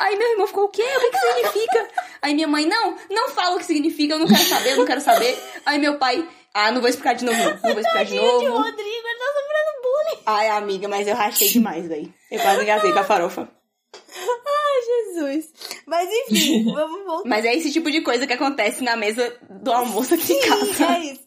Aí 0.00 0.16
meu 0.16 0.30
irmão 0.30 0.46
ficou, 0.46 0.64
o 0.64 0.68
quê? 0.68 0.82
O 0.82 1.00
que, 1.00 1.10
que 1.10 1.18
significa? 1.18 1.88
Aí 2.20 2.34
minha 2.34 2.48
mãe, 2.48 2.66
não, 2.66 2.96
não 3.10 3.28
fala 3.28 3.56
o 3.56 3.58
que 3.58 3.66
significa, 3.66 4.14
eu 4.14 4.18
não 4.18 4.26
quero 4.26 4.44
saber, 4.44 4.72
eu 4.72 4.76
não 4.76 4.84
quero 4.84 5.00
saber. 5.00 5.38
Aí 5.64 5.78
meu 5.78 5.98
pai, 5.98 6.28
ah, 6.52 6.70
não 6.70 6.80
vou 6.80 6.90
explicar 6.90 7.14
de 7.14 7.24
novo, 7.24 7.38
não, 7.38 7.50
não 7.50 7.60
vou 7.60 7.70
explicar 7.80 8.04
de 8.04 8.10
Gente, 8.10 8.22
novo. 8.22 8.58
Rodrigo, 8.58 8.80
ele 8.82 9.18
tá 9.18 9.26
sofrendo 9.26 9.82
bullying. 9.82 10.22
Ai, 10.26 10.48
amiga, 10.48 10.88
mas 10.88 11.06
eu 11.06 11.14
rachei 11.14 11.48
demais, 11.48 11.86
velho. 11.86 12.12
Eu 12.30 12.40
quase 12.40 12.62
engasguei 12.62 12.92
com 12.92 12.98
a 12.98 13.04
farofa. 13.04 13.48
Jesus. 15.14 15.52
Mas 15.86 16.08
enfim, 16.10 16.64
vamos 16.72 17.04
voltar. 17.04 17.28
Mas 17.28 17.44
é 17.44 17.54
esse 17.54 17.70
tipo 17.72 17.90
de 17.90 18.00
coisa 18.02 18.26
que 18.26 18.32
acontece 18.32 18.82
na 18.82 18.96
mesa 18.96 19.36
do 19.62 19.72
almoço 19.72 20.14
aqui 20.14 20.32
em 20.32 20.40
casa. 20.40 20.94
É 20.94 21.00
isso. 21.12 21.24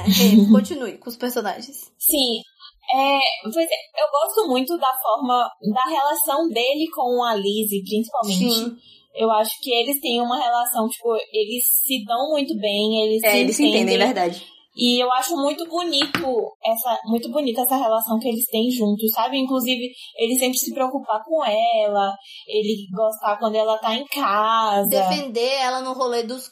É, 0.00 0.50
continue 0.50 0.98
com 0.98 1.08
os 1.08 1.16
personagens. 1.16 1.90
Sim. 1.98 2.42
É, 2.90 3.18
pois 3.42 3.56
é, 3.56 4.02
eu 4.02 4.06
gosto 4.10 4.48
muito 4.48 4.76
da 4.78 4.92
forma, 5.00 5.48
da 5.74 5.90
relação 5.90 6.48
dele 6.48 6.86
com 6.94 7.22
a 7.22 7.34
Lizzie, 7.34 7.82
principalmente. 7.84 8.54
Sim. 8.54 8.76
Eu 9.14 9.30
acho 9.30 9.50
que 9.62 9.70
eles 9.72 10.00
têm 10.00 10.20
uma 10.20 10.38
relação, 10.38 10.88
tipo, 10.88 11.14
eles 11.32 11.64
se 11.66 12.04
dão 12.04 12.30
muito 12.30 12.56
bem, 12.58 13.02
eles 13.02 13.22
É, 13.24 13.30
se 13.32 13.38
eles 13.38 13.56
se 13.56 13.66
entendem, 13.66 13.96
é 13.96 13.98
verdade. 13.98 14.46
E 14.78 15.02
eu 15.02 15.12
acho 15.12 15.34
muito 15.36 15.66
bonito 15.66 16.54
essa, 16.64 16.96
muito 17.06 17.28
bonita 17.32 17.62
essa 17.62 17.76
relação 17.76 18.16
que 18.20 18.28
eles 18.28 18.46
têm 18.46 18.70
juntos, 18.70 19.10
sabe? 19.10 19.36
Inclusive, 19.36 19.90
ele 20.16 20.38
sempre 20.38 20.56
se 20.56 20.72
preocupar 20.72 21.20
com 21.24 21.44
ela, 21.44 22.14
ele 22.46 22.86
gostar 22.94 23.36
quando 23.38 23.56
ela 23.56 23.76
tá 23.78 23.92
em 23.92 24.06
casa. 24.06 24.88
Defender 24.88 25.52
ela 25.54 25.80
no 25.80 25.94
rolê 25.94 26.22
dos 26.22 26.44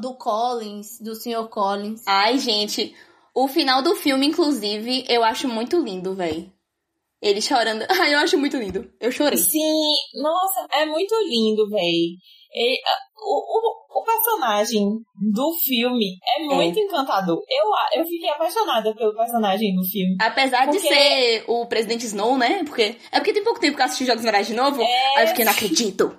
do 0.00 0.16
Collins, 0.16 1.00
do 1.00 1.16
Sr. 1.16 1.48
Collins. 1.48 2.02
Ai, 2.06 2.38
gente, 2.38 2.94
o 3.34 3.48
final 3.48 3.82
do 3.82 3.94
filme, 3.94 4.26
inclusive, 4.26 5.04
eu 5.08 5.22
acho 5.24 5.48
muito 5.48 5.78
lindo, 5.80 6.14
velho. 6.14 6.50
Ele 7.20 7.40
chorando. 7.40 7.84
Ai, 7.90 8.14
eu 8.14 8.18
acho 8.18 8.36
muito 8.38 8.56
lindo. 8.56 8.90
Eu 9.00 9.12
chorei. 9.12 9.38
Sim, 9.38 9.92
nossa, 10.20 10.66
é 10.72 10.84
muito 10.86 11.14
lindo, 11.28 11.68
véi. 11.70 12.16
Ele- 12.54 12.80
O, 13.24 13.38
o, 13.38 14.00
o 14.00 14.04
personagem 14.04 14.82
do 15.32 15.52
filme 15.62 16.16
é 16.36 16.42
muito 16.42 16.76
encantador. 16.80 17.40
Eu, 17.48 18.00
eu 18.00 18.04
fiquei 18.04 18.28
apaixonada 18.28 18.92
pelo 18.96 19.14
personagem 19.16 19.72
do 19.76 19.84
filme. 19.84 20.16
Apesar 20.20 20.66
de 20.66 20.78
Porque- 20.78 20.88
ser 20.88 21.44
o 21.46 21.64
presidente 21.66 22.04
Snow, 22.06 22.36
né? 22.36 22.64
Porque. 22.64 22.96
É 23.12 23.18
porque 23.20 23.32
tem 23.32 23.44
pouco 23.44 23.60
tempo 23.60 23.76
que 23.76 23.80
eu 23.82 23.86
assisti 23.86 24.04
Jogos 24.04 24.24
Vorazes 24.24 24.48
de 24.48 24.54
novo. 24.54 24.82
É. 24.82 25.18
Aí 25.18 25.24
eu 25.24 25.28
fiquei, 25.28 25.44
não 25.44 25.52
acredito. 25.52 26.18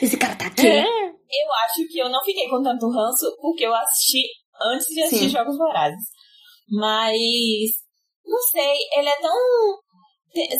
Esse 0.00 0.16
cara 0.16 0.34
tá 0.34 0.46
aqui. 0.46 0.66
Eu 0.66 1.52
acho 1.66 1.86
que 1.92 1.98
eu 1.98 2.08
não 2.08 2.24
fiquei 2.24 2.48
com 2.48 2.62
tanto 2.62 2.88
ranço 2.90 3.26
porque 3.40 3.64
eu 3.66 3.74
assisti 3.74 4.22
antes 4.72 4.86
de 4.86 5.02
assistir 5.02 5.24
Sim. 5.26 5.36
Jogos 5.36 5.56
Vorazes. 5.58 6.00
Mas, 6.70 7.16
não 8.24 8.38
sei, 8.50 8.76
ele 8.96 9.08
é 9.08 9.20
tão. 9.20 9.34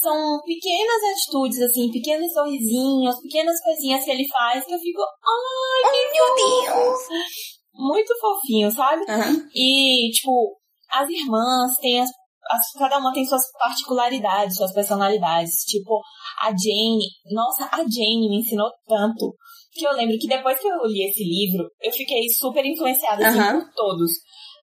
São 0.02 0.40
pequenas 0.44 1.00
atitudes, 1.12 1.60
assim, 1.60 1.92
pequenos 1.92 2.32
sorrisinhos, 2.32 3.20
pequenas 3.22 3.62
coisinhas 3.62 4.04
que 4.04 4.10
ele 4.10 4.26
faz 4.26 4.64
que 4.64 4.74
eu 4.74 4.78
fico. 4.78 5.00
Ai, 5.00 5.90
que 5.90 6.10
meu 6.12 6.34
Deus! 6.34 6.98
Muito 7.72 8.12
fofinho, 8.20 8.70
sabe? 8.72 9.04
Aham. 9.08 9.48
E, 9.54 10.10
tipo, 10.10 10.56
as 10.90 11.08
irmãs 11.08 11.72
têm 11.80 12.00
as, 12.00 12.10
Cada 12.76 12.98
uma 12.98 13.12
tem 13.12 13.24
suas 13.24 13.42
particularidades, 13.58 14.56
suas 14.56 14.72
personalidades. 14.72 15.54
Tipo, 15.66 16.00
a 16.40 16.48
Jane. 16.48 17.06
Nossa, 17.30 17.68
a 17.70 17.78
Jane 17.78 18.28
me 18.28 18.40
ensinou 18.40 18.70
tanto. 18.88 19.34
Que 19.72 19.86
eu 19.86 19.92
lembro 19.92 20.16
que 20.18 20.26
depois 20.26 20.58
que 20.58 20.66
eu 20.66 20.84
li 20.86 21.08
esse 21.08 21.22
livro, 21.22 21.70
eu 21.80 21.92
fiquei 21.92 22.24
super 22.36 22.64
influenciada 22.64 23.24
assim, 23.24 23.38
Aham. 23.38 23.60
por 23.60 23.72
todos. 23.74 24.10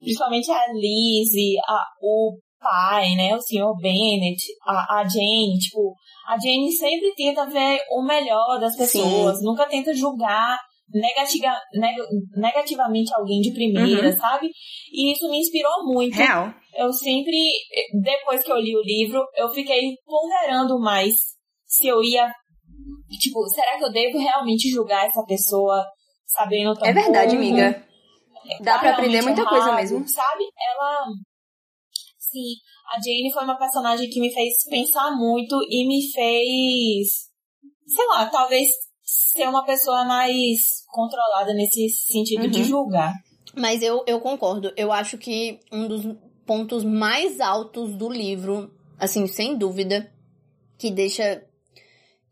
Principalmente 0.03 0.51
a 0.51 0.61
Lizzie, 0.73 1.57
a, 1.67 1.79
o 2.01 2.37
pai, 2.59 3.15
né? 3.15 3.35
O 3.35 3.41
Sr. 3.41 3.73
Bennett, 3.81 4.41
a, 4.67 4.99
a 4.99 5.03
Jane. 5.07 5.57
Tipo, 5.59 5.93
a 6.27 6.37
Jane 6.37 6.71
sempre 6.71 7.13
tenta 7.15 7.45
ver 7.45 7.79
o 7.91 8.01
melhor 8.05 8.59
das 8.59 8.75
pessoas. 8.75 9.37
Nunca 9.41 9.65
tenta 9.67 9.93
julgar 9.93 10.57
negativa, 10.93 11.53
neg- 11.73 12.07
negativamente 12.35 13.11
alguém 13.15 13.39
de 13.41 13.51
primeira, 13.53 14.09
Uhum. 14.09 14.17
sabe? 14.17 14.49
E 14.91 15.11
isso 15.11 15.29
me 15.29 15.39
inspirou 15.39 15.83
muito. 15.85 16.15
Real. 16.15 16.53
Eu 16.75 16.91
sempre, 16.91 17.49
depois 18.01 18.43
que 18.43 18.51
eu 18.51 18.57
li 18.59 18.75
o 18.75 18.81
livro, 18.81 19.23
eu 19.35 19.47
fiquei 19.49 19.93
ponderando 20.05 20.79
mais 20.79 21.13
se 21.67 21.87
eu 21.87 22.03
ia. 22.03 22.31
Tipo, 23.19 23.47
será 23.47 23.77
que 23.77 23.83
eu 23.85 23.91
devo 23.91 24.17
realmente 24.17 24.69
julgar 24.69 25.05
essa 25.07 25.23
pessoa 25.25 25.85
sabendo 26.25 26.73
tão 26.73 26.87
É 26.87 26.93
verdade, 26.93 27.35
pouco? 27.35 27.43
amiga. 27.47 27.85
Dá 28.61 28.79
pra 28.79 28.91
aprender 28.91 29.17
realmente 29.21 29.35
muita 29.37 29.49
coisa 29.49 29.73
mesmo. 29.73 30.07
Sabe? 30.07 30.43
Ela. 30.71 31.05
Sim, 32.17 32.55
a 32.91 32.95
Jane 32.99 33.31
foi 33.31 33.43
uma 33.43 33.57
personagem 33.57 34.09
que 34.09 34.19
me 34.19 34.33
fez 34.33 34.53
pensar 34.69 35.11
muito 35.11 35.55
e 35.69 35.87
me 35.87 36.01
fez. 36.11 37.07
Sei 37.87 38.07
lá, 38.07 38.25
talvez 38.29 38.67
ser 39.03 39.47
uma 39.47 39.63
pessoa 39.65 40.03
mais 40.05 40.57
controlada 40.91 41.53
nesse 41.53 41.89
sentido 41.89 42.49
de 42.49 42.59
Uhum. 42.59 42.65
julgar. 42.65 43.13
Mas 43.55 43.83
eu, 43.83 44.03
eu 44.07 44.19
concordo. 44.19 44.73
Eu 44.75 44.91
acho 44.91 45.17
que 45.17 45.59
um 45.71 45.87
dos 45.87 46.03
pontos 46.45 46.83
mais 46.83 47.39
altos 47.39 47.95
do 47.95 48.09
livro, 48.09 48.73
assim, 48.97 49.27
sem 49.27 49.55
dúvida, 49.57 50.11
que 50.77 50.89
deixa. 50.89 51.45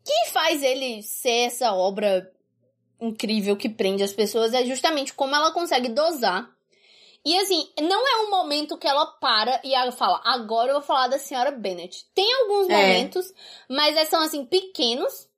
que 0.04 0.30
faz 0.32 0.62
ele 0.64 1.00
ser 1.02 1.46
essa 1.46 1.72
obra 1.74 2.28
incrível 3.02 3.56
que 3.56 3.68
prende 3.68 4.02
as 4.02 4.12
pessoas 4.12 4.54
é 4.54 4.64
justamente 4.64 5.14
como 5.14 5.34
ela 5.34 5.52
consegue 5.52 5.88
dosar 5.88 6.50
E 7.24 7.38
assim, 7.38 7.68
não 7.80 8.06
é 8.08 8.26
um 8.26 8.30
momento 8.30 8.78
que 8.78 8.86
ela 8.88 9.06
para 9.06 9.60
e 9.64 9.74
ela 9.74 9.92
fala, 9.92 10.20
agora 10.24 10.70
eu 10.70 10.74
vou 10.76 10.82
falar 10.82 11.08
da 11.08 11.18
senhora 11.18 11.52
Bennett. 11.52 12.04
Tem 12.14 12.32
alguns 12.42 12.68
É. 12.68 12.68
momentos, 12.68 13.32
mas 13.68 14.08
são 14.08 14.20
assim, 14.22 14.44
pequenos. 14.44 15.28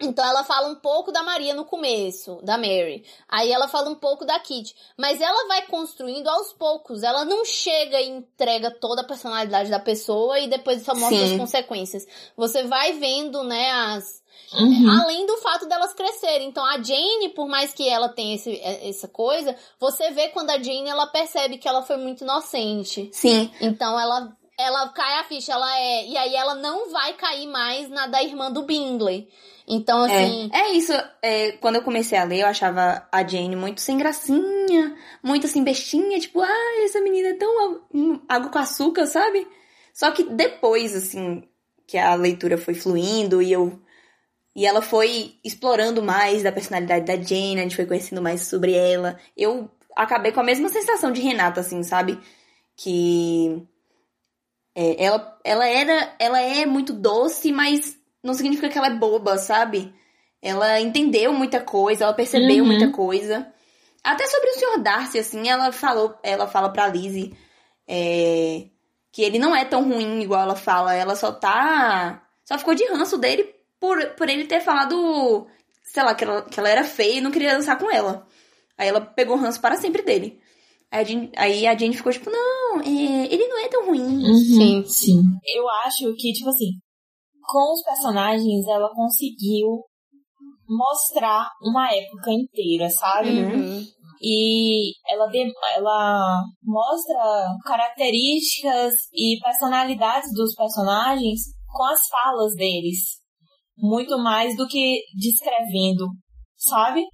Então 0.00 0.24
ela 0.24 0.44
fala 0.44 0.68
um 0.68 0.76
pouco 0.76 1.10
da 1.10 1.22
Maria 1.22 1.54
no 1.54 1.64
começo, 1.64 2.38
da 2.42 2.56
Mary. 2.56 3.04
Aí 3.28 3.50
ela 3.50 3.66
fala 3.66 3.90
um 3.90 3.96
pouco 3.96 4.24
da 4.24 4.38
Kit. 4.38 4.74
Mas 4.96 5.20
ela 5.20 5.48
vai 5.48 5.62
construindo 5.66 6.28
aos 6.28 6.52
poucos. 6.52 7.02
Ela 7.02 7.24
não 7.24 7.44
chega 7.44 8.00
e 8.00 8.08
entrega 8.08 8.70
toda 8.70 9.02
a 9.02 9.04
personalidade 9.06 9.70
da 9.70 9.80
pessoa 9.80 10.38
e 10.38 10.46
depois 10.48 10.82
só 10.84 10.94
mostra 10.94 11.18
Sim. 11.18 11.32
as 11.34 11.40
consequências. 11.40 12.06
Você 12.36 12.62
vai 12.64 12.92
vendo, 12.92 13.42
né, 13.42 13.70
as, 13.72 14.22
Uhum. 14.52 15.02
Além 15.02 15.26
do 15.26 15.36
fato 15.38 15.66
delas 15.66 15.92
crescerem. 15.92 16.48
Então, 16.48 16.64
a 16.64 16.80
Jane, 16.82 17.28
por 17.34 17.46
mais 17.46 17.74
que 17.74 17.86
ela 17.86 18.08
tenha 18.08 18.34
esse- 18.34 18.56
é, 18.62 18.88
essa 18.88 19.06
coisa, 19.06 19.54
você 19.78 20.10
vê 20.10 20.28
quando 20.28 20.48
a 20.48 20.56
Jane, 20.62 20.88
ela 20.88 21.06
percebe 21.06 21.58
que 21.58 21.68
ela 21.68 21.82
foi 21.82 21.98
muito 21.98 22.22
inocente. 22.24 23.10
Sim, 23.12 23.50
Então, 23.60 24.00
ela, 24.00 24.34
ela 24.58 24.88
cai 24.88 25.20
a 25.20 25.24
ficha, 25.24 25.52
ela 25.52 25.78
é... 25.78 26.06
E 26.06 26.16
aí, 26.16 26.34
ela 26.34 26.54
não 26.56 26.90
vai 26.90 27.12
cair 27.14 27.46
mais 27.46 27.88
na 27.88 28.06
da 28.06 28.22
irmã 28.22 28.50
do 28.50 28.62
Bingley. 28.62 29.28
Então, 29.66 30.02
assim... 30.02 30.50
É, 30.52 30.60
é 30.60 30.72
isso. 30.72 30.92
é, 31.22 31.52
quando 31.52 31.76
eu 31.76 31.82
comecei 31.82 32.18
a 32.18 32.24
ler, 32.24 32.40
eu 32.40 32.46
achava 32.46 33.06
a 33.12 33.26
Jane 33.26 33.54
muito 33.54 33.80
sem 33.80 33.96
gracinha, 33.98 34.96
muito 35.22 35.46
assim, 35.46 35.62
bestinha, 35.62 36.18
tipo, 36.18 36.40
ah, 36.40 36.84
essa 36.84 37.00
menina 37.00 37.28
é 37.28 37.34
tão 37.34 37.80
hum, 37.94 38.20
água 38.28 38.50
com 38.50 38.58
açúcar, 38.58 39.06
sabe? 39.06 39.46
Só 39.92 40.10
que 40.10 40.24
depois, 40.24 40.94
assim, 40.94 41.42
que 41.88 41.98
a 41.98 42.14
leitura 42.14 42.56
foi 42.58 42.74
fluindo 42.74 43.42
e 43.42 43.50
eu. 43.50 43.80
E 44.54 44.66
ela 44.66 44.82
foi 44.82 45.34
explorando 45.44 46.02
mais 46.02 46.42
da 46.42 46.52
personalidade 46.52 47.06
da 47.06 47.16
Jane, 47.16 47.58
a 47.58 47.62
gente 47.62 47.76
foi 47.76 47.86
conhecendo 47.86 48.20
mais 48.20 48.42
sobre 48.42 48.74
ela. 48.74 49.18
Eu 49.36 49.70
acabei 49.96 50.30
com 50.30 50.40
a 50.40 50.44
mesma 50.44 50.68
sensação 50.68 51.10
de 51.10 51.20
Renata, 51.20 51.60
assim, 51.60 51.82
sabe? 51.82 52.18
Que. 52.76 53.66
É, 54.80 55.04
ela, 55.04 55.38
ela 55.42 55.66
era. 55.66 56.14
Ela 56.20 56.40
é 56.40 56.64
muito 56.64 56.92
doce, 56.92 57.50
mas 57.50 57.96
não 58.22 58.32
significa 58.32 58.68
que 58.68 58.78
ela 58.78 58.86
é 58.86 58.94
boba, 58.94 59.36
sabe? 59.36 59.92
Ela 60.40 60.80
entendeu 60.80 61.32
muita 61.32 61.60
coisa, 61.60 62.04
ela 62.04 62.14
percebeu 62.14 62.62
Uhum. 62.62 62.66
muita 62.66 62.92
coisa. 62.92 63.52
Até 64.04 64.24
sobre 64.28 64.50
o 64.50 64.54
Sr. 64.54 64.82
Darcy, 64.82 65.18
assim, 65.18 65.48
ela 65.48 65.72
falou, 65.72 66.16
ela 66.22 66.46
fala 66.46 66.72
pra 66.72 66.86
Lizzie 66.86 67.36
é, 67.88 68.66
que 69.10 69.22
ele 69.22 69.38
não 69.38 69.54
é 69.54 69.64
tão 69.64 69.82
ruim 69.82 70.20
igual 70.22 70.42
ela 70.42 70.54
fala, 70.54 70.94
ela 70.94 71.16
só 71.16 71.32
tá. 71.32 72.22
Só 72.44 72.56
ficou 72.56 72.74
de 72.74 72.84
ranço 72.86 73.18
dele 73.18 73.52
por, 73.80 73.98
por 74.10 74.28
ele 74.28 74.46
ter 74.46 74.60
falado, 74.60 75.46
sei 75.82 76.02
lá, 76.04 76.14
que 76.14 76.22
ela, 76.22 76.42
que 76.42 76.60
ela 76.60 76.68
era 76.68 76.84
feia 76.84 77.18
e 77.18 77.20
não 77.20 77.32
queria 77.32 77.54
dançar 77.56 77.76
com 77.76 77.90
ela. 77.90 78.24
Aí 78.76 78.88
ela 78.88 79.00
pegou 79.00 79.36
o 79.36 79.40
ranço 79.40 79.60
para 79.60 79.76
sempre 79.76 80.02
dele. 80.02 80.40
Aí 80.90 81.00
a 81.00 81.04
Jane, 81.04 81.30
aí 81.36 81.66
a 81.66 81.76
Jane 81.76 81.96
ficou 81.96 82.12
tipo, 82.12 82.30
não, 82.30 82.80
é, 82.80 83.26
ele 83.32 83.46
não 83.48 83.58
é 83.58 83.68
tão 83.68 83.86
ruim. 83.86 84.00
Uhum. 84.00 84.34
Sim. 84.36 84.84
Sim. 84.84 85.20
Eu 85.54 85.68
acho 85.84 86.14
que, 86.16 86.32
tipo 86.32 86.48
assim, 86.48 86.70
com 87.46 87.72
os 87.72 87.82
personagens 87.82 88.66
ela 88.68 88.88
conseguiu 88.94 89.84
mostrar 90.68 91.48
uma 91.62 91.88
época 91.92 92.30
inteira, 92.32 92.88
sabe? 92.90 93.30
Uhum. 93.30 93.84
E 94.20 94.92
ela, 95.10 95.26
de- 95.28 95.52
ela 95.76 96.42
mostra 96.62 97.46
características 97.64 98.92
e 99.14 99.38
personalidades 99.42 100.30
dos 100.34 100.54
personagens 100.54 101.40
com 101.66 101.84
as 101.84 102.00
falas 102.10 102.54
deles. 102.54 102.98
Muito 103.78 104.18
mais 104.18 104.56
do 104.56 104.66
que 104.66 105.00
descrevendo, 105.16 106.06
sabe? 106.56 107.04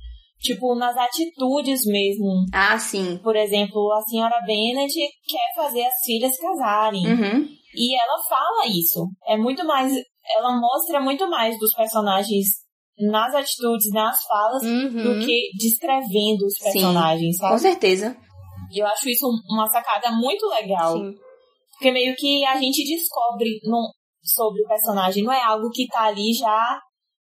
Tipo, 0.45 0.75
nas 0.75 0.95
atitudes 0.97 1.81
mesmo. 1.87 2.45
Ah, 2.53 2.79
sim. 2.79 3.19
Por 3.23 3.35
exemplo, 3.35 3.91
a 3.95 4.03
senhora 4.03 4.41
Bennet 4.47 4.93
quer 5.27 5.55
fazer 5.57 5.83
as 5.87 5.95
filhas 6.05 6.37
casarem. 6.39 7.07
Uhum. 7.07 7.49
E 7.75 7.95
ela 7.99 8.23
fala 8.29 8.67
isso. 8.69 9.07
É 9.27 9.37
muito 9.39 9.65
mais. 9.67 9.91
Ela 10.37 10.61
mostra 10.61 11.01
muito 11.01 11.29
mais 11.31 11.59
dos 11.59 11.73
personagens 11.75 12.45
nas 12.99 13.35
atitudes, 13.35 13.91
nas 13.93 14.17
falas, 14.27 14.63
Uhum. 14.63 15.03
do 15.21 15.27
que 15.27 15.51
descrevendo 15.59 16.45
os 16.47 16.55
Sim. 16.59 16.65
personagens, 16.73 17.39
Com 17.39 17.47
sabe? 17.49 17.61
certeza. 17.61 18.17
E 18.71 18.79
eu 18.83 18.87
acho 18.87 19.09
isso 19.09 19.27
uma 19.51 19.67
sacada 19.67 20.11
muito 20.13 20.47
legal. 20.47 20.93
Sim. 20.93 21.13
Porque 21.73 21.91
meio 21.91 22.15
que 22.17 22.45
a 22.45 22.57
gente 22.61 22.85
descobre 22.85 23.61
no- 23.65 23.91
sobre 24.23 24.63
o 24.63 24.69
personagem. 24.69 25.25
Não 25.25 25.33
é 25.33 25.43
algo 25.43 25.69
que 25.71 25.87
tá 25.89 26.05
ali 26.05 26.33
já 26.35 26.81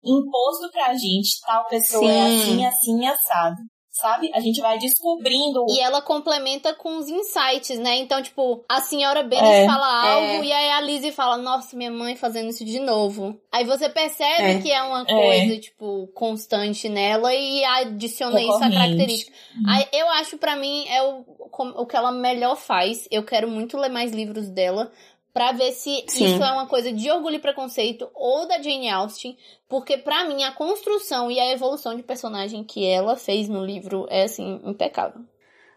imposto 0.06 0.70
pra 0.72 0.93
gente. 0.93 1.39
Tal 1.45 1.66
pessoa 1.68 2.10
é 2.12 2.28
Sim. 2.30 2.38
assim, 2.38 2.66
assim, 2.66 3.08
assado. 3.08 3.56
Sabe? 3.97 4.30
A 4.34 4.41
gente 4.41 4.60
vai 4.60 4.78
descobrindo. 4.78 5.66
E 5.70 5.80
ela 5.80 6.01
complementa 6.01 6.74
com 6.74 6.97
os 6.97 7.08
insights, 7.08 7.80
né? 7.80 7.95
Então, 7.99 8.22
tipo, 8.22 8.62
a 8.68 8.82
senhora 8.82 9.24
Bennet 9.24 9.47
É, 9.47 9.66
fala 9.66 10.12
algo 10.12 10.43
é. 10.43 10.45
e 10.47 10.51
aí 10.51 10.70
a 10.72 10.82
Lizzie 10.82 11.14
fala, 11.14 11.38
nossa, 11.38 11.78
minha 11.78 11.89
mãe 11.89 12.14
fazendo 12.14 12.49
isso 12.49 12.66
de 12.66 12.78
novo. 12.78 13.39
Aí 13.53 13.64
você 13.64 13.88
percebe 13.88 14.43
É. 14.43 14.62
que 14.62 14.70
é 14.70 14.84
uma 14.84 15.03
É. 15.03 15.06
coisa, 15.06 15.58
tipo, 15.62 16.08
constante 16.14 16.89
nela 16.89 17.34
e 17.34 17.64
adiciona 17.64 18.41
isso 18.41 18.56
à 18.62 18.70
característica. 18.70 19.32
Aí, 19.66 19.88
eu 19.93 20.10
acho, 20.10 20.38
pra 20.38 20.58
mim, 20.58 20.86
é 20.89 21.01
o, 21.01 21.24
o 21.78 21.86
que 21.86 21.95
ela 21.95 22.12
melhor 22.12 22.58
faz. 22.58 23.08
Eu 23.10 23.24
quero 23.24 23.47
muito 23.47 23.78
ler 23.78 23.88
mais 23.89 24.12
livros 24.12 24.49
dela. 24.49 24.91
Pra 25.36 25.52
ver 25.52 25.74
se 25.74 26.06
Sim. 26.08 26.28
isso 26.28 26.42
é 26.42 26.50
uma 26.54 26.66
coisa 26.66 26.94
de 26.94 27.12
orgulho 27.12 27.36
e 27.36 27.40
preconceito 27.40 28.10
ou 28.16 28.48
da 28.48 28.62
Jane 28.62 28.88
Austen. 28.90 29.38
Porque, 29.68 29.98
pra 29.98 30.24
mim, 30.24 30.46
a 30.46 30.54
construção 30.54 31.30
e 31.30 31.38
a 31.38 31.52
evolução 31.52 31.94
de 31.94 32.02
personagem 32.02 32.64
que 32.64 32.86
ela 32.86 33.18
fez 33.18 33.50
no 33.50 33.66
livro 33.66 34.08
é, 34.10 34.24
assim, 34.24 34.62
impecável. 34.64 35.22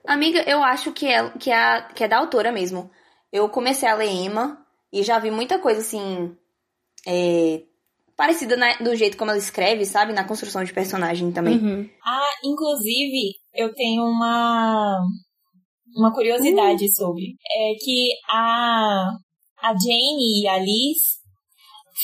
Amiga, 0.07 0.45
eu 0.49 0.63
acho 0.63 0.93
que 0.93 1.09
é, 1.09 1.29
que, 1.31 1.51
é, 1.51 1.83
que 1.93 2.05
é 2.05 2.09
da 2.09 2.19
autora 2.19 2.53
mesmo. 2.53 2.89
Eu 3.33 3.49
comecei 3.49 3.89
a 3.89 3.97
ler 3.97 4.09
Emma 4.09 4.65
e 4.93 5.03
já 5.03 5.19
vi 5.19 5.29
muita 5.33 5.59
coisa 5.59 5.81
assim. 5.81 6.37
é, 7.05 7.63
parecida 8.17 8.57
na- 8.57 8.77
do 8.79 8.95
jeito 8.95 9.17
como 9.17 9.33
ela 9.33 9.39
escreve, 9.39 9.85
sabe? 9.85 10.13
Na 10.13 10.23
construção 10.23 10.63
de 10.63 10.73
personagem 10.73 11.33
também. 11.33 11.59
Uhum. 11.59 11.91
Ah, 12.05 12.31
inclusive, 12.45 13.35
eu 13.55 13.75
tenho 13.75 14.05
uma 14.05 14.99
uma 15.97 16.13
curiosidade 16.15 16.95
sobre. 16.95 17.35
É 17.57 17.75
que 17.85 18.11
a, 18.31 19.11
a 19.63 19.69
Jane 19.73 20.43
e 20.43 20.49
a 20.49 20.59
Liz 20.59 21.19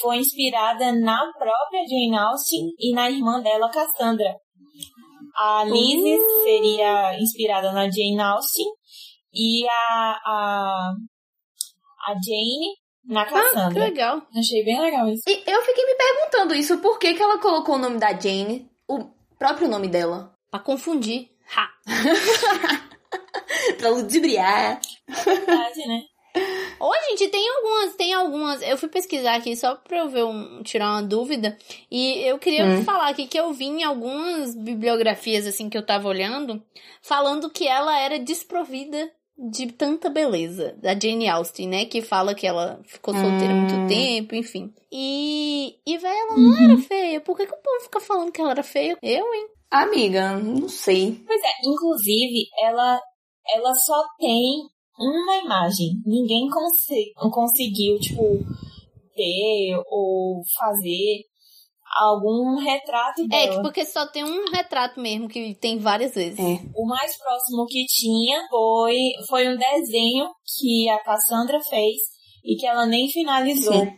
foi 0.01 0.17
inspirada 0.19 0.93
na 0.93 1.19
própria 1.39 1.85
Jane 1.89 2.17
Austen 2.17 2.71
e 2.79 2.93
na 2.93 3.11
irmã 3.11 3.41
dela, 3.41 3.71
Cassandra. 3.71 4.35
A 5.37 5.65
Liz 5.65 6.21
seria 6.45 7.19
inspirada 7.19 7.73
na 7.73 7.85
Jane 7.91 8.21
Austen 8.21 8.67
e 9.33 9.67
a, 9.69 10.21
a, 10.27 10.93
a 12.09 12.13
Jane 12.15 12.75
na 13.07 13.23
Ah, 13.23 13.25
que 13.27 13.33
Cassandra. 13.33 13.85
legal. 13.85 14.23
Achei 14.37 14.65
bem 14.65 14.81
legal 14.81 15.09
isso. 15.09 15.23
E 15.29 15.43
eu 15.47 15.63
fiquei 15.63 15.85
me 15.87 15.95
perguntando 15.97 16.55
isso, 16.55 16.79
por 16.79 16.99
que, 16.99 17.15
que 17.15 17.23
ela 17.23 17.39
colocou 17.39 17.75
o 17.77 17.79
nome 17.79 17.99
da 17.99 18.13
Jane, 18.19 18.69
o 18.89 19.11
próprio 19.39 19.69
nome 19.69 19.89
dela? 19.89 20.33
Pra 20.51 20.61
confundir. 20.61 21.29
Ha. 21.57 21.69
pra 23.79 23.91
ludibriar. 23.91 24.81
Verdade, 25.09 25.87
né? 25.87 26.03
Ô, 26.81 26.93
gente, 27.11 27.29
tem 27.29 27.49
algumas, 27.49 27.95
tem 27.95 28.13
algumas. 28.15 28.63
Eu 28.63 28.77
fui 28.77 28.89
pesquisar 28.89 29.37
aqui 29.37 29.57
só 29.57 29.75
pra 29.77 29.99
eu 29.99 30.09
ver 30.09 30.25
um, 30.25 30.63
tirar 30.63 30.91
uma 30.91 31.03
dúvida. 31.03 31.57
E 31.91 32.19
eu 32.27 32.39
queria 32.39 32.67
Hum. 32.67 32.83
falar 32.85 33.09
aqui 33.09 33.27
que 33.27 33.39
eu 33.39 33.53
vi 33.53 33.67
em 33.67 33.83
algumas 33.85 34.55
bibliografias, 34.55 35.47
assim, 35.47 35.69
que 35.71 35.77
eu 35.79 35.85
tava 35.85 36.09
olhando, 36.09 36.63
falando 37.03 37.51
que 37.51 37.67
ela 37.67 37.99
era 37.99 38.19
desprovida 38.19 39.11
de 39.37 39.73
tanta 39.73 40.09
beleza. 40.09 40.75
Da 40.81 40.93
Jane 40.99 41.29
Austen, 41.29 41.69
né? 41.69 41.85
Que 41.87 42.01
fala 42.03 42.35
que 42.35 42.47
ela 42.47 42.81
ficou 42.87 43.15
solteira 43.15 43.55
há 43.55 43.57
Hum. 43.57 43.61
muito 43.61 43.79
tempo, 43.87 44.35
enfim. 44.35 44.73
E, 44.93 45.77
e 45.87 45.99
velho, 45.99 46.15
ela 46.17 46.37
não 46.41 46.65
era 46.65 46.79
feia. 46.83 47.21
Por 47.21 47.37
que, 47.37 47.47
que 47.47 47.53
o 47.55 47.57
povo 47.63 47.81
fica 47.83 48.01
falando 48.01 48.31
que 48.33 48.41
ela 48.41 48.51
era 48.53 48.63
feia? 48.63 48.97
Eu, 49.03 49.35
hein? 49.35 49.47
Amiga, 49.71 50.39
não 50.39 50.69
sei. 50.69 51.19
Pois 51.27 51.41
é, 51.43 51.67
inclusive, 51.69 52.47
ela, 52.63 53.01
ela 53.57 53.75
só 53.75 54.05
tem 54.21 54.69
uma 54.99 55.37
imagem. 55.39 55.89
Ninguém 56.07 56.49
conse- 56.49 57.13
conseguiu, 57.33 57.99
tipo, 57.99 58.23
ter 59.15 59.77
ou 59.91 60.43
fazer 60.59 61.23
algum 62.01 62.57
retrato 62.59 63.23
É, 63.23 63.29
dela. 63.29 63.57
que 63.57 63.63
porque 63.63 63.85
só 63.85 64.07
tem 64.07 64.25
um 64.25 64.51
retrato 64.51 64.99
mesmo, 65.01 65.29
que 65.29 65.55
tem 65.57 65.79
várias 65.79 66.15
vezes. 66.15 66.39
É. 66.39 66.59
O 66.75 66.87
mais 66.87 67.17
próximo 67.17 67.67
que 67.67 67.85
tinha 67.87 68.45
foi, 68.51 68.97
foi 69.29 69.49
um 69.49 69.57
desenho 69.57 70.27
que 70.59 70.89
a 70.89 70.99
Cassandra 71.05 71.61
fez 71.69 71.97
e 72.45 72.57
que 72.57 72.67
ela 72.67 72.85
nem 72.87 73.09
finalizou. 73.09 73.73
Sim. 73.75 73.91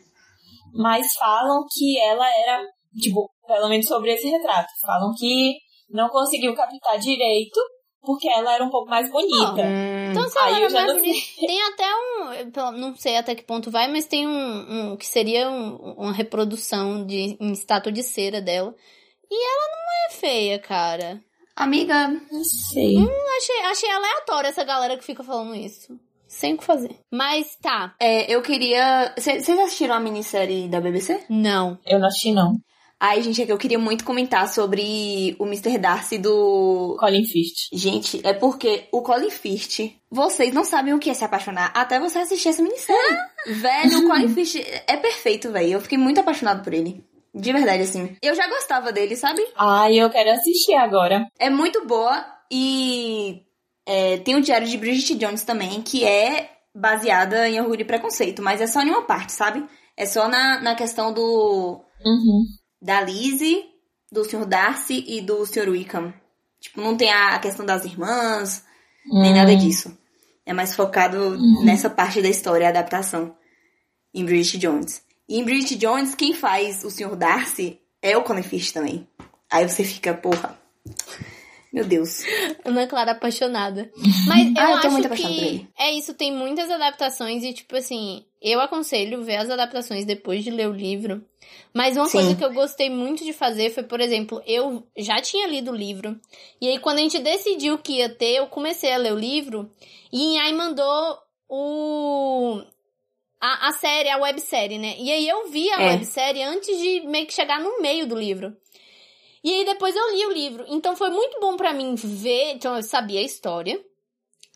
Mas 0.74 1.06
falam 1.18 1.64
que 1.73 1.98
ela 2.01 2.27
era, 2.40 2.62
tipo, 3.01 3.31
pelo 3.47 3.68
menos 3.68 3.86
sobre 3.86 4.12
esse 4.12 4.28
retrato, 4.28 4.68
falam 4.85 5.12
que 5.18 5.55
não 5.89 6.09
conseguiu 6.10 6.55
captar 6.55 6.98
direito 6.98 7.59
porque 8.06 8.26
ela 8.30 8.54
era 8.54 8.64
um 8.64 8.70
pouco 8.70 8.88
mais 8.88 9.10
bonita. 9.10 9.62
Hum, 9.62 10.10
Então, 10.12 10.28
se 10.30 10.38
Aí 10.38 10.54
ela 10.54 10.60
eu 10.60 10.64
era 10.66 10.72
mais 10.72 10.86
não 10.86 10.98
bonita, 11.00 11.26
tem 11.46 11.62
até 11.64 11.84
um, 11.94 12.70
não 12.78 12.96
sei 12.96 13.16
até 13.18 13.34
que 13.34 13.42
ponto 13.42 13.70
vai, 13.70 13.90
mas 13.90 14.06
tem 14.06 14.26
um, 14.26 14.92
um 14.92 14.96
que 14.96 15.06
seria 15.06 15.50
um- 15.50 15.76
uma 15.98 16.12
reprodução 16.12 17.04
de 17.04 17.36
em 17.38 17.52
estátua 17.52 17.92
de 17.92 18.02
cera 18.02 18.40
dela. 18.40 18.74
E 19.30 19.34
ela 19.34 19.68
não 19.68 20.06
é 20.08 20.12
feia, 20.14 20.58
cara. 20.58 21.20
Amiga, 21.56 22.08
Não 22.30 22.44
sei. 22.44 22.96
Achei, 23.38 23.60
achei 23.64 23.90
aleatório 23.90 24.48
essa 24.48 24.62
galera 24.62 24.96
que 24.96 25.04
fica 25.04 25.24
falando 25.24 25.54
isso. 25.54 25.98
Sem 26.28 26.54
o 26.54 26.58
que 26.58 26.64
fazer. 26.64 26.98
Mas 27.10 27.56
tá. 27.56 27.94
é, 28.00 28.30
eu 28.32 28.42
queria. 28.42 29.14
Vocês 29.16 29.48
assistiram 29.48 29.94
a 29.94 30.00
minissérie 30.00 30.68
da 30.68 30.80
BBC? 30.80 31.24
Não. 31.30 31.78
Eu 31.86 31.98
não 31.98 32.08
assisti, 32.08 32.32
não. 32.32 32.56
Ai, 32.98 33.23
gente, 33.23 33.43
é 33.43 33.47
que 33.47 33.52
eu 33.52 33.59
queria 33.59 33.78
muito 33.78 34.05
comentar 34.05 34.48
sobre 34.48 35.36
o 35.39 35.44
Mr. 35.44 35.77
Darcy 35.78 36.16
do. 36.18 36.97
Colin 36.98 37.24
Firth. 37.24 37.68
Gente, 37.73 38.20
é 38.24 38.32
porque 38.32 38.89
o 38.90 39.02
Colin 39.02 39.31
Firth, 39.31 39.93
vocês 40.10 40.55
não 40.55 40.64
sabem 40.64 40.94
o 40.94 40.98
que 40.98 41.10
é 41.10 41.14
se 41.14 41.24
apaixonar 41.24 41.73
até 41.74 42.01
você 42.01 42.18
assistir 42.18 42.48
essa 42.48 42.62
minissérie. 42.62 43.18
velho, 43.47 43.98
o 43.98 44.09
Colin 44.09 44.28
Firth 44.28 44.66
é 44.86 44.97
perfeito, 44.97 45.52
velho. 45.52 45.73
Eu 45.73 45.81
fiquei 45.81 45.98
muito 45.98 46.20
apaixonado 46.20 46.64
por 46.64 46.73
ele. 46.73 47.05
De 47.35 47.52
verdade, 47.52 47.82
assim. 47.82 48.16
Eu 48.23 48.35
já 48.35 48.48
gostava 48.48 48.90
dele, 48.90 49.14
sabe? 49.14 49.47
Ai, 49.56 49.97
eu 49.97 50.09
quero 50.09 50.31
assistir 50.31 50.74
agora. 50.74 51.27
É 51.39 51.51
muito 51.51 51.86
boa 51.86 52.24
e 52.51 53.43
é, 53.86 54.16
tem 54.18 54.36
o 54.36 54.40
Diário 54.40 54.66
de 54.66 54.78
Bridget 54.78 55.14
Jones 55.16 55.43
também, 55.43 55.82
que 55.82 56.02
é 56.02 56.51
baseada 56.74 57.47
em 57.47 57.60
Orgulho 57.60 57.82
e 57.82 57.85
Preconceito, 57.85 58.43
mas 58.43 58.62
é 58.62 58.66
só 58.66 58.81
em 58.81 58.89
uma 58.89 59.02
parte, 59.02 59.32
sabe? 59.32 59.66
É 59.94 60.06
só 60.06 60.28
na, 60.28 60.62
na 60.62 60.74
questão 60.74 61.12
do 61.12 61.85
Uhum. 62.05 62.44
Da 62.86 63.00
Lizzie, 63.00 63.64
do 64.10 64.24
Sr. 64.24 64.46
Darcy 64.46 65.04
e 65.08 65.20
do 65.20 65.44
Sr. 65.44 65.68
Wickham. 65.68 66.14
Tipo, 66.60 66.80
não 66.80 66.96
tem 66.96 67.12
a, 67.12 67.38
questão 67.40 67.66
das 67.66 67.84
irmãs, 67.84 68.64
nem 69.12 69.32
Hum. 69.32 69.36
nada 69.36 69.54
disso. 69.56 69.96
É 70.46 70.52
mais 70.52 70.74
focado 70.76 71.36
nessa 71.64 71.90
parte 71.90 72.22
da 72.22 72.28
história, 72.28 72.66
a 72.66 72.70
adaptação, 72.70 73.36
em 74.14 74.24
Bridget 74.24 74.58
Jones. 74.58 75.02
E 75.28 75.38
em 75.38 75.44
Bridget 75.44 75.74
Jones, 75.76 76.14
quem 76.14 76.32
faz 76.32 76.84
o 76.84 76.90
Sr. 76.90 77.16
Darcy 77.16 77.80
é 78.00 78.16
o 78.16 78.22
Colin 78.22 78.44
Firth 78.44 78.72
também. 78.72 79.06
Aí 79.50 79.68
você 79.68 79.82
fica, 79.82 80.14
porra. 80.14 80.56
Meu 81.72 81.84
Deus. 81.84 82.22
Ana 82.64 82.86
Clara 82.86 83.10
apaixonada. 83.12 83.90
Mas 84.28 84.46
eu, 84.46 84.54
Ah, 84.56 84.70
eu 84.70 84.80
tô 84.80 84.86
acho 84.86 84.90
muito 84.92 85.06
apaixonada 85.06 85.34
por 85.34 85.44
que 85.44 85.54
ele. 85.56 85.68
é 85.78 85.92
isso, 85.92 86.14
tem 86.14 86.32
muitas 86.32 86.70
adaptações 86.70 87.42
e, 87.42 87.52
tipo 87.52 87.76
assim, 87.76 88.24
eu 88.47 88.60
aconselho 88.60 89.24
ver 89.24 89.36
as 89.36 89.51
adaptações 89.51 90.05
depois 90.05 90.44
de 90.44 90.51
ler 90.51 90.68
o 90.68 90.73
livro. 90.73 91.24
Mas 91.74 91.97
uma 91.97 92.06
Sim. 92.06 92.12
coisa 92.12 92.36
que 92.36 92.44
eu 92.44 92.52
gostei 92.52 92.89
muito 92.89 93.24
de 93.24 93.32
fazer 93.32 93.70
foi, 93.70 93.82
por 93.82 94.01
exemplo, 94.01 94.40
eu 94.47 94.86
já 94.97 95.20
tinha 95.20 95.48
lido 95.48 95.73
o 95.73 95.77
livro. 95.77 96.18
E 96.60 96.68
aí, 96.68 96.78
quando 96.78 96.98
a 96.98 97.02
gente 97.02 97.18
decidiu 97.18 97.77
que 97.77 97.94
ia 97.94 98.09
ter, 98.09 98.36
eu 98.36 98.47
comecei 98.47 98.93
a 98.93 98.97
ler 98.98 99.12
o 99.12 99.18
livro. 99.18 99.68
E 100.12 100.39
aí 100.39 100.52
mandou 100.52 101.18
o. 101.48 102.62
A, 103.40 103.68
a 103.68 103.73
série, 103.73 104.09
a 104.09 104.16
websérie, 104.16 104.78
né? 104.78 104.94
E 104.98 105.10
aí 105.10 105.28
eu 105.28 105.48
vi 105.51 105.68
a 105.73 105.82
É. 105.82 105.86
websérie 105.89 106.43
antes 106.43 106.78
de 106.78 107.01
meio 107.01 107.27
que 107.27 107.35
chegar 107.35 107.60
no 107.60 107.81
meio 107.82 108.06
do 108.06 108.14
livro. 108.16 108.56
E 109.44 109.52
aí 109.52 109.64
depois 109.64 109.94
eu 109.94 110.12
li 110.14 110.27
o 110.27 110.32
livro. 110.32 110.64
Então 110.68 110.97
foi 110.97 111.10
muito 111.10 111.39
bom 111.40 111.56
pra 111.56 111.73
mim 111.73 111.94
ver. 111.97 112.52
Então 112.52 112.77
eu 112.77 112.82
sabia 112.82 113.20
a 113.20 113.24
história. 113.24 113.78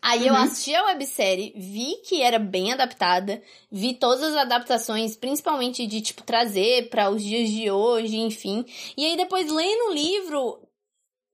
Aí 0.01 0.25
eu 0.27 0.33
Uhum. 0.33 0.43
assisti 0.43 0.73
a 0.73 0.85
websérie, 0.85 1.53
vi 1.55 1.97
que 1.97 2.21
era 2.23 2.39
bem 2.39 2.73
adaptada, 2.73 3.41
vi 3.71 3.93
todas 3.93 4.23
as 4.23 4.35
adaptações, 4.35 5.15
principalmente 5.15 5.85
de 5.85 6.01
tipo 6.01 6.23
trazer 6.23 6.89
pra 6.89 7.09
os 7.11 7.23
dias 7.23 7.49
de 7.49 7.69
hoje, 7.69 8.17
enfim. 8.17 8.65
E 8.97 9.05
aí 9.05 9.15
depois 9.15 9.51
lendo 9.51 9.89
o 9.89 9.93
livro, 9.93 10.67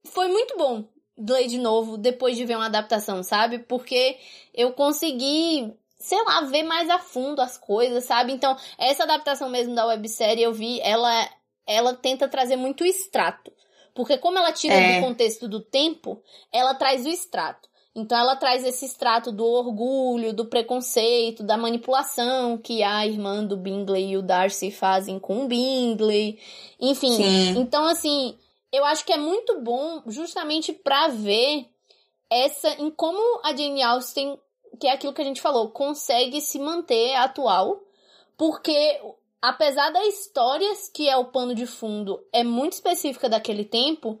foi 0.06 0.28
muito 0.28 0.56
bom 0.56 0.84
ler 1.18 1.48
de 1.48 1.58
novo 1.58 1.96
depois 1.98 2.36
de 2.36 2.44
ver 2.44 2.56
uma 2.56 2.66
adaptação, 2.66 3.22
sabe? 3.22 3.58
Porque 3.60 4.18
eu 4.54 4.72
consegui, 4.72 5.72
sei 5.98 6.22
lá, 6.24 6.42
ver 6.42 6.62
mais 6.62 6.88
a 6.90 6.98
fundo 6.98 7.40
as 7.40 7.58
coisas, 7.58 8.04
sabe? 8.04 8.32
Então, 8.32 8.56
essa 8.78 9.02
adaptação 9.04 9.48
mesmo 9.50 9.74
da 9.74 9.86
websérie 9.86 10.42
eu 10.44 10.52
vi, 10.52 10.80
ela 10.80 11.28
ela 11.66 11.94
tenta 11.94 12.28
trazer 12.28 12.56
muito 12.56 12.82
o 12.82 12.86
extrato. 12.86 13.52
Porque 13.94 14.16
como 14.18 14.38
ela 14.38 14.52
tira 14.52 14.76
É. 14.76 14.86
do 14.94 15.00
contexto 15.00 15.48
do 15.48 15.60
tempo, 15.60 16.22
ela 16.52 16.74
traz 16.74 17.04
o 17.04 17.08
extrato. 17.08 17.68
Então 17.94 18.18
ela 18.18 18.36
traz 18.36 18.64
esse 18.64 18.84
extrato 18.84 19.32
do 19.32 19.44
orgulho, 19.44 20.32
do 20.32 20.46
preconceito, 20.46 21.42
da 21.42 21.56
manipulação 21.56 22.56
que 22.56 22.82
a 22.82 23.06
irmã 23.06 23.44
do 23.44 23.56
Bingley 23.56 24.10
e 24.10 24.16
o 24.16 24.22
Darcy 24.22 24.70
fazem 24.70 25.18
com 25.18 25.44
o 25.44 25.48
Bingley. 25.48 26.38
Enfim, 26.80 27.14
Sim. 27.14 27.58
então 27.58 27.84
assim, 27.86 28.38
eu 28.72 28.84
acho 28.84 29.04
que 29.04 29.12
é 29.12 29.16
muito 29.16 29.60
bom 29.60 30.02
justamente 30.06 30.72
pra 30.72 31.08
ver 31.08 31.66
essa 32.30 32.68
em 32.80 32.90
como 32.90 33.40
a 33.42 33.54
Jane 33.56 33.82
Austen, 33.82 34.38
que 34.78 34.86
é 34.86 34.92
aquilo 34.92 35.12
que 35.12 35.22
a 35.22 35.24
gente 35.24 35.40
falou, 35.40 35.70
consegue 35.70 36.40
se 36.40 36.58
manter 36.58 37.14
atual, 37.14 37.82
porque 38.36 39.00
apesar 39.40 39.90
da 39.90 40.06
história 40.06 40.70
que 40.92 41.08
é 41.08 41.16
o 41.16 41.26
pano 41.26 41.54
de 41.54 41.66
fundo 41.66 42.22
é 42.32 42.44
muito 42.44 42.74
específica 42.74 43.28
daquele 43.28 43.64
tempo, 43.64 44.20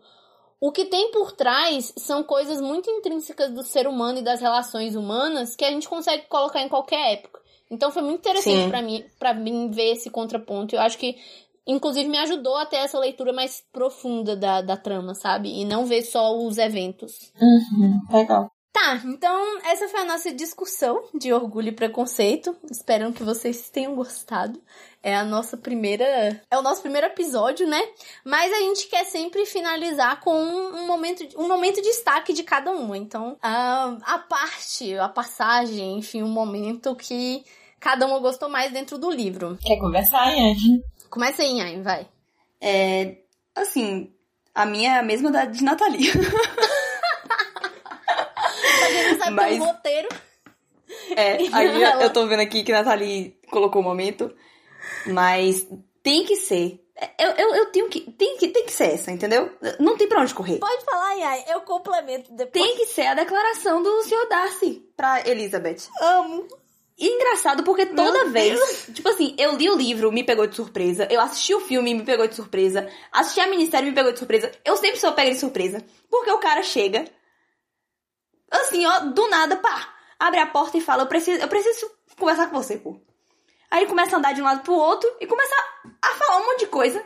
o 0.60 0.72
que 0.72 0.86
tem 0.86 1.10
por 1.12 1.32
trás 1.32 1.92
são 1.96 2.22
coisas 2.22 2.60
muito 2.60 2.90
intrínsecas 2.90 3.52
do 3.52 3.62
ser 3.62 3.86
humano 3.86 4.18
e 4.18 4.24
das 4.24 4.40
relações 4.40 4.96
humanas 4.96 5.54
que 5.54 5.64
a 5.64 5.70
gente 5.70 5.88
consegue 5.88 6.26
colocar 6.28 6.60
em 6.60 6.68
qualquer 6.68 7.14
época. 7.14 7.40
Então 7.70 7.90
foi 7.90 8.02
muito 8.02 8.20
interessante 8.20 8.68
pra 8.68 8.82
mim, 8.82 9.04
para 9.18 9.34
mim 9.34 9.70
ver 9.70 9.92
esse 9.92 10.10
contraponto. 10.10 10.74
Eu 10.74 10.80
acho 10.80 10.98
que 10.98 11.16
inclusive 11.66 12.08
me 12.08 12.18
ajudou 12.18 12.56
a 12.56 12.66
ter 12.66 12.76
essa 12.76 12.98
leitura 12.98 13.32
mais 13.32 13.62
profunda 13.72 14.34
da, 14.34 14.62
da 14.62 14.76
trama, 14.76 15.14
sabe? 15.14 15.48
E 15.50 15.64
não 15.64 15.84
ver 15.84 16.02
só 16.02 16.36
os 16.36 16.56
eventos. 16.56 17.30
Uhum. 17.40 18.00
Legal. 18.10 18.50
Tá, 18.72 19.02
então 19.04 19.58
essa 19.64 19.88
foi 19.88 20.00
a 20.00 20.04
nossa 20.04 20.32
discussão 20.32 21.02
de 21.14 21.32
orgulho 21.32 21.68
e 21.68 21.74
preconceito. 21.74 22.56
Espero 22.70 23.12
que 23.12 23.22
vocês 23.22 23.68
tenham 23.70 23.94
gostado. 23.94 24.60
É 25.02 25.14
a 25.14 25.24
nossa 25.24 25.56
primeira. 25.56 26.42
É 26.50 26.58
o 26.58 26.62
nosso 26.62 26.82
primeiro 26.82 27.06
episódio, 27.06 27.66
né? 27.68 27.80
Mas 28.24 28.52
a 28.52 28.56
gente 28.58 28.88
quer 28.88 29.04
sempre 29.04 29.46
finalizar 29.46 30.20
com 30.20 30.34
um 30.34 30.86
momento, 30.86 31.24
um 31.36 31.46
momento 31.46 31.76
de 31.76 31.82
destaque 31.82 32.32
de 32.32 32.42
cada 32.42 32.72
uma. 32.72 32.96
Então, 32.98 33.36
a, 33.40 33.96
a 34.02 34.18
parte, 34.18 34.98
a 34.98 35.08
passagem, 35.08 35.98
enfim, 35.98 36.22
um 36.22 36.28
momento 36.28 36.96
que 36.96 37.44
cada 37.78 38.06
uma 38.06 38.18
gostou 38.18 38.48
mais 38.48 38.72
dentro 38.72 38.98
do 38.98 39.08
livro. 39.08 39.56
Quer 39.62 39.78
conversar, 39.78 40.30
Yanji? 40.32 40.82
Começa 41.08 41.42
aí, 41.42 41.60
Ayn, 41.60 41.80
vai. 41.82 42.06
É. 42.60 43.18
Assim, 43.54 44.12
a 44.54 44.66
minha 44.66 44.96
é 44.96 44.98
a 44.98 45.02
mesma 45.02 45.30
da 45.30 45.44
de 45.44 45.62
Nathalie. 45.62 46.10
Pra 48.06 48.86
quem 48.88 49.10
não 49.12 49.18
sabe, 49.18 49.30
Mas- 49.32 49.50
tem 49.50 49.60
um 49.60 49.64
roteiro. 49.64 50.08
É, 51.16 51.36
aí 51.52 51.82
eu- 51.82 52.00
eu 52.00 52.12
tô 52.12 52.26
vendo 52.26 52.40
aqui 52.40 52.62
que 52.62 52.72
a 52.72 52.82
Nathalie 52.82 53.36
colocou 53.50 53.80
o 53.80 53.84
momento. 53.84 54.34
Mas 55.06 55.66
tem 56.02 56.24
que 56.24 56.36
ser. 56.36 56.84
Eu, 57.18 57.30
eu, 57.30 57.54
eu 57.54 57.66
tenho 57.66 57.88
que. 57.88 58.00
Tem 58.12 58.36
que, 58.36 58.48
tem 58.48 58.64
que 58.64 58.72
ser 58.72 58.94
essa, 58.94 59.10
entendeu? 59.12 59.50
Não 59.78 59.96
tem 59.96 60.08
pra 60.08 60.20
onde 60.20 60.34
correr. 60.34 60.58
Pode 60.58 60.84
falar, 60.84 61.10
Ayn, 61.10 61.44
eu 61.48 61.60
complemento 61.60 62.32
depois. 62.32 62.52
Tem 62.52 62.76
que 62.76 62.86
ser 62.86 63.06
a 63.06 63.14
declaração 63.14 63.82
do 63.82 64.02
Sr. 64.02 64.28
Darcy 64.28 64.82
pra 64.96 65.26
Elizabeth. 65.28 65.88
Amo. 66.00 66.48
E 66.98 67.06
engraçado 67.06 67.62
porque 67.62 67.86
toda 67.86 68.24
Meu 68.24 68.32
vez, 68.32 68.88
tipo 68.92 69.08
assim, 69.08 69.32
eu 69.38 69.54
li 69.54 69.70
o 69.70 69.76
livro, 69.76 70.10
me 70.10 70.24
pegou 70.24 70.48
de 70.48 70.56
surpresa. 70.56 71.06
Eu 71.08 71.20
assisti 71.20 71.54
o 71.54 71.60
filme, 71.60 71.94
me 71.94 72.02
pegou 72.02 72.26
de 72.26 72.34
surpresa. 72.34 72.90
Assisti 73.12 73.38
a 73.38 73.46
minissérie, 73.46 73.88
me 73.88 73.94
pegou 73.94 74.10
de 74.10 74.18
surpresa. 74.18 74.50
Eu 74.64 74.76
sempre 74.76 74.98
sou 74.98 75.12
pega 75.12 75.30
de 75.30 75.38
surpresa. 75.38 75.84
Porque 76.10 76.32
o 76.32 76.40
cara 76.40 76.64
chega, 76.64 77.04
assim, 78.50 78.84
ó, 78.84 78.98
do 79.00 79.28
nada, 79.28 79.56
pá, 79.56 79.94
abre 80.18 80.40
a 80.40 80.46
porta 80.46 80.76
e 80.76 80.80
fala: 80.80 81.04
Eu 81.04 81.06
preciso, 81.06 81.40
eu 81.40 81.46
preciso 81.46 81.88
conversar 82.18 82.50
com 82.50 82.60
você, 82.60 82.76
pô. 82.76 83.00
Aí 83.70 83.80
ele 83.80 83.88
começa 83.90 84.16
a 84.16 84.18
andar 84.18 84.32
de 84.32 84.40
um 84.40 84.44
lado 84.44 84.62
pro 84.62 84.74
outro 84.74 85.08
e 85.20 85.26
começa 85.26 85.54
a, 86.02 86.08
falar 86.14 86.38
um 86.38 86.46
monte 86.46 86.60
de 86.60 86.66
coisa. 86.68 87.04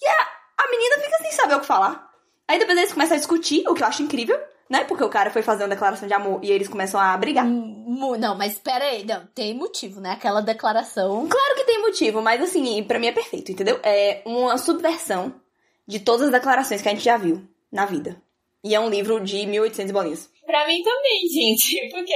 E 0.00 0.06
a, 0.06 0.28
a 0.64 0.70
menina 0.70 0.96
fica 0.96 1.18
sem 1.18 1.32
saber 1.32 1.54
o 1.56 1.60
que 1.60 1.66
falar. 1.66 2.08
Aí 2.48 2.58
depois 2.58 2.78
eles 2.78 2.92
começam 2.92 3.16
a 3.16 3.18
discutir, 3.18 3.66
o 3.68 3.74
que 3.74 3.82
eu 3.82 3.86
acho 3.86 4.02
incrível, 4.02 4.38
né? 4.70 4.84
Porque 4.84 5.02
o 5.02 5.08
cara 5.08 5.30
foi 5.30 5.42
fazer 5.42 5.64
uma 5.64 5.68
declaração 5.70 6.06
de 6.06 6.14
amor 6.14 6.40
e 6.44 6.50
eles 6.52 6.68
começam 6.68 7.00
a 7.00 7.16
brigar. 7.16 7.44
Mu- 7.44 8.16
Não, 8.16 8.36
mas 8.36 8.52
espera 8.52 8.84
aí, 8.84 9.04
não, 9.04 9.26
tem 9.28 9.52
motivo, 9.54 10.00
né? 10.00 10.12
Aquela 10.12 10.40
declaração. 10.40 11.26
Claro 11.28 11.54
que 11.56 11.64
tem 11.64 11.80
motivo, 11.82 12.22
mas 12.22 12.40
assim, 12.42 12.84
pra 12.84 12.98
mim 13.00 13.08
é 13.08 13.12
perfeito, 13.12 13.50
entendeu? 13.50 13.80
É 13.82 14.22
uma 14.24 14.56
subversão 14.58 15.34
de 15.88 15.98
todas 16.00 16.26
as 16.26 16.32
declarações 16.32 16.80
que 16.82 16.88
a 16.88 16.92
gente 16.92 17.04
já 17.04 17.16
viu 17.16 17.42
na 17.72 17.84
vida. 17.84 18.20
E 18.62 18.74
é 18.74 18.80
um 18.80 18.88
livro 18.90 19.20
de 19.20 19.44
1800 19.46 19.92
bolinhas. 19.92 20.30
Pra 20.44 20.66
mim 20.68 20.82
também, 20.82 21.20
gente. 21.32 21.88
Porque 21.90 22.14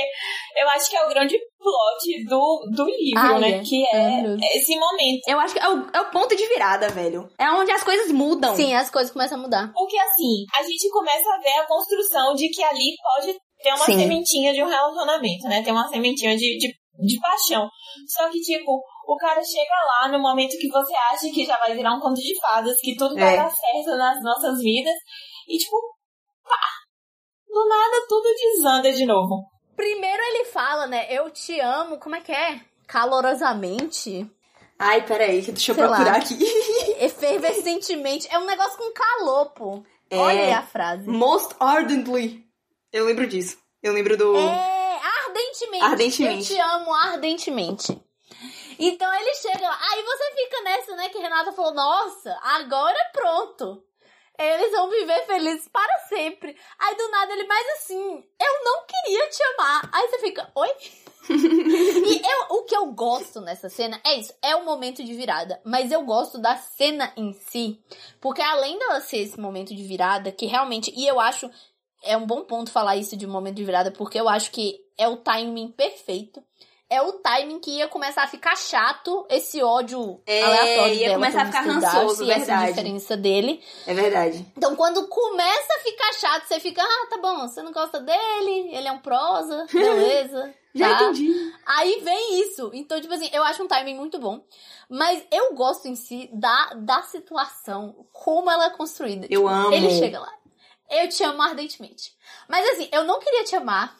eu 0.56 0.68
acho 0.70 0.90
que 0.90 0.96
é 0.96 1.04
o 1.06 1.08
grande 1.08 1.36
plot 1.62 2.24
do, 2.28 2.66
do 2.74 2.84
livro, 2.84 3.18
Ai, 3.20 3.40
né? 3.40 3.50
é. 3.58 3.62
Que 3.62 3.86
é 3.94 4.02
Maravilhoso. 4.10 4.40
esse 4.54 4.76
momento. 4.78 5.20
Eu 5.28 5.38
acho 5.40 5.54
que 5.54 5.60
é 5.60 5.68
o, 5.68 5.90
é 5.92 6.00
o 6.00 6.10
ponto 6.10 6.34
de 6.34 6.46
virada, 6.46 6.88
velho. 6.88 7.28
É 7.38 7.50
onde 7.50 7.70
as 7.70 7.84
coisas 7.84 8.10
mudam. 8.10 8.56
Sim, 8.56 8.74
as 8.74 8.90
coisas 8.90 9.12
começam 9.12 9.38
a 9.38 9.42
mudar. 9.42 9.70
Porque 9.74 9.98
assim, 9.98 10.44
a 10.58 10.62
gente 10.62 10.88
começa 10.90 11.28
a 11.34 11.38
ver 11.38 11.58
a 11.60 11.66
construção 11.66 12.34
de 12.34 12.48
que 12.48 12.62
ali 12.62 12.94
pode 13.02 13.38
ter 13.62 13.70
uma 13.74 13.84
Sim. 13.84 13.98
sementinha 13.98 14.52
de 14.54 14.62
um 14.62 14.68
relacionamento, 14.68 15.46
né? 15.48 15.62
Tem 15.62 15.72
uma 15.72 15.86
sementinha 15.88 16.36
de, 16.36 16.56
de, 16.58 16.68
de 17.06 17.20
paixão. 17.20 17.68
Só 18.08 18.28
que, 18.30 18.40
tipo, 18.40 18.80
o 19.06 19.16
cara 19.16 19.42
chega 19.44 19.74
lá 20.02 20.08
no 20.08 20.18
momento 20.18 20.56
que 20.58 20.68
você 20.68 20.94
acha 21.12 21.26
que 21.32 21.44
já 21.44 21.58
vai 21.58 21.74
virar 21.74 21.94
um 21.94 22.00
conto 22.00 22.20
de 22.20 22.38
fadas, 22.40 22.80
que 22.80 22.96
tudo 22.96 23.14
vai 23.14 23.34
É. 23.34 23.36
dar 23.36 23.50
certo 23.50 23.96
nas 23.98 24.22
nossas 24.22 24.58
vidas. 24.60 24.94
E, 25.48 25.58
tipo, 25.58 25.76
pá! 26.44 26.56
Do 27.48 27.68
nada 27.68 28.06
tudo 28.08 28.28
desanda 28.34 28.92
de 28.92 29.04
novo. 29.04 29.42
Primeiro 29.80 30.22
ele 30.22 30.44
fala, 30.44 30.86
né? 30.86 31.06
Eu 31.08 31.30
te 31.30 31.58
amo, 31.58 31.96
como 31.96 32.14
é 32.14 32.20
que 32.20 32.30
é? 32.30 32.60
Calorosamente. 32.86 34.30
Ai, 34.78 35.06
peraí, 35.06 35.40
deixa 35.40 35.72
eu 35.72 35.74
Sei 35.74 35.86
lá. 35.86 35.96
procurar 35.96 36.16
aqui. 36.18 36.36
Efervescentemente. 37.00 38.28
É 38.30 38.38
um 38.38 38.44
negócio 38.44 38.76
com 38.76 38.92
calor, 38.92 39.46
pô. 39.52 39.82
É, 40.10 40.18
Olha 40.18 40.42
aí 40.42 40.52
a 40.52 40.60
frase. 40.62 41.08
Most 41.08 41.54
ardently. 41.58 42.46
Eu 42.92 43.06
lembro 43.06 43.26
disso. 43.26 43.56
Eu 43.82 43.94
lembro 43.94 44.18
do. 44.18 44.36
É, 44.36 45.00
ardentemente. 45.24 45.84
Ardentemente. 45.84 46.52
Eu 46.52 46.58
te 46.58 46.60
amo 46.60 46.92
ardentemente. 46.92 48.02
Então 48.78 49.14
ele 49.14 49.34
chega 49.36 49.66
lá. 49.66 49.78
Aí 49.92 50.02
você 50.02 50.34
fica 50.34 50.60
nessa, 50.62 50.94
né? 50.96 51.08
Que 51.08 51.18
Renata 51.18 51.52
falou: 51.52 51.72
Nossa, 51.72 52.38
agora 52.42 52.98
é 52.98 53.12
pronto. 53.12 53.82
Eles 54.42 54.72
vão 54.72 54.88
viver 54.88 55.26
felizes 55.26 55.68
para 55.68 55.98
sempre. 56.08 56.56
Aí 56.78 56.96
do 56.96 57.10
nada 57.10 57.32
ele 57.32 57.46
mais 57.46 57.66
assim: 57.76 58.24
Eu 58.40 58.64
não 58.64 58.84
queria 58.86 59.28
te 59.28 59.42
amar. 59.54 59.90
Aí 59.92 60.08
você 60.08 60.18
fica: 60.18 60.50
Oi? 60.54 60.68
e 61.30 62.22
eu, 62.26 62.56
o 62.56 62.64
que 62.64 62.74
eu 62.74 62.86
gosto 62.92 63.40
nessa 63.40 63.68
cena 63.68 64.00
é 64.04 64.16
isso, 64.16 64.32
é 64.42 64.56
o 64.56 64.64
momento 64.64 65.04
de 65.04 65.14
virada. 65.14 65.60
Mas 65.64 65.92
eu 65.92 66.02
gosto 66.04 66.38
da 66.38 66.56
cena 66.56 67.12
em 67.16 67.32
si, 67.32 67.78
porque 68.20 68.42
além 68.42 68.78
dela 68.78 69.00
ser 69.00 69.18
esse 69.18 69.38
momento 69.38 69.74
de 69.74 69.82
virada, 69.82 70.32
que 70.32 70.46
realmente, 70.46 70.92
e 70.96 71.06
eu 71.06 71.20
acho, 71.20 71.50
é 72.02 72.16
um 72.16 72.26
bom 72.26 72.44
ponto 72.44 72.72
falar 72.72 72.96
isso 72.96 73.16
de 73.16 73.26
um 73.26 73.30
momento 73.30 73.56
de 73.56 73.64
virada, 73.64 73.90
porque 73.92 74.18
eu 74.18 74.28
acho 74.28 74.50
que 74.50 74.80
é 74.98 75.06
o 75.06 75.18
timing 75.18 75.70
perfeito. 75.72 76.42
É 76.90 77.00
o 77.00 77.12
timing 77.12 77.60
que 77.60 77.70
ia 77.78 77.86
começar 77.86 78.24
a 78.24 78.26
ficar 78.26 78.56
chato 78.56 79.24
esse 79.30 79.62
ódio 79.62 80.20
É, 80.26 80.42
aleatório 80.42 80.94
ia 80.94 81.00
dela 81.08 81.14
começar 81.14 81.42
a 81.42 81.46
ficar 81.46 81.60
rançoso, 81.60 82.26
Darcy, 82.26 82.30
essa 82.32 82.46
verdade. 82.46 82.68
diferença 82.68 83.16
dele. 83.16 83.64
É 83.86 83.94
verdade. 83.94 84.44
Então, 84.56 84.74
quando 84.74 85.06
começa 85.06 85.72
a 85.76 85.80
ficar 85.84 86.12
chato, 86.14 86.46
você 86.48 86.58
fica, 86.58 86.82
ah, 86.82 87.06
tá 87.08 87.18
bom, 87.18 87.46
você 87.46 87.62
não 87.62 87.70
gosta 87.70 88.00
dele, 88.00 88.74
ele 88.74 88.88
é 88.88 88.92
um 88.92 88.98
prosa, 88.98 89.66
beleza. 89.72 90.52
Já 90.74 90.88
tá? 90.96 91.02
entendi. 91.04 91.52
Aí 91.64 92.00
vem 92.02 92.40
isso. 92.42 92.70
Então, 92.74 93.00
tipo 93.00 93.14
assim, 93.14 93.30
eu 93.32 93.42
acho 93.44 93.62
um 93.62 93.68
timing 93.68 93.94
muito 93.94 94.18
bom. 94.18 94.44
Mas 94.88 95.22
eu 95.30 95.54
gosto 95.54 95.86
em 95.86 95.94
si 95.94 96.28
da, 96.32 96.72
da 96.74 97.02
situação, 97.02 98.04
como 98.12 98.50
ela 98.50 98.66
é 98.66 98.70
construída. 98.70 99.26
Eu 99.30 99.42
Tipo, 99.42 99.48
amo. 99.48 99.72
Ele 99.74 99.90
chega 99.90 100.18
lá. 100.18 100.32
Eu 100.90 101.08
te 101.08 101.22
amo 101.22 101.40
ardentemente. 101.40 102.12
Mas 102.48 102.68
assim, 102.70 102.88
eu 102.90 103.04
não 103.04 103.20
queria 103.20 103.44
te 103.44 103.54
amar, 103.54 103.96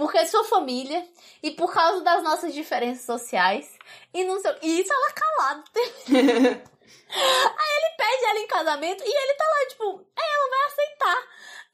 porque 0.00 0.16
é 0.18 0.24
sua 0.26 0.44
família, 0.44 1.06
e 1.42 1.50
por 1.50 1.72
causa 1.72 2.00
das 2.02 2.22
nossas 2.22 2.54
diferenças 2.54 3.04
sociais, 3.04 3.68
e 4.14 4.24
não 4.24 4.40
sei 4.40 4.50
o- 4.50 4.58
E 4.62 4.80
isso 4.80 4.90
ela 4.92 5.12
calada. 5.12 5.62
Aí 7.12 7.70
ele 7.76 7.94
pede 7.96 8.24
ela 8.24 8.38
em 8.38 8.46
casamento, 8.46 9.02
e 9.04 9.08
ele 9.14 9.34
tá 9.34 9.44
lá, 9.44 9.66
tipo, 9.68 10.06
é, 10.16 10.34
ela 10.34 10.48
vai 10.50 10.66
aceitar. 10.66 11.22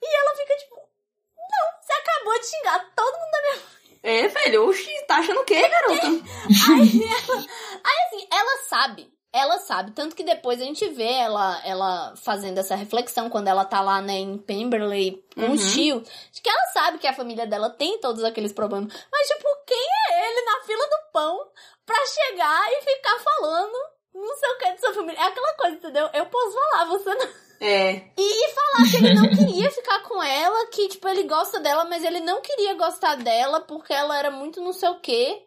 E 0.03 0.17
ela 0.17 0.37
fica, 0.37 0.57
tipo, 0.57 0.75
não, 0.77 1.81
você 1.81 1.93
acabou 1.93 2.39
de 2.41 2.47
xingar 2.47 2.93
todo 2.97 3.13
mundo 3.19 3.31
da 3.31 3.43
minha 3.43 3.77
É, 4.03 4.29
velho. 4.29 4.69
Oxi, 4.69 5.05
tá 5.07 5.17
achando 5.19 5.41
o 5.41 5.45
quê, 5.45 5.69
garota? 5.69 6.07
Aí, 6.07 7.01
ela, 7.05 7.39
aí 7.39 8.07
assim, 8.07 8.29
ela 8.33 8.57
sabe. 8.69 9.13
Ela 9.33 9.59
sabe. 9.59 9.91
Tanto 9.93 10.17
que 10.17 10.25
depois 10.25 10.61
a 10.61 10.65
gente 10.65 10.89
vê 10.89 11.13
ela, 11.13 11.61
ela 11.65 12.15
fazendo 12.17 12.59
essa 12.59 12.75
reflexão 12.75 13.29
quando 13.29 13.49
ela 13.49 13.65
tá 13.65 13.81
lá, 13.81 14.01
né, 14.01 14.15
em 14.15 14.39
Pemberley 14.39 15.23
com 15.35 15.43
Uhum. 15.43 15.53
o 15.53 15.59
tio. 15.59 16.01
De 16.33 16.41
que 16.41 16.49
ela 16.49 16.67
sabe 16.73 16.99
que 16.99 17.07
a 17.07 17.13
família 17.15 17.47
dela 17.47 17.69
tem 17.71 17.99
todos 18.01 18.25
aqueles 18.25 18.53
problemas. 18.53 18.93
Mas, 19.13 19.27
tipo, 19.29 19.47
quem 19.67 19.87
é 20.11 20.29
ele 20.31 20.41
na 20.43 20.65
fila 20.65 20.85
do 20.87 21.13
pão 21.13 21.49
pra 21.85 21.97
chegar 22.07 22.73
e 22.73 22.83
ficar 22.83 23.19
falando 23.19 23.77
não 24.15 24.35
sei 24.39 24.49
o 24.51 24.59
que 24.59 24.73
de 24.73 24.81
sua 24.81 24.95
família? 24.95 25.21
É 25.21 25.25
aquela 25.25 25.53
coisa, 25.55 25.77
entendeu? 25.77 26.09
Eu 26.15 26.27
posso 26.27 26.53
falar, 26.55 26.85
você 26.87 27.15
não. 27.15 27.29
É. 27.61 28.03
E 28.17 28.49
falar 28.53 28.91
que 28.91 28.97
ele 28.97 29.15
não 29.15 29.29
queria 29.29 29.71
ficar 29.71 30.01
com 30.05 30.23
ela, 30.23 30.67
que, 30.69 30.89
tipo, 30.89 31.07
ele 31.09 31.25
gosta 31.25 31.61
dela, 31.61 31.85
mas 31.85 32.03
ele 32.03 32.21
não 32.21 32.41
queria 32.41 32.75
gostar 32.75 33.17
dela 33.17 33.61
porque 33.61 33.93
ela 33.93 34.19
era 34.19 34.31
muito 34.31 34.61
não 34.63 34.73
sei 34.73 34.89
o 34.89 35.01
quê. 35.01 35.43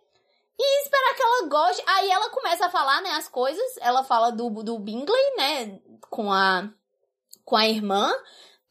E 0.59 0.83
esperar 0.83 1.15
que 1.15 1.23
ela 1.23 1.47
goste. 1.47 1.83
Aí 1.87 2.11
ela 2.11 2.29
começa 2.29 2.65
a 2.65 2.69
falar, 2.69 3.01
né, 3.01 3.11
as 3.11 3.29
coisas. 3.29 3.77
Ela 3.79 4.03
fala 4.03 4.29
do, 4.31 4.49
do 4.61 4.77
Bingley, 4.77 5.35
né, 5.37 5.79
com 6.09 6.31
a, 6.31 6.69
com 7.45 7.55
a 7.55 7.67
irmã. 7.67 8.13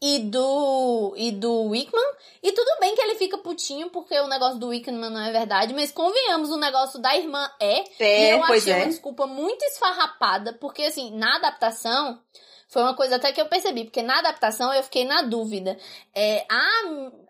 E 0.00 0.20
do, 0.20 1.12
e 1.16 1.32
do 1.32 1.62
Wickman. 1.70 2.12
E 2.40 2.52
tudo 2.52 2.78
bem 2.78 2.94
que 2.94 3.00
ele 3.00 3.16
fica 3.16 3.36
putinho, 3.38 3.90
porque 3.90 4.16
o 4.20 4.28
negócio 4.28 4.58
do 4.58 4.68
Wickman 4.68 5.10
não 5.10 5.20
é 5.20 5.32
verdade. 5.32 5.74
Mas 5.74 5.90
convenhamos, 5.90 6.50
o 6.50 6.56
negócio 6.56 7.00
da 7.00 7.16
irmã 7.16 7.50
é. 7.58 7.82
e 7.82 8.04
É, 8.04 8.34
eu 8.34 8.46
pois 8.46 8.62
achei 8.62 8.74
é. 8.74 8.76
uma 8.76 8.86
desculpa 8.86 9.26
muito 9.26 9.64
esfarrapada. 9.64 10.52
Porque, 10.52 10.82
assim, 10.82 11.10
na 11.16 11.36
adaptação... 11.36 12.20
Foi 12.68 12.82
uma 12.82 12.94
coisa 12.94 13.16
até 13.16 13.32
que 13.32 13.40
eu 13.40 13.46
percebi, 13.46 13.84
porque 13.84 14.02
na 14.02 14.18
adaptação 14.18 14.72
eu 14.74 14.82
fiquei 14.82 15.06
na 15.06 15.22
dúvida. 15.22 15.78
É, 16.14 16.44
a, 16.50 16.82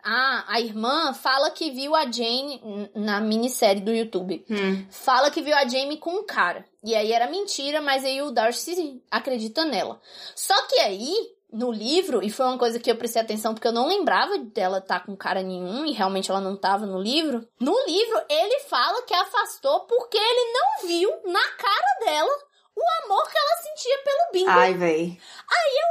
a, 0.03 0.53
a 0.55 0.59
irmã 0.59 1.13
fala 1.13 1.49
que 1.49 1.71
viu 1.71 1.95
a 1.95 2.11
Jane 2.11 2.61
na 2.93 3.21
minissérie 3.21 3.81
do 3.81 3.93
YouTube. 3.93 4.45
Hum. 4.49 4.85
Fala 4.91 5.31
que 5.31 5.41
viu 5.41 5.55
a 5.55 5.65
Jamie 5.65 5.97
com 5.97 6.11
um 6.11 6.25
cara. 6.25 6.65
E 6.83 6.93
aí 6.93 7.13
era 7.13 7.29
mentira, 7.29 7.79
mas 7.81 8.03
aí 8.03 8.21
o 8.21 8.31
Darcy 8.31 9.01
acredita 9.09 9.63
nela. 9.63 10.01
Só 10.35 10.61
que 10.67 10.77
aí, 10.81 11.15
no 11.53 11.71
livro, 11.71 12.21
e 12.21 12.29
foi 12.29 12.45
uma 12.45 12.57
coisa 12.57 12.77
que 12.77 12.91
eu 12.91 12.97
prestei 12.97 13.21
atenção 13.21 13.53
porque 13.53 13.67
eu 13.67 13.73
não 13.73 13.87
lembrava 13.87 14.37
dela 14.39 14.79
estar 14.79 15.05
com 15.05 15.15
cara 15.15 15.41
nenhum, 15.41 15.85
e 15.85 15.93
realmente 15.93 16.29
ela 16.29 16.41
não 16.41 16.57
tava 16.57 16.85
no 16.85 17.01
livro. 17.01 17.47
No 17.61 17.75
livro, 17.87 18.21
ele 18.29 18.59
fala 18.67 19.03
que 19.03 19.13
afastou 19.13 19.85
porque 19.85 20.17
ele 20.17 20.53
não 20.53 20.87
viu 20.87 21.09
na 21.31 21.47
cara 21.51 22.05
dela 22.05 22.48
o 22.79 23.05
amor 23.05 23.29
que 23.29 23.37
ela 23.37 23.61
sentia 23.61 23.97
pelo 24.03 24.31
Bingo. 24.33 24.49
Ai, 24.49 24.73
véi. 24.73 25.19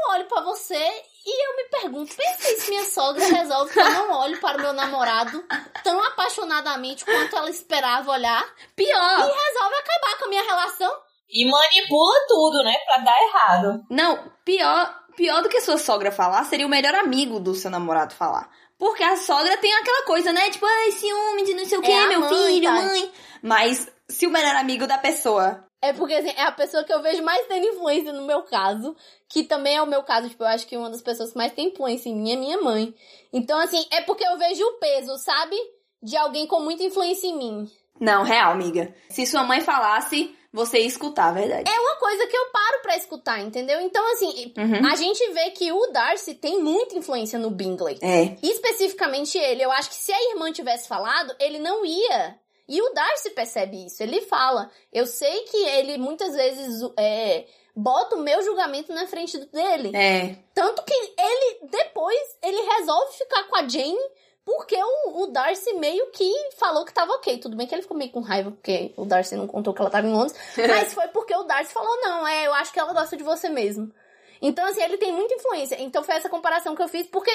Eu 0.09 0.15
olho 0.15 0.25
pra 0.27 0.41
você 0.43 1.03
e 1.27 1.47
eu 1.49 1.57
me 1.57 1.65
pergunto, 1.65 2.15
pensa 2.15 2.61
se 2.61 2.71
minha 2.71 2.85
sogra 2.85 3.25
resolve 3.25 3.73
que 3.73 3.79
eu 3.79 3.91
não 3.91 4.11
olho 4.13 4.41
para 4.41 4.57
o 4.57 4.61
meu 4.61 4.73
namorado 4.73 5.45
tão 5.85 6.03
apaixonadamente 6.03 7.05
quanto 7.05 7.37
ela 7.37 7.51
esperava 7.51 8.11
olhar 8.11 8.43
Pior. 8.75 8.89
e 8.91 9.47
resolve 9.47 9.75
acabar 9.77 10.19
com 10.19 10.25
a 10.25 10.29
minha 10.29 10.43
relação. 10.43 10.91
E 11.29 11.45
manipula 11.51 12.19
tudo, 12.27 12.65
né? 12.65 12.75
Pra 12.87 13.05
dar 13.05 13.23
errado. 13.23 13.85
Não, 13.91 14.33
pior, 14.45 15.03
pior 15.15 15.43
do 15.43 15.49
que 15.51 15.61
sua 15.61 15.77
sogra 15.77 16.11
falar 16.11 16.45
seria 16.45 16.67
o 16.67 16.71
melhor 16.71 16.95
amigo 16.95 17.39
do 17.39 17.55
seu 17.55 17.71
namorado 17.71 18.15
falar. 18.15 18.49
Porque 18.79 19.03
a 19.03 19.17
sogra 19.17 19.57
tem 19.59 19.75
aquela 19.75 20.05
coisa, 20.05 20.33
né? 20.33 20.49
Tipo, 20.51 20.65
ai, 20.65 20.93
ciúme 20.93 21.45
de 21.45 21.55
não 21.55 21.67
sei 21.67 21.79
o 21.79 21.83
que, 21.83 21.91
É 21.91 22.07
meu 22.07 22.21
mãe, 22.21 22.29
filho, 22.31 22.65
tá? 22.65 22.73
mãe. 22.73 23.13
Mas 23.43 23.89
se 24.09 24.27
o 24.27 24.31
melhor 24.31 24.57
amigo 24.57 24.87
da 24.87 24.97
pessoa. 24.97 25.68
É 25.81 25.93
porque 25.93 26.15
assim, 26.15 26.31
é 26.37 26.43
a 26.43 26.53
pessoa 26.53 26.83
que 26.83 26.93
eu 26.93 27.01
vejo 27.01 27.23
mais 27.23 27.47
tendo 27.47 27.67
influência 27.67 28.13
no 28.13 28.27
meu 28.27 28.43
caso, 28.43 28.97
que 29.29 29.45
também 29.45 29.77
é 29.77 29.83
o 29.83 29.87
meu 29.87 30.03
caso, 30.03 30.29
tipo, 30.29 30.43
eu 30.43 30.49
acho 30.49 30.67
que 30.67 30.77
uma 30.77 30.91
das 30.91 31.01
pessoas 31.03 31.31
que 31.31 31.39
mais 31.39 31.53
tem 31.53 31.69
influência 31.69 32.09
em 32.09 32.17
mim 32.17 32.33
é 32.33 32.37
minha 32.37 32.61
mãe. 32.61 32.93
Então, 33.33 33.59
assim, 33.61 33.85
é 33.93 34.01
porque 34.01 34.27
eu 34.27 34.37
vejo 34.37 34.65
o 34.65 34.79
peso, 34.79 35.17
sabe? 35.19 35.57
De 36.03 36.17
alguém 36.17 36.47
com 36.47 36.61
muita 36.61 36.83
influência 36.83 37.29
em 37.29 37.37
mim. 37.37 37.71
Não, 38.01 38.23
real, 38.25 38.53
amiga. 38.53 38.93
Se 39.09 39.25
sua 39.27 39.43
mãe 39.45 39.61
falasse, 39.61 40.35
você 40.53 40.79
ia 40.81 40.87
escutar, 40.87 41.29
a 41.29 41.33
verdade. 41.33 41.71
É 41.71 41.81
uma 41.81 41.97
coisa 41.97 42.27
que 42.27 42.37
eu 42.37 42.47
paro 42.51 42.83
pra 42.83 42.97
escutar, 42.97 43.41
entendeu? 43.41 43.81
Então, 43.81 44.05
assim, 44.13 44.53
Uhum. 44.57 44.87
a 44.91 44.97
gente 44.97 45.29
vê 45.33 45.51
que 45.51 45.71
o 45.73 45.87
Darcy 45.89 46.35
tem 46.35 46.61
muita 46.63 46.97
influência 46.97 47.39
no 47.39 47.51
Bingley. 47.51 47.99
É. 48.03 48.37
Especificamente 48.43 49.37
ele. 49.39 49.63
Eu 49.63 49.71
acho 49.73 49.89
que 49.91 49.97
se 49.97 50.13
a 50.13 50.31
irmã 50.31 50.51
tivesse 50.53 50.89
falado, 50.89 51.35
ele 51.39 51.59
não 51.59 51.85
ia. 51.85 52.37
E 52.69 52.83
o 52.83 52.91
Darcy 52.93 53.31
percebe 53.31 53.87
isso. 53.87 54.03
Ele 54.03 54.21
fala. 54.21 54.71
Eu 54.93 55.07
sei 55.07 55.45
que 55.45 55.57
ele 55.57 55.97
muitas 55.97 56.35
vezes 56.35 56.83
é, 56.99 57.47
bota 57.75 58.17
o 58.17 58.21
meu 58.21 58.43
julgamento 58.43 58.93
na 58.93 59.07
frente 59.07 59.39
dele. 59.47 59.97
É. 59.97 60.37
Tanto 60.53 60.83
que 60.83 60.93
ele, 60.93 61.59
depois, 61.71 62.37
ele 62.43 62.61
resolve 62.61 63.17
ficar 63.17 63.45
com 63.45 63.57
a 63.57 63.67
Jane. 63.67 63.97
Porque 64.45 64.77
o, 64.83 65.23
o 65.23 65.27
Darcy 65.27 65.75
meio 65.75 66.11
que 66.11 66.33
falou 66.57 66.85
que 66.85 66.93
tava 66.93 67.13
ok. 67.13 67.39
Tudo 67.39 67.57
bem 67.57 67.67
que 67.67 67.75
ele 67.75 67.83
ficou 67.83 67.97
meio 67.97 68.11
com 68.11 68.21
raiva, 68.21 68.51
porque 68.51 68.95
o 68.97 69.05
Darcy 69.05 69.37
não 69.37 69.47
contou 69.47 69.75
que 69.75 69.81
ela 69.81 69.91
tava 69.91 70.07
em 70.07 70.13
Londres. 70.13 70.35
mas 70.57 70.95
foi 70.95 71.07
porque 71.09 71.35
o 71.37 71.43
Darcy 71.43 71.73
falou, 71.73 71.95
não, 72.01 72.27
é, 72.27 72.47
eu 72.47 72.55
acho 72.55 72.73
que 72.73 72.81
ela 72.81 72.95
gosta 72.95 73.15
de 73.15 73.23
você 73.23 73.51
mesmo. 73.51 73.93
Então, 74.41 74.65
assim, 74.67 74.83
ele 74.83 74.97
tem 74.97 75.13
muita 75.13 75.35
influência. 75.35 75.81
Então 75.81 76.03
foi 76.03 76.15
essa 76.15 76.31
comparação 76.31 76.75
que 76.75 76.83
eu 76.83 76.89
fiz, 76.89 77.07
porque, 77.09 77.31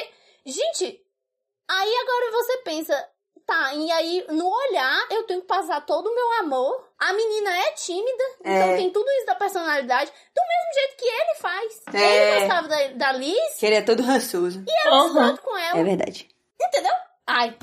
gente, 0.45 0.85
aí 1.69 1.95
agora 1.95 2.31
você 2.31 2.57
pensa, 2.63 3.09
tá, 3.45 3.73
e 3.73 3.91
aí 3.91 4.25
no 4.29 4.47
olhar 4.47 5.07
eu 5.11 5.23
tenho 5.23 5.41
que 5.41 5.47
passar 5.47 5.81
todo 5.85 6.07
o 6.07 6.15
meu 6.15 6.31
amor. 6.39 6.87
A 6.99 7.13
menina 7.13 7.57
é 7.67 7.71
tímida, 7.73 8.23
então 8.39 8.51
É. 8.71 8.77
tem 8.77 8.89
tudo 8.91 9.09
isso 9.11 9.25
da 9.25 9.35
personalidade, 9.35 10.09
do 10.11 10.41
mesmo 10.41 10.73
jeito 10.73 10.95
que 10.97 11.05
ele 11.05 11.35
faz. 11.35 11.81
É. 11.93 12.31
Ele 12.31 12.39
gostava 12.39 12.67
da, 12.67 12.87
da 12.87 13.11
Liz 13.13 13.55
Que 13.59 13.65
ele 13.65 13.75
é 13.75 13.81
todo 13.81 14.01
rançoso. 14.03 14.63
e 14.67 14.87
ela 14.87 15.09
se 15.09 15.17
Uhum. 15.17 15.37
com 15.37 15.57
ela. 15.57 15.79
É 15.79 15.83
verdade. 15.83 16.29
Entendeu? 16.61 16.93
Ai, 17.27 17.57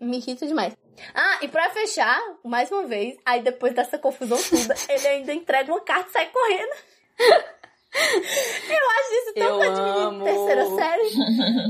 me 0.00 0.18
irrita 0.18 0.46
demais. 0.46 0.76
Ah, 1.14 1.38
e 1.42 1.48
pra 1.48 1.70
fechar, 1.70 2.20
mais 2.44 2.70
uma 2.70 2.86
vez, 2.86 3.16
aí 3.26 3.42
depois 3.42 3.74
dessa 3.74 3.98
confusão 3.98 4.38
toda, 4.38 4.74
ele 4.88 5.08
ainda 5.08 5.32
entrega 5.34 5.72
uma 5.72 5.80
carta 5.80 6.08
e 6.08 6.12
sai 6.12 6.26
correndo. 6.30 6.72
Eu 7.94 8.90
acho 8.90 9.14
isso 9.14 9.34
tão 9.34 9.48
Eu 9.48 9.56
coisa 9.56 10.10
de 10.10 10.24
terceira 10.24 10.66
série. 10.66 11.10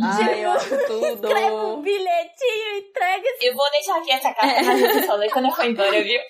Ai, 0.03 0.45
eu 0.45 0.51
acho 0.53 0.75
Escreve 0.75 1.05
um 1.05 1.17
tudo. 1.17 1.83
bilhetinho, 1.83 2.79
entrega 2.79 3.29
esse... 3.29 3.47
Eu 3.47 3.55
vou 3.55 3.71
deixar 3.71 3.97
aqui 3.99 4.11
essa 4.13 4.33
carta 4.35 4.63
na 4.63 4.77
gente 4.77 5.07
só 5.07 5.15
ler 5.17 5.31
quando 5.31 5.47
eu 5.47 5.51
for 5.53 5.65
embora, 5.67 6.03
viu? 6.03 6.21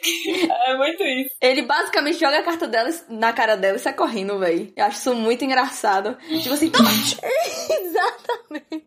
É 0.66 0.76
muito 0.76 1.02
isso. 1.04 1.30
Ele 1.40 1.62
basicamente 1.62 2.18
joga 2.18 2.38
a 2.38 2.42
carta 2.42 2.66
dela 2.66 2.90
na 3.08 3.32
cara 3.32 3.56
dela 3.56 3.76
e 3.76 3.80
sai 3.80 3.92
correndo, 3.92 4.38
véi. 4.38 4.72
Eu 4.76 4.84
acho 4.84 4.98
isso 4.98 5.14
muito 5.14 5.44
engraçado. 5.44 6.16
Tipo 6.42 6.54
assim, 6.54 6.70
toma! 6.70 6.88
Exatamente. 7.70 8.84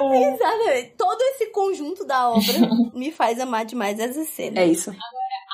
Exatamente. 0.00 0.94
Todo 0.96 1.20
esse 1.22 1.46
conjunto 1.46 2.04
da 2.04 2.30
obra 2.30 2.54
me 2.94 3.10
faz 3.10 3.40
amar 3.40 3.64
demais 3.64 3.98
essa 3.98 4.24
cena. 4.24 4.60
É 4.60 4.66
isso. 4.66 4.94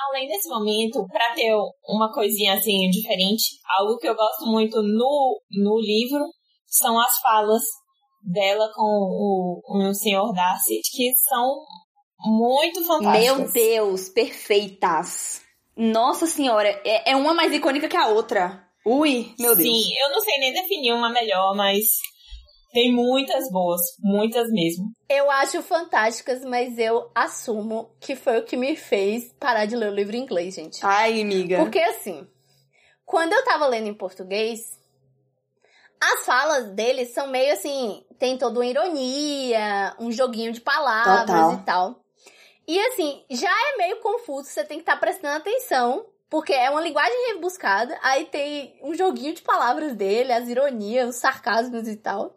Além 0.07 0.29
desse 0.29 0.49
momento, 0.49 1.07
pra 1.09 1.35
ter 1.35 1.53
uma 1.89 2.13
coisinha 2.13 2.55
assim 2.55 2.89
diferente, 2.91 3.59
algo 3.79 3.99
que 3.99 4.09
eu 4.09 4.15
gosto 4.15 4.47
muito 4.47 4.81
no, 4.83 5.41
no 5.51 5.81
livro 5.81 6.25
são 6.67 6.99
as 7.01 7.19
falas 7.21 7.63
dela 8.23 8.71
com 8.75 8.83
o, 8.83 9.61
o 9.67 9.95
senhor 9.95 10.33
Darcy, 10.33 10.81
que 10.93 11.13
são 11.17 11.65
muito 12.21 12.85
fantásticas. 12.85 13.39
Meu 13.39 13.53
Deus, 13.53 14.09
perfeitas. 14.09 15.43
Nossa 15.77 16.27
senhora, 16.27 16.69
é, 16.85 17.13
é 17.13 17.17
uma 17.17 17.33
mais 17.33 17.53
icônica 17.53 17.89
que 17.89 17.97
a 17.97 18.09
outra. 18.09 18.65
Ui, 18.85 19.35
meu 19.39 19.55
Deus. 19.55 19.69
Sim, 19.69 19.91
eu 20.03 20.11
não 20.11 20.21
sei 20.21 20.39
nem 20.39 20.53
definir 20.53 20.93
uma 20.93 21.11
melhor, 21.11 21.55
mas 21.55 21.85
tem 22.79 22.95
muitas 22.95 23.51
boas, 23.51 23.81
muitas 23.99 24.49
mesmo. 24.53 24.93
Eu 25.09 25.29
acho 25.33 25.61
fantásticas, 25.63 26.45
mas 26.45 26.79
eu 26.79 27.11
assumo 27.13 27.91
que 27.99 28.15
foi 28.15 28.39
o 28.39 28.45
que 28.45 28.57
me 28.57 28.77
fez 28.77 29.33
parar 29.33 29.65
de 29.65 29.75
ler 29.75 29.91
o 29.91 29.95
livro 29.95 30.15
em 30.15 30.21
inglês, 30.21 30.55
gente. 30.55 30.79
Ai, 30.87 31.21
amiga. 31.21 31.59
Porque 31.59 31.81
assim, 31.81 32.25
quando 33.05 33.33
eu 33.33 33.45
tava 33.45 33.67
lendo 33.67 33.89
em 33.89 33.95
português, 33.95 34.79
as 36.01 36.25
falas 36.25 36.71
deles 36.71 37.13
são 37.13 37.27
meio 37.27 37.53
assim, 37.53 38.05
tem 38.17 38.39
toda 38.39 38.61
uma 38.61 38.67
ironia, 38.67 39.97
um 39.99 40.13
joguinho 40.13 40.53
de 40.53 40.61
palavras 40.61 41.27
Total. 41.27 41.53
e 41.55 41.65
tal. 41.65 42.05
E 42.69 42.79
assim, 42.79 43.25
já 43.29 43.51
é 43.51 43.77
meio 43.77 43.97
confuso, 43.97 44.49
você 44.49 44.63
tem 44.63 44.79
que 44.79 44.83
estar 44.83 45.01
prestando 45.01 45.37
atenção, 45.37 46.07
porque 46.31 46.53
é 46.53 46.71
uma 46.71 46.81
linguagem 46.81 47.33
rebuscada, 47.33 47.99
aí 48.05 48.27
tem 48.27 48.79
um 48.85 48.95
joguinho 48.95 49.35
de 49.35 49.43
palavras 49.43 49.97
dele, 49.97 50.33
as 50.33 50.49
ironias, 50.49 51.09
os 51.09 51.17
sarcasmos 51.17 51.89
e 51.89 51.97
tal. 51.97 52.37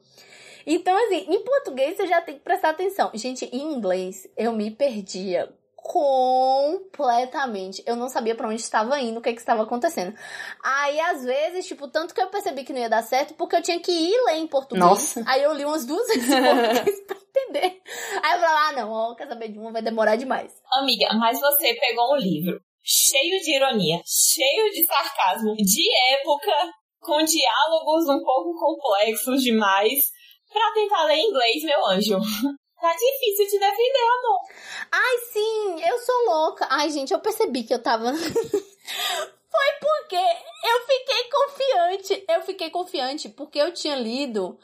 Então, 0.66 0.96
assim, 1.06 1.26
em 1.30 1.44
português 1.44 1.98
você 1.98 2.08
já 2.08 2.22
tem 2.22 2.36
que 2.36 2.42
prestar 2.42 2.70
atenção. 2.70 3.12
Gente, 3.14 3.46
em 3.46 3.74
inglês 3.74 4.28
eu 4.38 4.54
me 4.54 4.72
perdia 4.72 5.54
completamente. 5.76 7.84
Eu 7.86 7.96
não 7.96 8.08
sabia 8.08 8.36
para 8.36 8.48
onde 8.48 8.62
estava 8.62 9.00
indo, 9.00 9.20
o 9.20 9.22
que, 9.22 9.34
que 9.34 9.40
estava 9.40 9.64
acontecendo. 9.64 10.16
Aí, 10.64 11.00
às 11.00 11.24
vezes, 11.24 11.66
tipo, 11.66 11.88
tanto 11.88 12.14
que 12.14 12.22
eu 12.22 12.28
percebi 12.28 12.64
que 12.64 12.72
não 12.72 12.80
ia 12.80 12.90
dar 12.90 13.02
certo, 13.02 13.34
porque 13.34 13.56
eu 13.56 13.64
tinha 13.64 13.80
que 13.80 13.92
ir 13.92 14.16
ler 14.26 14.38
em 14.38 14.48
português. 14.48 14.86
Nossa. 14.86 15.24
Aí 15.28 15.42
eu 15.44 15.54
li 15.54 15.66
umas 15.66 15.86
duas 15.86 16.08
vezes 16.08 16.30
em 16.30 16.42
português 16.44 17.00
pra 17.08 17.18
entender. 17.18 17.82
Aí 18.24 18.34
eu 18.34 18.40
falei, 18.40 18.56
ah, 18.58 18.72
não, 18.74 18.92
ó, 18.92 19.16
quer 19.16 19.28
saber 19.28 19.48
de 19.50 19.58
uma, 19.58 19.72
vai 19.72 19.82
demorar 19.82 20.16
demais. 20.16 20.54
Amiga, 20.74 21.12
mas 21.16 21.40
você 21.40 21.74
pegou 21.74 22.14
um 22.14 22.18
livro 22.18 22.62
cheio 22.84 23.42
de 23.42 23.56
ironia, 23.56 24.02
cheio 24.06 24.70
de 24.72 24.86
sarcasmo, 24.86 25.56
de 25.56 25.84
época, 26.14 26.52
com 27.00 27.24
diálogos 27.24 28.08
um 28.10 28.24
pouco 28.24 28.54
complexos 28.60 29.42
demais, 29.42 30.00
pra 30.52 30.72
tentar 30.74 31.06
ler 31.06 31.18
inglês, 31.18 31.64
meu 31.64 31.86
anjo. 31.88 32.20
Tá 32.82 32.92
difícil 32.94 33.46
te 33.48 33.60
defender, 33.60 34.08
amor. 34.20 34.40
Ai, 34.92 35.18
sim, 35.32 35.84
eu 35.88 36.00
sou 36.00 36.26
louca. 36.26 36.68
Ai, 36.70 36.90
gente, 36.90 37.14
eu 37.14 37.20
percebi 37.20 37.64
que 37.64 37.74
eu 37.74 37.82
tava. 37.82 38.12
Foi 39.52 39.72
porque 39.80 40.16
eu 40.16 40.82
fiquei 40.88 41.30
confiante. 41.30 42.26
Eu 42.28 42.42
fiquei 42.42 42.70
confiante 42.72 43.30
porque 43.30 43.60
eu 43.60 43.72
tinha 43.72 43.96
lido 43.96 44.58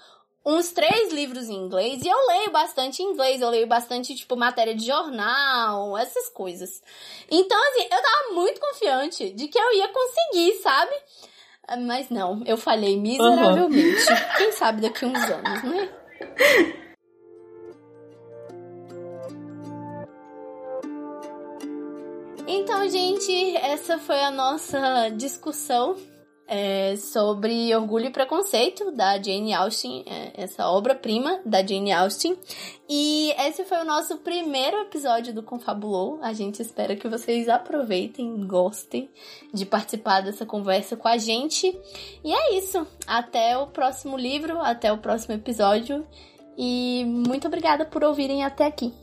uns 0.43 0.71
três 0.71 1.11
livros 1.11 1.49
em 1.49 1.55
inglês 1.55 2.01
e 2.03 2.07
eu 2.07 2.27
leio 2.27 2.49
bastante 2.49 3.03
inglês. 3.03 3.39
Eu 3.39 3.49
leio 3.49 3.67
bastante, 3.67 4.15
tipo, 4.15 4.35
matéria 4.35 4.73
de 4.73 4.87
jornal, 4.87 5.95
essas 5.95 6.27
coisas. 6.29 6.81
Então, 7.29 7.59
assim, 7.69 7.83
eu 7.83 8.01
tava 8.01 8.33
muito 8.33 8.59
confiante 8.59 9.29
de 9.31 9.47
que 9.47 9.59
eu 9.59 9.73
ia 9.73 9.89
conseguir, 9.89 10.53
sabe? 10.63 10.95
Mas 11.75 12.09
não, 12.09 12.43
eu 12.45 12.55
falhei 12.55 12.97
miseravelmente. 12.99 14.05
Quem 14.37 14.51
sabe 14.53 14.81
daqui 14.81 15.05
uns 15.05 15.21
anos, 15.21 15.63
né? 15.63 15.89
Então, 22.47 22.89
gente, 22.89 23.57
essa 23.57 23.97
foi 23.97 24.21
a 24.21 24.31
nossa 24.31 25.09
discussão 25.09 25.97
é, 26.47 26.95
sobre 26.95 27.75
Orgulho 27.75 28.05
e 28.05 28.09
Preconceito 28.09 28.91
da 28.91 29.21
Jane 29.21 29.53
Austen, 29.53 30.03
é, 30.07 30.31
essa 30.43 30.67
obra-prima 30.69 31.41
da 31.45 31.65
Jane 31.65 31.91
Austen. 31.91 32.37
E 32.89 33.33
esse 33.37 33.65
foi 33.65 33.79
o 33.79 33.85
nosso 33.85 34.17
primeiro 34.17 34.77
episódio 34.77 35.33
do 35.33 35.43
Confabulou. 35.43 36.19
A 36.21 36.31
gente 36.31 36.61
espera 36.61 36.95
que 36.95 37.07
vocês 37.07 37.49
aproveitem, 37.49 38.47
gostem 38.47 39.09
de 39.53 39.65
participar 39.65 40.21
dessa 40.21 40.45
conversa 40.45 40.95
com 40.95 41.07
a 41.07 41.17
gente. 41.17 41.77
E 42.23 42.33
é 42.33 42.57
isso. 42.57 42.87
Até 43.05 43.57
o 43.57 43.67
próximo 43.67 44.17
livro, 44.17 44.59
até 44.61 44.91
o 44.91 44.97
próximo 44.97 45.35
episódio. 45.35 46.07
E 46.57 47.03
muito 47.05 47.47
obrigada 47.47 47.85
por 47.85 48.03
ouvirem 48.03 48.43
até 48.43 48.65
aqui. 48.65 48.93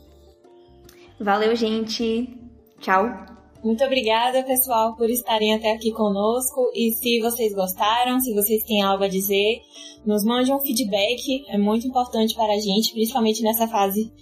Valeu, 1.19 1.55
gente. 1.55 2.37
Tchau. 2.79 3.34
Muito 3.65 3.83
obrigada, 3.83 4.43
pessoal, 4.43 4.95
por 4.95 5.09
estarem 5.09 5.55
até 5.55 5.71
aqui 5.71 5.91
conosco. 5.91 6.69
E 6.71 6.91
se 6.91 7.19
vocês 7.19 7.51
gostaram, 7.51 8.19
se 8.19 8.31
vocês 8.31 8.63
têm 8.63 8.83
algo 8.83 9.03
a 9.03 9.07
dizer, 9.07 9.59
nos 10.05 10.23
mande 10.23 10.53
um 10.53 10.59
feedback. 10.59 11.43
É 11.49 11.57
muito 11.57 11.87
importante 11.87 12.35
para 12.35 12.53
a 12.53 12.59
gente, 12.59 12.93
principalmente 12.93 13.41
nessa 13.41 13.67
fase 13.67 14.13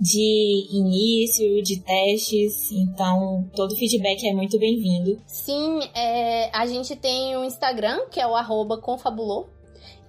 de 0.00 0.68
início, 0.70 1.60
de 1.64 1.80
testes. 1.80 2.70
Então, 2.70 3.50
todo 3.56 3.74
feedback 3.74 4.24
é 4.24 4.32
muito 4.32 4.56
bem-vindo. 4.56 5.20
Sim, 5.26 5.80
é, 5.96 6.56
a 6.56 6.64
gente 6.66 6.94
tem 6.94 7.36
o 7.36 7.44
Instagram, 7.44 8.06
que 8.08 8.20
é 8.20 8.26
o 8.28 8.36
confabulou. 8.80 9.50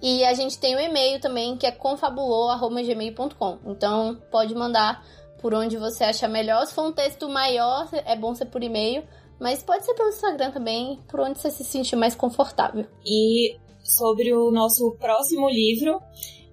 E 0.00 0.24
a 0.24 0.34
gente 0.34 0.56
tem 0.56 0.76
o 0.76 0.78
e-mail 0.78 1.20
também, 1.20 1.56
que 1.56 1.66
é 1.66 1.72
confabulou.gmail.com. 1.72 3.58
Então, 3.66 4.16
pode 4.30 4.54
mandar 4.54 5.02
por 5.44 5.52
onde 5.52 5.76
você 5.76 6.04
acha 6.04 6.26
melhor. 6.26 6.64
Se 6.64 6.72
for 6.72 6.88
um 6.88 6.92
texto 6.92 7.28
maior, 7.28 7.86
é 7.92 8.16
bom 8.16 8.34
ser 8.34 8.46
por 8.46 8.62
e-mail. 8.62 9.02
Mas 9.38 9.62
pode 9.62 9.84
ser 9.84 9.92
pelo 9.92 10.08
Instagram 10.08 10.50
também, 10.50 10.98
por 11.06 11.20
onde 11.20 11.38
você 11.38 11.50
se 11.50 11.62
sentir 11.62 11.96
mais 11.96 12.14
confortável. 12.14 12.86
E 13.04 13.54
sobre 13.82 14.32
o 14.32 14.50
nosso 14.50 14.96
próximo 14.98 15.50
livro, 15.50 16.00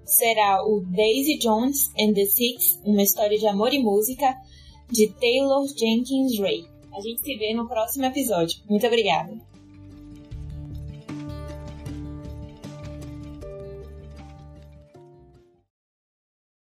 será 0.04 0.62
o 0.66 0.82
Daisy 0.82 1.38
Jones 1.38 1.88
and 1.98 2.12
the 2.12 2.26
Six, 2.26 2.82
uma 2.84 3.02
história 3.02 3.38
de 3.38 3.48
amor 3.48 3.74
e 3.74 3.80
música, 3.80 4.36
de 4.90 5.08
Taylor 5.22 5.66
Jenkins 5.68 6.38
Ray. 6.38 6.66
A 6.94 7.00
gente 7.00 7.22
se 7.22 7.38
vê 7.38 7.54
no 7.54 7.70
próximo 7.70 8.04
episódio. 8.04 8.60
Muito 8.70 8.86
obrigada. 8.86 9.51